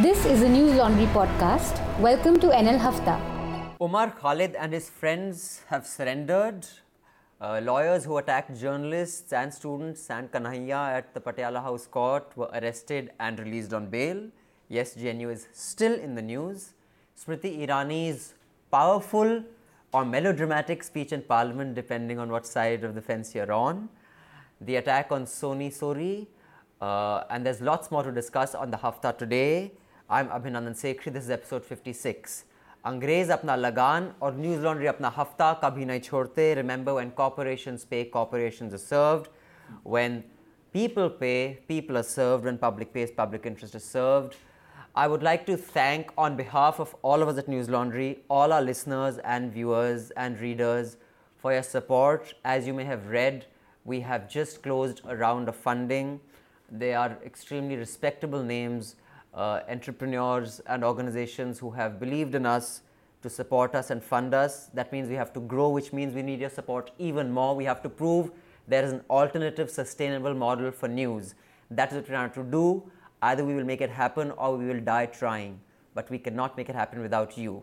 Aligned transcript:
This 0.00 0.24
is 0.24 0.40
a 0.40 0.48
News 0.48 0.74
Laundry 0.76 1.04
podcast. 1.08 1.76
Welcome 2.00 2.40
to 2.40 2.46
NL 2.46 2.78
Hafta. 2.78 3.20
Omar 3.78 4.10
Khalid 4.10 4.54
and 4.54 4.72
his 4.72 4.88
friends 4.88 5.60
have 5.68 5.86
surrendered. 5.86 6.66
Uh, 7.38 7.60
lawyers 7.62 8.06
who 8.06 8.16
attacked 8.16 8.58
journalists 8.58 9.34
and 9.34 9.52
students 9.52 10.08
and 10.08 10.32
Kanhaiya 10.32 10.96
at 10.96 11.12
the 11.12 11.20
Patiala 11.20 11.62
House 11.62 11.86
Court 11.86 12.24
were 12.36 12.48
arrested 12.54 13.10
and 13.20 13.38
released 13.38 13.74
on 13.74 13.88
bail. 13.88 14.28
Yes, 14.70 14.94
JNU 14.96 15.30
is 15.30 15.48
still 15.52 15.92
in 15.92 16.14
the 16.14 16.22
news. 16.22 16.72
Smriti 17.14 17.60
Irani's 17.60 18.32
powerful 18.70 19.44
or 19.92 20.06
melodramatic 20.06 20.84
speech 20.84 21.12
in 21.12 21.20
parliament, 21.20 21.74
depending 21.74 22.18
on 22.18 22.30
what 22.30 22.46
side 22.46 22.82
of 22.82 22.94
the 22.94 23.02
fence 23.02 23.34
you're 23.34 23.52
on. 23.52 23.90
The 24.58 24.76
attack 24.76 25.12
on 25.12 25.26
Soni 25.26 25.68
Sori. 25.68 26.28
Uh, 26.80 27.24
and 27.28 27.44
there's 27.44 27.60
lots 27.60 27.90
more 27.90 28.02
to 28.02 28.10
discuss 28.10 28.54
on 28.54 28.70
the 28.70 28.78
Hafta 28.78 29.16
today. 29.18 29.72
I'm 30.14 30.28
Abhinandan 30.28 30.74
Sekhri, 30.74 31.10
this 31.10 31.24
is 31.24 31.30
episode 31.30 31.64
56. 31.64 32.44
अंग्रेज 32.84 33.30
अपना 33.30 33.54
लगान 33.56 34.10
और 34.22 34.34
news 34.36 34.58
laundry 34.64 34.86
अपना 34.86 35.08
हफ्ता 35.16 35.52
कभी 35.62 35.84
नहीं 35.84 36.00
छोड़ते 36.00 36.52
remember 36.54 36.92
when 36.92 37.10
corporations 37.20 37.84
pay 37.90 38.02
corporations 38.16 38.72
are 38.72 38.78
served 38.78 39.28
when 39.86 40.18
people 40.74 41.08
pay 41.20 41.32
people 41.68 41.96
are 41.96 42.02
served 42.08 42.42
when 42.44 42.56
public 42.62 42.92
pays 42.94 43.14
public 43.18 43.46
interest 43.46 43.76
is 43.76 43.82
served 43.82 44.34
I 45.02 45.06
would 45.12 45.24
like 45.28 45.46
to 45.46 45.56
thank, 45.76 46.10
on 46.24 46.36
behalf 46.42 46.80
of 46.84 46.90
all 47.10 47.24
of 47.26 47.30
us 47.32 47.38
at 47.42 47.48
News 47.52 47.70
Laundry, 47.74 48.08
all 48.38 48.54
our 48.56 48.66
listeners 48.66 49.20
and 49.34 49.54
viewers 49.54 50.10
and 50.24 50.42
readers 50.46 50.92
for 51.44 51.54
your 51.54 51.62
support. 51.68 52.34
As 52.56 52.68
you 52.70 52.74
may 52.80 52.86
have 52.90 53.06
read, 53.14 53.46
we 53.92 54.02
have 54.10 54.28
just 54.34 54.60
closed 54.66 55.00
a 55.14 55.16
round 55.22 55.54
of 55.54 55.62
funding. 55.68 56.12
They 56.84 56.92
are 57.04 57.08
extremely 57.30 57.80
respectable 57.84 58.44
names 58.50 58.92
uh, 59.34 59.60
entrepreneurs 59.68 60.60
and 60.66 60.84
organizations 60.84 61.58
who 61.58 61.70
have 61.70 61.98
believed 61.98 62.34
in 62.34 62.46
us 62.46 62.82
to 63.22 63.30
support 63.30 63.74
us 63.74 63.90
and 63.90 64.02
fund 64.02 64.34
us. 64.34 64.66
That 64.74 64.92
means 64.92 65.08
we 65.08 65.14
have 65.14 65.32
to 65.34 65.40
grow, 65.40 65.68
which 65.70 65.92
means 65.92 66.14
we 66.14 66.22
need 66.22 66.40
your 66.40 66.50
support 66.50 66.90
even 66.98 67.30
more. 67.30 67.54
We 67.54 67.64
have 67.64 67.82
to 67.82 67.88
prove 67.88 68.30
there 68.68 68.84
is 68.84 68.92
an 68.92 69.02
alternative, 69.08 69.70
sustainable 69.70 70.34
model 70.34 70.70
for 70.70 70.88
news. 70.88 71.34
That 71.70 71.90
is 71.90 71.96
what 71.96 72.08
we 72.08 72.14
are 72.14 72.28
trying 72.28 72.44
to 72.44 72.50
do. 72.50 72.90
Either 73.22 73.44
we 73.44 73.54
will 73.54 73.64
make 73.64 73.80
it 73.80 73.90
happen 73.90 74.32
or 74.32 74.56
we 74.56 74.66
will 74.66 74.80
die 74.80 75.06
trying, 75.06 75.60
but 75.94 76.10
we 76.10 76.18
cannot 76.18 76.56
make 76.56 76.68
it 76.68 76.74
happen 76.74 77.00
without 77.00 77.38
you. 77.38 77.62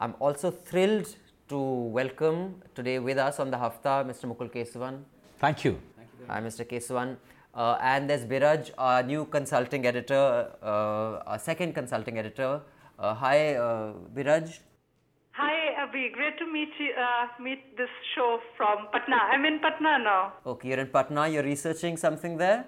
I'm 0.00 0.14
also 0.20 0.50
thrilled 0.50 1.16
to 1.48 1.58
welcome 1.58 2.56
today 2.74 2.98
with 2.98 3.18
us 3.18 3.40
on 3.40 3.50
the 3.50 3.56
Hafta 3.56 4.04
Mr. 4.06 4.24
Mukul 4.24 4.52
Kesavan. 4.52 5.02
Thank 5.96 6.16
you. 6.18 6.26
Hi, 6.28 6.40
Mr. 6.40 6.66
Kesavan. 6.66 7.16
Uh, 7.56 7.78
and 7.80 8.10
there's 8.10 8.26
Biraj, 8.26 8.70
our 8.76 9.02
new 9.02 9.24
consulting 9.24 9.86
editor, 9.86 10.50
uh, 10.62 11.22
our 11.26 11.38
second 11.38 11.74
consulting 11.74 12.18
editor. 12.18 12.60
Uh, 12.98 13.14
hi, 13.14 13.54
uh, 13.54 13.94
Biraj. 14.14 14.58
Hi, 15.32 15.56
Abhi. 15.84 16.12
Great 16.12 16.38
to 16.38 16.46
meet 16.52 16.68
you. 16.78 16.92
Uh, 16.92 17.42
meet 17.42 17.74
this 17.78 17.88
show 18.14 18.40
from 18.58 18.88
Patna. 18.92 19.16
I'm 19.32 19.46
in 19.46 19.58
Patna 19.60 19.98
now. 19.98 20.34
Okay, 20.44 20.68
you're 20.68 20.80
in 20.80 20.88
Patna. 20.88 21.28
You're 21.28 21.44
researching 21.44 21.96
something 21.96 22.36
there. 22.36 22.66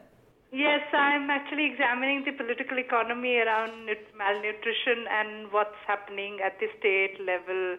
Yes, 0.53 0.81
I'm 0.95 1.29
actually 1.29 1.67
examining 1.67 2.25
the 2.25 2.33
political 2.33 2.79
economy 2.79 3.37
around 3.37 3.73
malnutrition 4.17 5.05
and 5.11 5.53
what's 5.53 5.77
happening 5.87 6.39
at 6.43 6.59
the 6.61 6.69
state 6.79 7.21
level, 7.21 7.77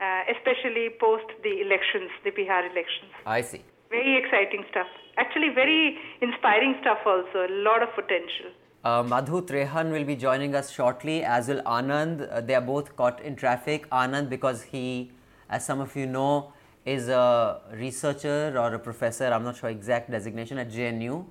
uh, 0.00 0.22
especially 0.30 0.90
post 1.00 1.26
the 1.42 1.60
elections, 1.60 2.10
the 2.22 2.30
Bihar 2.30 2.70
elections. 2.70 3.10
I 3.26 3.40
see. 3.40 3.64
Very 3.94 4.18
exciting 4.18 4.64
stuff. 4.70 4.88
Actually, 5.16 5.50
very 5.54 5.96
inspiring 6.20 6.74
stuff 6.80 6.98
also. 7.06 7.46
A 7.48 7.52
lot 7.66 7.80
of 7.80 7.90
potential. 7.94 8.50
Uh, 8.82 9.04
Madhu 9.04 9.40
Trehan 9.40 9.92
will 9.92 10.04
be 10.04 10.16
joining 10.16 10.56
us 10.56 10.72
shortly, 10.72 11.22
as 11.22 11.46
will 11.46 11.62
Anand. 11.62 12.26
Uh, 12.28 12.40
they 12.40 12.56
are 12.56 12.60
both 12.60 12.96
caught 12.96 13.22
in 13.22 13.36
traffic. 13.36 13.88
Anand, 13.90 14.28
because 14.28 14.64
he, 14.64 15.12
as 15.48 15.64
some 15.64 15.80
of 15.80 15.94
you 15.94 16.06
know, 16.06 16.52
is 16.84 17.08
a 17.08 17.60
researcher 17.72 18.58
or 18.58 18.74
a 18.74 18.80
professor, 18.80 19.26
I'm 19.26 19.44
not 19.44 19.56
sure 19.58 19.70
exact 19.70 20.10
designation 20.10 20.58
at 20.58 20.72
JNU. 20.72 21.24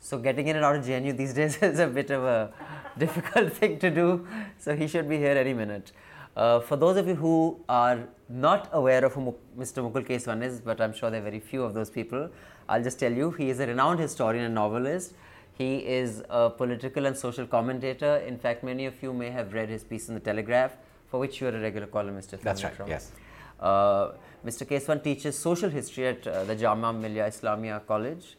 So 0.00 0.18
getting 0.18 0.48
in 0.48 0.56
and 0.56 0.64
out 0.64 0.74
of 0.74 0.84
JNU 0.84 1.16
these 1.16 1.34
days 1.40 1.56
is 1.62 1.78
a 1.78 1.86
bit 1.86 2.10
of 2.10 2.24
a 2.24 2.52
difficult 2.98 3.52
thing 3.52 3.78
to 3.78 3.90
do. 3.90 4.26
So 4.58 4.74
he 4.74 4.88
should 4.88 5.08
be 5.08 5.18
here 5.18 5.38
any 5.46 5.54
minute. 5.54 5.92
Uh, 6.38 6.60
for 6.60 6.76
those 6.76 6.96
of 6.96 7.08
you 7.08 7.16
who 7.16 7.58
are 7.68 7.98
not 8.28 8.68
aware 8.72 9.04
of 9.04 9.12
who 9.14 9.34
Mr. 9.58 9.82
Mukul 9.84 10.06
Kesavan 10.08 10.44
is, 10.48 10.60
but 10.60 10.80
I'm 10.80 10.92
sure 10.92 11.10
there 11.10 11.20
are 11.20 11.24
very 11.24 11.40
few 11.40 11.64
of 11.64 11.74
those 11.74 11.90
people, 11.90 12.30
I'll 12.68 12.82
just 12.82 13.00
tell 13.00 13.12
you 13.12 13.32
he 13.32 13.50
is 13.50 13.58
a 13.58 13.66
renowned 13.66 13.98
historian 13.98 14.44
and 14.44 14.54
novelist. 14.54 15.14
He 15.54 15.78
is 15.78 16.22
a 16.30 16.48
political 16.48 17.06
and 17.06 17.16
social 17.16 17.44
commentator. 17.44 18.18
In 18.18 18.38
fact, 18.38 18.62
many 18.62 18.86
of 18.86 19.02
you 19.02 19.12
may 19.12 19.30
have 19.30 19.52
read 19.52 19.68
his 19.68 19.82
piece 19.82 20.08
in 20.08 20.14
the 20.14 20.20
Telegraph, 20.20 20.76
for 21.10 21.18
which 21.18 21.40
you 21.40 21.48
are 21.48 21.56
a 21.56 21.60
regular 21.60 21.88
columnist. 21.88 22.32
If 22.32 22.42
That's 22.42 22.62
right, 22.62 22.78
wrong. 22.78 22.88
yes. 22.88 23.10
Uh, 23.58 24.12
Mr. 24.46 24.64
Kesavan 24.64 25.02
teaches 25.02 25.36
social 25.36 25.70
history 25.70 26.06
at 26.06 26.24
uh, 26.24 26.44
the 26.44 26.54
Jamia 26.54 26.96
Millia 26.96 27.26
Islamia 27.26 27.84
College, 27.84 28.36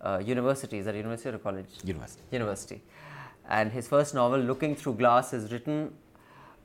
uh, 0.00 0.22
university. 0.24 0.78
Is 0.78 0.84
that 0.84 0.94
university 0.94 1.30
or 1.30 1.38
college? 1.38 1.70
University. 1.82 2.22
University. 2.30 2.82
And 3.48 3.72
his 3.72 3.88
first 3.88 4.14
novel, 4.14 4.38
Looking 4.38 4.76
Through 4.76 4.94
Glass, 4.94 5.32
is 5.32 5.50
written 5.50 5.90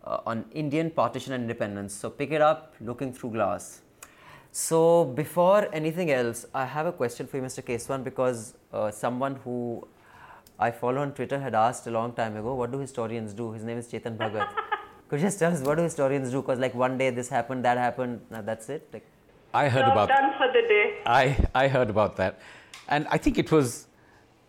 uh, 0.05 0.19
on 0.25 0.45
Indian 0.53 0.89
partition 0.89 1.33
and 1.33 1.43
independence. 1.43 1.93
So 1.93 2.09
pick 2.09 2.31
it 2.31 2.41
up, 2.41 2.75
Looking 2.79 3.13
Through 3.13 3.31
Glass. 3.31 3.81
So 4.51 5.05
before 5.05 5.67
anything 5.73 6.11
else, 6.11 6.45
I 6.53 6.65
have 6.65 6.85
a 6.85 6.91
question 6.91 7.27
for 7.27 7.37
you, 7.37 7.43
Mr. 7.43 7.63
Kesavan, 7.63 8.03
because 8.03 8.53
uh, 8.71 8.89
someone 8.91 9.35
who 9.43 9.85
I 10.57 10.71
follow 10.71 11.01
on 11.01 11.13
Twitter 11.13 11.39
had 11.39 11.53
asked 11.53 11.87
a 11.87 11.91
long 11.91 12.13
time 12.13 12.37
ago, 12.37 12.55
what 12.55 12.71
do 12.71 12.79
historians 12.79 13.33
do? 13.33 13.51
His 13.51 13.63
name 13.63 13.77
is 13.77 13.87
Chetan 13.87 14.15
Bhagat. 14.17 14.47
Could 15.09 15.19
you 15.19 15.27
just 15.27 15.39
tell 15.39 15.51
us 15.51 15.61
what 15.61 15.75
do 15.75 15.83
historians 15.83 16.31
do? 16.31 16.41
Because 16.41 16.59
like 16.59 16.73
one 16.73 16.97
day 16.97 17.09
this 17.09 17.29
happened, 17.29 17.65
that 17.65 17.77
happened, 17.77 18.21
now 18.31 18.41
that's 18.41 18.69
it. 18.69 18.87
Like, 18.93 19.05
I 19.53 19.67
heard 19.69 19.81
Job 19.81 19.91
about 19.91 20.09
done 20.09 20.33
for 20.37 20.47
the 20.47 20.67
day. 20.67 20.99
I, 21.05 21.37
I 21.53 21.67
heard 21.67 21.89
about 21.89 22.15
that. 22.17 22.39
And 22.87 23.07
I 23.09 23.17
think 23.17 23.37
it 23.37 23.51
was 23.51 23.87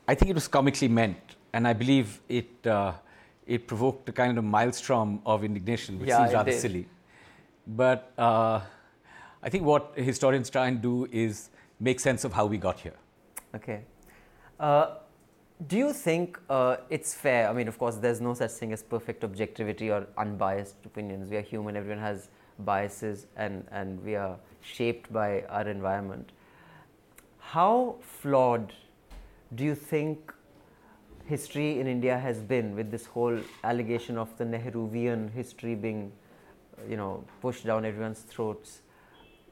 I 0.08 0.14
think 0.14 0.30
it 0.30 0.34
was 0.34 0.46
comically 0.46 0.88
meant. 0.88 1.18
And 1.52 1.66
I 1.66 1.72
believe 1.72 2.20
it 2.28 2.66
uh, 2.66 2.92
it 3.46 3.66
provoked 3.66 4.08
a 4.08 4.12
kind 4.12 4.38
of 4.38 4.44
maelstrom 4.44 5.20
of 5.24 5.44
indignation, 5.44 5.98
which 5.98 6.08
Yeah, 6.08 6.18
seems 6.18 6.34
rather 6.34 6.50
did. 6.50 6.60
silly. 6.60 6.86
But 7.66 8.12
uh, 8.18 8.60
I 9.42 9.48
think 9.48 9.64
what 9.64 9.92
historians 9.96 10.50
try 10.50 10.66
and 10.68 10.82
do 10.82 11.08
is 11.12 11.50
make 11.80 12.00
sense 12.00 12.24
of 12.24 12.32
how 12.32 12.46
we 12.46 12.58
got 12.58 12.80
here. 12.80 12.94
Okay. 13.54 13.80
Uh, 14.58 14.96
do 15.68 15.76
you 15.78 15.92
think 15.92 16.38
uh, 16.50 16.76
it's 16.90 17.14
fair? 17.14 17.48
I 17.48 17.52
mean, 17.52 17.68
of 17.68 17.78
course, 17.78 17.96
there's 17.96 18.20
no 18.20 18.34
such 18.34 18.50
thing 18.52 18.72
as 18.72 18.82
perfect 18.82 19.24
objectivity 19.24 19.90
or 19.90 20.06
unbiased 20.18 20.76
opinions. 20.84 21.30
We 21.30 21.36
are 21.36 21.42
human, 21.42 21.76
everyone 21.76 22.00
has 22.02 22.28
biases, 22.60 23.26
and, 23.36 23.66
and 23.70 24.02
we 24.04 24.16
are 24.16 24.36
shaped 24.60 25.12
by 25.12 25.42
our 25.42 25.68
environment. 25.68 26.32
How 27.38 27.96
flawed 28.00 28.72
do 29.54 29.64
you 29.64 29.74
think 29.74 30.32
history 31.26 31.80
in 31.80 31.86
India 31.86 32.18
has 32.18 32.42
been 32.42 32.74
with 32.74 32.90
this 32.90 33.06
whole 33.06 33.38
allegation 33.64 34.16
of 34.16 34.36
the 34.38 34.44
Nehruvian 34.44 35.32
history 35.32 35.74
being, 35.74 36.12
uh, 36.78 36.88
you 36.88 36.96
know, 36.96 37.24
pushed 37.40 37.66
down 37.66 37.84
everyone's 37.84 38.20
throats? 38.20 38.80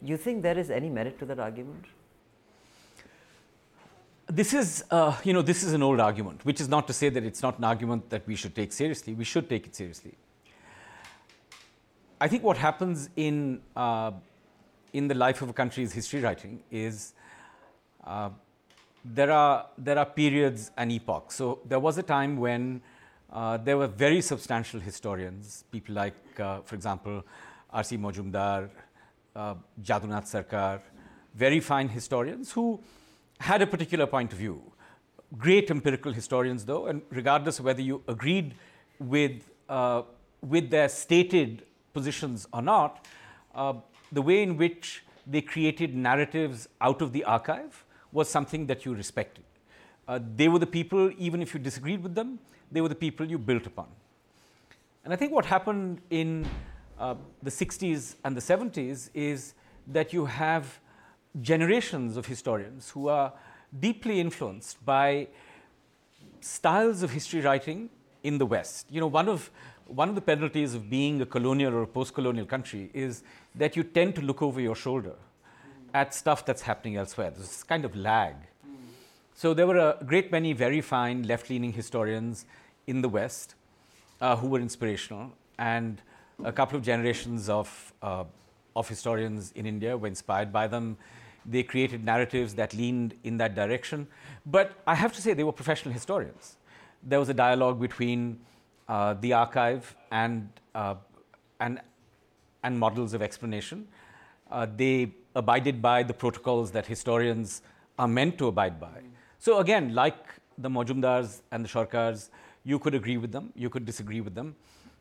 You 0.00 0.16
think 0.16 0.42
there 0.42 0.58
is 0.58 0.70
any 0.70 0.88
merit 0.88 1.18
to 1.18 1.24
that 1.26 1.38
argument? 1.38 1.84
This 4.26 4.54
is, 4.54 4.84
uh, 4.90 5.16
you 5.22 5.32
know, 5.32 5.42
this 5.42 5.62
is 5.62 5.74
an 5.74 5.82
old 5.82 6.00
argument, 6.00 6.44
which 6.44 6.60
is 6.60 6.68
not 6.68 6.86
to 6.86 6.92
say 6.92 7.08
that 7.10 7.24
it's 7.24 7.42
not 7.42 7.58
an 7.58 7.64
argument 7.64 8.08
that 8.10 8.26
we 8.26 8.36
should 8.36 8.54
take 8.54 8.72
seriously. 8.72 9.14
We 9.14 9.24
should 9.24 9.48
take 9.48 9.66
it 9.66 9.74
seriously. 9.74 10.14
I 12.20 12.28
think 12.28 12.42
what 12.42 12.56
happens 12.56 13.10
in 13.16 13.60
uh, 13.76 14.12
in 14.94 15.08
the 15.08 15.14
life 15.14 15.42
of 15.42 15.50
a 15.50 15.52
country's 15.52 15.92
history 15.92 16.20
writing 16.20 16.62
is 16.70 17.12
uh, 18.04 18.30
there 19.04 19.30
are 19.30 19.66
there 19.76 19.98
are 19.98 20.06
periods 20.06 20.70
and 20.76 20.90
epochs. 20.90 21.36
So 21.36 21.60
there 21.66 21.78
was 21.78 21.98
a 21.98 22.02
time 22.02 22.36
when 22.36 22.80
uh, 23.30 23.58
there 23.58 23.76
were 23.76 23.86
very 23.86 24.20
substantial 24.20 24.80
historians, 24.80 25.64
people 25.70 25.94
like, 25.94 26.14
uh, 26.38 26.60
for 26.60 26.74
example, 26.74 27.22
R.C. 27.70 27.98
Majumdar, 27.98 28.70
uh, 29.34 29.54
Jadunath 29.82 30.26
Sarkar, 30.30 30.80
very 31.34 31.60
fine 31.60 31.88
historians 31.88 32.52
who 32.52 32.80
had 33.40 33.60
a 33.60 33.66
particular 33.66 34.06
point 34.06 34.32
of 34.32 34.38
view. 34.38 34.62
Great 35.36 35.70
empirical 35.70 36.12
historians, 36.12 36.64
though, 36.64 36.86
and 36.86 37.02
regardless 37.10 37.58
of 37.58 37.64
whether 37.64 37.82
you 37.82 38.02
agreed 38.06 38.54
with 39.00 39.50
uh, 39.68 40.02
with 40.40 40.70
their 40.70 40.88
stated 40.88 41.64
positions 41.92 42.46
or 42.52 42.62
not, 42.62 43.06
uh, 43.54 43.72
the 44.12 44.22
way 44.22 44.42
in 44.42 44.56
which 44.56 45.02
they 45.26 45.40
created 45.40 45.94
narratives 45.94 46.68
out 46.80 47.02
of 47.02 47.12
the 47.12 47.24
archive 47.24 47.83
was 48.14 48.30
something 48.30 48.66
that 48.66 48.86
you 48.86 48.94
respected. 48.94 49.44
Uh, 50.08 50.18
they 50.36 50.48
were 50.48 50.58
the 50.58 50.66
people, 50.66 51.10
even 51.18 51.42
if 51.42 51.52
you 51.52 51.60
disagreed 51.60 52.02
with 52.02 52.14
them, 52.14 52.38
they 52.72 52.80
were 52.80 52.88
the 52.88 52.94
people 52.94 53.26
you 53.26 53.36
built 53.36 53.66
upon. 53.66 53.88
And 55.04 55.12
I 55.12 55.16
think 55.16 55.32
what 55.32 55.44
happened 55.44 56.00
in 56.08 56.46
uh, 56.98 57.16
the 57.42 57.50
60s 57.50 58.14
and 58.24 58.34
the 58.34 58.40
70s 58.40 59.10
is 59.12 59.54
that 59.88 60.12
you 60.12 60.24
have 60.24 60.80
generations 61.42 62.16
of 62.16 62.26
historians 62.26 62.90
who 62.90 63.08
are 63.08 63.32
deeply 63.80 64.20
influenced 64.20 64.82
by 64.86 65.28
styles 66.40 67.02
of 67.02 67.10
history 67.10 67.40
writing 67.40 67.90
in 68.22 68.38
the 68.38 68.46
West. 68.46 68.86
You 68.90 69.00
know, 69.00 69.06
one 69.08 69.28
of 69.28 69.50
one 69.86 70.08
of 70.08 70.14
the 70.14 70.20
penalties 70.20 70.74
of 70.74 70.88
being 70.88 71.20
a 71.20 71.26
colonial 71.26 71.74
or 71.74 71.82
a 71.82 71.86
post-colonial 71.86 72.46
country 72.46 72.90
is 72.94 73.22
that 73.54 73.76
you 73.76 73.82
tend 73.82 74.14
to 74.14 74.22
look 74.22 74.40
over 74.40 74.58
your 74.58 74.74
shoulder 74.74 75.12
at 75.94 76.12
stuff 76.12 76.44
that's 76.44 76.62
happening 76.62 76.96
elsewhere. 76.96 77.30
There's 77.30 77.62
kind 77.62 77.84
of 77.84 77.96
lag. 77.96 78.34
So 79.34 79.54
there 79.54 79.66
were 79.66 79.78
a 79.78 80.04
great 80.04 80.30
many 80.30 80.52
very 80.52 80.80
fine 80.80 81.22
left-leaning 81.22 81.72
historians 81.72 82.44
in 82.86 83.00
the 83.00 83.08
West 83.08 83.54
uh, 84.20 84.36
who 84.36 84.48
were 84.48 84.60
inspirational, 84.60 85.32
and 85.58 86.02
a 86.44 86.52
couple 86.52 86.76
of 86.76 86.84
generations 86.84 87.48
of 87.48 87.92
uh, 88.02 88.24
of 88.76 88.88
historians 88.88 89.52
in 89.54 89.66
India 89.66 89.96
were 89.96 90.08
inspired 90.08 90.52
by 90.52 90.66
them. 90.66 90.96
They 91.46 91.62
created 91.62 92.04
narratives 92.04 92.54
that 92.54 92.74
leaned 92.74 93.14
in 93.22 93.36
that 93.36 93.54
direction. 93.54 94.08
But 94.46 94.72
I 94.86 94.94
have 94.94 95.12
to 95.14 95.22
say, 95.22 95.34
they 95.34 95.44
were 95.44 95.52
professional 95.52 95.92
historians. 95.92 96.56
There 97.02 97.20
was 97.20 97.28
a 97.28 97.34
dialogue 97.34 97.80
between 97.80 98.40
uh, 98.88 99.14
the 99.20 99.32
archive 99.34 99.94
and, 100.10 100.48
uh, 100.74 100.94
and, 101.60 101.80
and 102.62 102.78
models 102.78 103.14
of 103.14 103.22
explanation. 103.22 103.86
Uh, 104.50 104.66
they 104.76 105.12
abided 105.34 105.82
by 105.82 106.02
the 106.02 106.14
protocols 106.14 106.70
that 106.72 106.86
historians 106.86 107.62
are 107.98 108.08
meant 108.08 108.38
to 108.38 108.46
abide 108.46 108.80
by. 108.80 109.02
So, 109.38 109.58
again, 109.58 109.94
like 109.94 110.16
the 110.58 110.68
Majumdars 110.68 111.42
and 111.50 111.64
the 111.64 111.68
Sarkars, 111.68 112.30
you 112.64 112.78
could 112.78 112.94
agree 112.94 113.16
with 113.16 113.32
them, 113.32 113.52
you 113.54 113.68
could 113.68 113.84
disagree 113.84 114.20
with 114.20 114.34
them, 114.34 114.56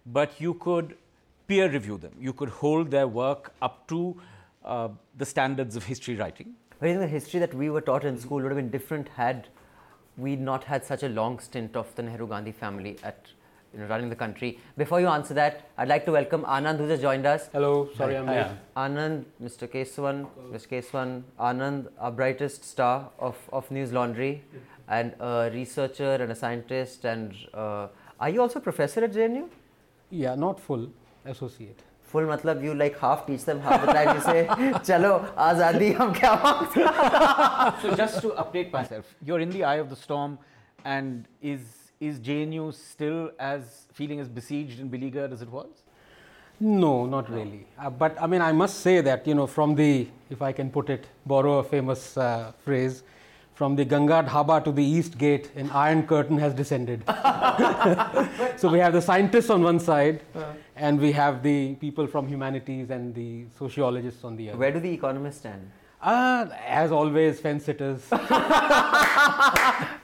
but 0.06 0.39
you 0.39 0.56
could 0.56 0.97
peer 1.47 1.69
review 1.69 1.97
them. 1.97 2.13
You 2.19 2.33
could 2.33 2.50
hold 2.50 2.91
their 2.91 3.07
work 3.07 3.53
up 3.62 3.88
to 3.88 4.19
uh, 4.65 4.89
the 5.18 5.25
standards 5.25 5.75
of 5.75 5.83
history 5.83 6.15
writing. 6.15 6.53
But 6.79 6.89
I 6.89 6.91
think 6.91 7.01
the 7.01 7.07
history 7.07 7.39
that 7.39 7.53
we 7.53 7.69
were 7.69 7.81
taught 7.81 8.03
in 8.03 8.18
school 8.18 8.41
would 8.41 8.51
have 8.51 8.57
been 8.57 8.69
different 8.69 9.09
had 9.09 9.47
we 10.18 10.36
not 10.36 10.63
had 10.63 10.86
such 10.86 11.03
a 11.03 11.09
long 11.09 11.39
stint 11.39 11.75
of 11.75 11.94
the 11.95 12.03
Nehru 12.03 12.27
Gandhi 12.27 12.51
family 12.51 12.97
at 13.03 13.27
you 13.73 13.79
know, 13.79 13.87
running 13.87 14.09
the 14.09 14.15
country. 14.15 14.59
Before 14.77 15.01
you 15.01 15.07
answer 15.07 15.33
that, 15.33 15.69
I'd 15.77 15.87
like 15.87 16.05
to 16.05 16.11
welcome 16.11 16.43
Anand 16.43 16.77
who 16.77 16.87
just 16.87 17.01
joined 17.01 17.25
us. 17.25 17.49
Hello, 17.51 17.89
sorry 17.97 18.17
I'm 18.17 18.27
late. 18.27 18.47
Anand, 18.77 19.25
Mr. 19.41 19.67
Kesavan, 19.67 20.27
Mr. 20.51 20.67
Kesavan, 20.67 21.23
Anand, 21.39 21.87
our 21.99 22.11
brightest 22.11 22.63
star 22.63 23.09
of, 23.19 23.37
of 23.51 23.69
News 23.71 23.91
Laundry, 23.91 24.43
and 24.87 25.13
a 25.19 25.49
researcher 25.53 26.15
and 26.15 26.31
a 26.31 26.35
scientist. 26.35 27.05
And 27.05 27.33
uh, 27.53 27.87
are 28.19 28.29
you 28.29 28.41
also 28.41 28.59
a 28.59 28.61
professor 28.61 29.03
at 29.03 29.13
JNU? 29.13 29.49
Yeah, 30.11 30.35
not 30.35 30.59
full, 30.59 30.89
associate. 31.25 31.79
Full 32.03 32.23
matlab 32.23 32.63
you 32.63 32.75
like 32.75 32.99
half 32.99 33.25
teach 33.25 33.43
them, 33.43 33.59
half 33.59 33.83
the 33.83 33.91
time 33.91 34.15
you 34.15 34.21
say, 34.21 34.45
Chalo, 34.87 35.33
azadi, 35.35 35.95
hum 35.95 36.13
kya 36.13 36.39
mangte 36.39 37.81
So, 37.81 37.95
just 37.95 38.21
to 38.21 38.29
update 38.29 38.71
myself, 38.71 39.15
you're 39.25 39.39
in 39.39 39.49
the 39.49 39.63
eye 39.63 39.77
of 39.77 39.89
the 39.89 39.95
storm, 39.95 40.37
and 40.85 41.25
is 41.41 41.82
is 42.07 42.19
JNU 42.19 42.73
still 42.73 43.31
as 43.39 43.88
feeling 43.94 44.19
as 44.19 44.27
besieged 44.27 44.79
and 44.79 44.91
beleaguered 44.91 45.31
as 45.31 45.41
it 45.41 45.50
was? 45.50 45.83
No, 46.59 47.05
not 47.05 47.29
really. 47.29 47.65
Uh, 47.79 47.89
but 47.89 48.21
I 48.21 48.27
mean, 48.27 48.41
I 48.41 48.51
must 48.51 48.79
say 48.81 49.01
that, 49.01 49.25
you 49.27 49.35
know, 49.35 49.47
from 49.47 49.75
the, 49.75 50.07
if 50.29 50.41
I 50.41 50.51
can 50.51 50.69
put 50.69 50.89
it, 50.89 51.07
borrow 51.25 51.59
a 51.59 51.63
famous 51.63 52.17
uh, 52.17 52.51
phrase, 52.63 53.03
from 53.55 53.75
the 53.75 53.85
Ganga 53.85 54.23
Dhaba 54.23 54.63
to 54.63 54.71
the 54.71 54.83
East 54.83 55.17
Gate, 55.17 55.51
an 55.55 55.69
iron 55.71 56.07
curtain 56.07 56.38
has 56.39 56.53
descended. 56.53 57.03
so 58.57 58.69
we 58.69 58.79
have 58.79 58.94
the 58.94 59.01
scientists 59.01 59.50
on 59.50 59.61
one 59.61 59.79
side, 59.79 60.21
and 60.75 61.00
we 61.00 61.11
have 61.11 61.44
the 61.44 61.75
people 61.75 62.07
from 62.07 62.27
humanities 62.27 62.89
and 62.89 63.13
the 63.13 63.45
sociologists 63.57 64.23
on 64.23 64.35
the 64.35 64.50
other. 64.50 64.57
Where 64.57 64.71
do 64.71 64.79
the 64.79 64.91
economists 64.91 65.38
stand? 65.38 65.69
Uh, 66.03 66.47
as 66.67 66.91
always, 66.91 67.39
fence 67.39 67.63
sitters. 67.63 68.01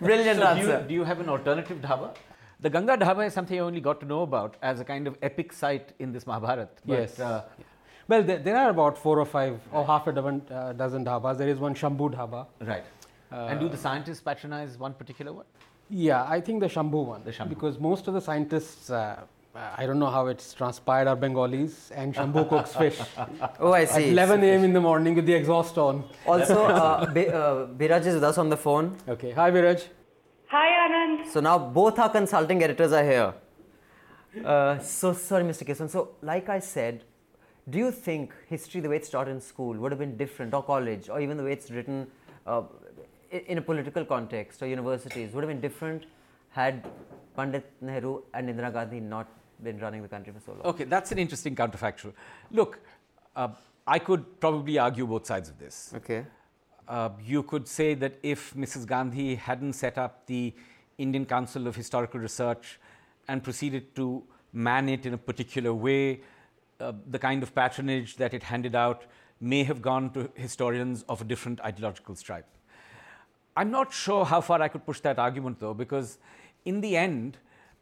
Brilliant 0.02 0.40
So 0.40 0.56
do 0.56 0.62
you, 0.62 0.72
answer. 0.72 0.86
do 0.88 0.94
you 0.94 1.04
have 1.04 1.20
an 1.20 1.28
alternative 1.28 1.80
dhaba? 1.82 2.16
The 2.62 2.70
Ganga 2.70 2.98
Dhaba 2.98 3.28
is 3.28 3.34
something 3.34 3.58
I 3.58 3.62
only 3.62 3.82
got 3.82 4.00
to 4.02 4.06
know 4.06 4.22
about 4.22 4.56
as 4.62 4.80
a 4.80 4.86
kind 4.86 5.08
of 5.08 5.18
epic 5.22 5.52
site 5.54 5.94
in 6.00 6.12
this 6.14 6.26
Mahabharat. 6.26 6.70
But, 6.86 6.94
yes. 7.00 7.20
uh, 7.20 7.44
well, 8.08 8.24
there, 8.24 8.38
there 8.40 8.58
are 8.58 8.70
about 8.70 8.98
four 8.98 9.20
or 9.20 9.26
five 9.26 9.60
or 9.72 9.86
half 9.86 10.08
a 10.08 10.14
dozen, 10.14 10.42
uh, 10.50 10.74
dozen 10.74 11.04
dhabas. 11.06 11.38
There 11.38 11.50
is 11.50 11.58
one 11.60 11.74
Shambhu 11.76 12.14
dhaba. 12.14 12.48
right. 12.62 12.84
and 13.32 13.60
do 13.60 13.68
the 13.70 13.78
scientists 13.78 14.22
patronize 14.22 14.78
one 14.78 14.94
particular 14.94 15.34
one? 15.34 15.46
Yeah, 15.90 16.24
I 16.24 16.40
think 16.42 16.62
the 16.62 16.68
Shambhu 16.68 17.06
one. 17.06 17.24
The 17.24 17.32
Shambhu. 17.32 17.50
Because 17.50 17.78
most 17.80 18.08
of 18.08 18.14
the 18.14 18.22
scientists, 18.22 18.90
uh, 18.90 19.22
I 19.56 19.86
don't 19.88 20.00
know 20.00 20.10
how 20.12 20.28
it's 20.28 20.54
transpired, 20.54 21.08
are 21.08 21.16
Bengalis, 21.16 21.92
and 21.92 22.14
Shambhu 22.14 22.48
cooks 22.48 22.76
fish 22.76 23.00
Oh, 23.60 23.72
I 23.74 23.82
at 23.82 23.90
see. 23.90 24.10
11 24.10 24.44
a.m. 24.44 24.64
in 24.64 24.74
the 24.74 24.80
morning 24.82 25.16
with 25.16 25.26
the 25.26 25.34
exhaust 25.34 25.78
on. 25.78 26.04
Also, 26.26 26.66
uh, 26.66 27.12
Bi- 27.12 27.28
uh, 27.28 27.68
Biraj 27.68 28.06
is 28.06 28.14
with 28.16 28.24
us 28.24 28.38
on 28.38 28.50
the 28.50 28.58
phone. 28.58 28.96
Okay, 29.08 29.32
hi 29.32 29.50
Biraj. 29.50 29.88
Hi, 30.48 30.68
Anand. 30.88 31.28
So 31.32 31.40
now 31.40 31.58
both 31.58 31.98
our 31.98 32.10
consulting 32.10 32.64
editors 32.64 32.92
are 32.94 33.04
here. 33.04 33.34
Uh, 34.46 34.78
so 34.80 35.14
sorry, 35.14 35.44
Mr. 35.44 35.68
Kesavan. 35.68 35.90
So, 35.90 36.10
like 36.22 36.48
I 36.50 36.60
said, 36.60 37.04
do 37.70 37.80
you 37.80 37.92
think 37.92 38.34
history, 38.48 38.82
the 38.82 38.90
way 38.90 38.98
it's 38.98 39.10
taught 39.10 39.28
in 39.28 39.42
school, 39.42 39.74
would 39.78 39.92
have 39.92 40.00
been 40.00 40.16
different, 40.16 40.54
or 40.54 40.62
college, 40.64 41.10
or 41.10 41.20
even 41.20 41.38
the 41.38 41.44
way 41.44 41.52
it's 41.54 41.72
written 41.72 42.08
uh, 42.46 42.62
in 43.32 43.58
a 43.58 43.62
political 43.62 44.06
context, 44.06 44.62
or 44.62 44.68
universities, 44.68 45.34
would 45.34 45.44
have 45.44 45.50
been 45.50 45.62
different 45.62 46.06
had 46.52 46.88
Pandit 47.36 47.72
Nehru 47.82 48.22
and 48.34 48.50
Indira 48.50 48.72
Gandhi 48.74 49.00
not 49.00 49.28
been 49.64 49.80
running 49.80 50.02
the 50.02 50.08
country 50.08 50.34
for 50.34 50.40
so 50.40 50.52
long? 50.54 50.62
Okay, 50.64 50.84
that's 50.86 51.12
an 51.12 51.20
interesting 51.20 51.56
counterfactual. 51.56 52.14
Look, 52.52 52.80
uh, 53.36 53.50
I 53.86 54.00
could 54.00 54.40
probably 54.40 54.78
argue 54.78 55.06
both 55.08 55.26
sides 55.26 55.50
of 55.50 55.58
this. 55.58 55.92
Okay. 55.96 56.26
Uh, 56.88 57.10
you 57.24 57.44
could 57.44 57.68
say 57.68 57.94
that 57.94 58.18
if 58.24 58.54
Mrs. 58.56 58.86
Gandhi 58.86 59.36
hadn't 59.36 59.74
set 59.74 59.98
up 59.98 60.26
the 60.26 60.54
Indian 60.98 61.26
Council 61.26 61.68
of 61.68 61.76
Historical 61.76 62.20
Research 62.20 62.80
and 63.28 63.44
proceeded 63.44 63.96
to 63.96 64.24
man 64.54 64.90
it 64.90 65.06
in 65.06 65.14
a 65.14 65.18
particular 65.18 65.74
way, 65.74 66.22
uh, 66.80 66.94
the 67.10 67.20
kind 67.20 67.44
of 67.44 67.54
patronage 67.54 68.16
that 68.18 68.34
it 68.34 68.44
handed 68.44 68.76
out 68.76 69.06
may 69.40 69.64
have 69.64 69.82
gone 69.82 70.12
to 70.12 70.30
historians 70.36 71.04
of 71.08 71.22
a 71.22 71.24
different 71.24 71.62
ideological 71.62 72.16
stripe. 72.16 72.48
I'm 73.56 73.72
not 73.72 73.94
sure 73.94 74.26
how 74.26 74.42
far 74.42 74.62
I 74.62 74.68
could 74.68 74.86
push 74.86 75.00
that 75.02 75.20
argument 75.20 75.60
though, 75.60 75.74
because 75.74 76.18
in 76.66 76.82
the 76.82 76.98
end, 76.98 77.38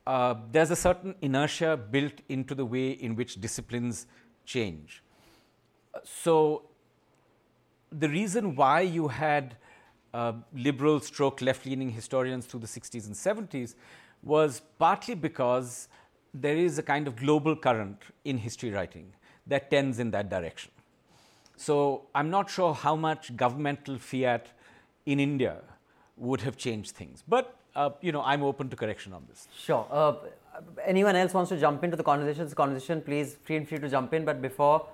uh, 0.08 0.36
there's 0.54 0.72
a 0.72 0.76
certain 0.76 1.14
inertia 1.22 1.76
built 1.76 2.22
into 2.30 2.56
the 2.56 2.66
way 2.66 2.92
in 2.92 3.14
which 3.14 3.42
disciplines 3.42 4.08
change. 4.46 5.04
So, 6.06 6.64
the 7.92 8.08
reason 8.08 8.56
why 8.56 8.82
you 8.82 9.10
had 9.10 9.58
uh, 10.14 10.34
liberal 10.54 11.02
stroke 11.02 11.42
left 11.42 11.66
leaning 11.66 11.90
historians 11.90 12.46
through 12.46 12.62
the 12.62 12.68
60s 12.68 13.06
and 13.06 13.16
70s 13.16 13.76
was 14.24 14.62
partly 14.80 15.14
because 15.14 15.90
there 16.34 16.56
is 16.56 16.80
a 16.80 16.84
kind 16.84 17.06
of 17.08 17.18
global 17.18 17.56
current 17.56 18.02
in 18.24 18.38
history 18.38 18.72
writing 18.72 19.12
that 19.46 19.70
tends 19.70 20.00
in 20.00 20.12
that 20.12 20.30
direction. 20.30 20.72
So, 21.58 22.04
I'm 22.16 22.30
not 22.30 22.50
sure 22.50 22.74
how 22.74 22.96
much 22.96 23.36
governmental 23.36 23.98
fiat 23.98 24.48
in 25.06 25.20
India 25.20 25.58
would 26.16 26.42
have 26.42 26.56
changed 26.56 26.92
things, 26.92 27.24
but 27.28 27.58
uh, 27.78 27.92
you 28.02 28.12
know, 28.12 28.24
I'm 28.24 28.44
open 28.44 28.70
to 28.70 28.76
correction 28.76 29.14
on 29.14 29.24
this. 29.30 29.48
Sure. 29.56 29.86
Uh, 29.92 30.16
anyone 30.84 31.16
else 31.16 31.34
wants 31.34 31.50
to 31.50 31.60
jump 31.60 31.84
into 31.84 31.96
the 31.96 32.04
conversation? 32.04 32.46
This 32.46 32.54
conversation, 32.54 33.02
please 33.02 33.36
feel 33.44 33.64
free 33.66 33.78
to 33.78 33.90
jump 33.90 34.14
in. 34.14 34.26
But 34.26 34.42
before 34.42 34.88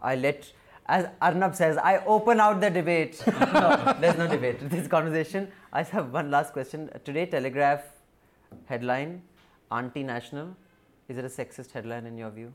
I 0.00 0.16
let, 0.16 0.50
as 0.86 1.06
Arnab 1.20 1.54
says, 1.54 1.76
I 1.76 1.98
open 2.06 2.40
out 2.40 2.60
the 2.60 2.70
debate. 2.70 3.22
no, 3.26 3.96
there's 4.00 4.16
no 4.16 4.26
debate. 4.26 4.68
This 4.70 4.88
conversation. 4.88 5.48
I 5.72 5.82
have 5.82 6.12
one 6.12 6.30
last 6.30 6.54
question. 6.54 6.90
Today, 7.04 7.26
Telegraph 7.26 7.82
headline: 8.64 9.22
Anti-national. 9.70 10.56
Is 11.08 11.18
it 11.18 11.24
a 11.24 11.28
sexist 11.28 11.72
headline 11.72 12.06
in 12.06 12.16
your 12.16 12.30
view? 12.30 12.52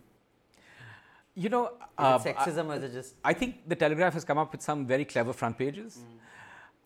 You 1.35 1.49
know, 1.49 1.73
uh, 1.97 2.17
sexism 2.17 2.67
or 2.67 2.75
is 2.75 2.83
it 2.83 2.93
just? 2.93 3.15
I 3.23 3.33
think 3.33 3.67
the 3.67 3.75
Telegraph 3.75 4.13
has 4.13 4.23
come 4.23 4.37
up 4.37 4.51
with 4.51 4.61
some 4.61 4.87
very 4.87 5.05
clever 5.05 5.33
front 5.33 5.57
pages. 5.57 5.99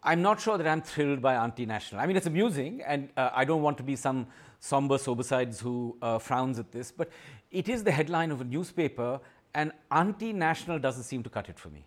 I'm 0.04 0.22
not 0.22 0.40
sure 0.40 0.58
that 0.58 0.66
I'm 0.68 0.82
thrilled 0.82 1.22
by 1.22 1.36
anti-national. 1.36 2.00
I 2.02 2.06
mean, 2.06 2.16
it's 2.16 2.26
amusing, 2.28 2.82
and 2.86 3.10
uh, 3.18 3.30
I 3.34 3.44
don't 3.46 3.62
want 3.62 3.78
to 3.78 3.84
be 3.84 3.96
some 3.96 4.28
somber 4.60 4.98
sobersides 4.98 5.60
who 5.60 5.98
uh, 6.02 6.20
frowns 6.20 6.60
at 6.60 6.72
this, 6.72 6.92
but 6.92 7.10
it 7.52 7.68
is 7.70 7.84
the 7.84 7.92
headline 7.92 8.32
of 8.32 8.42
a 8.42 8.44
newspaper, 8.44 9.20
and 9.54 9.72
anti-national 9.92 10.80
doesn't 10.80 11.04
seem 11.04 11.24
to 11.24 11.30
cut 11.30 11.50
it 11.50 11.60
for 11.60 11.70
me. 11.70 11.84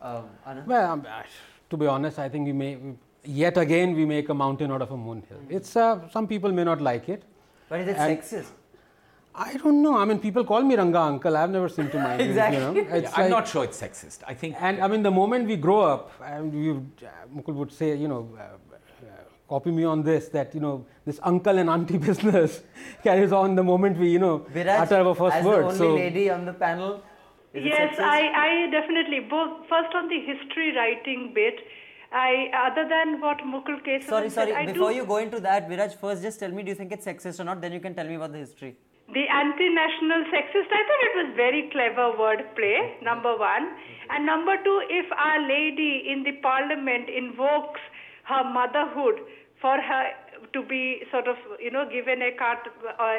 Um, 0.00 0.24
Well, 0.66 0.92
um, 0.92 1.06
uh, 1.08 1.22
to 1.70 1.76
be 1.76 1.86
honest, 1.86 2.18
I 2.18 2.28
think 2.28 2.46
we 2.46 2.52
may, 2.52 2.78
yet 3.24 3.56
again, 3.56 3.94
we 3.94 4.04
make 4.04 4.28
a 4.28 4.34
mountain 4.34 4.70
out 4.70 4.82
of 4.82 4.90
a 4.92 4.96
molehill. 4.96 5.40
It's, 5.48 5.74
uh, 5.74 6.08
some 6.10 6.28
people 6.28 6.52
may 6.52 6.64
not 6.64 6.80
like 6.80 7.08
it. 7.08 7.22
But 7.68 7.80
is 7.80 7.88
it 7.88 7.96
And- 7.96 8.18
sexist? 8.18 8.50
I 9.38 9.54
don't 9.62 9.82
know. 9.82 9.96
I 9.98 10.04
mean, 10.06 10.18
people 10.18 10.44
call 10.44 10.62
me 10.62 10.76
Ranga 10.76 11.00
uncle. 11.00 11.36
I've 11.36 11.50
never 11.50 11.68
seen 11.68 11.90
to 11.90 11.98
mind. 11.98 12.20
Exactly. 12.22 12.58
You 12.58 12.64
know? 12.64 12.74
Yeah, 12.74 12.94
It's 13.00 13.12
I'm 13.14 13.24
like- 13.24 13.30
not 13.30 13.48
sure 13.48 13.64
it's 13.64 13.80
sexist. 13.80 14.20
I 14.26 14.34
think 14.34 14.56
And 14.60 14.80
I 14.82 14.88
mean, 14.88 15.02
the 15.02 15.10
moment 15.10 15.46
we 15.46 15.56
grow 15.56 15.80
up, 15.82 16.10
and 16.24 16.52
we, 16.54 16.70
uh, 16.70 17.10
Mukul 17.34 17.54
would 17.54 17.72
say, 17.72 17.94
you 17.96 18.08
know, 18.08 18.22
uh, 18.38 18.42
uh, 18.42 19.08
copy 19.48 19.70
me 19.70 19.84
on 19.84 20.02
this, 20.02 20.28
that, 20.30 20.54
you 20.54 20.60
know, 20.60 20.86
this 21.04 21.20
uncle 21.22 21.58
and 21.58 21.68
auntie 21.68 21.98
business 22.08 22.62
carries 23.02 23.32
on 23.32 23.54
the 23.56 23.62
moment 23.72 23.98
we, 23.98 24.08
you 24.10 24.18
know, 24.18 24.38
Biraj, 24.54 24.80
utter 24.80 24.96
our 25.02 25.14
first 25.14 25.36
as 25.36 25.44
word. 25.44 25.62
the 25.64 25.66
only 25.66 25.78
so, 25.78 25.94
lady 25.94 26.30
on 26.30 26.46
the 26.46 26.54
panel. 26.54 27.02
Yes. 27.52 27.96
I, 27.98 28.20
I 28.46 28.70
definitely 28.70 29.20
both. 29.20 29.66
First 29.68 29.94
on 29.94 30.08
the 30.08 30.20
history 30.30 30.74
writing 30.76 31.32
bit, 31.34 31.60
I, 32.12 32.50
other 32.70 32.88
than 32.88 33.20
what 33.20 33.38
Mukul 33.38 33.82
Kesavan 33.86 34.08
Sorry, 34.08 34.30
said, 34.30 34.48
sorry. 34.48 34.54
I 34.54 34.66
Before 34.72 34.90
do, 34.90 34.96
you 34.96 35.04
go 35.04 35.16
into 35.18 35.40
that, 35.40 35.68
Biraj, 35.68 35.94
first 36.00 36.22
just 36.22 36.38
tell 36.40 36.50
me, 36.50 36.62
do 36.62 36.70
you 36.70 36.74
think 36.74 36.92
it's 36.92 37.04
sexist 37.06 37.40
or 37.40 37.44
not? 37.44 37.60
Then 37.60 37.72
you 37.72 37.80
can 37.80 37.94
tell 37.94 38.06
me 38.06 38.14
about 38.14 38.32
the 38.32 38.38
history. 38.38 38.76
The 39.12 39.22
anti-national 39.22 40.24
sexist, 40.34 40.66
I 40.66 40.82
thought 40.82 41.02
it 41.08 41.14
was 41.22 41.28
very 41.36 41.70
clever 41.70 42.10
wordplay, 42.18 43.00
number 43.02 43.36
one. 43.38 43.70
And 44.10 44.26
number 44.26 44.56
two, 44.64 44.82
if 44.90 45.06
Our 45.12 45.40
Lady 45.46 46.10
in 46.10 46.24
the 46.24 46.32
parliament 46.42 47.08
invokes 47.08 47.80
her 48.24 48.42
motherhood 48.42 49.20
for 49.60 49.80
her 49.80 50.04
to 50.52 50.62
be 50.62 51.02
sort 51.12 51.28
of, 51.28 51.36
you 51.60 51.70
know, 51.70 51.88
given 51.88 52.20
a 52.20 52.32
cart, 52.36 52.66
uh, 52.98 53.18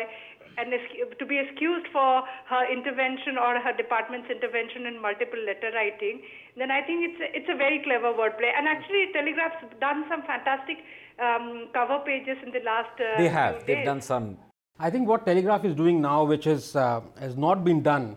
and 0.58 0.74
to 1.20 1.25
be 1.25 1.39
excused 1.39 1.88
for 1.94 2.24
her 2.50 2.63
intervention 2.72 3.38
or 3.38 3.60
her 3.60 3.74
department's 3.77 4.29
intervention 4.29 4.88
in 4.88 5.01
multiple 5.01 5.39
letter 5.46 5.72
writing, 5.74 6.22
then 6.58 6.72
I 6.72 6.82
think 6.82 7.08
it's 7.08 7.22
a, 7.22 7.27
it's 7.38 7.50
a 7.50 7.56
very 7.56 7.79
clever 7.84 8.12
wordplay. 8.12 8.51
And 8.58 8.67
actually, 8.67 9.08
Telegraph's 9.13 9.63
done 9.79 10.03
some 10.10 10.24
fantastic 10.24 10.77
um, 11.22 11.70
cover 11.74 12.00
pages 12.06 12.38
in 12.44 12.51
the 12.51 12.60
last. 12.65 12.91
Uh, 13.00 13.17
They 13.22 13.29
have. 13.29 13.65
They've 13.65 13.86
done 13.86 14.01
some. 14.01 14.38
I 14.79 14.89
think 14.91 15.07
what 15.07 15.25
Telegraph 15.25 15.65
is 15.65 15.75
doing 15.75 16.01
now, 16.01 16.24
which 16.24 16.46
is, 16.46 16.75
uh, 16.75 17.01
has 17.19 17.36
not 17.36 17.63
been 17.63 17.81
done, 17.81 18.15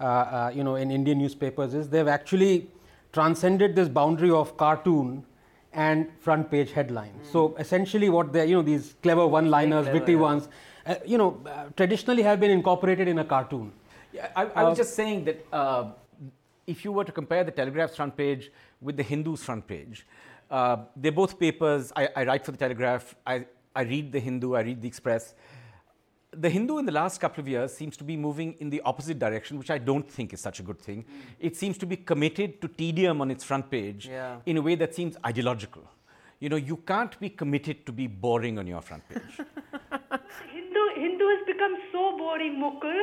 uh, 0.00 0.04
uh, 0.04 0.52
you 0.54 0.64
know, 0.64 0.76
in 0.76 0.90
Indian 0.90 1.18
newspapers, 1.18 1.74
is 1.74 1.88
they've 1.88 2.08
actually 2.08 2.70
transcended 3.12 3.76
this 3.76 3.88
boundary 3.88 4.30
of 4.30 4.56
cartoon 4.56 5.24
and 5.72 6.08
front 6.18 6.50
page 6.50 6.72
headlines. 6.72 7.28
So 7.30 7.54
essentially, 7.58 8.08
what 8.08 8.32
they, 8.32 8.46
you 8.46 8.54
know, 8.54 8.62
these 8.62 8.94
clever 9.02 9.26
one-liners, 9.26 9.84
clever, 9.84 9.98
witty 9.98 10.12
yeah. 10.12 10.18
ones, 10.18 10.48
uh, 10.86 10.94
you 11.04 11.18
know, 11.18 11.40
uh, 11.44 11.66
traditionally 11.76 12.22
have 12.22 12.40
been 12.40 12.50
incorporated 12.50 13.06
in 13.06 13.18
a 13.18 13.24
cartoon. 13.24 13.72
Yeah, 14.12 14.28
I, 14.34 14.46
I 14.46 14.64
was 14.64 14.78
just 14.78 14.94
saying 14.94 15.24
that 15.24 15.46
uh, 15.52 15.90
if 16.66 16.84
you 16.84 16.92
were 16.92 17.04
to 17.04 17.12
compare 17.12 17.44
the 17.44 17.50
Telegraph's 17.50 17.96
front 17.96 18.16
page 18.16 18.50
with 18.80 18.96
the 18.96 19.02
Hindu's 19.02 19.44
front 19.44 19.66
page, 19.66 20.06
uh, 20.50 20.78
they're 20.96 21.12
both 21.12 21.38
papers. 21.38 21.92
I, 21.94 22.08
I 22.16 22.24
write 22.24 22.46
for 22.46 22.52
the 22.52 22.58
Telegraph. 22.58 23.14
I, 23.26 23.44
I 23.76 23.82
read 23.82 24.10
the 24.10 24.20
Hindu. 24.20 24.54
I 24.54 24.62
read 24.62 24.80
the 24.80 24.88
Express. 24.88 25.34
The 26.32 26.50
Hindu 26.50 26.76
in 26.78 26.84
the 26.84 26.92
last 26.92 27.20
couple 27.20 27.40
of 27.40 27.48
years 27.48 27.72
seems 27.72 27.96
to 27.96 28.04
be 28.04 28.14
moving 28.16 28.54
in 28.60 28.68
the 28.68 28.82
opposite 28.82 29.18
direction, 29.18 29.58
which 29.58 29.70
I 29.70 29.78
don't 29.78 30.08
think 30.10 30.34
is 30.34 30.40
such 30.40 30.60
a 30.60 30.62
good 30.62 30.78
thing. 30.78 31.02
Hmm. 31.02 31.20
It 31.40 31.56
seems 31.56 31.78
to 31.78 31.86
be 31.86 31.96
committed 31.96 32.60
to 32.60 32.68
tedium 32.68 33.22
on 33.22 33.30
its 33.30 33.44
front 33.44 33.70
page 33.70 34.06
Yeah. 34.06 34.36
in 34.44 34.58
a 34.58 34.62
way 34.62 34.74
that 34.74 34.94
seems 34.94 35.16
ideological. 35.24 35.82
You 36.40 36.50
know, 36.50 36.56
you 36.56 36.76
can't 36.76 37.18
be 37.18 37.30
committed 37.30 37.86
to 37.86 37.92
be 37.92 38.06
boring 38.06 38.58
on 38.58 38.66
your 38.66 38.82
front 38.82 39.08
page. 39.08 39.38
Hindu, 40.52 40.82
Hindu 40.96 41.26
has 41.28 41.46
become 41.46 41.76
so 41.92 42.16
boring, 42.18 42.60
Mukul, 42.60 43.00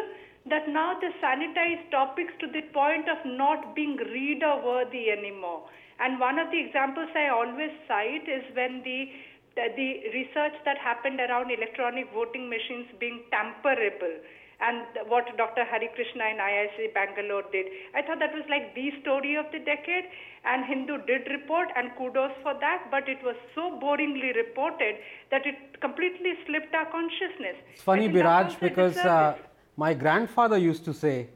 that 0.52 0.70
now 0.70 0.98
they 1.02 1.10
sanitize 1.20 1.90
topics 1.90 2.32
to 2.42 2.48
the 2.48 2.62
point 2.74 3.10
of 3.10 3.18
not 3.26 3.76
being 3.76 3.98
reader 3.98 4.56
worthy 4.64 5.10
anymore. 5.10 5.64
And 6.00 6.20
one 6.20 6.38
of 6.38 6.52
the 6.52 6.60
examples 6.60 7.10
I 7.16 7.30
always 7.30 7.72
cite 7.88 8.30
is 8.30 8.44
when 8.56 8.84
the, 8.84 9.10
the, 9.56 9.72
the 9.76 9.90
research 10.14 10.56
that 10.66 10.78
happened 10.78 11.20
around 11.20 11.52
electronic 11.52 12.12
voting 12.14 12.50
machines 12.50 12.88
being 13.00 13.24
tamperable. 13.32 14.20
And 14.60 14.88
what 15.12 15.26
Dr. 15.36 15.66
Hari 15.68 15.90
Krishna 15.96 16.32
in 16.32 16.38
IIC 16.40 16.94
Bangalore 16.94 17.44
did. 17.52 17.66
I 17.94 18.02
thought 18.02 18.20
that 18.20 18.34
was 18.34 18.46
like 18.50 18.74
the 18.74 18.88
story 19.02 19.36
of 19.36 19.46
the 19.52 19.60
decade, 19.60 20.06
and 20.46 20.64
Hindu 20.64 21.04
did 21.06 21.28
report, 21.30 21.68
and 21.76 21.92
kudos 21.98 22.32
for 22.42 22.54
that, 22.62 22.88
but 22.90 23.10
it 23.10 23.20
was 23.22 23.36
so 23.54 23.78
boringly 23.84 24.34
reported 24.34 24.96
that 25.32 25.46
it 25.46 25.82
completely 25.82 26.40
slipped 26.46 26.74
our 26.74 26.86
consciousness. 26.86 27.60
It's 27.74 27.82
funny, 27.82 28.08
Biraj, 28.08 28.24
that's 28.24 28.54
also 28.56 28.66
a 28.66 28.70
because 28.70 28.98
uh, 28.98 29.36
my 29.76 29.94
grandfather 29.94 30.58
used 30.58 30.86
to 30.86 30.94
say, 30.94 31.28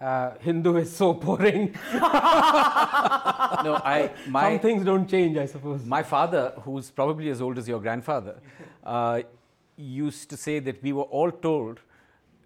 uh, 0.00 0.32
Hindu 0.40 0.76
is 0.76 0.94
so 0.94 1.14
boring. 1.14 1.72
no, 1.94 2.00
I 3.82 4.10
my 4.26 4.52
Some 4.52 4.58
things 4.60 4.84
don't 4.84 5.08
change, 5.08 5.36
I 5.38 5.46
suppose. 5.46 5.84
My 5.84 6.02
father, 6.02 6.52
who's 6.62 6.90
probably 6.90 7.30
as 7.30 7.40
old 7.40 7.58
as 7.58 7.66
your 7.68 7.80
grandfather, 7.80 8.40
uh, 8.84 9.22
used 9.76 10.28
to 10.30 10.36
say 10.36 10.58
that 10.58 10.82
we 10.82 10.92
were 10.92 11.04
all 11.04 11.30
told, 11.30 11.80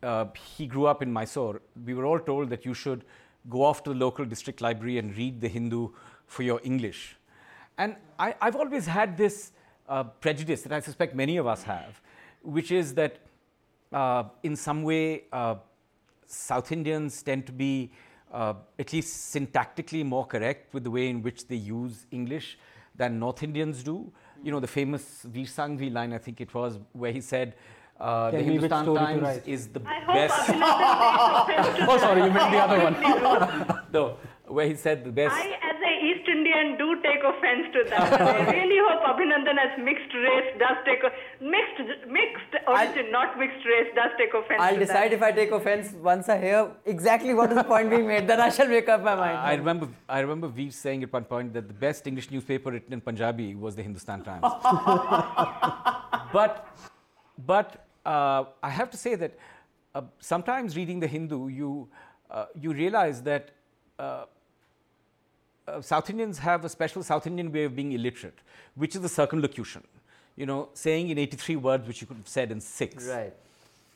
uh, 0.03 0.27
he 0.57 0.67
grew 0.67 0.87
up 0.87 1.03
in 1.03 1.13
Mysore, 1.13 1.61
we 1.85 1.95
were 1.95 2.07
all 2.07 2.19
told 2.19 2.51
that 2.51 2.65
you 2.65 2.75
should 2.75 3.05
go 3.49 3.65
off 3.65 3.83
to 3.85 3.91
the 3.91 3.97
local 3.97 4.25
district 4.25 4.61
library 4.61 4.99
and 4.99 5.17
read 5.17 5.41
the 5.41 5.49
Hindu 5.49 5.89
for 6.27 6.43
your 6.43 6.61
English. 6.63 7.17
And 7.79 7.97
I, 8.19 8.35
I've 8.41 8.57
always 8.57 8.87
had 8.87 9.17
this 9.17 9.53
uh, 9.89 10.05
prejudice 10.05 10.63
that 10.63 10.73
I 10.73 10.81
suspect 10.81 11.15
many 11.15 11.37
of 11.37 11.47
us 11.47 11.63
have, 11.65 12.01
which 12.43 12.71
is 12.71 12.95
that 12.95 13.19
uh, 13.93 14.25
in 14.43 14.55
some 14.55 14.83
way, 14.83 15.25
uh, 15.33 15.57
South 16.31 16.73
Indians 16.73 17.23
tend 17.23 17.47
to 17.47 17.53
be 17.53 17.91
uh, 18.33 18.55
at 18.79 18.93
least 18.93 19.35
syntactically 19.35 20.05
more 20.05 20.25
correct 20.25 20.73
with 20.73 20.85
the 20.85 20.91
way 20.91 21.09
in 21.09 21.23
which 21.23 21.47
they 21.49 21.57
use 21.57 22.07
English 22.11 22.59
than 22.95 23.19
North 23.19 23.43
Indians 23.43 23.83
do. 23.83 24.13
You 24.43 24.53
know, 24.53 24.61
the 24.61 24.67
famous 24.67 25.23
Veer 25.25 25.45
Sanghvi 25.45 25.93
line, 25.93 26.13
I 26.13 26.19
think 26.19 26.41
it 26.41 26.55
was, 26.55 26.79
where 26.93 27.13
he 27.13 27.21
said, 27.21 27.55
uh, 28.01 28.31
the 28.31 28.39
Tell 28.39 28.47
me 28.47 28.53
Hindustan 28.53 28.95
Times 28.95 29.41
is 29.47 29.69
the 29.69 29.83
I 29.85 30.07
best. 30.07 30.35
Abhinandan 30.49 31.47
takes 31.47 31.69
offense 31.69 31.79
to 31.79 31.91
Oh, 31.91 31.99
sorry, 31.99 32.23
you 32.23 32.31
meant 32.31 32.51
the 32.53 32.59
other 32.59 32.81
one. 32.83 33.83
no, 33.93 34.17
where 34.47 34.67
he 34.67 34.75
said 34.75 35.05
the 35.05 35.13
best. 35.13 35.35
I, 35.35 35.59
as 35.63 35.77
a 35.77 35.80
East 35.80 35.80
Indian, 36.35 36.79
do 36.79 36.89
take 37.07 37.23
offense 37.31 37.65
to 37.75 37.81
that. 37.91 38.21
I 38.21 38.51
really 38.57 38.79
hope 38.87 39.03
Abhinandan 39.11 39.59
as 39.65 39.73
mixed 39.89 40.13
race 40.27 40.51
does 40.63 40.79
take 40.89 41.03
o- 41.09 41.15
mixed 41.55 41.81
mixed 42.19 42.53
origin, 42.75 43.11
not 43.17 43.39
mixed 43.43 43.65
race, 43.73 43.91
does 43.99 44.13
take 44.21 44.33
offense. 44.41 44.61
I'll 44.67 44.75
to 44.75 44.81
decide 44.85 45.11
that. 45.11 45.17
if 45.19 45.23
I 45.23 45.33
take 45.33 45.51
offense 45.51 45.93
once 46.11 46.29
I 46.29 46.39
hear 46.47 46.71
exactly 46.87 47.35
what 47.35 47.51
is 47.51 47.57
the 47.57 47.65
point 47.65 47.91
being 47.91 48.07
made. 48.07 48.27
Then 48.29 48.41
I 48.41 48.51
shall 48.51 48.69
make 48.69 48.89
up 48.89 49.03
my 49.03 49.15
mind. 49.15 49.39
I 49.39 49.55
remember, 49.55 49.89
I 50.09 50.21
remember 50.21 50.49
Veer 50.49 50.71
saying 50.71 51.03
at 51.03 51.13
one 51.13 51.25
point 51.25 51.53
that 51.55 51.69
the 51.69 51.75
best 51.87 52.07
English 52.07 52.31
newspaper 52.31 52.71
written 52.71 52.93
in 52.93 53.01
Punjabi 53.01 53.55
was 53.55 53.77
the 53.77 53.83
Hindustan 53.83 54.23
Times. 54.23 54.43
but, 56.33 56.67
but 57.47 57.87
uh, 58.07 58.45
I 58.63 58.71
have 58.71 58.91
to 58.91 58.97
say 58.97 59.15
that 59.17 59.37
uh, 59.95 60.03
sometimes 60.19 60.77
reading 60.77 61.01
the 61.01 61.07
Hindu, 61.07 61.49
you 61.49 61.89
uh, 62.31 62.47
you 62.55 62.73
realize 62.73 63.23
that. 63.23 63.51
Uh, 65.71 65.81
South 65.81 66.11
Indians 66.11 66.39
have 66.39 66.65
a 66.65 66.69
special 66.69 67.03
South 67.03 67.27
Indian 67.27 67.53
way 67.53 67.65
of 67.65 67.75
being 67.77 67.93
illiterate, 67.93 68.39
which 68.75 68.95
is 68.95 69.03
the 69.03 69.09
circumlocution. 69.09 69.83
You 70.37 70.47
know, 70.47 70.69
saying 70.75 71.11
in 71.11 71.19
83 71.19 71.57
words 71.57 71.87
which 71.87 72.01
you 72.01 72.07
could 72.07 72.17
have 72.17 72.29
said 72.29 72.51
in 72.51 72.61
six. 72.61 73.07
Right. 73.07 73.35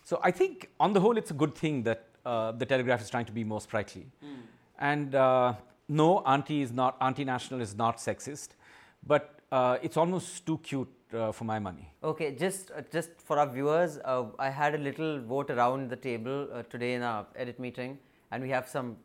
So 0.04 0.20
I 0.22 0.30
think, 0.30 0.68
on 0.78 0.92
the 0.92 1.00
whole, 1.00 1.16
it's 1.16 1.30
a 1.30 1.34
good 1.34 1.54
thing 1.54 1.82
that 1.84 2.04
uh, 2.26 2.52
the 2.52 2.66
Telegraph 2.66 3.00
is 3.00 3.08
trying 3.08 3.24
to 3.26 3.32
be 3.32 3.44
more 3.44 3.60
sprightly. 3.60 4.06
And 4.78 5.14
uh, 5.14 5.54
no, 5.88 6.18
Auntie 6.20 6.62
is 6.62 6.72
not 6.72 6.96
Auntie 7.00 7.24
National 7.24 7.60
is 7.60 7.74
not 7.74 7.98
sexist, 7.98 8.48
but 9.06 9.38
uh, 9.52 9.78
it's 9.82 9.96
almost 9.96 10.44
too 10.44 10.58
cute 10.58 10.92
uh, 11.14 11.32
for 11.32 11.44
my 11.44 11.58
money. 11.58 11.92
Okay, 12.02 12.34
just 12.34 12.70
uh, 12.70 12.82
just 12.92 13.10
for 13.18 13.38
our 13.38 13.46
viewers, 13.46 13.98
uh, 14.04 14.24
I 14.38 14.50
had 14.50 14.74
a 14.74 14.78
little 14.78 15.20
vote 15.20 15.50
around 15.50 15.90
the 15.90 15.96
table 15.96 16.48
uh, 16.52 16.62
today 16.64 16.94
in 16.94 17.02
our 17.02 17.26
edit 17.36 17.60
meeting, 17.60 17.98
and 18.30 18.42
we 18.42 18.50
have 18.50 18.68
some 18.68 18.96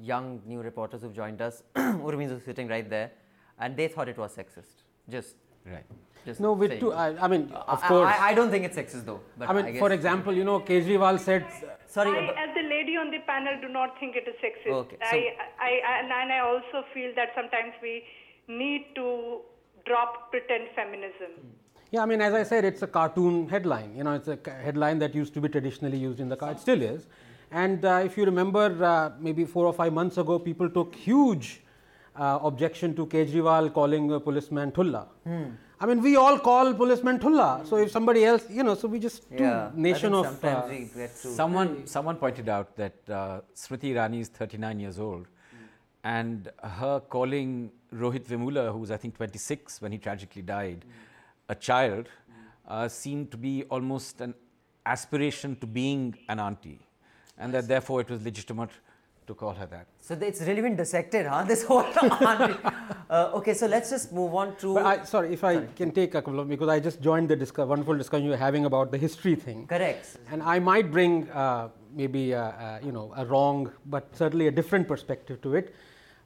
young 0.00 0.40
new 0.46 0.60
reporters 0.60 1.02
who've 1.02 1.14
joined 1.14 1.40
us. 1.40 1.62
Urmi 1.76 2.30
is 2.30 2.42
sitting 2.44 2.68
right 2.68 2.88
there, 2.88 3.10
and 3.58 3.76
they 3.76 3.88
thought 3.88 4.08
it 4.08 4.18
was 4.18 4.34
sexist. 4.36 4.82
Just, 5.08 5.36
Right. 5.64 5.84
just 6.24 6.38
No, 6.40 6.52
with 6.52 6.70
saying. 6.70 6.80
two, 6.80 6.92
I, 6.92 7.24
I 7.24 7.28
mean, 7.28 7.50
of 7.52 7.82
I- 7.82 7.88
course. 7.88 8.14
I, 8.20 8.28
I 8.28 8.34
don't 8.34 8.50
think 8.50 8.64
it's 8.64 8.76
sexist 8.76 9.04
though. 9.04 9.20
But 9.38 9.48
I 9.48 9.52
mean, 9.52 9.72
guess, 9.72 9.78
for 9.80 9.92
example, 9.92 10.32
you 10.32 10.44
know, 10.44 10.60
Kejriwal 10.60 11.18
said, 11.18 11.44
sorry. 11.86 12.10
I, 12.16 12.44
as 12.44 12.54
the 12.54 12.62
lady 12.68 12.96
on 12.96 13.10
the 13.10 13.18
panel, 13.26 13.54
do 13.60 13.68
not 13.68 13.98
think 13.98 14.14
it 14.16 14.28
is 14.28 14.34
sexist. 14.44 14.72
Okay, 14.72 14.96
so- 15.00 15.16
I, 15.16 15.36
I, 15.58 15.70
I, 15.70 15.98
and 16.00 16.12
and 16.12 16.32
I 16.32 16.38
also 16.40 16.84
feel 16.94 17.12
that 17.16 17.30
sometimes 17.34 17.72
we 17.82 18.04
need 18.48 18.86
to 18.94 19.40
drop 19.86 20.30
pretend 20.30 20.68
feminism. 20.76 21.32
yeah, 21.90 22.02
I 22.02 22.06
mean, 22.06 22.20
as 22.20 22.34
I 22.34 22.42
said, 22.44 22.64
it's 22.64 22.82
a 22.82 22.86
cartoon 22.86 23.48
headline. 23.48 23.94
You 23.96 24.04
know, 24.04 24.14
it's 24.14 24.28
a 24.28 24.38
headline 24.62 24.98
that 25.00 25.14
used 25.14 25.34
to 25.34 25.40
be 25.40 25.48
traditionally 25.48 25.98
used 25.98 26.20
in 26.20 26.28
the 26.28 26.36
car. 26.36 26.52
It 26.52 26.60
still 26.60 26.80
is. 26.82 27.06
And 27.62 27.84
uh, 27.84 28.02
if 28.04 28.16
you 28.18 28.24
remember, 28.26 28.66
uh, 28.84 29.10
maybe 29.18 29.44
four 29.44 29.66
or 29.66 29.72
five 29.72 29.92
months 29.92 30.18
ago, 30.18 30.38
people 30.38 30.68
took 30.68 30.94
huge 30.94 31.62
uh, 32.14 32.38
objection 32.42 32.94
to 32.96 33.06
Kejriwal 33.06 33.72
calling 33.72 34.12
a 34.12 34.20
policeman 34.20 34.72
Thulla. 34.72 35.06
Hmm. 35.24 35.44
I 35.80 35.86
mean, 35.86 36.02
we 36.02 36.16
all 36.16 36.38
call 36.38 36.72
policeman 36.74 37.18
Thulla. 37.18 37.66
So 37.66 37.76
if 37.76 37.90
somebody 37.90 38.24
else, 38.24 38.44
you 38.50 38.62
know, 38.62 38.74
so 38.74 38.88
we 38.88 38.98
just 38.98 39.22
two 39.30 39.44
yeah, 39.44 39.70
nation 39.74 40.14
of. 40.14 40.26
think 40.26 40.40
sometimes 40.40 40.64
uh, 40.64 40.74
we 40.74 41.00
get 41.00 41.16
Someone, 41.16 41.86
someone 41.86 42.16
pointed 42.16 42.48
out 42.48 42.76
that 42.76 43.10
uh, 43.10 43.40
Smriti 43.54 43.94
Irani 43.94 44.20
is 44.20 44.28
39 44.28 44.80
years 44.80 44.98
old, 44.98 45.26
and 46.04 46.50
her 46.62 47.00
calling 47.00 47.70
Rohit 47.94 48.26
Vemula, 48.26 48.72
who 48.72 48.78
was 48.78 48.90
I 48.90 48.96
think 48.96 49.16
26 49.16 49.80
when 49.82 49.92
he 49.92 49.98
tragically 49.98 50.42
died, 50.42 50.84
a 51.48 51.54
child, 51.54 52.08
uh, 52.68 52.88
seemed 52.88 53.30
to 53.30 53.36
be 53.36 53.64
almost 53.64 54.20
an 54.20 54.34
aspiration 54.84 55.56
to 55.56 55.66
being 55.66 56.16
an 56.28 56.38
auntie, 56.38 56.80
and 57.38 57.52
that 57.54 57.68
therefore 57.68 58.00
it 58.00 58.10
was 58.10 58.22
legitimate 58.24 58.70
to 59.26 59.34
call 59.34 59.52
her 59.54 59.66
that. 59.66 59.86
So 60.00 60.14
it's 60.14 60.40
really 60.42 60.62
been 60.62 60.76
dissected, 60.76 61.26
huh? 61.26 61.42
This 61.44 61.64
whole. 61.64 61.84
uh, 63.10 63.30
okay, 63.34 63.54
so 63.54 63.66
let's 63.66 63.90
just 63.90 64.12
move 64.12 64.34
on 64.34 64.56
to. 64.56 64.78
I, 64.78 65.04
sorry, 65.04 65.32
if 65.32 65.42
I 65.42 65.66
can 65.74 65.90
take 65.90 66.14
a 66.14 66.22
couple 66.22 66.40
of 66.40 66.48
because 66.48 66.68
I 66.68 66.78
just 66.78 67.02
joined 67.02 67.28
the 67.28 67.36
discuss, 67.36 67.66
wonderful 67.66 67.96
discussion 67.96 68.24
you 68.24 68.30
were 68.30 68.36
having 68.36 68.64
about 68.64 68.92
the 68.92 68.98
history 68.98 69.34
thing, 69.34 69.66
Correct. 69.66 70.16
and 70.30 70.42
I 70.42 70.58
might 70.60 70.92
bring 70.92 71.28
uh, 71.30 71.68
maybe 71.94 72.34
uh, 72.34 72.42
uh, 72.42 72.78
you 72.84 72.92
know 72.92 73.12
a 73.16 73.26
wrong, 73.26 73.72
but 73.86 74.14
certainly 74.14 74.46
a 74.46 74.52
different 74.52 74.86
perspective 74.86 75.42
to 75.42 75.54
it, 75.56 75.74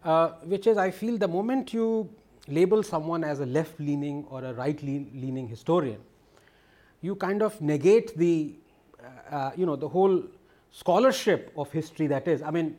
uh, 0.05 0.33
which 0.45 0.67
is 0.67 0.77
I 0.77 0.91
feel 0.91 1.17
the 1.17 1.29
moment 1.29 1.73
you 1.73 2.11
label 2.49 2.83
someone 2.83 3.25
as 3.25 3.41
a 3.41 3.47
left 3.47 3.79
leaning 3.81 4.25
or 4.29 4.45
a 4.45 4.53
right 4.53 4.83
leaning 4.83 5.49
historian, 5.49 6.01
you 7.01 7.15
kind 7.15 7.43
of 7.43 7.61
negate 7.61 8.17
the, 8.17 8.55
uh, 9.31 9.53
you 9.57 9.65
know, 9.65 9.77
the 9.77 9.89
whole 9.89 10.23
scholarship 10.71 11.53
of 11.57 11.71
history 11.71 12.07
that 12.07 12.29
is. 12.29 12.43
I 12.43 12.51
mean, 12.51 12.77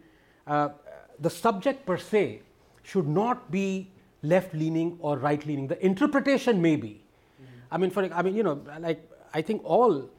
uh, 0.47 0.69
the 1.19 1.29
subject 1.29 1.85
per 1.85 1.97
se 1.97 2.41
should 2.83 3.07
not 3.07 3.51
be 3.51 3.91
left 4.23 4.53
leaning 4.53 4.97
or 4.99 5.17
right 5.17 5.45
leaning. 5.45 5.67
The 5.67 5.83
interpretation 5.85 6.61
may 6.61 6.75
be. 6.75 6.89
Mm-hmm. 6.89 7.45
I 7.71 7.77
mean, 7.77 7.89
for 7.89 8.13
I 8.13 8.21
mean, 8.21 8.35
you 8.35 8.43
know, 8.43 8.61
like 8.79 9.07
I 9.33 9.41
think 9.41 9.61
all, 9.63 10.09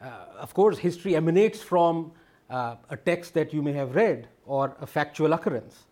uh, 0.00 0.10
of 0.38 0.54
course, 0.54 0.78
history 0.78 1.16
emanates 1.16 1.60
from 1.62 2.12
uh, 2.50 2.76
a 2.90 2.96
text 2.96 3.34
that 3.34 3.52
you 3.52 3.62
may 3.62 3.72
have 3.72 3.94
read 3.94 4.28
or 4.46 4.76
a 4.80 4.86
factual 4.86 5.32
occurrence. 5.32 5.84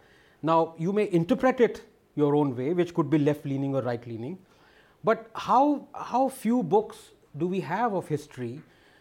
Now, 0.42 0.74
you 0.78 0.92
may 0.92 1.10
interpret 1.10 1.60
it 1.60 1.82
your 2.14 2.34
own 2.34 2.56
way, 2.56 2.74
which 2.74 2.94
could 2.94 3.08
be 3.08 3.18
left 3.18 3.44
leaning 3.46 3.74
or 3.74 3.82
right 3.82 4.04
leaning. 4.06 4.38
But 5.04 5.30
how, 5.34 5.88
how 5.94 6.28
few 6.28 6.62
books 6.62 7.10
do 7.36 7.46
we 7.46 7.60
have 7.60 7.94
of 7.94 8.06
history 8.08 8.60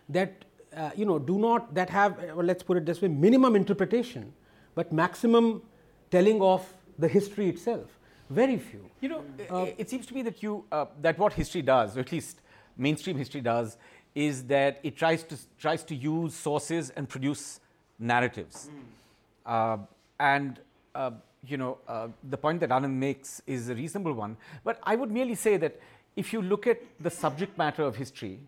that 0.09 0.45
uh, 0.75 0.91
you 0.95 1.05
know 1.05 1.19
do 1.19 1.37
not 1.37 1.73
that 1.73 1.89
have 1.89 2.17
well, 2.35 2.45
let's 2.45 2.63
put 2.63 2.77
it 2.77 2.85
this 2.85 3.01
way 3.01 3.07
minimum 3.07 3.55
interpretation 3.55 4.33
but 4.75 4.91
maximum 4.91 5.61
telling 6.09 6.41
of 6.41 6.65
the 6.99 7.07
history 7.07 7.49
itself 7.49 7.99
very 8.29 8.57
few 8.57 8.89
you 9.01 9.09
know 9.09 9.23
uh, 9.49 9.65
it, 9.77 9.89
seems 9.89 10.05
to 10.05 10.13
me 10.13 10.21
that 10.21 10.41
you 10.43 10.63
uh, 10.71 10.85
that 11.01 11.17
what 11.17 11.33
history 11.33 11.61
does 11.61 11.97
or 11.97 12.01
at 12.01 12.11
least 12.11 12.41
mainstream 12.77 13.17
history 13.17 13.41
does 13.41 13.77
is 14.13 14.43
that 14.45 14.79
it 14.83 14.95
tries 14.95 15.23
to 15.23 15.37
tries 15.57 15.83
to 15.83 15.95
use 15.95 16.33
sources 16.33 16.89
and 16.91 17.07
produce 17.07 17.59
narratives 17.99 18.69
mm. 19.47 19.87
and 20.19 20.59
uh, 20.95 21.11
you 21.47 21.57
know, 21.57 21.77
uh, 21.87 22.07
the 22.29 22.37
point 22.37 22.59
that 22.59 22.69
Anand 22.69 22.93
makes 22.93 23.41
is 23.47 23.69
a 23.69 23.75
reasonable 23.75 24.13
one. 24.13 24.37
But 24.63 24.79
I 24.83 24.95
would 24.95 25.11
merely 25.11 25.35
say 25.35 25.57
that 25.57 25.79
if 26.15 26.33
you 26.33 26.41
look 26.41 26.67
at 26.67 26.81
the 26.99 27.09
subject 27.09 27.57
matter 27.57 27.83
of 27.83 27.95
history, 27.95 28.39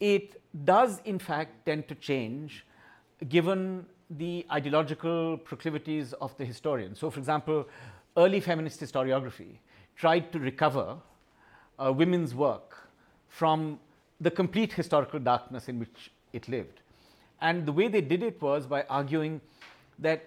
it 0.00 0.40
does 0.64 1.00
in 1.04 1.18
fact 1.18 1.66
tend 1.66 1.88
to 1.88 1.94
change 1.94 2.64
given 3.28 3.84
the 4.10 4.46
ideological 4.50 5.36
proclivities 5.38 6.12
of 6.14 6.36
the 6.38 6.44
historian. 6.44 6.94
So, 6.94 7.10
for 7.10 7.18
example, 7.18 7.66
early 8.16 8.40
feminist 8.40 8.80
historiography 8.80 9.58
tried 9.96 10.32
to 10.32 10.38
recover 10.38 10.96
uh, 11.78 11.92
women's 11.92 12.34
work 12.34 12.88
from 13.28 13.78
the 14.20 14.30
complete 14.30 14.72
historical 14.72 15.20
darkness 15.20 15.68
in 15.68 15.78
which 15.78 16.10
it 16.32 16.48
lived. 16.48 16.80
And 17.40 17.66
the 17.66 17.72
way 17.72 17.88
they 17.88 18.00
did 18.00 18.22
it 18.22 18.40
was 18.40 18.66
by 18.66 18.82
arguing 18.88 19.40
that 19.98 20.26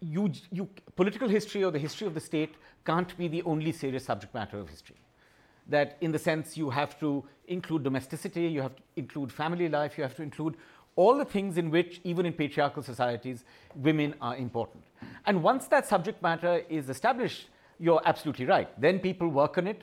you, 0.00 0.30
you, 0.50 0.68
political 0.96 1.28
history 1.28 1.64
or 1.64 1.70
the 1.70 1.78
history 1.78 2.06
of 2.06 2.14
the 2.14 2.20
state 2.20 2.54
can't 2.84 3.16
be 3.16 3.28
the 3.28 3.42
only 3.42 3.72
serious 3.72 4.04
subject 4.04 4.34
matter 4.34 4.58
of 4.58 4.68
history. 4.68 4.96
That, 5.68 5.96
in 6.00 6.12
the 6.12 6.18
sense, 6.18 6.56
you 6.56 6.70
have 6.70 6.98
to 7.00 7.24
include 7.48 7.82
domesticity, 7.82 8.42
you 8.42 8.62
have 8.62 8.76
to 8.76 8.82
include 8.96 9.32
family 9.32 9.68
life, 9.68 9.96
you 9.96 10.02
have 10.02 10.16
to 10.16 10.22
include 10.22 10.56
all 10.96 11.16
the 11.16 11.24
things 11.24 11.58
in 11.58 11.70
which, 11.70 12.00
even 12.04 12.24
in 12.26 12.32
patriarchal 12.32 12.82
societies, 12.82 13.44
women 13.74 14.14
are 14.20 14.36
important. 14.36 14.84
And 15.26 15.42
once 15.42 15.66
that 15.68 15.86
subject 15.86 16.22
matter 16.22 16.62
is 16.68 16.88
established, 16.88 17.48
you're 17.80 18.00
absolutely 18.04 18.46
right. 18.46 18.68
Then 18.80 19.00
people 19.00 19.28
work 19.28 19.58
on 19.58 19.66
it, 19.66 19.82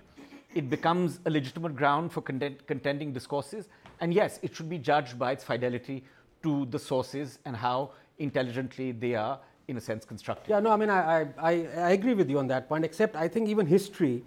it 0.53 0.69
becomes 0.69 1.19
a 1.25 1.29
legitimate 1.29 1.75
ground 1.75 2.11
for 2.11 2.21
contend- 2.21 2.65
contending 2.67 3.13
discourses, 3.13 3.67
and 3.99 4.13
yes, 4.13 4.39
it 4.41 4.55
should 4.55 4.69
be 4.69 4.77
judged 4.77 5.19
by 5.19 5.31
its 5.31 5.43
fidelity 5.43 6.03
to 6.43 6.65
the 6.67 6.79
sources 6.79 7.39
and 7.45 7.55
how 7.55 7.91
intelligently 8.19 8.91
they 8.91 9.15
are 9.15 9.39
in 9.67 9.77
a 9.77 9.81
sense 9.81 10.05
constructed. 10.05 10.49
Yeah, 10.49 10.59
no, 10.59 10.71
I 10.71 10.77
mean, 10.77 10.89
I, 10.89 11.27
I, 11.37 11.51
I 11.77 11.91
agree 11.91 12.13
with 12.13 12.29
you 12.29 12.39
on 12.39 12.47
that 12.47 12.67
point, 12.67 12.83
except 12.83 13.15
I 13.15 13.27
think 13.27 13.47
even 13.47 13.65
history, 13.65 14.23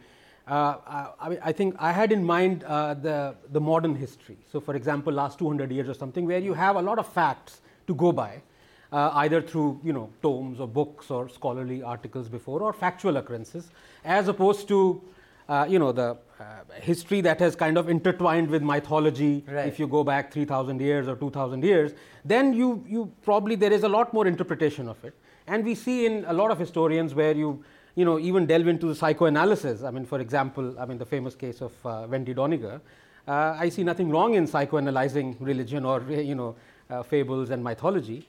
uh, 0.47 0.77
I, 1.21 1.39
I, 1.43 1.53
think 1.53 1.75
I 1.79 1.93
had 1.93 2.13
in 2.13 2.23
mind 2.23 2.65
uh, 2.65 2.95
the, 2.95 3.35
the 3.51 3.61
modern 3.61 3.95
history. 3.95 4.37
So, 4.53 4.61
for 4.61 4.75
example, 4.75 5.13
last 5.13 5.39
200 5.39 5.73
years 5.73 5.89
or 5.89 5.95
something, 5.95 6.27
where 6.27 6.39
you 6.39 6.53
have 6.53 6.77
a 6.77 6.83
lot 6.83 6.99
of 6.99 7.07
facts 7.07 7.63
to 7.87 7.95
go 7.95 8.13
by, 8.13 8.43
uh, 8.93 9.11
either 9.15 9.41
through 9.41 9.81
you 9.83 9.93
know 9.93 10.11
tomes 10.23 10.61
or 10.61 10.69
books 10.69 11.11
or 11.11 11.29
scholarly 11.29 11.83
articles 11.83 12.29
before, 12.29 12.63
or 12.63 12.73
factual 12.73 13.17
occurrences, 13.17 13.71
as 14.05 14.29
opposed 14.29 14.69
to 14.69 15.03
uh, 15.49 15.67
you 15.69 15.79
know 15.79 15.93
the 15.93 16.17
uh, 16.39 16.45
history 16.75 17.23
that 17.23 17.41
has 17.41 17.57
kind 17.57 17.79
of 17.79 17.89
intertwined 17.89 18.49
with 18.49 18.63
mythology. 18.63 19.45
Right. 19.49 19.67
If 19.67 19.79
you 19.79 19.87
go 19.87 20.05
back 20.05 20.33
3,000 20.33 20.81
years 20.81 21.09
or 21.09 21.17
2,000 21.17 21.65
years, 21.65 21.93
then 22.25 22.53
you 22.53 22.85
you 22.87 23.11
probably 23.23 23.57
there 23.57 23.73
is 23.73 23.83
a 23.83 23.89
lot 23.89 24.13
more 24.13 24.27
interpretation 24.27 24.89
of 24.89 25.03
it. 25.05 25.15
And 25.47 25.65
we 25.65 25.75
see 25.75 26.07
in 26.07 26.25
a 26.27 26.33
lot 26.33 26.51
of 26.51 26.59
historians 26.59 27.15
where 27.15 27.33
you, 27.37 27.63
you 27.95 28.05
know, 28.05 28.19
even 28.19 28.47
delve 28.47 28.69
into 28.69 28.87
the 28.87 28.95
psychoanalysis. 28.95 29.83
I 29.83 29.91
mean, 29.91 30.05
for 30.05 30.21
example, 30.21 30.79
I 30.79 30.87
mean, 30.87 30.99
the 30.99 31.07
famous 31.07 31.35
case 31.35 31.61
of 31.61 31.73
uh, 31.87 32.07
Wendy 32.09 32.35
Doniger. 32.35 32.81
Uh, 33.27 33.57
I 33.59 33.69
see 33.69 33.85
nothing 33.85 34.11
wrong 34.11 34.35
in 34.35 34.47
psychoanalyzing 34.47 35.37
religion 35.41 35.85
or, 35.85 36.03
you 36.09 36.35
know, 36.35 36.57
uh, 36.91 37.03
fables 37.03 37.51
and 37.51 37.63
mythology. 37.63 38.27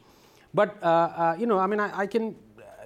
But, 0.53 0.81
uh, 0.81 0.85
uh, 0.85 1.35
you 1.37 1.45
know, 1.47 1.59
I 1.59 1.67
mean, 1.67 1.79
I, 1.79 1.99
I, 1.99 2.07
can, 2.07 2.35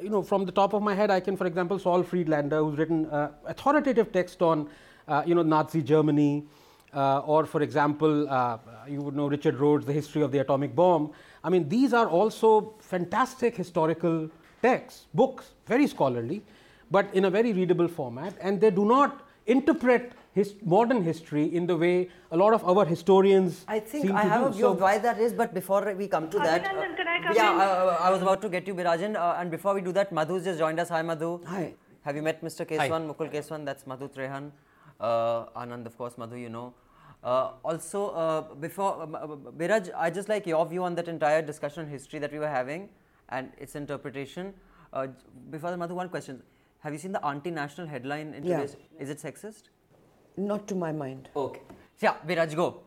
you 0.02 0.10
know, 0.10 0.24
from 0.24 0.46
the 0.46 0.52
top 0.52 0.74
of 0.74 0.82
my 0.82 0.96
head, 0.96 1.12
I 1.12 1.20
can, 1.20 1.38
for 1.38 1.46
example, 1.46 1.78
Saul 1.78 2.02
Friedlander, 2.02 2.64
who's 2.64 2.78
written 2.78 3.06
uh, 3.08 3.32
authoritative 3.46 4.12
text 4.12 4.42
on, 4.42 4.70
you 5.26 5.36
know, 5.36 5.44
Nazi 5.44 5.82
Germany, 5.82 6.46
uh, 6.94 7.20
or 7.20 7.46
for 7.46 7.62
example, 7.62 8.28
uh, 8.30 8.58
you 8.88 9.02
would 9.02 9.16
know 9.16 9.28
Richard 9.28 9.56
Rhodes, 9.56 9.86
The 9.86 9.94
History 9.94 10.22
of 10.22 10.32
the 10.32 10.40
Atomic 10.40 10.76
Bomb. 10.76 11.12
I 11.44 11.50
mean, 11.50 11.70
these 11.70 11.94
are 11.94 12.08
also 12.08 12.74
fantastic 12.80 13.56
historical 13.56 14.30
texts, 14.62 15.06
books, 15.14 15.52
very 15.68 15.88
scholarly, 15.88 16.42
but 16.92 17.14
in 17.14 17.26
a 17.26 17.30
very 17.30 17.54
readable 17.54 17.88
format, 17.88 18.36
and 18.42 18.62
they 18.62 18.72
do 18.72 18.86
not 18.86 19.26
interpret 19.46 20.12
his 20.34 20.54
modern 20.64 21.04
history 21.04 21.44
in 21.60 21.66
the 21.66 21.76
way 21.76 22.10
a 22.32 22.38
lot 22.38 22.54
of 22.54 22.64
our 22.64 22.86
historians. 22.86 23.66
I 23.68 23.80
think 23.80 24.12
I 24.12 24.24
have 24.24 24.42
do. 24.42 24.48
a 24.48 24.52
view 24.52 24.62
so 24.62 24.72
of 24.72 24.82
why 24.82 24.98
that 24.98 25.20
is, 25.20 25.34
but 25.34 25.54
before 25.54 25.94
we 25.94 26.08
come 26.08 26.30
to 26.30 26.38
that, 26.40 26.66
uh, 26.66 26.70
can 26.96 27.08
I 27.08 27.22
come 27.24 27.36
yeah, 27.36 27.52
I, 27.52 28.08
I, 28.08 28.10
was 28.12 28.22
about 28.22 28.42
to 28.44 28.50
get 28.50 28.68
you, 28.68 28.76
Birajan, 28.76 29.16
uh, 29.16 29.38
and 29.40 29.50
before 29.50 29.74
we 29.74 29.82
do 29.82 29.92
that, 29.94 30.12
Madhu's 30.12 30.44
just 30.44 30.60
joined 30.60 30.80
us. 30.80 30.90
Hi, 30.90 31.02
Madhu. 31.02 31.42
Hi. 31.46 31.74
Have 32.04 32.16
you 32.16 32.22
met 32.22 32.42
Mr. 32.44 32.66
Kesavan, 32.66 32.80
Hi. 32.80 33.14
Mukul 33.14 33.32
Kesavan? 33.34 33.66
That's 33.66 33.86
Madhu 33.86 34.08
Trehan. 34.08 34.52
Uh, 35.00 35.46
Anand, 35.56 35.86
of 35.86 35.98
course, 35.98 36.18
Madhu, 36.18 36.38
you 36.38 36.50
know. 36.50 36.74
Uh, 37.24 37.52
also, 37.64 38.10
uh, 38.12 38.42
before 38.56 39.04
um, 39.04 39.16
uh, 39.16 39.28
Biraj, 39.52 39.90
I 39.96 40.10
just 40.10 40.30
like 40.30 40.48
your 40.48 40.66
view 40.66 40.84
on 40.84 40.96
that 40.96 41.08
entire 41.08 41.42
discussion 41.42 41.84
on 41.84 41.90
history 41.90 42.20
that 42.20 42.32
we 42.32 42.40
were 42.40 42.48
having 42.48 42.90
and 43.30 43.52
its 43.58 43.76
interpretation. 43.76 44.54
Uh, 44.94 45.08
before 45.50 45.72
the 45.72 45.78
Madhu, 45.78 45.96
one 45.96 46.08
question: 46.08 46.42
Have 46.80 46.94
you 46.94 47.00
seen 47.00 47.12
the 47.12 47.26
anti-national 47.26 47.88
headline 47.88 48.34
in 48.34 48.46
yeah. 48.46 48.66
Is 49.00 49.10
it 49.10 49.20
sexist? 49.20 49.64
Not 50.38 50.68
to 50.70 50.76
my 50.76 50.92
mind. 50.92 51.30
Okay. 51.36 51.62
Yeah, 52.00 52.16
Biraj, 52.26 52.56
go. 52.56 52.82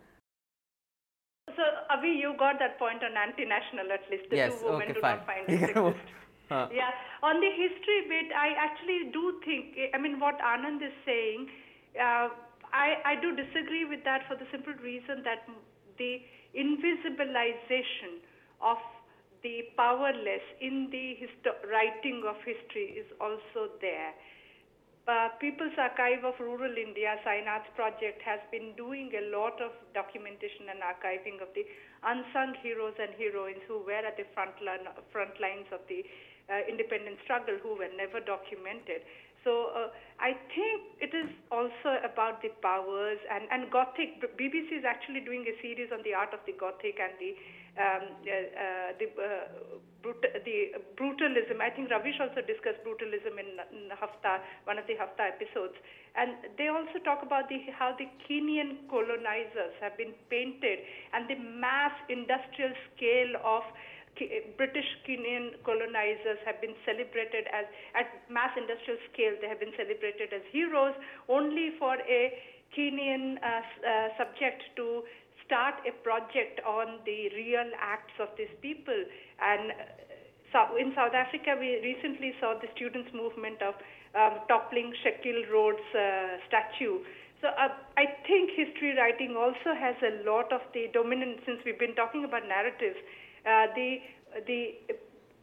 So, 1.55 1.63
Avi, 1.91 2.09
you 2.09 2.35
got 2.39 2.59
that 2.59 2.79
point 2.79 3.03
on 3.05 3.17
anti-national. 3.17 3.93
At 3.93 4.11
least 4.11 4.31
the 4.31 4.37
yes, 4.37 4.53
two 4.59 4.67
women 4.67 4.83
okay, 4.83 4.93
do 4.95 5.01
fine. 5.01 5.17
not 5.17 5.27
find 5.27 5.45
it 5.49 5.61
sexist. 5.77 5.97
huh. 6.49 6.69
Yeah. 6.73 6.91
On 7.23 7.39
the 7.39 7.51
history 7.51 8.01
bit, 8.09 8.33
I 8.35 8.55
actually 8.57 9.13
do 9.13 9.41
think. 9.45 9.77
I 9.95 9.99
mean, 9.99 10.19
what 10.19 10.39
Anand 10.41 10.81
is 10.83 10.97
saying. 11.05 11.49
Uh, 12.01 12.29
I, 12.73 12.97
I 13.05 13.21
do 13.21 13.37
disagree 13.37 13.85
with 13.85 14.03
that 14.05 14.23
for 14.27 14.35
the 14.35 14.49
simple 14.51 14.73
reason 14.83 15.23
that 15.25 15.45
the 15.99 16.23
invisibilization 16.57 18.25
of 18.63 18.79
the 19.43 19.69
powerless 19.77 20.43
in 20.61 20.89
the 20.91 21.19
histo- 21.19 21.59
writing 21.71 22.23
of 22.27 22.37
history 22.45 22.95
is 22.97 23.07
also 23.21 23.71
there. 23.81 24.15
Uh, 25.09 25.35
People's 25.43 25.75
Archive 25.79 26.23
of 26.23 26.39
Rural 26.39 26.79
India, 26.79 27.19
Sainath's 27.27 27.67
project, 27.75 28.23
has 28.23 28.39
been 28.55 28.71
doing 28.79 29.11
a 29.19 29.35
lot 29.35 29.59
of 29.59 29.75
documentation 29.99 30.71
and 30.71 30.79
archiving 30.79 31.43
of 31.43 31.51
the 31.59 31.67
unsung 32.07 32.55
heroes 32.63 32.95
and 33.03 33.11
heroines 33.19 33.59
who 33.67 33.83
were 33.83 33.99
at 33.99 34.15
the 34.17 34.23
front, 34.31 34.55
line, 34.63 34.87
front 35.11 35.35
lines 35.43 35.67
of 35.75 35.83
the 35.91 36.07
uh, 36.47 36.63
independence 36.71 37.19
struggle, 37.27 37.59
who 37.63 37.75
were 37.75 37.91
never 37.99 38.23
documented. 38.23 39.03
So 39.43 39.75
uh, 39.75 39.91
I 40.23 40.39
think 40.55 41.03
it 41.03 41.11
is 41.11 41.27
also 41.51 41.99
about 42.07 42.39
the 42.47 42.55
powers 42.63 43.19
and, 43.27 43.51
and 43.51 43.67
Gothic. 43.75 44.23
BBC 44.39 44.79
is 44.79 44.87
actually 44.87 45.19
doing 45.27 45.43
a 45.51 45.55
series 45.59 45.91
on 45.91 45.99
the 46.07 46.15
art 46.15 46.31
of 46.31 46.39
the 46.47 46.55
Gothic 46.55 47.03
and 47.03 47.11
the 47.19 47.35
um, 47.73 48.05
uh, 48.23 48.31
uh, 48.31 48.89
the, 49.01 49.09
uh, 49.17 49.81
brut- 50.05 50.45
the 50.45 50.77
brutalism. 50.95 51.59
I 51.59 51.71
think 51.73 51.91
Ravish 51.91 52.21
also 52.21 52.45
discussed 52.45 52.85
brutalism 52.85 53.41
in, 53.41 53.59
in 53.73 53.89
Hafta, 53.97 54.45
one 54.69 54.77
of 54.77 54.87
the 54.87 54.95
Hafta 54.95 55.33
episodes. 55.33 55.75
And 56.15 56.53
they 56.61 56.69
also 56.69 57.01
talk 57.03 57.25
about 57.25 57.49
the, 57.49 57.59
how 57.73 57.97
the 57.97 58.05
Kenyan 58.29 58.85
colonizers 58.93 59.73
have 59.81 59.97
been 59.97 60.13
painted 60.29 60.85
and 61.17 61.25
the 61.27 61.41
mass 61.41 61.97
industrial 62.13 62.77
scale 62.93 63.41
of 63.41 63.65
British 64.57 64.87
Kenyan 65.09 65.57
colonizers 65.65 66.39
have 66.45 66.61
been 66.61 66.75
celebrated 66.85 67.49
as, 67.49 67.65
at 67.97 68.07
mass 68.31 68.53
industrial 68.57 69.01
scale, 69.13 69.35
they 69.41 69.49
have 69.49 69.59
been 69.59 69.75
celebrated 69.77 70.33
as 70.33 70.43
heroes 70.53 70.95
only 71.29 71.73
for 71.79 71.97
a 71.97 72.33
Kenyan 72.77 73.37
uh, 73.41 73.61
uh, 73.85 74.09
subject 74.17 74.63
to 74.77 75.03
start 75.45 75.75
a 75.89 75.93
project 76.05 76.61
on 76.65 77.01
the 77.05 77.29
real 77.37 77.69
acts 77.81 78.15
of 78.21 78.29
these 78.37 78.53
people. 78.61 78.97
And 79.41 79.73
uh, 79.73 79.75
so 80.53 80.77
in 80.77 80.93
South 80.95 81.15
Africa, 81.17 81.57
we 81.59 81.81
recently 81.81 82.33
saw 82.41 82.57
the 82.61 82.69
students' 82.77 83.11
movement 83.13 83.61
of 83.61 83.75
um, 84.13 84.45
toppling 84.49 84.93
Cecil 85.01 85.49
Rhodes' 85.53 85.81
uh, 85.97 86.37
statue. 86.49 87.01
So 87.41 87.49
uh, 87.49 87.75
I 87.97 88.07
think 88.29 88.55
history 88.55 88.95
writing 88.97 89.35
also 89.35 89.75
has 89.75 89.97
a 90.05 90.23
lot 90.23 90.53
of 90.53 90.61
the 90.73 90.89
dominant. 90.93 91.41
Since 91.45 91.61
we've 91.65 91.79
been 91.79 91.97
talking 91.97 92.25
about 92.25 92.47
narratives, 92.47 92.97
the 93.45 93.99
the 94.47 94.75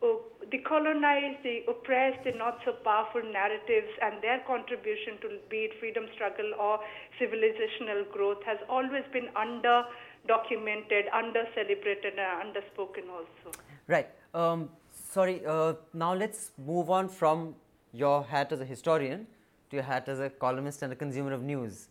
uh, 0.01 0.07
the 0.51 0.59
colonized, 0.59 1.43
the 1.43 1.63
oppressed, 1.67 2.23
the 2.23 2.31
not 2.31 2.59
so 2.65 2.71
powerful 2.71 3.21
narratives 3.21 3.91
and 4.01 4.21
their 4.21 4.39
contribution 4.47 5.19
to 5.21 5.37
be 5.49 5.57
it 5.67 5.79
freedom 5.79 6.05
struggle 6.15 6.53
or 6.59 6.79
civilizational 7.19 8.09
growth 8.11 8.41
has 8.45 8.57
always 8.69 9.03
been 9.11 9.27
under 9.35 9.83
documented, 10.27 11.05
under 11.13 11.43
celebrated, 11.53 12.13
and 12.17 12.47
under 12.47 12.61
spoken 12.73 13.03
also. 13.09 13.57
Right. 13.87 14.07
Um, 14.33 14.69
sorry. 15.11 15.45
Uh, 15.45 15.73
now 15.93 16.13
let's 16.13 16.51
move 16.57 16.89
on 16.89 17.09
from 17.09 17.55
your 17.91 18.23
hat 18.23 18.51
as 18.51 18.61
a 18.61 18.65
historian 18.65 19.27
to 19.69 19.75
your 19.75 19.83
hat 19.83 20.07
as 20.07 20.19
a 20.19 20.29
columnist 20.29 20.81
and 20.81 20.93
a 20.93 20.95
consumer 20.95 21.33
of 21.33 21.43
news. 21.43 21.89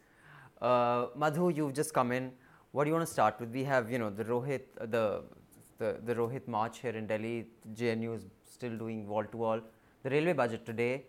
Uh, 0.61 1.07
Madhu, 1.15 1.51
you've 1.51 1.75
just 1.75 1.93
come 1.95 2.13
in. 2.13 2.33
What 2.73 2.85
do 2.85 2.91
you 2.91 2.95
want 2.95 3.07
to 3.07 3.13
start 3.13 3.39
with? 3.41 3.51
We 3.51 3.65
have, 3.65 3.91
you 3.91 3.99
know, 3.99 4.11
the 4.11 4.25
Rohit, 4.25 4.63
uh, 4.81 4.87
the, 4.87 5.23
the 5.79 5.97
the 6.05 6.15
Rohit 6.15 6.49
march 6.49 6.81
here 6.81 6.97
in 7.03 7.07
Delhi. 7.07 7.47
JNU 7.75 8.17
is 8.17 8.27
still 8.51 8.77
doing 8.77 9.07
wall 9.07 9.25
to 9.25 9.37
wall. 9.37 9.61
The 10.03 10.11
railway 10.11 10.33
budget 10.33 10.67
today, 10.67 11.05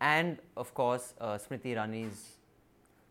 and 0.00 0.38
of 0.56 0.72
course, 0.74 1.14
uh, 1.20 1.38
Smriti 1.38 1.72
Irani's 1.76 2.24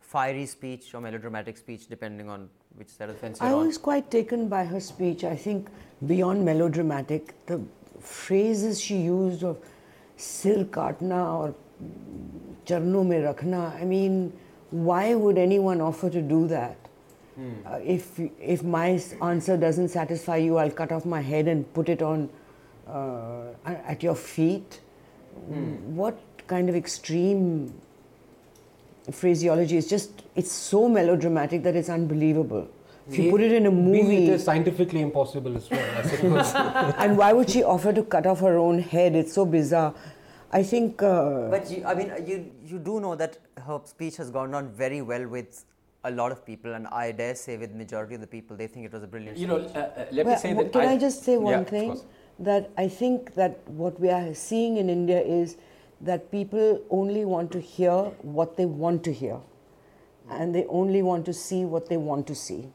fiery 0.01 0.45
speech 0.45 0.93
or 0.93 1.01
melodramatic 1.01 1.57
speech, 1.57 1.87
depending 1.87 2.29
on 2.29 2.49
which 2.75 2.89
side 2.89 3.09
of 3.09 3.15
the 3.15 3.21
fence 3.21 3.41
I 3.41 3.51
on. 3.51 3.67
was 3.67 3.77
quite 3.77 4.09
taken 4.11 4.47
by 4.47 4.63
her 4.65 4.79
speech. 4.79 5.23
I 5.23 5.35
think 5.35 5.69
beyond 6.05 6.45
melodramatic, 6.45 7.33
the 7.45 7.61
phrases 7.99 8.81
she 8.81 8.97
used 8.97 9.43
of 9.43 9.57
sil 10.29 10.63
katna 10.77 11.21
or 11.39 11.55
charno 12.65 13.05
mein 13.05 13.23
rakhna. 13.23 13.63
I 13.81 13.85
mean, 13.85 14.33
why 14.71 15.15
would 15.15 15.37
anyone 15.37 15.81
offer 15.81 16.09
to 16.09 16.21
do 16.21 16.47
that? 16.47 16.82
Uh, 17.37 17.79
if 17.83 18.19
if 18.39 18.63
my 18.63 19.01
answer 19.21 19.57
doesn't 19.57 19.89
satisfy 19.89 20.37
you, 20.37 20.57
I'll 20.57 20.71
cut 20.71 20.91
off 20.91 21.05
my 21.05 21.21
head 21.21 21.47
and 21.47 21.71
put 21.73 21.89
it 21.89 22.01
on 22.01 22.29
uh, 22.87 23.47
at 23.65 24.03
your 24.03 24.15
feet. 24.15 24.81
What 26.01 26.19
kind 26.47 26.69
of 26.69 26.75
extreme 26.75 27.73
phraseology? 29.11 29.77
is 29.77 29.89
just 29.89 30.23
it's 30.35 30.51
so 30.51 30.87
melodramatic 30.87 31.63
that 31.63 31.75
it's 31.75 31.89
unbelievable. 31.89 32.67
If 33.09 33.17
you 33.17 33.31
put 33.31 33.41
it 33.41 33.51
in 33.51 33.65
a 33.65 33.71
movie, 33.71 34.27
it 34.27 34.33
is 34.35 34.43
scientifically 34.45 35.01
impossible 35.01 35.57
as 35.57 35.69
well, 35.69 35.97
I 35.97 36.03
suppose. 36.03 36.53
and 36.97 37.17
why 37.17 37.33
would 37.33 37.49
she 37.49 37.61
offer 37.63 37.91
to 37.91 38.03
cut 38.03 38.25
off 38.25 38.39
her 38.39 38.57
own 38.57 38.79
head? 38.79 39.15
It's 39.15 39.33
so 39.33 39.45
bizarre. 39.45 39.93
I 40.51 40.63
think. 40.63 41.01
Uh, 41.01 41.49
But 41.49 41.69
you, 41.69 41.83
I 41.83 41.95
mean, 41.95 42.11
uh, 42.11 42.17
you 42.25 42.51
you 42.65 42.79
do 42.79 42.99
know 43.01 43.15
that 43.15 43.37
her 43.65 43.81
speech 43.85 44.17
has 44.17 44.29
gone 44.29 44.53
on 44.53 44.69
very 44.69 45.01
well 45.01 45.27
with 45.27 45.65
a 46.03 46.11
lot 46.11 46.31
of 46.31 46.45
people, 46.45 46.73
and 46.73 46.87
I 46.87 47.11
dare 47.11 47.35
say 47.35 47.57
with 47.57 47.73
majority 47.73 48.15
of 48.15 48.21
the 48.21 48.27
people, 48.27 48.57
they 48.57 48.67
think 48.67 48.85
it 48.85 48.93
was 48.93 49.03
a 49.03 49.07
brilliant. 49.07 49.37
You 49.37 49.47
know, 49.47 49.59
speech. 49.59 49.75
uh, 49.75 49.79
uh, 49.79 50.05
let 50.11 50.25
well, 50.25 50.35
me 50.35 50.41
say 50.41 50.49
w- 50.49 50.69
that. 50.69 50.79
can 50.79 50.89
I, 50.89 50.97
just 50.97 51.23
say 51.23 51.37
one 51.37 51.53
of 51.53 51.67
thing? 51.67 51.99
That 52.39 52.71
I 52.77 52.87
think 52.87 53.35
that 53.35 53.67
what 53.69 53.99
we 53.99 54.09
are 54.09 54.33
seeing 54.33 54.77
in 54.77 54.89
India 54.89 55.21
is 55.21 55.57
that 56.01 56.31
people 56.31 56.81
only 56.89 57.23
want 57.25 57.51
to 57.53 57.61
hear 57.61 57.93
what 58.21 58.57
they 58.57 58.65
want 58.65 59.03
to 59.05 59.13
hear, 59.13 59.37
and 60.29 60.53
they 60.53 60.65
only 60.65 61.01
want 61.01 61.25
to 61.25 61.33
see 61.33 61.63
what 61.63 61.87
they 61.89 61.97
want 61.97 62.27
to 62.27 62.35
see, 62.35 62.69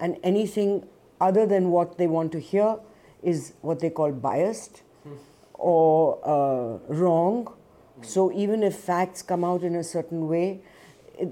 and 0.00 0.16
anything 0.22 0.86
other 1.20 1.46
than 1.46 1.70
what 1.70 1.98
they 1.98 2.06
want 2.06 2.32
to 2.32 2.40
hear 2.40 2.76
is 3.22 3.52
what 3.60 3.80
they 3.80 3.90
call 3.90 4.10
biased 4.12 4.82
or 5.54 6.18
uh, 6.24 6.92
wrong. 6.92 7.52
So 8.00 8.32
even 8.32 8.64
if 8.64 8.74
facts 8.74 9.22
come 9.22 9.44
out 9.44 9.62
in 9.62 9.76
a 9.76 9.84
certain 9.84 10.26
way, 10.26 10.46
it, 10.48 10.64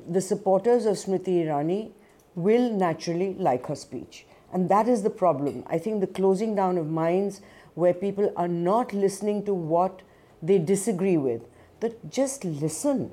the 0.08 0.20
supporters 0.20 0.86
of 0.86 0.96
Smriti 0.96 1.44
Irani 1.44 1.92
will 2.34 2.70
naturally 2.70 3.34
like 3.34 3.66
her 3.66 3.74
speech. 3.74 4.26
And 4.52 4.68
that 4.68 4.88
is 4.88 5.02
the 5.02 5.10
problem. 5.10 5.64
I 5.66 5.78
think 5.78 6.00
the 6.00 6.06
closing 6.06 6.54
down 6.54 6.78
of 6.78 6.86
minds 6.88 7.40
where 7.74 7.94
people 7.94 8.32
are 8.36 8.48
not 8.48 8.92
listening 8.92 9.44
to 9.44 9.54
what 9.54 10.02
they 10.42 10.58
disagree 10.58 11.16
with, 11.16 11.42
that 11.80 12.10
just 12.10 12.44
listen 12.44 13.12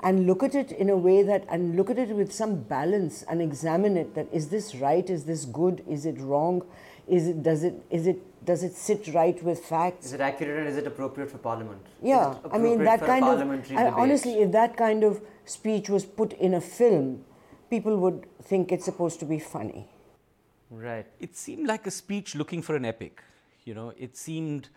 and 0.00 0.26
look 0.26 0.42
at 0.42 0.54
it 0.54 0.72
in 0.72 0.90
a 0.90 0.96
way 0.96 1.22
that 1.22 1.44
and 1.48 1.76
look 1.76 1.90
at 1.90 1.98
it 1.98 2.10
with 2.10 2.32
some 2.32 2.56
balance 2.62 3.22
and 3.28 3.40
examine 3.40 3.96
it 3.96 4.14
that 4.14 4.26
is 4.32 4.48
this 4.50 4.74
right 4.74 5.08
is 5.08 5.24
this 5.24 5.44
good 5.46 5.82
is 5.88 6.04
it 6.04 6.18
wrong 6.20 6.62
is 7.08 7.28
it 7.28 7.42
does 7.42 7.64
it 7.64 7.74
is 7.90 8.06
it 8.06 8.20
does 8.44 8.62
it 8.62 8.74
sit 8.74 9.08
right 9.14 9.42
with 9.42 9.58
facts 9.64 10.06
is 10.06 10.12
it 10.12 10.20
accurate 10.20 10.58
and 10.58 10.68
is 10.68 10.76
it 10.76 10.86
appropriate 10.86 11.30
for 11.30 11.38
Parliament? 11.38 11.80
Yeah 12.02 12.34
i 12.52 12.58
mean 12.58 12.84
that 12.84 13.00
kind 13.00 13.24
of 13.24 13.72
I, 13.76 13.88
honestly 13.88 14.34
if 14.42 14.52
that 14.52 14.76
kind 14.76 15.02
of 15.02 15.20
speech 15.46 15.88
was 15.88 16.04
put 16.04 16.32
in 16.34 16.54
a 16.54 16.60
film 16.60 17.24
people 17.70 17.96
would 17.96 18.26
think 18.42 18.72
it's 18.72 18.84
supposed 18.84 19.18
to 19.18 19.24
be 19.24 19.38
funny 19.38 19.88
right. 20.70 21.06
it 21.20 21.36
seemed 21.36 21.66
like 21.66 21.86
a 21.86 21.90
speech 21.90 22.34
looking 22.34 22.62
for 22.62 22.76
an 22.76 22.84
epic. 22.84 23.22
You 23.64 23.74
know, 23.74 23.92
it 23.96 24.16
seemed, 24.16 24.68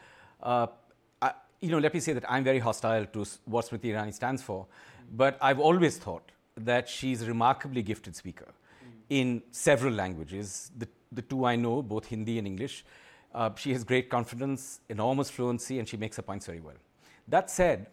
uh, 0.41 0.67
I, 1.21 1.33
you 1.61 1.69
know, 1.69 1.79
let 1.79 1.93
me 1.93 1.99
say 1.99 2.13
that 2.13 2.29
I'm 2.29 2.43
very 2.43 2.59
hostile 2.59 3.05
to 3.05 3.25
what 3.45 3.69
Smriti 3.69 3.93
Irani 3.93 4.13
stands 4.13 4.41
for, 4.41 4.65
but 5.11 5.37
I've 5.41 5.59
always 5.59 5.97
thought 5.97 6.31
that 6.57 6.89
she's 6.89 7.21
a 7.21 7.25
remarkably 7.25 7.81
gifted 7.81 8.15
speaker 8.15 8.47
in 9.09 9.41
several 9.51 9.93
languages. 9.93 10.71
The, 10.77 10.87
the 11.11 11.21
two 11.21 11.45
I 11.45 11.55
know, 11.55 11.81
both 11.81 12.05
Hindi 12.07 12.37
and 12.37 12.47
English. 12.47 12.85
Uh, 13.33 13.51
she 13.55 13.71
has 13.73 13.83
great 13.83 14.09
confidence, 14.09 14.79
enormous 14.89 15.29
fluency, 15.29 15.77
and 15.77 15.87
she 15.87 15.97
makes 15.97 16.17
her 16.17 16.23
points 16.23 16.47
very 16.47 16.59
well. 16.59 16.75
That 17.27 17.51
said, 17.51 17.87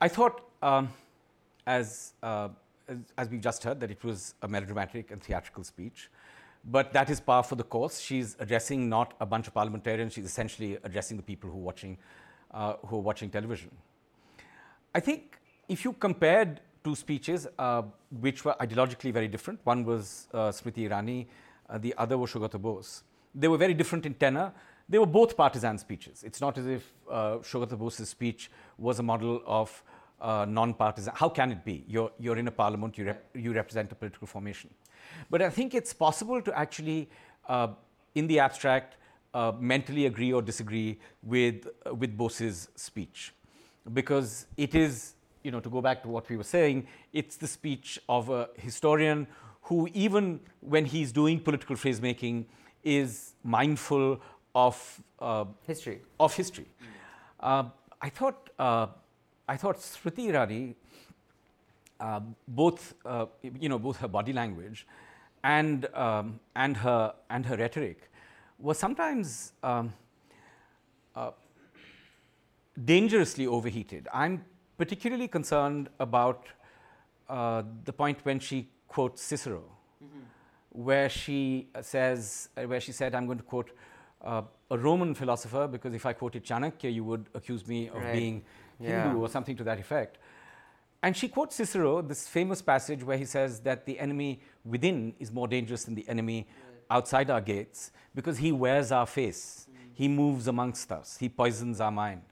I 0.00 0.08
thought, 0.08 0.42
um, 0.62 0.88
as, 1.68 2.14
uh, 2.22 2.48
as, 2.88 2.98
as 3.16 3.28
we've 3.28 3.40
just 3.40 3.62
heard, 3.62 3.78
that 3.80 3.90
it 3.90 4.02
was 4.02 4.34
a 4.42 4.48
melodramatic 4.48 5.10
and 5.12 5.22
theatrical 5.22 5.62
speech. 5.62 6.10
But 6.64 6.92
that 6.92 7.08
is 7.10 7.20
par 7.20 7.42
for 7.42 7.56
the 7.56 7.64
course. 7.74 8.00
She's 8.00 8.36
addressing 8.40 8.88
not 8.88 9.14
a 9.20 9.26
bunch 9.26 9.46
of 9.46 9.54
parliamentarians, 9.54 10.12
she's 10.14 10.24
essentially 10.24 10.78
addressing 10.82 11.16
the 11.16 11.22
people 11.22 11.50
who 11.50 11.58
are 11.58 11.66
watching, 11.70 11.98
uh, 12.52 12.74
who 12.86 12.96
are 12.96 13.06
watching 13.10 13.30
television. 13.30 13.70
I 14.94 15.00
think 15.00 15.38
if 15.68 15.84
you 15.84 15.92
compared 15.92 16.60
two 16.82 16.94
speeches, 16.96 17.46
uh, 17.58 17.82
which 18.20 18.44
were 18.44 18.56
ideologically 18.60 19.12
very 19.12 19.28
different, 19.28 19.60
one 19.64 19.84
was 19.84 20.28
uh, 20.32 20.48
Smriti 20.48 20.88
Irani, 20.88 21.26
uh, 21.68 21.78
the 21.78 21.94
other 21.98 22.16
was 22.16 22.32
Sugata 22.32 22.60
Bose. 22.60 23.02
They 23.34 23.48
were 23.48 23.58
very 23.58 23.74
different 23.74 24.06
in 24.06 24.14
tenor. 24.14 24.52
They 24.88 24.98
were 24.98 25.12
both 25.20 25.36
partisan 25.36 25.76
speeches. 25.76 26.24
It's 26.24 26.40
not 26.40 26.56
as 26.56 26.66
if 26.66 26.92
uh, 27.10 27.36
Sugata 27.50 27.76
Bose's 27.78 28.08
speech 28.08 28.50
was 28.78 28.98
a 28.98 29.02
model 29.02 29.42
of 29.46 29.82
uh, 30.20 30.46
non-partisan. 30.48 31.12
How 31.14 31.28
can 31.28 31.52
it 31.52 31.64
be? 31.64 31.84
You're, 31.88 32.10
you're 32.18 32.36
in 32.36 32.48
a 32.48 32.50
parliament, 32.50 32.98
you, 32.98 33.06
rep- 33.06 33.30
you 33.34 33.52
represent 33.52 33.92
a 33.92 33.94
political 33.94 34.26
formation. 34.26 34.70
But 35.30 35.42
I 35.42 35.50
think 35.50 35.74
it's 35.74 35.92
possible 35.92 36.42
to 36.42 36.58
actually, 36.58 37.08
uh, 37.48 37.68
in 38.14 38.26
the 38.26 38.38
abstract, 38.40 38.96
uh, 39.34 39.52
mentally 39.58 40.06
agree 40.06 40.32
or 40.32 40.42
disagree 40.42 40.98
with, 41.22 41.68
uh, 41.86 41.94
with 41.94 42.16
Bose's 42.16 42.68
speech 42.74 43.32
because 43.92 44.46
it 44.56 44.74
is, 44.74 45.14
you 45.42 45.50
know, 45.50 45.60
to 45.60 45.70
go 45.70 45.80
back 45.80 46.02
to 46.02 46.08
what 46.08 46.28
we 46.28 46.36
were 46.36 46.44
saying, 46.44 46.86
it's 47.12 47.36
the 47.36 47.46
speech 47.46 47.98
of 48.08 48.28
a 48.28 48.48
historian 48.56 49.26
who, 49.62 49.88
even 49.94 50.40
when 50.60 50.84
he's 50.84 51.12
doing 51.12 51.38
political 51.38 51.76
phrase 51.76 52.00
making, 52.00 52.46
is 52.82 53.34
mindful 53.44 54.20
of 54.54 55.00
uh, 55.20 55.44
History. 55.66 56.00
of 56.18 56.34
history. 56.34 56.66
Uh, 57.40 57.64
I 58.00 58.08
thought 58.08 58.50
uh, 58.58 58.86
I 59.48 59.56
thought 59.56 59.76
Smriti 59.78 60.28
Irani, 60.30 60.74
uh, 62.00 62.20
both 62.46 62.94
uh, 63.04 63.26
you 63.60 63.68
know 63.68 63.78
both 63.78 63.96
her 63.98 64.08
body 64.08 64.32
language 64.32 64.86
and 65.42 65.86
um, 65.94 66.38
and 66.54 66.76
her 66.76 67.14
and 67.30 67.46
her 67.46 67.56
rhetoric 67.56 68.10
was 68.58 68.78
sometimes 68.78 69.52
um, 69.62 69.92
uh, 71.16 71.30
dangerously 72.84 73.46
overheated. 73.46 74.08
I'm 74.12 74.44
particularly 74.76 75.28
concerned 75.28 75.88
about 75.98 76.46
uh, 77.28 77.62
the 77.84 77.92
point 77.92 78.18
when 78.24 78.38
she 78.40 78.68
quotes 78.86 79.22
Cicero, 79.22 79.62
where 80.70 81.08
she 81.08 81.68
says, 81.82 82.48
uh, 82.56 82.62
where 82.62 82.80
she 82.80 82.92
said, 82.92 83.14
"I'm 83.14 83.26
going 83.26 83.38
to 83.38 83.44
quote 83.44 83.70
uh, 84.22 84.42
a 84.70 84.78
Roman 84.78 85.14
philosopher 85.14 85.66
because 85.66 85.94
if 85.94 86.04
I 86.06 86.12
quoted 86.12 86.44
Chanakya, 86.44 86.92
you 86.92 87.04
would 87.04 87.26
accuse 87.34 87.66
me 87.66 87.88
of 87.88 87.96
Right. 88.02 88.12
being 88.12 88.42
Yeah. 88.80 89.04
Hindu 89.04 89.20
or 89.20 89.28
something 89.28 89.56
to 89.56 89.64
that 89.64 89.78
effect." 89.78 90.18
And 91.02 91.16
she 91.16 91.28
quotes 91.28 91.54
Cicero, 91.54 92.02
this 92.02 92.26
famous 92.26 92.60
passage 92.60 93.04
where 93.04 93.16
he 93.16 93.24
says 93.24 93.60
that 93.60 93.86
the 93.86 93.98
enemy 94.00 94.40
within 94.64 95.14
is 95.20 95.30
more 95.30 95.46
dangerous 95.46 95.84
than 95.84 95.94
the 95.94 96.08
enemy 96.08 96.48
outside 96.90 97.30
our 97.30 97.40
gates 97.40 97.92
because 98.14 98.38
he 98.38 98.50
wears 98.50 98.90
our 98.90 99.06
face, 99.06 99.68
he 99.94 100.08
moves 100.08 100.48
amongst 100.48 100.90
us, 100.90 101.16
he 101.18 101.28
poisons 101.28 101.80
our 101.80 101.92
mind. 101.92 102.22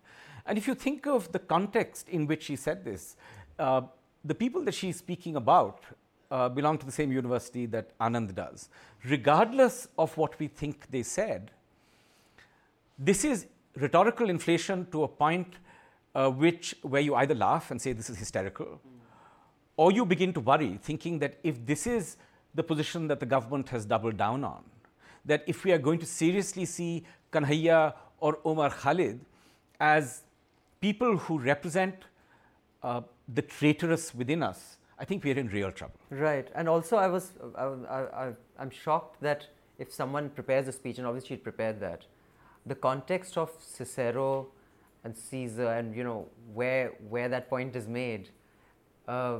And 0.46 0.58
if 0.58 0.66
you 0.66 0.74
think 0.74 1.06
of 1.06 1.30
the 1.30 1.38
context 1.38 2.08
in 2.08 2.26
which 2.26 2.44
she 2.44 2.56
said 2.56 2.84
this, 2.84 3.16
uh, 3.58 3.82
the 4.24 4.34
people 4.34 4.62
that 4.64 4.74
she's 4.74 4.96
speaking 4.96 5.36
about 5.36 5.84
uh, 6.30 6.48
belong 6.48 6.78
to 6.78 6.86
the 6.86 6.92
same 6.92 7.12
university 7.12 7.66
that 7.66 7.96
Anand 7.98 8.34
does. 8.34 8.68
Regardless 9.04 9.88
of 9.96 10.16
what 10.16 10.38
we 10.40 10.48
think 10.48 10.90
they 10.90 11.02
said, 11.02 11.52
this 12.98 13.24
is 13.24 13.46
rhetorical 13.76 14.28
inflation 14.30 14.86
to 14.90 15.04
a 15.04 15.08
point 15.08 15.54
uh, 16.16 16.30
which 16.30 16.74
where 16.82 17.02
you 17.02 17.14
either 17.14 17.34
laugh 17.34 17.70
and 17.70 17.80
say 17.80 17.92
this 17.92 18.08
is 18.08 18.18
hysterical, 18.18 18.80
or 19.76 19.92
you 19.92 20.06
begin 20.06 20.32
to 20.32 20.40
worry, 20.40 20.78
thinking 20.82 21.18
that 21.18 21.38
if 21.42 21.64
this 21.66 21.86
is 21.86 22.16
the 22.54 22.62
position 22.62 23.06
that 23.06 23.20
the 23.20 23.26
government 23.26 23.68
has 23.68 23.84
doubled 23.84 24.16
down 24.16 24.42
on, 24.42 24.64
that 25.26 25.44
if 25.46 25.64
we 25.64 25.72
are 25.72 25.78
going 25.78 25.98
to 25.98 26.06
seriously 26.06 26.64
see 26.64 27.04
Kanhaiya 27.32 27.92
or 28.18 28.38
Omar 28.46 28.70
Khalid 28.70 29.20
as 29.78 30.22
people 30.80 31.18
who 31.18 31.38
represent 31.38 31.94
uh, 32.82 33.02
the 33.34 33.42
traitorous 33.42 34.14
within 34.14 34.42
us, 34.42 34.78
I 34.98 35.04
think 35.04 35.22
we 35.22 35.32
are 35.32 35.38
in 35.38 35.48
real 35.48 35.70
trouble. 35.70 36.00
Right, 36.08 36.48
and 36.54 36.66
also 36.66 36.96
I 36.96 37.08
was, 37.08 37.32
I, 37.58 38.32
am 38.58 38.70
shocked 38.70 39.20
that 39.20 39.48
if 39.78 39.92
someone 39.92 40.30
prepares 40.30 40.66
a 40.66 40.72
speech, 40.72 40.96
and 40.96 41.06
obviously 41.06 41.36
she 41.36 41.42
prepared 41.42 41.78
that, 41.80 42.06
the 42.64 42.74
context 42.74 43.36
of 43.36 43.50
Cicero 43.60 44.48
and 45.06 45.16
Caesar, 45.16 45.68
and 45.78 45.94
you 45.96 46.04
know 46.04 46.26
where 46.52 46.92
where 47.14 47.28
that 47.28 47.48
point 47.48 47.76
is 47.80 47.86
made, 47.86 48.28
uh, 49.08 49.38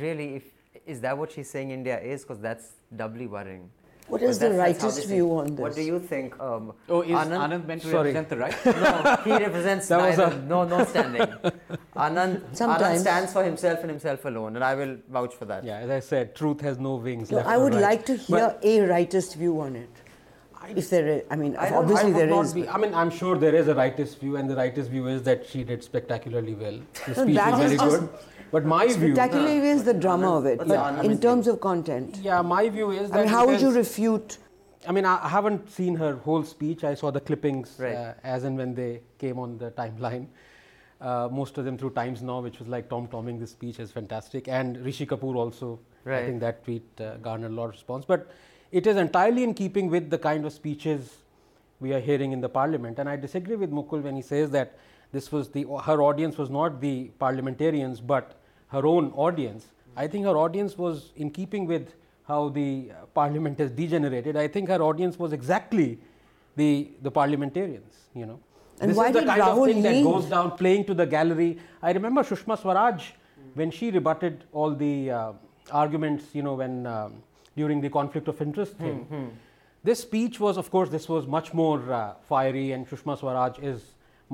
really, 0.00 0.36
if 0.36 0.44
is 0.86 1.00
that 1.00 1.18
what 1.18 1.32
she's 1.32 1.50
saying 1.50 1.70
India 1.70 2.00
is? 2.00 2.22
Because 2.22 2.40
that's 2.48 2.72
doubly 2.96 3.26
worrying. 3.26 3.68
What 4.06 4.22
is 4.22 4.38
the 4.40 4.46
rightist 4.46 5.06
view 5.06 5.26
on 5.38 5.54
this? 5.54 5.62
What 5.64 5.74
do 5.76 5.82
you 5.82 6.00
think? 6.00 6.38
Um, 6.40 6.72
oh, 6.88 7.02
is 7.02 7.10
Anand, 7.10 7.42
Anand 7.44 7.66
meant 7.66 7.82
to 7.82 7.90
sorry. 7.90 8.12
represent 8.12 8.28
the 8.28 8.38
right? 8.38 8.66
no, 8.66 9.16
he 9.24 9.32
represents 9.44 9.86
that 9.88 10.00
neither, 10.00 10.24
a... 10.24 10.42
no, 10.52 10.64
no 10.64 10.84
standing. 10.84 11.20
Anand, 12.06 12.40
Anand 12.56 12.98
stands 12.98 13.32
for 13.32 13.44
himself 13.44 13.80
and 13.80 13.90
himself 13.90 14.24
alone, 14.24 14.56
and 14.56 14.64
I 14.64 14.74
will 14.74 14.96
vouch 15.08 15.34
for 15.34 15.44
that. 15.44 15.64
Yeah, 15.64 15.78
as 15.78 15.90
I 15.90 16.00
said, 16.00 16.34
truth 16.34 16.60
has 16.62 16.78
no 16.78 16.96
wings. 16.96 17.30
No, 17.30 17.38
I 17.38 17.56
would 17.56 17.74
right. 17.74 17.82
like 17.82 18.06
to 18.06 18.16
hear 18.16 18.48
but, 18.48 18.64
a 18.64 18.78
rightist 18.94 19.36
view 19.36 19.60
on 19.60 19.76
it. 19.76 19.99
If 20.76 20.90
there 20.90 21.06
is, 21.08 21.22
I 21.30 21.36
mean, 21.36 21.56
I 21.56 21.70
obviously 21.70 22.12
there 22.12 22.32
is. 22.42 22.54
Be, 22.54 22.68
I 22.68 22.76
mean, 22.76 22.94
I'm 22.94 23.10
sure 23.10 23.36
there 23.36 23.54
is 23.54 23.68
a 23.68 23.74
rightist 23.74 24.18
view, 24.18 24.36
and 24.36 24.48
the 24.48 24.54
rightist 24.54 24.88
view 24.88 25.06
is 25.06 25.22
that 25.24 25.46
she 25.46 25.64
did 25.64 25.82
spectacularly 25.84 26.54
well. 26.54 26.80
The 27.06 27.14
speech 27.14 27.34
no, 27.34 27.60
is 27.60 27.74
very 27.74 27.90
good. 27.90 28.08
But 28.50 28.64
my 28.64 28.86
view. 28.86 29.14
Spectacularly 29.14 29.68
is 29.68 29.84
the 29.84 29.94
drama 29.94 30.36
of 30.36 30.46
it, 30.46 30.58
but 30.66 31.04
in 31.04 31.20
terms 31.20 31.46
of 31.46 31.60
content. 31.60 32.18
Yeah, 32.22 32.42
my 32.42 32.68
view 32.68 32.90
is 32.90 33.10
I 33.12 33.18
mean, 33.18 33.28
how 33.28 33.46
would 33.46 33.60
you 33.60 33.72
refute 33.72 34.38
I 34.88 34.92
mean, 34.92 35.04
I 35.04 35.28
haven't 35.28 35.70
seen 35.70 35.94
her 35.96 36.16
whole 36.16 36.42
speech. 36.42 36.84
I 36.84 36.94
saw 36.94 37.10
the 37.10 37.20
clippings 37.20 37.76
right. 37.78 37.94
uh, 37.94 38.14
as 38.24 38.44
and 38.44 38.56
when 38.56 38.74
they 38.74 39.02
came 39.18 39.38
on 39.38 39.58
the 39.58 39.70
timeline. 39.72 40.28
Uh, 41.00 41.28
most 41.30 41.58
of 41.58 41.64
them 41.64 41.78
through 41.78 41.90
Times 41.90 42.22
Now, 42.22 42.40
which 42.40 42.58
was 42.58 42.68
like 42.68 42.88
Tom 42.88 43.06
Tomming 43.08 43.38
the 43.38 43.46
speech 43.46 43.78
is 43.78 43.90
fantastic, 43.90 44.48
and 44.48 44.76
Rishi 44.84 45.06
Kapoor 45.06 45.34
also. 45.36 45.80
Right. 46.04 46.22
I 46.22 46.26
think 46.26 46.40
that 46.40 46.64
tweet 46.64 46.84
uh, 47.00 47.16
garnered 47.16 47.50
a 47.50 47.54
lot 47.54 47.66
of 47.66 47.70
response. 47.72 48.04
But 48.06 48.30
it 48.72 48.86
is 48.86 48.96
entirely 48.96 49.42
in 49.42 49.54
keeping 49.54 49.88
with 49.90 50.10
the 50.10 50.18
kind 50.18 50.44
of 50.44 50.52
speeches 50.52 51.16
we 51.80 51.92
are 51.92 52.00
hearing 52.00 52.32
in 52.32 52.40
the 52.40 52.48
parliament. 52.48 52.98
And 52.98 53.08
I 53.08 53.16
disagree 53.16 53.56
with 53.56 53.70
Mukul 53.70 54.02
when 54.02 54.16
he 54.16 54.22
says 54.22 54.50
that 54.50 54.78
this 55.12 55.32
was 55.32 55.48
the 55.48 55.62
her 55.84 56.02
audience 56.02 56.38
was 56.38 56.50
not 56.50 56.80
the 56.80 57.10
parliamentarians, 57.18 58.00
but 58.00 58.36
her 58.68 58.86
own 58.86 59.10
audience. 59.12 59.66
I 59.96 60.06
think 60.06 60.24
her 60.24 60.36
audience 60.36 60.78
was 60.78 61.12
in 61.16 61.30
keeping 61.30 61.66
with 61.66 61.94
how 62.26 62.48
the 62.50 62.92
uh, 62.92 63.06
parliament 63.06 63.58
has 63.58 63.70
degenerated. 63.72 64.36
I 64.36 64.46
think 64.46 64.68
her 64.68 64.80
audience 64.80 65.18
was 65.18 65.32
exactly 65.32 65.98
the, 66.56 66.90
the 67.02 67.10
parliamentarians, 67.10 67.94
you 68.14 68.26
know. 68.26 68.38
And 68.80 68.90
this 68.90 68.96
is 68.96 69.12
the 69.12 69.24
kind 69.24 69.42
Rahul 69.42 69.68
of 69.68 69.74
thing 69.74 69.82
leave? 69.82 70.04
that 70.04 70.10
goes 70.10 70.26
down 70.26 70.56
playing 70.56 70.84
to 70.86 70.94
the 70.94 71.06
gallery. 71.06 71.58
I 71.82 71.90
remember 71.92 72.22
Sushma 72.22 72.58
Swaraj 72.58 73.02
mm. 73.02 73.12
when 73.54 73.70
she 73.70 73.90
rebutted 73.90 74.44
all 74.52 74.74
the 74.74 75.10
uh, 75.10 75.32
arguments, 75.70 76.24
you 76.32 76.42
know, 76.42 76.54
when 76.54 76.86
um, 76.86 77.22
during 77.60 77.80
the 77.86 77.90
conflict 77.98 78.28
of 78.32 78.40
interest 78.46 78.74
thing. 78.82 78.98
Mm-hmm. 79.04 79.28
This 79.88 80.00
speech 80.08 80.40
was, 80.46 80.56
of 80.62 80.70
course, 80.74 80.90
this 80.96 81.08
was 81.14 81.26
much 81.38 81.54
more 81.62 81.80
uh, 81.92 82.14
fiery, 82.32 82.66
and 82.72 82.88
Sushma 82.88 83.18
Swaraj 83.18 83.58
is 83.70 83.82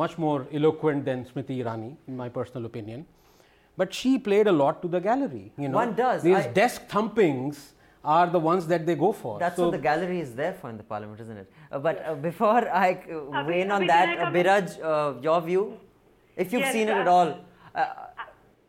much 0.02 0.18
more 0.24 0.40
eloquent 0.52 1.04
than 1.08 1.24
Smriti 1.30 1.62
Irani, 1.62 1.90
in 2.08 2.16
my 2.16 2.28
personal 2.28 2.66
opinion. 2.70 3.06
But 3.76 3.94
she 4.00 4.18
played 4.28 4.46
a 4.52 4.56
lot 4.62 4.82
to 4.82 4.88
the 4.96 5.00
gallery. 5.08 5.46
You 5.58 5.68
know, 5.68 5.82
one 5.82 5.94
does. 5.94 6.22
These 6.22 6.46
I 6.46 6.52
desk 6.60 6.86
thumpings 6.94 7.58
are 8.16 8.26
the 8.36 8.38
ones 8.38 8.66
that 8.72 8.86
they 8.88 8.96
go 9.04 9.12
for. 9.22 9.38
That's 9.38 9.56
so 9.56 9.64
what 9.64 9.72
the 9.72 9.84
gallery 9.86 10.20
is 10.26 10.34
there 10.40 10.54
for 10.60 10.70
in 10.70 10.76
the 10.82 10.88
parliament, 10.94 11.20
isn't 11.20 11.36
it? 11.36 11.52
Uh, 11.70 11.78
but 11.86 12.04
uh, 12.04 12.14
before 12.14 12.62
I 12.86 12.92
uh, 12.92 13.44
weigh 13.48 13.60
in 13.62 13.70
on 13.70 13.86
that, 13.86 14.18
uh, 14.18 14.30
Biraj, 14.36 14.76
uh, 14.82 15.20
your 15.20 15.40
view, 15.40 15.64
if 16.36 16.52
you've 16.52 16.68
yes, 16.68 16.72
seen 16.72 16.88
it 16.88 16.96
at 17.04 17.08
all. 17.08 17.38
Uh, 17.74 17.86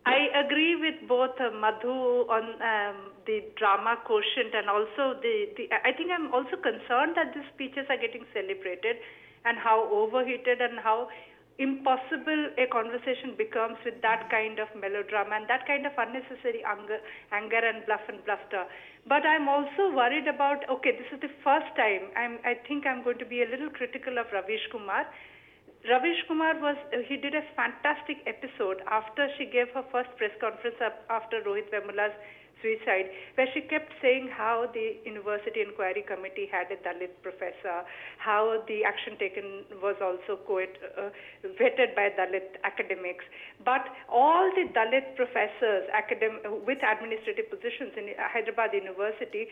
I 0.06 0.20
agree 0.46 0.76
with 0.76 1.08
both 1.08 1.40
uh, 1.40 1.52
Madhu 1.64 1.98
on 2.36 2.44
um, 2.72 2.98
the 3.28 3.44
drama 3.60 4.00
quotient 4.08 4.56
and 4.56 4.72
also 4.72 5.20
the, 5.22 5.52
the. 5.60 5.68
I 5.70 5.92
think 5.92 6.10
I'm 6.10 6.34
also 6.34 6.56
concerned 6.56 7.20
that 7.20 7.36
these 7.36 7.46
speeches 7.54 7.86
are 7.92 8.00
getting 8.00 8.24
celebrated 8.34 8.98
and 9.46 9.60
how 9.60 9.86
overheated 9.92 10.64
and 10.64 10.80
how 10.80 11.12
impossible 11.60 12.54
a 12.62 12.70
conversation 12.70 13.34
becomes 13.34 13.78
with 13.84 13.98
that 14.06 14.30
kind 14.30 14.62
of 14.62 14.70
melodrama 14.78 15.42
and 15.42 15.50
that 15.50 15.66
kind 15.66 15.86
of 15.86 15.94
unnecessary 15.98 16.62
anger, 16.62 17.02
anger 17.34 17.58
and 17.58 17.86
bluff 17.86 18.02
and 18.08 18.22
bluster. 18.26 18.66
But 19.10 19.26
I'm 19.26 19.50
also 19.50 19.90
worried 19.90 20.30
about, 20.30 20.62
okay, 20.70 20.94
this 20.94 21.10
is 21.10 21.20
the 21.20 21.34
first 21.42 21.70
time 21.74 22.14
I'm, 22.14 22.38
I 22.46 22.62
think 22.68 22.86
I'm 22.86 23.04
going 23.04 23.18
to 23.18 23.26
be 23.26 23.42
a 23.42 23.50
little 23.50 23.74
critical 23.74 24.22
of 24.22 24.30
Ravish 24.30 24.70
Kumar. 24.72 25.10
Ravish 25.90 26.22
Kumar 26.28 26.62
was, 26.62 26.78
he 27.10 27.18
did 27.18 27.34
a 27.34 27.42
fantastic 27.58 28.22
episode 28.30 28.86
after 28.86 29.26
she 29.38 29.50
gave 29.50 29.74
her 29.74 29.86
first 29.90 30.14
press 30.18 30.34
conference 30.38 30.78
after 31.10 31.42
Rohit 31.42 31.74
Vemula's 31.74 32.14
suicide, 32.62 33.10
where 33.36 33.48
she 33.54 33.62
kept 33.62 33.92
saying 34.02 34.30
how 34.32 34.70
the 34.74 34.98
University 35.06 35.62
Inquiry 35.62 36.04
Committee 36.08 36.48
had 36.52 36.68
a 36.72 36.78
Dalit 36.82 37.14
professor, 37.22 37.84
how 38.18 38.64
the 38.68 38.84
action 38.84 39.18
taken 39.18 39.66
was 39.82 39.96
also 40.02 40.40
uh, 40.40 41.10
vetted 41.60 41.96
by 41.96 42.10
Dalit 42.18 42.58
academics. 42.64 43.26
But 43.64 43.86
all 44.10 44.50
the 44.56 44.70
Dalit 44.74 45.16
professors 45.16 45.88
academ- 45.94 46.66
with 46.66 46.80
administrative 46.84 47.50
positions 47.50 47.94
in 47.98 48.14
Hyderabad 48.18 48.74
University 48.74 49.48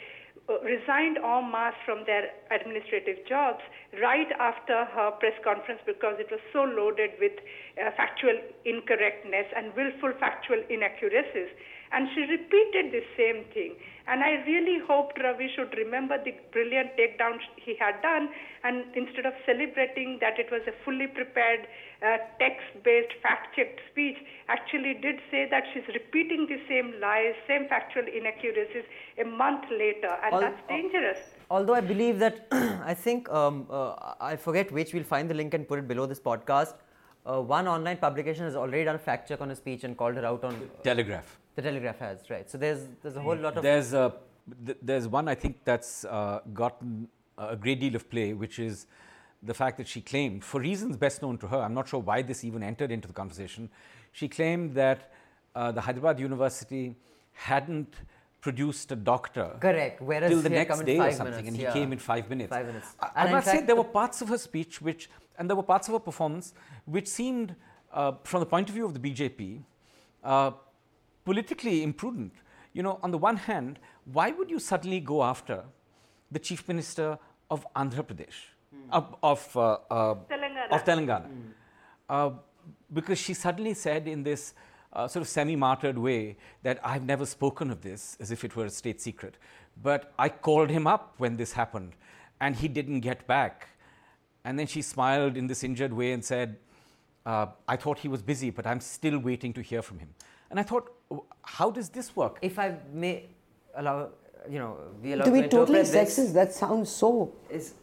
uh, 0.49 0.59
resigned 0.61 1.17
en 1.17 1.51
masse 1.51 1.77
from 1.85 2.03
their 2.05 2.29
administrative 2.51 3.25
jobs 3.27 3.61
right 4.01 4.29
after 4.39 4.85
her 4.85 5.11
press 5.19 5.33
conference 5.43 5.81
because 5.85 6.15
it 6.19 6.29
was 6.29 6.39
so 6.53 6.63
loaded 6.63 7.11
with 7.19 7.33
uh, 7.79 7.91
factual 7.97 8.35
incorrectness 8.65 9.47
and 9.55 9.73
willful 9.75 10.13
factual 10.19 10.61
inaccuracies. 10.69 11.49
And 11.95 12.09
she 12.13 12.21
repeated 12.21 12.91
the 12.91 13.03
same 13.17 13.45
thing. 13.53 13.75
And 14.07 14.21
I 14.21 14.43
really 14.45 14.79
hoped 14.85 15.17
Ravi 15.17 15.49
should 15.55 15.73
remember 15.77 16.17
the 16.23 16.33
brilliant 16.51 16.91
takedown 16.97 17.39
he 17.55 17.75
had 17.79 18.01
done, 18.03 18.29
and 18.63 18.83
instead 18.95 19.25
of 19.25 19.33
celebrating 19.45 20.19
that 20.21 20.37
it 20.37 20.51
was 20.51 20.61
a 20.67 20.73
fully 20.83 21.07
prepared, 21.07 21.61
uh, 22.05 22.17
text 22.37 22.67
based, 22.83 23.13
fact 23.23 23.55
checked 23.55 23.79
speech, 23.91 24.17
actually 24.47 24.93
did 25.05 25.15
say 25.31 25.47
that 25.49 25.63
she's 25.73 25.87
repeating 25.93 26.45
the 26.47 26.59
same 26.67 26.93
lies, 27.01 27.33
same 27.47 27.67
factual 27.67 28.03
inaccuracies 28.05 28.83
a 29.17 29.25
month 29.25 29.63
later, 29.71 30.13
and 30.23 30.33
Al- 30.35 30.41
that's 30.41 30.61
dangerous. 30.67 31.17
Although 31.49 31.73
I 31.73 31.81
believe 31.81 32.19
that, 32.19 32.45
I 32.51 32.93
think, 32.93 33.27
um, 33.29 33.65
uh, 33.69 34.13
I 34.19 34.35
forget 34.35 34.71
which, 34.71 34.93
we'll 34.93 35.03
find 35.15 35.29
the 35.29 35.33
link 35.33 35.55
and 35.55 35.67
put 35.67 35.79
it 35.79 35.87
below 35.87 36.05
this 36.05 36.19
podcast. 36.19 36.75
Uh, 37.25 37.41
one 37.41 37.67
online 37.67 37.97
publication 37.97 38.43
has 38.43 38.55
already 38.55 38.83
done 38.83 38.95
a 38.95 38.99
fact 38.99 39.27
check 39.27 39.41
on 39.41 39.49
a 39.49 39.55
speech 39.55 39.83
and 39.83 39.97
called 39.97 40.15
her 40.15 40.25
out 40.25 40.43
on 40.43 40.69
Telegraph. 40.83 41.39
The 41.55 41.61
Telegraph 41.61 41.99
has, 41.99 42.29
right. 42.29 42.49
So 42.49 42.57
there's, 42.57 42.87
there's 43.01 43.15
a 43.15 43.21
whole 43.21 43.35
lot 43.35 43.57
of. 43.57 43.63
There's, 43.63 43.93
a, 43.93 44.13
th- 44.65 44.77
there's 44.81 45.07
one 45.07 45.27
I 45.27 45.35
think 45.35 45.63
that's 45.63 46.05
uh, 46.05 46.41
gotten 46.53 47.07
a 47.37 47.55
great 47.55 47.79
deal 47.79 47.95
of 47.95 48.09
play, 48.09 48.33
which 48.33 48.59
is 48.59 48.87
the 49.43 49.53
fact 49.53 49.77
that 49.77 49.87
she 49.87 50.01
claimed, 50.01 50.43
for 50.43 50.59
reasons 50.59 50.97
best 50.97 51.21
known 51.21 51.37
to 51.37 51.47
her, 51.47 51.57
I'm 51.57 51.73
not 51.73 51.87
sure 51.87 51.99
why 51.99 52.21
this 52.21 52.43
even 52.43 52.63
entered 52.63 52.91
into 52.91 53.07
the 53.07 53.13
conversation, 53.13 53.69
she 54.11 54.27
claimed 54.27 54.73
that 54.75 55.11
uh, 55.55 55.71
the 55.71 55.81
Hyderabad 55.81 56.19
University 56.19 56.95
hadn't 57.33 57.95
produced 58.41 58.91
a 58.91 58.95
doctor. 58.95 59.55
Correct. 59.59 60.01
Whereas 60.01 60.29
till 60.29 60.41
the 60.41 60.49
next 60.49 60.85
day 60.85 60.99
or 60.99 61.11
something, 61.11 61.45
minutes, 61.45 61.47
and 61.49 61.57
yeah. 61.57 61.73
he 61.73 61.79
came 61.79 61.91
in 61.91 61.99
five 61.99 62.29
minutes. 62.29 62.49
Five 62.49 62.67
minutes. 62.67 62.87
I, 62.99 63.27
I 63.27 63.31
must 63.31 63.47
say 63.47 63.61
there 63.61 63.75
were 63.75 63.83
parts 63.83 64.21
of 64.21 64.29
her 64.29 64.37
speech 64.37 64.81
which, 64.81 65.09
and 65.37 65.49
there 65.49 65.55
were 65.55 65.63
parts 65.63 65.87
of 65.87 65.93
her 65.93 65.99
performance 65.99 66.53
which 66.85 67.07
seemed, 67.07 67.55
uh, 67.91 68.13
from 68.23 68.41
the 68.41 68.45
point 68.45 68.69
of 68.69 68.75
view 68.75 68.85
of 68.85 68.93
the 68.93 68.99
BJP, 68.99 69.61
uh, 70.23 70.51
politically 71.25 71.83
imprudent. 71.83 72.33
You 72.73 72.83
know, 72.83 72.99
on 73.03 73.11
the 73.11 73.17
one 73.17 73.37
hand, 73.37 73.79
why 74.05 74.31
would 74.31 74.49
you 74.49 74.59
suddenly 74.59 74.99
go 74.99 75.23
after 75.23 75.63
the 76.31 76.39
chief 76.39 76.67
minister 76.67 77.17
of 77.49 77.65
Andhra 77.75 78.03
Pradesh, 78.03 78.39
mm. 78.73 78.89
of, 78.91 79.15
of, 79.23 79.57
uh, 79.57 79.77
uh, 79.89 80.15
Telangana? 80.29 80.71
Of 80.71 80.85
Telangana. 80.85 81.29
Mm. 82.09 82.39
because 82.93 83.17
she 83.17 83.33
suddenly 83.33 83.73
said 83.73 84.07
in 84.07 84.23
this 84.23 84.53
uh, 84.93 85.07
sort 85.07 85.21
of 85.21 85.27
semi 85.27 85.55
martyred 85.55 85.97
way 85.97 86.37
that 86.63 86.79
I've 86.83 87.05
never 87.05 87.25
spoken 87.25 87.69
of 87.71 87.81
this 87.81 88.17
as 88.19 88.31
if 88.31 88.43
it 88.43 88.55
were 88.55 88.65
a 88.65 88.69
state 88.69 89.01
secret. 89.01 89.37
But 89.81 90.13
I 90.17 90.29
called 90.29 90.69
him 90.69 90.87
up 90.87 91.15
when 91.17 91.35
this 91.35 91.53
happened 91.53 91.93
and 92.39 92.55
he 92.55 92.67
didn't 92.67 93.01
get 93.01 93.27
back. 93.27 93.69
And 94.43 94.57
then 94.59 94.67
she 94.67 94.81
smiled 94.81 95.35
in 95.37 95.47
this 95.47 95.63
injured 95.63 95.91
way 95.91 96.11
and 96.11 96.23
said, 96.23 96.57
uh, 97.25 97.47
I 97.67 97.75
thought 97.75 97.99
he 97.99 98.07
was 98.07 98.21
busy, 98.21 98.51
but 98.51 98.67
I'm 98.67 98.79
still 98.79 99.17
waiting 99.17 99.51
to 99.53 99.61
hear 99.61 99.81
from 99.81 99.99
him. 99.99 100.09
And 100.50 100.58
I 100.58 100.62
thought, 100.62 100.92
how 101.42 101.70
does 101.70 101.88
this 101.88 102.14
work? 102.16 102.38
If 102.42 102.58
I 102.58 102.76
may 102.92 103.26
allow, 103.74 104.08
you 104.48 104.58
know, 104.58 104.76
be 105.02 105.12
allowed 105.12 105.24
to 105.26 105.32
be 105.32 105.48
totally 105.48 105.80
sexist, 105.80 106.32
that 106.34 106.52
sounds 106.52 106.90
so. 106.90 107.32
Is, 107.50 107.74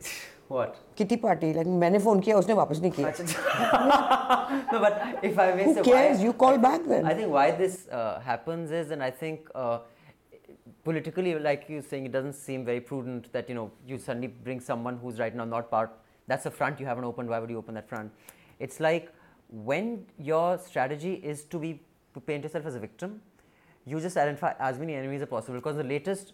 What? 0.47 0.75
Kitty 0.95 1.17
party. 1.17 1.47
Like 1.53 1.65
मैंने 1.67 1.99
phone 2.01 2.21
किया 2.23 2.35
उसने 2.37 2.53
वापस 2.53 2.79
नहीं 2.81 2.91
किया. 2.97 4.71
no, 4.71 4.79
but 4.79 5.23
if 5.23 5.39
I 5.39 5.51
may 5.53 5.63
Who 5.63 5.73
say, 5.73 5.81
cares? 5.87 6.17
why- 6.19 6.23
You 6.23 6.33
call 6.33 6.57
back 6.65 6.83
then. 6.91 7.05
I 7.11 7.15
think 7.15 7.31
why 7.31 7.49
this 7.51 7.87
uh, 7.89 8.19
happens 8.19 8.69
is, 8.69 8.91
and 8.91 9.01
I 9.01 9.09
think 9.09 9.49
uh, 9.55 9.79
politically, 10.83 11.33
like 11.39 11.65
you're 11.67 11.81
saying, 11.81 12.05
it 12.05 12.11
doesn't 12.11 12.33
seem 12.33 12.63
very 12.63 12.79
prudent 12.79 13.31
that 13.33 13.49
you 13.49 13.55
know 13.55 13.71
you 13.87 13.97
suddenly 13.97 14.27
bring 14.27 14.59
someone 14.59 14.97
who's 14.97 15.17
right 15.19 15.35
now 15.35 15.45
not 15.45 15.71
part. 15.71 15.97
That's 16.27 16.45
a 16.45 16.51
front 16.51 16.79
you 16.79 16.85
haven't 16.85 17.05
opened. 17.05 17.29
Why 17.29 17.39
would 17.39 17.49
you 17.49 17.57
open 17.57 17.73
that 17.75 17.89
front? 17.89 18.11
It's 18.59 18.79
like 18.79 19.11
when 19.49 20.05
your 20.19 20.57
strategy 20.59 21.15
is 21.33 21.43
to 21.45 21.57
be 21.57 21.81
to 22.20 22.26
paint 22.26 22.44
yourself 22.44 22.66
as 22.66 22.74
a 22.74 22.78
victim, 22.78 23.20
you 23.86 24.00
just 24.00 24.16
identify 24.16 24.54
as 24.58 24.78
many 24.78 24.94
enemies 24.94 25.22
as 25.22 25.28
possible. 25.28 25.58
Because 25.58 25.76
the 25.76 25.84
latest, 25.84 26.32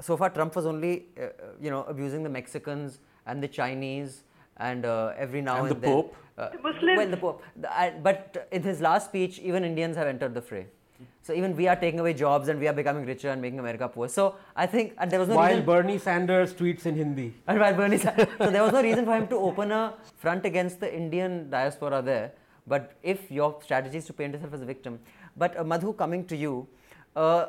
so 0.00 0.16
far, 0.16 0.30
Trump 0.30 0.54
was 0.56 0.66
only 0.66 1.06
uh, 1.18 1.24
uh, 1.24 1.28
you 1.60 1.70
know 1.70 1.84
abusing 1.84 2.22
the 2.22 2.28
Mexicans 2.38 2.98
and 3.26 3.42
the 3.42 3.48
Chinese. 3.48 4.24
And 4.60 4.84
uh, 4.84 5.12
every 5.16 5.40
now 5.40 5.58
And 5.58 5.66
and, 5.68 5.76
the 5.76 5.80
then, 5.80 5.90
Pope. 5.92 6.16
uh, 6.36 6.48
The 6.50 6.58
Muslims. 6.62 6.96
well, 7.00 7.10
the 7.10 7.16
Pope. 7.16 7.42
The- 7.64 7.72
I- 7.82 7.90
but 8.06 8.48
in 8.50 8.62
his 8.64 8.80
last 8.80 9.04
speech, 9.10 9.38
even 9.50 9.64
Indians 9.64 9.96
have 9.96 10.08
entered 10.08 10.34
the 10.34 10.42
fray. 10.42 10.66
So 11.22 11.32
even 11.32 11.54
we 11.54 11.68
are 11.68 11.76
taking 11.76 12.00
away 12.00 12.12
jobs 12.20 12.48
and 12.48 12.58
we 12.58 12.66
are 12.70 12.72
becoming 12.72 13.04
richer 13.06 13.28
and 13.30 13.40
making 13.40 13.60
America 13.60 13.86
poor. 13.88 14.08
So 14.08 14.34
I 14.56 14.66
think 14.66 14.94
and 14.98 15.12
there 15.12 15.20
was 15.20 15.28
no 15.28 15.36
While 15.36 15.50
reason. 15.50 15.64
Bernie 15.66 15.98
Sanders 15.98 16.52
tweets 16.60 16.86
in 16.86 16.96
Hindi. 16.96 17.26
and 17.46 17.60
while 17.60 17.74
Bernie 17.80 17.98
Sa- 17.98 18.16
so 18.38 18.50
there 18.56 18.64
was 18.64 18.72
no 18.78 18.82
reason 18.82 19.04
for 19.04 19.14
him 19.20 19.28
to 19.28 19.36
open 19.50 19.70
a 19.70 19.94
front 20.24 20.44
against 20.50 20.80
the 20.80 20.90
Indian 21.02 21.38
diaspora 21.50 22.02
there. 22.10 22.32
But 22.66 22.94
if 23.14 23.30
your 23.30 23.50
strategy 23.68 23.98
is 23.98 24.06
to 24.06 24.12
paint 24.12 24.34
yourself 24.34 24.54
as 24.58 24.62
a 24.62 24.70
victim, 24.74 24.98
but 25.38 25.58
uh, 25.58 25.64
Madhu, 25.64 25.92
coming 25.92 26.24
to 26.26 26.36
you, 26.36 26.66
uh, 27.16 27.46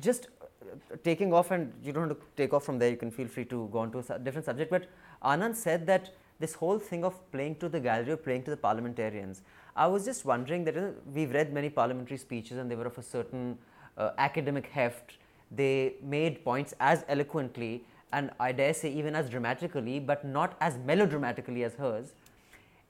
just 0.00 0.28
uh, 0.40 0.96
taking 1.02 1.32
off, 1.32 1.50
and 1.50 1.72
you 1.82 1.92
don't 1.92 2.08
have 2.08 2.18
to 2.18 2.24
take 2.36 2.52
off 2.52 2.64
from 2.64 2.78
there. 2.78 2.90
You 2.90 2.96
can 2.96 3.10
feel 3.10 3.26
free 3.26 3.44
to 3.46 3.68
go 3.72 3.78
on 3.80 3.92
to 3.92 3.98
a 3.98 4.02
su- 4.02 4.18
different 4.22 4.46
subject. 4.46 4.70
But 4.70 4.88
Anand 5.22 5.56
said 5.56 5.86
that 5.86 6.10
this 6.40 6.54
whole 6.54 6.78
thing 6.78 7.04
of 7.04 7.14
playing 7.32 7.56
to 7.56 7.68
the 7.68 7.80
gallery, 7.80 8.12
or 8.12 8.16
playing 8.16 8.44
to 8.44 8.50
the 8.50 8.56
parliamentarians. 8.56 9.42
I 9.74 9.86
was 9.86 10.04
just 10.04 10.24
wondering 10.24 10.64
that 10.64 10.76
we've 11.12 11.32
read 11.32 11.52
many 11.52 11.70
parliamentary 11.70 12.16
speeches, 12.16 12.58
and 12.58 12.70
they 12.70 12.76
were 12.76 12.86
of 12.86 12.98
a 12.98 13.02
certain 13.02 13.58
uh, 13.96 14.10
academic 14.18 14.66
heft. 14.66 15.14
They 15.50 15.94
made 16.02 16.44
points 16.44 16.74
as 16.78 17.04
eloquently, 17.08 17.84
and 18.12 18.30
I 18.38 18.52
dare 18.52 18.74
say 18.74 18.90
even 18.92 19.14
as 19.14 19.28
dramatically, 19.30 19.98
but 20.00 20.24
not 20.24 20.56
as 20.60 20.78
melodramatically 20.78 21.64
as 21.64 21.74
hers. 21.74 22.12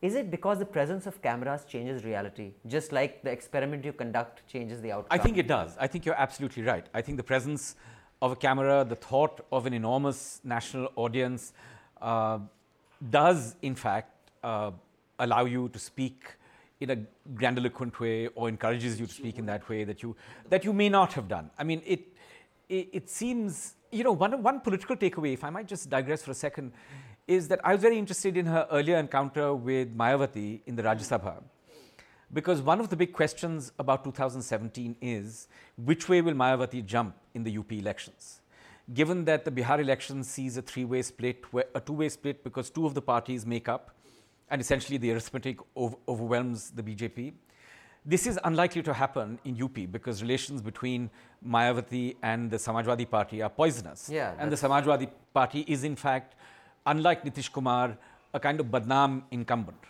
Is 0.00 0.14
it 0.14 0.30
because 0.30 0.60
the 0.60 0.64
presence 0.64 1.06
of 1.06 1.20
cameras 1.20 1.64
changes 1.64 2.04
reality, 2.04 2.52
just 2.68 2.92
like 2.92 3.22
the 3.24 3.30
experiment 3.30 3.84
you 3.84 3.92
conduct 3.92 4.46
changes 4.46 4.80
the 4.80 4.92
outcome? 4.92 5.08
I 5.10 5.20
think 5.20 5.38
it 5.38 5.48
does. 5.48 5.76
I 5.80 5.88
think 5.88 6.06
you're 6.06 6.20
absolutely 6.20 6.62
right. 6.62 6.86
I 6.94 7.02
think 7.02 7.16
the 7.16 7.24
presence 7.24 7.74
of 8.22 8.30
a 8.32 8.36
camera, 8.36 8.84
the 8.84 8.94
thought 8.94 9.44
of 9.50 9.66
an 9.66 9.72
enormous 9.72 10.40
national 10.44 10.92
audience, 10.94 11.52
uh, 12.00 12.38
does 13.10 13.56
in 13.62 13.74
fact 13.74 14.30
uh, 14.44 14.70
allow 15.18 15.44
you 15.44 15.68
to 15.70 15.78
speak 15.78 16.34
in 16.80 16.90
a 16.90 16.96
grandiloquent 17.34 17.98
way, 17.98 18.28
or 18.28 18.48
encourages 18.48 19.00
you 19.00 19.06
to 19.06 19.12
speak 19.12 19.36
in 19.36 19.46
that 19.46 19.68
way 19.68 19.82
that 19.82 20.00
you 20.00 20.14
that 20.48 20.64
you 20.64 20.72
may 20.72 20.88
not 20.88 21.12
have 21.12 21.26
done. 21.26 21.50
I 21.58 21.64
mean, 21.64 21.82
it 21.84 22.06
it, 22.68 22.88
it 22.92 23.10
seems 23.10 23.74
you 23.90 24.04
know 24.04 24.12
one 24.12 24.40
one 24.44 24.60
political 24.60 24.94
takeaway. 24.94 25.32
If 25.32 25.42
I 25.42 25.50
might 25.50 25.66
just 25.66 25.90
digress 25.90 26.22
for 26.22 26.30
a 26.30 26.34
second, 26.34 26.72
is 27.28 27.46
that 27.48 27.60
I 27.62 27.74
was 27.74 27.82
very 27.82 27.98
interested 27.98 28.36
in 28.36 28.46
her 28.46 28.66
earlier 28.72 28.96
encounter 28.96 29.54
with 29.54 29.96
Mayawati 29.96 30.62
in 30.66 30.74
the 30.74 30.82
Rajya 30.82 31.06
Sabha 31.12 31.42
because 32.32 32.60
one 32.62 32.80
of 32.80 32.88
the 32.88 32.96
big 32.96 33.12
questions 33.12 33.72
about 33.78 34.02
2017 34.02 34.96
is 35.00 35.46
which 35.76 36.08
way 36.08 36.20
will 36.22 36.32
Mayawati 36.34 36.84
jump 36.84 37.14
in 37.34 37.44
the 37.44 37.56
UP 37.56 37.70
elections? 37.72 38.40
Given 38.92 39.26
that 39.26 39.44
the 39.44 39.50
Bihar 39.50 39.78
election 39.78 40.24
sees 40.24 40.56
a 40.56 40.62
three 40.62 40.86
way 40.86 41.02
split, 41.02 41.44
a 41.74 41.80
two 41.80 41.92
way 41.92 42.08
split 42.08 42.42
because 42.42 42.70
two 42.70 42.86
of 42.86 42.94
the 42.94 43.02
parties 43.02 43.44
make 43.44 43.68
up, 43.68 43.94
and 44.50 44.62
essentially 44.62 44.96
the 44.96 45.12
arithmetic 45.12 45.58
ov- 45.76 45.96
overwhelms 46.08 46.70
the 46.70 46.82
BJP. 46.82 47.34
This 48.06 48.26
is 48.26 48.38
unlikely 48.44 48.82
to 48.84 48.94
happen 48.94 49.38
in 49.44 49.62
UP 49.62 49.74
because 49.92 50.22
relations 50.22 50.62
between 50.62 51.10
Mayawati 51.46 52.16
and 52.22 52.50
the 52.50 52.56
Samajwadi 52.56 53.10
Party 53.10 53.42
are 53.42 53.50
poisonous. 53.50 54.08
Yeah, 54.08 54.34
and 54.38 54.50
the 54.50 54.56
Samajwadi 54.56 55.10
Party 55.34 55.66
is, 55.68 55.84
in 55.84 55.94
fact, 55.94 56.34
unlike 56.92 57.24
Nitish 57.24 57.52
Kumar, 57.52 57.96
a 58.34 58.40
kind 58.40 58.60
of 58.60 58.66
Badnam 58.66 59.22
incumbent. 59.30 59.84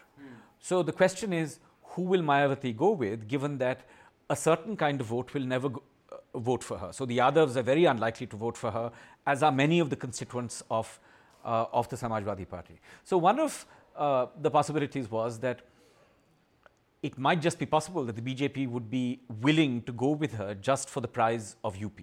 So 0.61 0.82
the 0.82 0.92
question 0.92 1.32
is, 1.32 1.61
who 1.92 2.02
will 2.02 2.22
Mayawati 2.22 2.76
go 2.76 2.90
with, 2.90 3.28
given 3.28 3.58
that 3.58 3.80
a 4.28 4.37
certain 4.37 4.76
kind 4.76 5.00
of 5.00 5.06
vote 5.06 5.32
will 5.34 5.46
never 5.54 5.68
go, 5.68 5.82
uh, 6.12 6.38
vote 6.38 6.64
for 6.64 6.78
her? 6.78 6.92
So 6.92 7.06
the 7.06 7.18
Yadavs 7.18 7.56
are 7.56 7.62
very 7.62 7.84
unlikely 7.84 8.26
to 8.26 8.37
vote 8.37 8.56
for 8.56 8.70
her, 8.70 8.92
as 9.26 9.42
are 9.42 9.52
many 9.52 9.78
of 9.78 9.90
the 9.90 9.96
constituents 9.96 10.62
of, 10.70 10.98
uh, 11.44 11.66
of 11.72 11.88
the 11.88 11.96
Samajwadi 11.96 12.48
Party. 12.48 12.80
So 13.04 13.18
one 13.18 13.38
of 13.40 13.66
uh, 13.96 14.26
the 14.40 14.50
possibilities 14.50 15.11
was 15.11 15.38
that 15.40 15.62
it 17.02 17.16
might 17.16 17.40
just 17.40 17.58
be 17.58 17.66
possible 17.66 18.04
that 18.04 18.16
the 18.16 18.22
BJP 18.22 18.68
would 18.68 18.90
be 18.90 19.20
willing 19.40 19.82
to 19.82 19.92
go 19.92 20.11
with 20.11 20.34
her 20.34 20.54
just 20.54 20.90
for 20.90 21.00
the 21.00 21.08
prize 21.08 21.56
of 21.62 21.82
UP. 21.82 22.00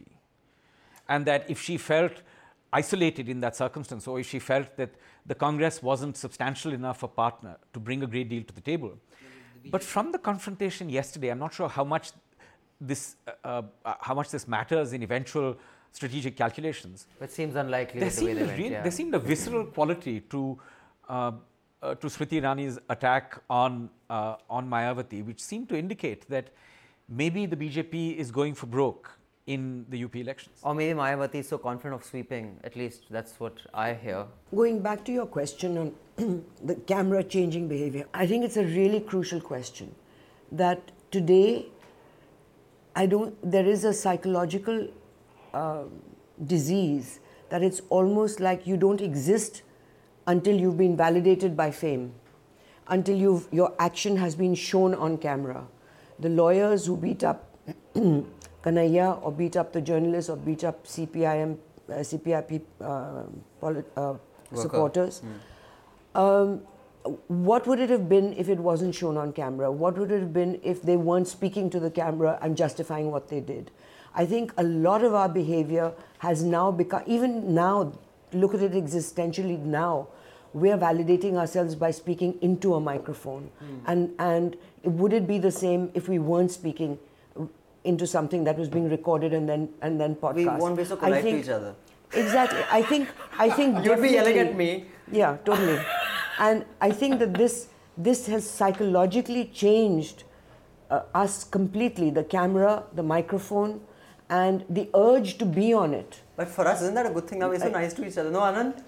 And 1.09 1.25
that 1.25 1.49
if 1.49 1.61
she 1.61 1.77
felt 1.77 2.21
isolated 2.79 3.25
in 3.33 3.39
that 3.45 3.55
circumstance, 3.63 4.03
or 4.07 4.15
if 4.19 4.27
she 4.33 4.39
felt 4.51 4.67
that 4.81 4.91
the 5.31 5.35
Congress 5.45 5.75
wasn't 5.89 6.15
substantial 6.25 6.71
enough 6.79 6.99
a 7.03 7.07
partner 7.23 7.53
to 7.73 7.79
bring 7.87 8.03
a 8.07 8.09
great 8.13 8.29
deal 8.33 8.43
to 8.49 8.53
the 8.59 8.65
table. 8.71 8.93
But 9.75 9.83
from 9.93 10.11
the 10.15 10.19
confrontation 10.29 10.85
yesterday, 10.99 11.29
I'm 11.33 11.39
not 11.39 11.53
sure 11.59 11.69
how 11.77 11.85
much 11.95 12.05
this, 12.89 13.15
uh, 13.27 13.61
uh, 13.85 13.93
how 14.07 14.13
much 14.19 14.29
this 14.35 14.45
matters 14.55 14.93
in 14.93 15.01
eventual 15.09 15.49
strategic 15.91 16.33
calculations. 16.43 17.07
It 17.21 17.31
seems 17.31 17.55
unlikely 17.55 17.99
There 18.01 18.09
that 18.09 18.19
the 18.19 18.25
way 18.25 18.33
seemed, 18.33 18.39
they 18.39 18.43
a 18.43 18.47
went. 18.47 18.59
real- 18.61 18.71
yeah. 18.73 18.83
there 18.85 18.91
seemed 18.99 19.15
a 19.15 19.19
visceral 19.31 19.65
quality 19.77 20.15
to 20.33 20.39
uh, 21.09 21.31
uh, 21.81 21.93
to 22.01 22.07
Smriti 22.07 22.37
Irani's 22.41 22.75
attack 22.95 23.25
on 23.49 23.89
uh, 24.09 24.35
on 24.57 24.63
Mayawati, 24.73 25.19
which 25.29 25.41
seemed 25.49 25.67
to 25.69 25.75
indicate 25.83 26.21
that 26.35 26.45
maybe 27.21 27.41
the 27.53 27.57
BJP 27.63 28.17
is 28.23 28.31
going 28.39 28.55
for 28.61 28.67
broke 28.77 29.05
in 29.47 29.85
the 29.89 30.03
UP 30.03 30.15
elections. 30.15 30.59
Or 30.63 30.73
maybe 30.73 30.97
Mayawati 30.97 31.35
is 31.35 31.47
so 31.47 31.57
confident 31.57 32.01
of 32.01 32.03
sweeping, 32.03 32.59
at 32.63 32.75
least 32.75 33.03
that's 33.09 33.39
what 33.39 33.59
I 33.73 33.93
hear. 33.93 34.25
Going 34.53 34.81
back 34.81 35.05
to 35.05 35.11
your 35.11 35.25
question 35.25 35.77
on 35.77 36.43
the 36.63 36.75
camera 36.75 37.23
changing 37.23 37.67
behavior, 37.67 38.07
I 38.13 38.25
think 38.25 38.43
it's 38.43 38.57
a 38.57 38.63
really 38.63 38.99
crucial 38.99 39.39
question. 39.39 39.93
That 40.51 40.91
today, 41.11 41.67
I 42.95 43.05
don't. 43.05 43.35
There 43.51 43.65
is 43.65 43.83
a 43.83 43.93
psychological 43.93 44.87
uh, 45.53 45.83
disease 46.45 47.19
that 47.49 47.61
it's 47.63 47.81
almost 47.89 48.39
like 48.39 48.65
you 48.65 48.77
don't 48.77 49.01
exist 49.01 49.61
until 50.27 50.59
you've 50.59 50.77
been 50.77 50.97
validated 50.97 51.55
by 51.55 51.71
fame, 51.71 52.13
until 52.87 53.15
you've, 53.15 53.47
your 53.51 53.73
action 53.79 54.17
has 54.17 54.35
been 54.35 54.55
shown 54.55 54.95
on 54.95 55.17
camera. 55.17 55.67
The 56.19 56.29
lawyers 56.29 56.85
who 56.85 56.97
beat 56.97 57.23
up 57.23 57.51
Kanhaiya 58.65 59.21
or 59.23 59.31
beat 59.31 59.55
up 59.55 59.71
the 59.73 59.81
journalists 59.81 60.29
or 60.29 60.37
beat 60.37 60.63
up 60.63 60.85
CPIM, 60.85 61.57
uh, 61.89 61.93
CPIP 61.93 62.61
uh, 62.81 63.23
polit- 63.61 63.91
uh, 63.95 64.15
supporters. 64.53 65.21
Um, 66.15 66.61
what 67.27 67.67
would 67.67 67.79
it 67.79 67.91
have 67.91 68.09
been 68.09 68.33
if 68.33 68.49
it 68.49 68.57
wasn't 68.57 68.95
shown 68.95 69.17
on 69.17 69.31
camera? 69.31 69.71
What 69.71 69.97
would 69.97 70.11
it 70.11 70.19
have 70.19 70.33
been 70.33 70.59
if 70.63 70.81
they 70.81 70.97
weren't 70.97 71.27
speaking 71.27 71.69
to 71.69 71.79
the 71.79 71.91
camera 71.91 72.39
and 72.41 72.57
justifying 72.57 73.11
what 73.11 73.29
they 73.29 73.39
did? 73.39 73.69
I 74.15 74.25
think 74.25 74.53
a 74.57 74.63
lot 74.63 75.03
of 75.03 75.13
our 75.13 75.29
behavior 75.29 75.91
has 76.19 76.41
now 76.41 76.71
become, 76.71 77.03
even 77.05 77.53
now, 77.53 77.93
look 78.33 78.55
at 78.55 78.61
it 78.61 78.71
existentially 78.71 79.59
now, 79.59 80.07
we 80.53 80.71
are 80.71 80.77
validating 80.77 81.35
ourselves 81.35 81.75
by 81.75 81.91
speaking 81.91 82.37
into 82.41 82.75
a 82.75 82.79
microphone. 82.79 83.51
And, 83.85 84.15
and 84.17 84.55
would 84.83 85.11
it 85.11 85.27
be 85.27 85.37
the 85.37 85.51
same 85.51 85.91
if 85.93 86.07
we 86.07 86.17
weren't 86.17 86.49
speaking 86.49 86.97
into 87.85 88.07
something 88.07 88.43
that 88.43 88.57
was 88.57 88.69
being 88.69 88.89
recorded 88.89 89.33
and 89.33 89.47
then, 89.47 89.69
and 89.81 89.99
then 89.99 90.15
podcast? 90.15 90.35
We 90.35 90.45
won't 90.45 90.77
be 90.77 90.85
so 90.85 90.95
I 90.95 90.99
polite 90.99 91.23
to 91.23 91.39
each 91.39 91.49
other. 91.49 91.75
Exactly. 92.13 92.63
I 92.71 92.81
think, 92.81 93.09
I 93.37 93.49
think 93.49 93.85
You'd 93.85 94.01
be 94.01 94.09
yelling 94.09 94.37
at 94.39 94.55
me. 94.55 94.85
yeah, 95.11 95.37
totally. 95.45 95.79
and 96.39 96.65
I 96.81 96.91
think 96.91 97.19
that 97.19 97.33
this 97.33 97.67
this 97.97 98.27
has 98.27 98.49
psychologically 98.49 99.45
changed 99.53 100.23
uh, 100.89 101.01
us 101.13 101.43
completely. 101.43 102.09
The 102.09 102.23
camera, 102.23 102.83
the 102.93 103.03
microphone, 103.03 103.81
and 104.29 104.65
the 104.69 104.89
urge 104.93 105.37
to 105.37 105.45
be 105.45 105.73
on 105.73 105.93
it. 105.93 106.21
But 106.35 106.49
for 106.49 106.67
us, 106.67 106.81
isn't 106.81 106.93
that 106.95 107.05
a 107.05 107.09
good 107.09 107.27
thing 107.27 107.39
now? 107.39 107.49
We're 107.49 107.59
so 107.59 107.69
nice 107.69 107.93
to 107.93 108.05
each 108.05 108.17
other. 108.17 108.31
No, 108.31 108.41
Anand? 108.41 108.83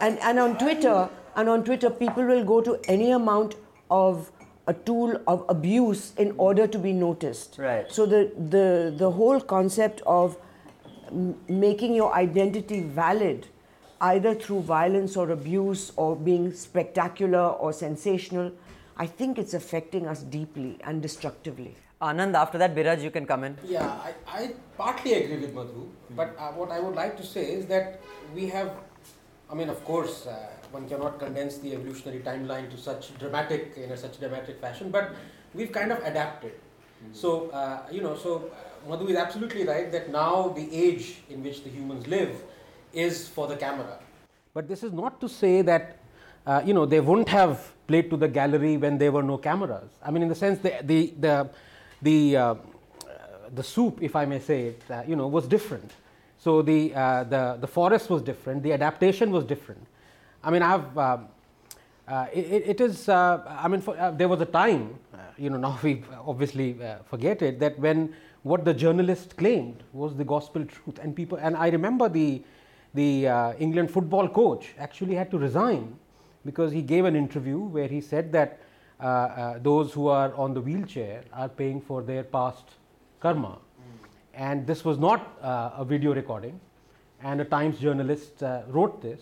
And 0.00 0.18
and 0.20 0.38
on 0.38 0.58
Twitter, 0.58 1.08
and 1.36 1.48
on 1.48 1.64
Twitter, 1.64 1.90
people 1.90 2.24
will 2.24 2.44
go 2.44 2.60
to 2.60 2.78
any 2.88 3.10
amount 3.10 3.56
of 3.90 4.30
a 4.66 4.74
tool 4.74 5.20
of 5.26 5.44
abuse 5.48 6.12
in 6.16 6.34
order 6.38 6.66
to 6.66 6.78
be 6.78 6.92
noticed. 6.92 7.56
Right. 7.58 7.90
So 7.90 8.06
the 8.06 8.30
the 8.56 8.94
the 8.96 9.10
whole 9.10 9.40
concept 9.40 10.02
of 10.06 10.36
m- 11.08 11.34
making 11.48 11.94
your 11.94 12.14
identity 12.14 12.80
valid 12.82 13.46
either 14.00 14.34
through 14.34 14.60
violence 14.62 15.16
or 15.16 15.30
abuse 15.30 15.92
or 15.96 16.16
being 16.16 16.52
spectacular 16.52 17.44
or 17.64 17.72
sensational 17.72 18.50
i 18.96 19.06
think 19.06 19.38
it's 19.42 19.54
affecting 19.54 20.08
us 20.12 20.24
deeply 20.24 20.76
and 20.84 21.00
destructively 21.00 21.76
Anand, 22.02 22.34
after 22.34 22.58
that, 22.58 22.74
Biraj, 22.74 23.00
you 23.00 23.12
can 23.12 23.26
come 23.26 23.44
in. 23.44 23.56
Yeah, 23.64 23.86
I, 23.86 24.12
I 24.26 24.54
partly 24.76 25.12
agree 25.14 25.36
with 25.36 25.54
Madhu, 25.54 25.88
but 26.16 26.34
uh, 26.36 26.48
what 26.48 26.72
I 26.72 26.80
would 26.80 26.96
like 26.96 27.16
to 27.16 27.24
say 27.24 27.44
is 27.52 27.66
that 27.66 28.00
we 28.34 28.48
have 28.48 28.72
I 29.52 29.54
mean, 29.54 29.68
of 29.68 29.84
course, 29.84 30.26
uh, 30.26 30.48
one 30.72 30.88
cannot 30.88 31.18
condense 31.18 31.58
the 31.58 31.74
evolutionary 31.74 32.20
timeline 32.20 32.70
to 32.70 32.76
such 32.76 33.16
dramatic, 33.18 33.74
in 33.76 33.90
a 33.90 33.96
such 33.96 34.18
dramatic 34.18 34.60
fashion, 34.60 34.90
but 34.90 35.14
we've 35.54 35.72
kind 35.72 35.92
of 35.92 35.98
adapted. 36.04 36.52
Mm-hmm. 36.52 37.14
So, 37.14 37.50
uh, 37.50 37.82
you 37.90 38.00
know, 38.00 38.16
so 38.16 38.50
uh, 38.50 38.88
Madhu 38.88 39.08
is 39.08 39.16
absolutely 39.16 39.66
right 39.66 39.92
that 39.92 40.10
now 40.10 40.48
the 40.48 40.74
age 40.74 41.22
in 41.28 41.42
which 41.42 41.62
the 41.64 41.70
humans 41.70 42.06
live 42.06 42.42
is 42.92 43.28
for 43.28 43.46
the 43.46 43.56
camera. 43.56 43.98
But 44.54 44.68
this 44.68 44.82
is 44.82 44.92
not 44.92 45.20
to 45.20 45.28
say 45.28 45.62
that, 45.62 45.98
uh, 46.46 46.62
you 46.64 46.74
know, 46.74 46.86
they 46.86 47.00
wouldn't 47.00 47.28
have 47.28 47.72
played 47.86 48.10
to 48.10 48.16
the 48.16 48.28
gallery 48.28 48.76
when 48.76 48.98
there 48.98 49.12
were 49.12 49.22
no 49.22 49.38
cameras. 49.38 49.90
I 50.04 50.10
mean, 50.10 50.22
in 50.22 50.28
the 50.28 50.34
sense 50.34 50.58
the, 50.60 50.78
the, 50.82 51.14
the, 51.18 51.50
the, 52.02 52.36
uh, 52.36 52.54
the 53.54 53.62
soup, 53.62 54.02
if 54.02 54.16
I 54.16 54.24
may 54.24 54.40
say 54.40 54.68
it, 54.68 54.82
uh, 54.90 55.02
you 55.06 55.16
know, 55.16 55.26
was 55.26 55.46
different. 55.46 55.90
So 56.38 56.62
the, 56.62 56.94
uh, 56.94 57.24
the, 57.24 57.58
the 57.60 57.66
forest 57.66 58.10
was 58.10 58.22
different, 58.22 58.62
the 58.62 58.72
adaptation 58.72 59.30
was 59.30 59.44
different. 59.44 59.86
I 60.44 60.50
mean, 60.50 60.62
I've, 60.62 60.96
um, 60.98 61.28
uh, 62.08 62.26
it, 62.32 62.62
it 62.66 62.80
is, 62.80 63.08
uh, 63.08 63.42
I 63.46 63.68
mean, 63.68 63.80
for, 63.80 63.98
uh, 63.98 64.10
there 64.10 64.28
was 64.28 64.40
a 64.40 64.46
time, 64.46 64.98
uh, 65.14 65.18
you 65.38 65.50
know, 65.50 65.56
now 65.68 65.78
we 65.82 66.02
obviously 66.26 66.76
forget 67.04 67.42
it, 67.42 67.60
that 67.60 67.78
when 67.78 68.14
what 68.42 68.64
the 68.64 68.74
journalist 68.74 69.36
claimed 69.36 69.82
was 69.92 70.16
the 70.16 70.24
gospel 70.24 70.64
truth. 70.64 70.98
And 71.00 71.14
people, 71.14 71.38
and 71.38 71.56
I 71.56 71.68
remember 71.68 72.08
the, 72.08 72.42
the 72.94 73.54
England 73.58 73.90
football 73.90 74.28
coach 74.28 74.74
actually 74.78 75.14
had 75.14 75.30
to 75.30 75.38
resign 75.38 75.96
because 76.44 76.72
he 76.72 76.82
gave 76.82 77.04
an 77.04 77.14
interview 77.14 77.58
where 77.58 77.86
he 77.86 78.00
said 78.00 78.32
that 78.32 78.58
those 79.62 79.92
who 79.92 80.08
are 80.08 80.34
on 80.34 80.54
the 80.54 80.60
wheelchair 80.60 81.22
are 81.32 81.48
paying 81.48 81.80
for 81.80 82.02
their 82.02 82.24
past 82.24 82.64
karma 83.20 83.58
and 84.34 84.66
this 84.66 84.84
was 84.84 84.98
not 84.98 85.38
uh, 85.42 85.70
a 85.76 85.84
video 85.84 86.14
recording 86.14 86.58
and 87.22 87.40
a 87.40 87.44
times 87.44 87.78
journalist 87.78 88.42
uh, 88.42 88.62
wrote 88.68 89.00
this 89.02 89.20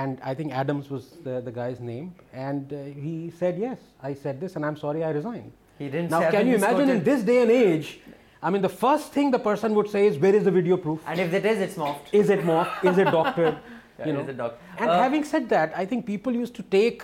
and 0.00 0.20
i 0.30 0.34
think 0.38 0.52
adams 0.60 0.88
was 0.90 1.04
the, 1.24 1.40
the 1.48 1.52
guy's 1.60 1.80
name. 1.80 2.14
And 2.32 2.72
uh, 2.72 2.76
he 3.06 3.32
said 3.38 3.58
yes 3.58 3.78
i 4.02 4.14
said 4.14 4.40
this 4.40 4.56
and 4.56 4.66
i'm 4.66 4.76
sorry 4.84 5.04
i 5.04 5.10
resigned. 5.10 5.52
He 5.78 5.88
didn't 5.88 6.10
now 6.10 6.30
can 6.30 6.46
you 6.48 6.56
imagine 6.56 6.88
in 6.96 7.04
this 7.10 7.22
day 7.30 7.38
and 7.42 7.50
age 7.50 8.00
i 8.42 8.50
mean 8.50 8.62
the 8.68 8.74
first 8.84 9.12
thing 9.12 9.30
the 9.30 9.42
person 9.50 9.74
would 9.78 9.90
say 9.94 10.06
is 10.10 10.18
where 10.18 10.34
is 10.34 10.44
the 10.50 10.56
video 10.60 10.76
proof? 10.76 11.00
And 11.06 11.20
if 11.20 11.32
it 11.40 11.44
is 11.54 11.60
it's 11.66 11.76
morphed. 11.86 12.12
Is 12.20 12.30
it 12.36 12.40
morphed? 12.52 12.84
Is 12.92 12.98
it 12.98 13.10
doctored? 13.20 13.58
Yeah, 13.98 14.06
you 14.06 14.12
know? 14.14 14.22
doc- 14.32 14.58
and 14.78 14.88
uh, 14.90 14.98
having 14.98 15.22
said 15.30 15.50
that 15.50 15.74
i 15.80 15.84
think 15.88 16.06
people 16.06 16.36
used 16.42 16.54
to 16.58 16.62
take 16.74 17.02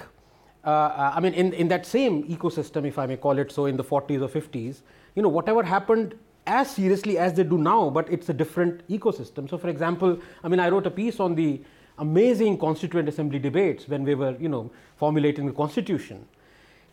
uh, 0.64 0.70
uh, 0.70 1.12
I 1.14 1.20
mean, 1.20 1.34
in, 1.34 1.53
in 1.53 1.68
that 1.68 1.86
same 1.86 2.24
ecosystem, 2.24 2.86
if 2.86 2.99
I 2.99 3.07
may 3.07 3.16
call 3.16 3.39
it 3.39 3.53
so, 3.53 3.66
in 3.66 3.76
the 3.76 3.84
40s 3.84 4.20
or 4.22 4.28
50s, 4.28 4.82
you 5.14 5.22
know, 5.22 5.28
whatever 5.28 5.62
happened 5.62 6.14
as 6.47 6.70
seriously 6.70 7.16
as 7.16 7.34
they 7.34 7.45
do 7.45 7.59
now, 7.59 7.91
but 7.91 8.11
it's 8.11 8.28
a 8.28 8.34
different 8.34 8.86
ecosystem. 8.89 9.49
So, 9.49 9.57
for 9.57 9.68
example, 9.68 10.18
I 10.43 10.49
mean, 10.49 10.61
I 10.61 10.68
wrote 10.68 10.86
a 10.86 10.91
piece 10.91 11.20
on 11.20 11.34
the 11.34 11.62
amazing 11.99 12.59
Constituent 12.59 13.09
Assembly 13.09 13.38
debates 13.38 13.88
when 13.88 14.05
we 14.05 14.14
were, 14.14 14.36
you 14.38 14.49
know, 14.49 14.70
formulating 14.96 15.46
the 15.46 15.53
Constitution. 15.53 16.26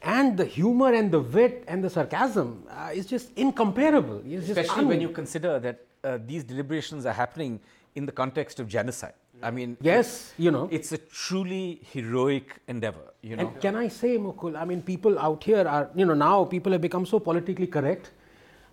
And 0.01 0.38
the 0.38 0.45
humor 0.45 0.93
and 0.93 1.10
the 1.12 1.20
wit 1.20 1.64
and 1.68 1.84
the 1.84 1.89
sarcasm 1.89 2.64
uh, 2.70 2.91
is 2.93 3.06
just 3.06 3.32
incomparable. 3.36 4.22
It's 4.26 4.49
Especially 4.49 4.76
just 4.76 4.88
when 4.88 5.01
you 5.01 5.10
consider 5.10 5.60
that 5.60 5.86
uh, 6.03 6.20
these 6.26 6.43
deliberations 6.43 7.06
are 7.06 7.14
happening 7.14 7.60
in 7.95 8.06
the 8.06 8.12
context 8.12 8.60
of 8.60 8.68
genocide. 8.68 9.14
I 9.41 9.51
mean, 9.51 9.78
yes, 9.82 10.34
you 10.38 10.51
know, 10.51 10.70
it's 10.72 10.91
a 10.91 10.97
truly 10.97 11.82
heroic 11.91 12.62
endeavor. 12.68 13.14
You 13.22 13.36
know, 13.36 13.47
and 13.47 13.62
can 13.62 13.76
I 13.76 13.88
say, 13.88 14.18
Mukul? 14.18 14.58
I 14.58 14.64
mean, 14.66 14.82
people 14.82 15.18
out 15.20 15.43
here 15.43 15.68
are, 15.68 15.89
you 15.95 16.06
know, 16.06 16.14
now 16.14 16.45
people 16.45 16.72
have 16.72 16.82
become 16.82 17.06
so 17.06 17.20
politically 17.20 17.68
correct, 17.68 18.12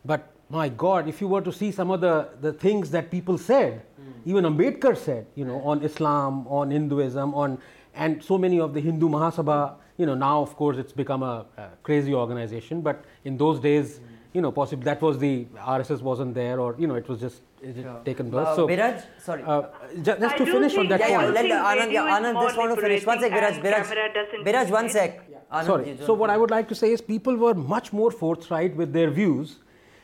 but 0.04 0.32
my 0.50 0.68
God, 0.68 1.08
if 1.08 1.20
you 1.20 1.28
were 1.28 1.40
to 1.40 1.52
see 1.52 1.72
some 1.72 1.90
of 1.90 2.00
the, 2.00 2.28
the 2.40 2.52
things 2.52 2.90
that 2.90 3.10
people 3.10 3.38
said. 3.38 3.82
Even 4.24 4.44
Ambedkar 4.44 4.96
said, 4.96 5.26
you 5.34 5.44
know, 5.44 5.60
on 5.62 5.82
Islam, 5.82 6.46
on 6.48 6.70
Hinduism, 6.70 7.34
on 7.34 7.58
and 7.94 8.22
so 8.22 8.38
many 8.38 8.58
of 8.58 8.72
the 8.72 8.80
Hindu 8.80 9.08
Mahasabha, 9.08 9.74
you 9.98 10.06
know, 10.06 10.14
now 10.14 10.40
of 10.40 10.56
course 10.56 10.78
it's 10.78 10.92
become 10.92 11.22
a, 11.22 11.44
a 11.58 11.68
crazy 11.82 12.14
organization, 12.14 12.80
but 12.80 13.04
in 13.24 13.36
those 13.36 13.60
days, 13.60 14.00
you 14.32 14.40
know, 14.40 14.50
possibly 14.50 14.84
that 14.84 15.02
was 15.02 15.18
the 15.18 15.44
RSS 15.56 16.00
wasn't 16.00 16.34
there, 16.34 16.58
or 16.58 16.74
you 16.78 16.86
know, 16.86 16.94
it 16.94 17.06
was 17.08 17.20
just 17.20 17.42
it 17.60 17.76
yeah. 17.76 17.96
taken 18.04 18.30
birth. 18.30 18.48
Uh, 18.48 18.56
so, 18.56 18.66
Biraj, 18.66 19.04
sorry, 19.18 19.42
uh, 19.42 19.62
just, 20.02 20.20
just 20.20 20.36
to 20.38 20.46
finish 20.46 20.76
on 20.76 20.88
that 20.88 21.00
yeah, 21.00 21.20
point. 21.20 21.34
Yeah, 21.34 21.42
let 21.42 21.78
Anand, 21.78 21.92
yeah, 21.92 22.18
Anand 22.18 22.42
just 22.42 22.56
want 22.56 22.74
to 22.74 22.80
finish. 22.80 23.04
One 23.04 23.20
sec, 23.20 23.30
Biraj, 23.30 23.62
Biraj, 23.62 24.44
Biraj, 24.46 24.70
one 24.70 24.88
sec. 24.88 25.30
Anand, 25.52 25.66
sorry. 25.66 25.98
So 26.06 26.14
what 26.14 26.30
I 26.30 26.38
would 26.38 26.50
like 26.50 26.68
to 26.68 26.74
say 26.74 26.92
is 26.92 27.02
people 27.02 27.36
were 27.36 27.54
much 27.54 27.92
more 27.92 28.10
forthright 28.10 28.74
with 28.74 28.94
their 28.94 29.10
views 29.10 29.58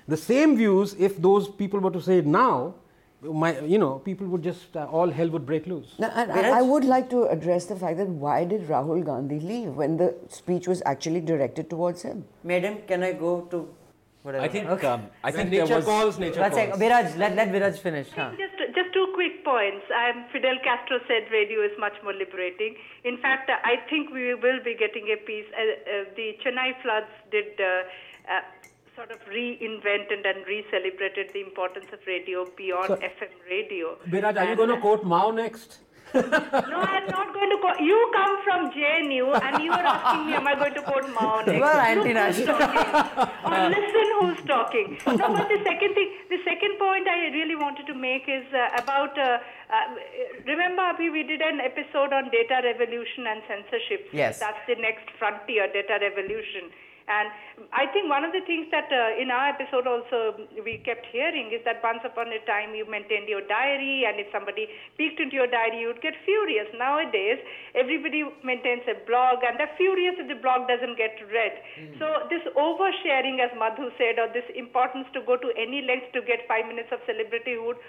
the 0.08 0.16
same 0.16 0.56
views, 0.56 0.96
if 0.98 1.20
those 1.20 1.48
people 1.48 1.80
were 1.80 1.90
to 1.90 2.00
say 2.00 2.18
it 2.18 2.26
now, 2.26 2.74
my, 3.22 3.58
you 3.60 3.78
know, 3.78 3.98
people 3.98 4.26
would 4.28 4.42
just, 4.42 4.76
uh, 4.76 4.84
all 4.84 5.10
hell 5.10 5.28
would 5.30 5.44
break 5.44 5.66
loose. 5.66 5.94
Now, 5.98 6.10
I, 6.14 6.58
I, 6.58 6.62
would 6.62 6.84
like 6.84 7.10
to 7.10 7.24
address 7.24 7.66
the 7.66 7.74
fact 7.74 7.98
that 7.98 8.08
why 8.08 8.44
did 8.44 8.68
Rahul 8.68 9.04
Gandhi 9.04 9.40
leave 9.40 9.70
when 9.70 9.96
the 9.96 10.14
speech 10.28 10.68
was 10.68 10.82
actually 10.86 11.20
directed 11.20 11.68
towards 11.68 12.02
him? 12.02 12.24
Madam, 12.44 12.78
can 12.86 13.02
I 13.02 13.12
go 13.12 13.40
to 13.50 13.68
whatever? 14.22 14.44
I 14.44 14.48
think, 14.48 14.68
okay. 14.68 14.86
um, 14.86 15.06
I 15.24 15.32
think 15.32 15.50
nature 15.50 15.76
was, 15.76 15.84
calls, 15.84 16.18
nature 16.18 16.40
calls. 16.40 16.54
Say, 16.54 16.70
Biraj, 16.70 17.16
let, 17.18 17.34
let 17.34 17.48
Biraj 17.48 17.78
finish. 17.78 18.08
Huh? 18.14 18.30
Just, 18.38 18.74
just 18.76 18.94
two 18.94 19.08
quick 19.14 19.44
points. 19.44 19.84
Um, 19.90 20.24
Fidel 20.32 20.58
Castro 20.62 20.98
said 21.08 21.26
radio 21.32 21.62
is 21.62 21.72
much 21.78 21.94
more 22.04 22.14
liberating. 22.14 22.76
In 23.02 23.18
fact, 23.18 23.50
I 23.50 23.82
think 23.90 24.10
we 24.10 24.34
will 24.34 24.62
be 24.62 24.76
getting 24.78 25.10
a 25.10 25.16
piece. 25.26 25.46
Uh, 25.58 25.62
uh, 25.62 26.04
the 26.14 26.36
Chennai 26.44 26.80
floods 26.82 27.10
did 27.32 27.58
uh, 27.58 27.82
uh 28.30 28.42
sort 28.98 29.12
of 29.12 29.20
reinvented 29.32 30.22
and 30.28 30.46
re-celebrated 30.52 31.30
the 31.32 31.40
importance 31.48 31.86
of 31.92 32.00
radio 32.06 32.46
beyond 32.56 32.88
so, 32.88 32.96
FM 32.96 33.34
radio. 33.48 33.96
Biraj, 34.12 34.36
are 34.40 34.50
you 34.50 34.56
going 34.56 34.74
to 34.74 34.80
quote 34.86 35.04
Mao 35.04 35.30
next? 35.30 35.78
no, 36.14 36.78
I'm 36.94 37.06
not 37.06 37.28
going 37.36 37.50
to 37.54 37.58
quote. 37.60 37.78
You 37.88 37.98
come 38.16 38.34
from 38.42 38.70
JNU 38.74 39.26
and 39.46 39.62
you 39.62 39.70
are 39.70 39.86
asking 39.94 40.26
me, 40.26 40.32
am 40.34 40.48
I 40.48 40.54
going 40.56 40.74
to 40.74 40.82
quote 40.82 41.08
Mao 41.14 41.42
next? 41.46 41.58
You 41.58 41.62
are 41.62 41.80
anti-national. 41.92 42.56
or 43.52 43.60
listen 43.76 44.08
who's 44.18 44.42
talking. 44.48 44.98
No, 45.06 45.28
but 45.36 45.46
the 45.46 45.60
second 45.62 45.94
thing, 45.94 46.10
the 46.34 46.40
second 46.44 46.74
point 46.80 47.06
I 47.06 47.30
really 47.38 47.54
wanted 47.54 47.86
to 47.86 47.94
make 47.94 48.26
is 48.26 48.46
uh, 48.52 48.82
about, 48.82 49.16
uh, 49.16 49.38
uh, 49.70 49.86
remember 50.44 50.82
Abhi, 50.90 51.12
we 51.12 51.22
did 51.22 51.40
an 51.40 51.60
episode 51.60 52.12
on 52.12 52.32
data 52.34 52.62
revolution 52.64 53.30
and 53.30 53.42
censorship. 53.46 54.08
Yes. 54.12 54.40
That's 54.40 54.64
the 54.66 54.76
next 54.80 55.06
frontier, 55.20 55.70
data 55.72 56.02
revolution. 56.02 56.74
And 57.08 57.32
I 57.72 57.88
think 57.88 58.12
one 58.12 58.22
of 58.22 58.36
the 58.36 58.44
things 58.44 58.68
that 58.70 58.92
uh, 58.92 59.16
in 59.16 59.32
our 59.32 59.48
episode 59.56 59.88
also 59.88 60.36
we 60.60 60.76
kept 60.84 61.08
hearing 61.08 61.48
is 61.56 61.64
that 61.64 61.80
once 61.80 62.04
upon 62.04 62.28
a 62.28 62.40
time 62.44 62.76
you 62.76 62.84
maintained 62.84 63.32
your 63.32 63.40
diary, 63.48 64.04
and 64.04 64.20
if 64.20 64.28
somebody 64.28 64.68
peeked 65.00 65.16
into 65.16 65.40
your 65.40 65.48
diary, 65.48 65.80
you 65.80 65.88
would 65.88 66.04
get 66.04 66.12
furious. 66.28 66.68
Nowadays, 66.76 67.40
everybody 67.72 68.28
maintains 68.44 68.84
a 68.84 69.00
blog, 69.08 69.40
and 69.40 69.56
they're 69.56 69.72
furious 69.80 70.20
if 70.20 70.28
the 70.28 70.36
blog 70.36 70.68
doesn't 70.68 71.00
get 71.00 71.16
read. 71.32 71.56
Mm. 71.80 71.96
So 71.96 72.06
this 72.28 72.44
oversharing, 72.52 73.40
as 73.40 73.50
Madhu 73.56 73.88
said, 73.96 74.20
or 74.20 74.28
this 74.28 74.46
importance 74.52 75.08
to 75.16 75.24
go 75.24 75.40
to 75.40 75.48
any 75.56 75.80
length 75.80 76.12
to 76.12 76.20
get 76.20 76.44
five 76.44 76.68
minutes 76.68 76.92
of 76.92 77.00
celebrityhood. 77.08 77.80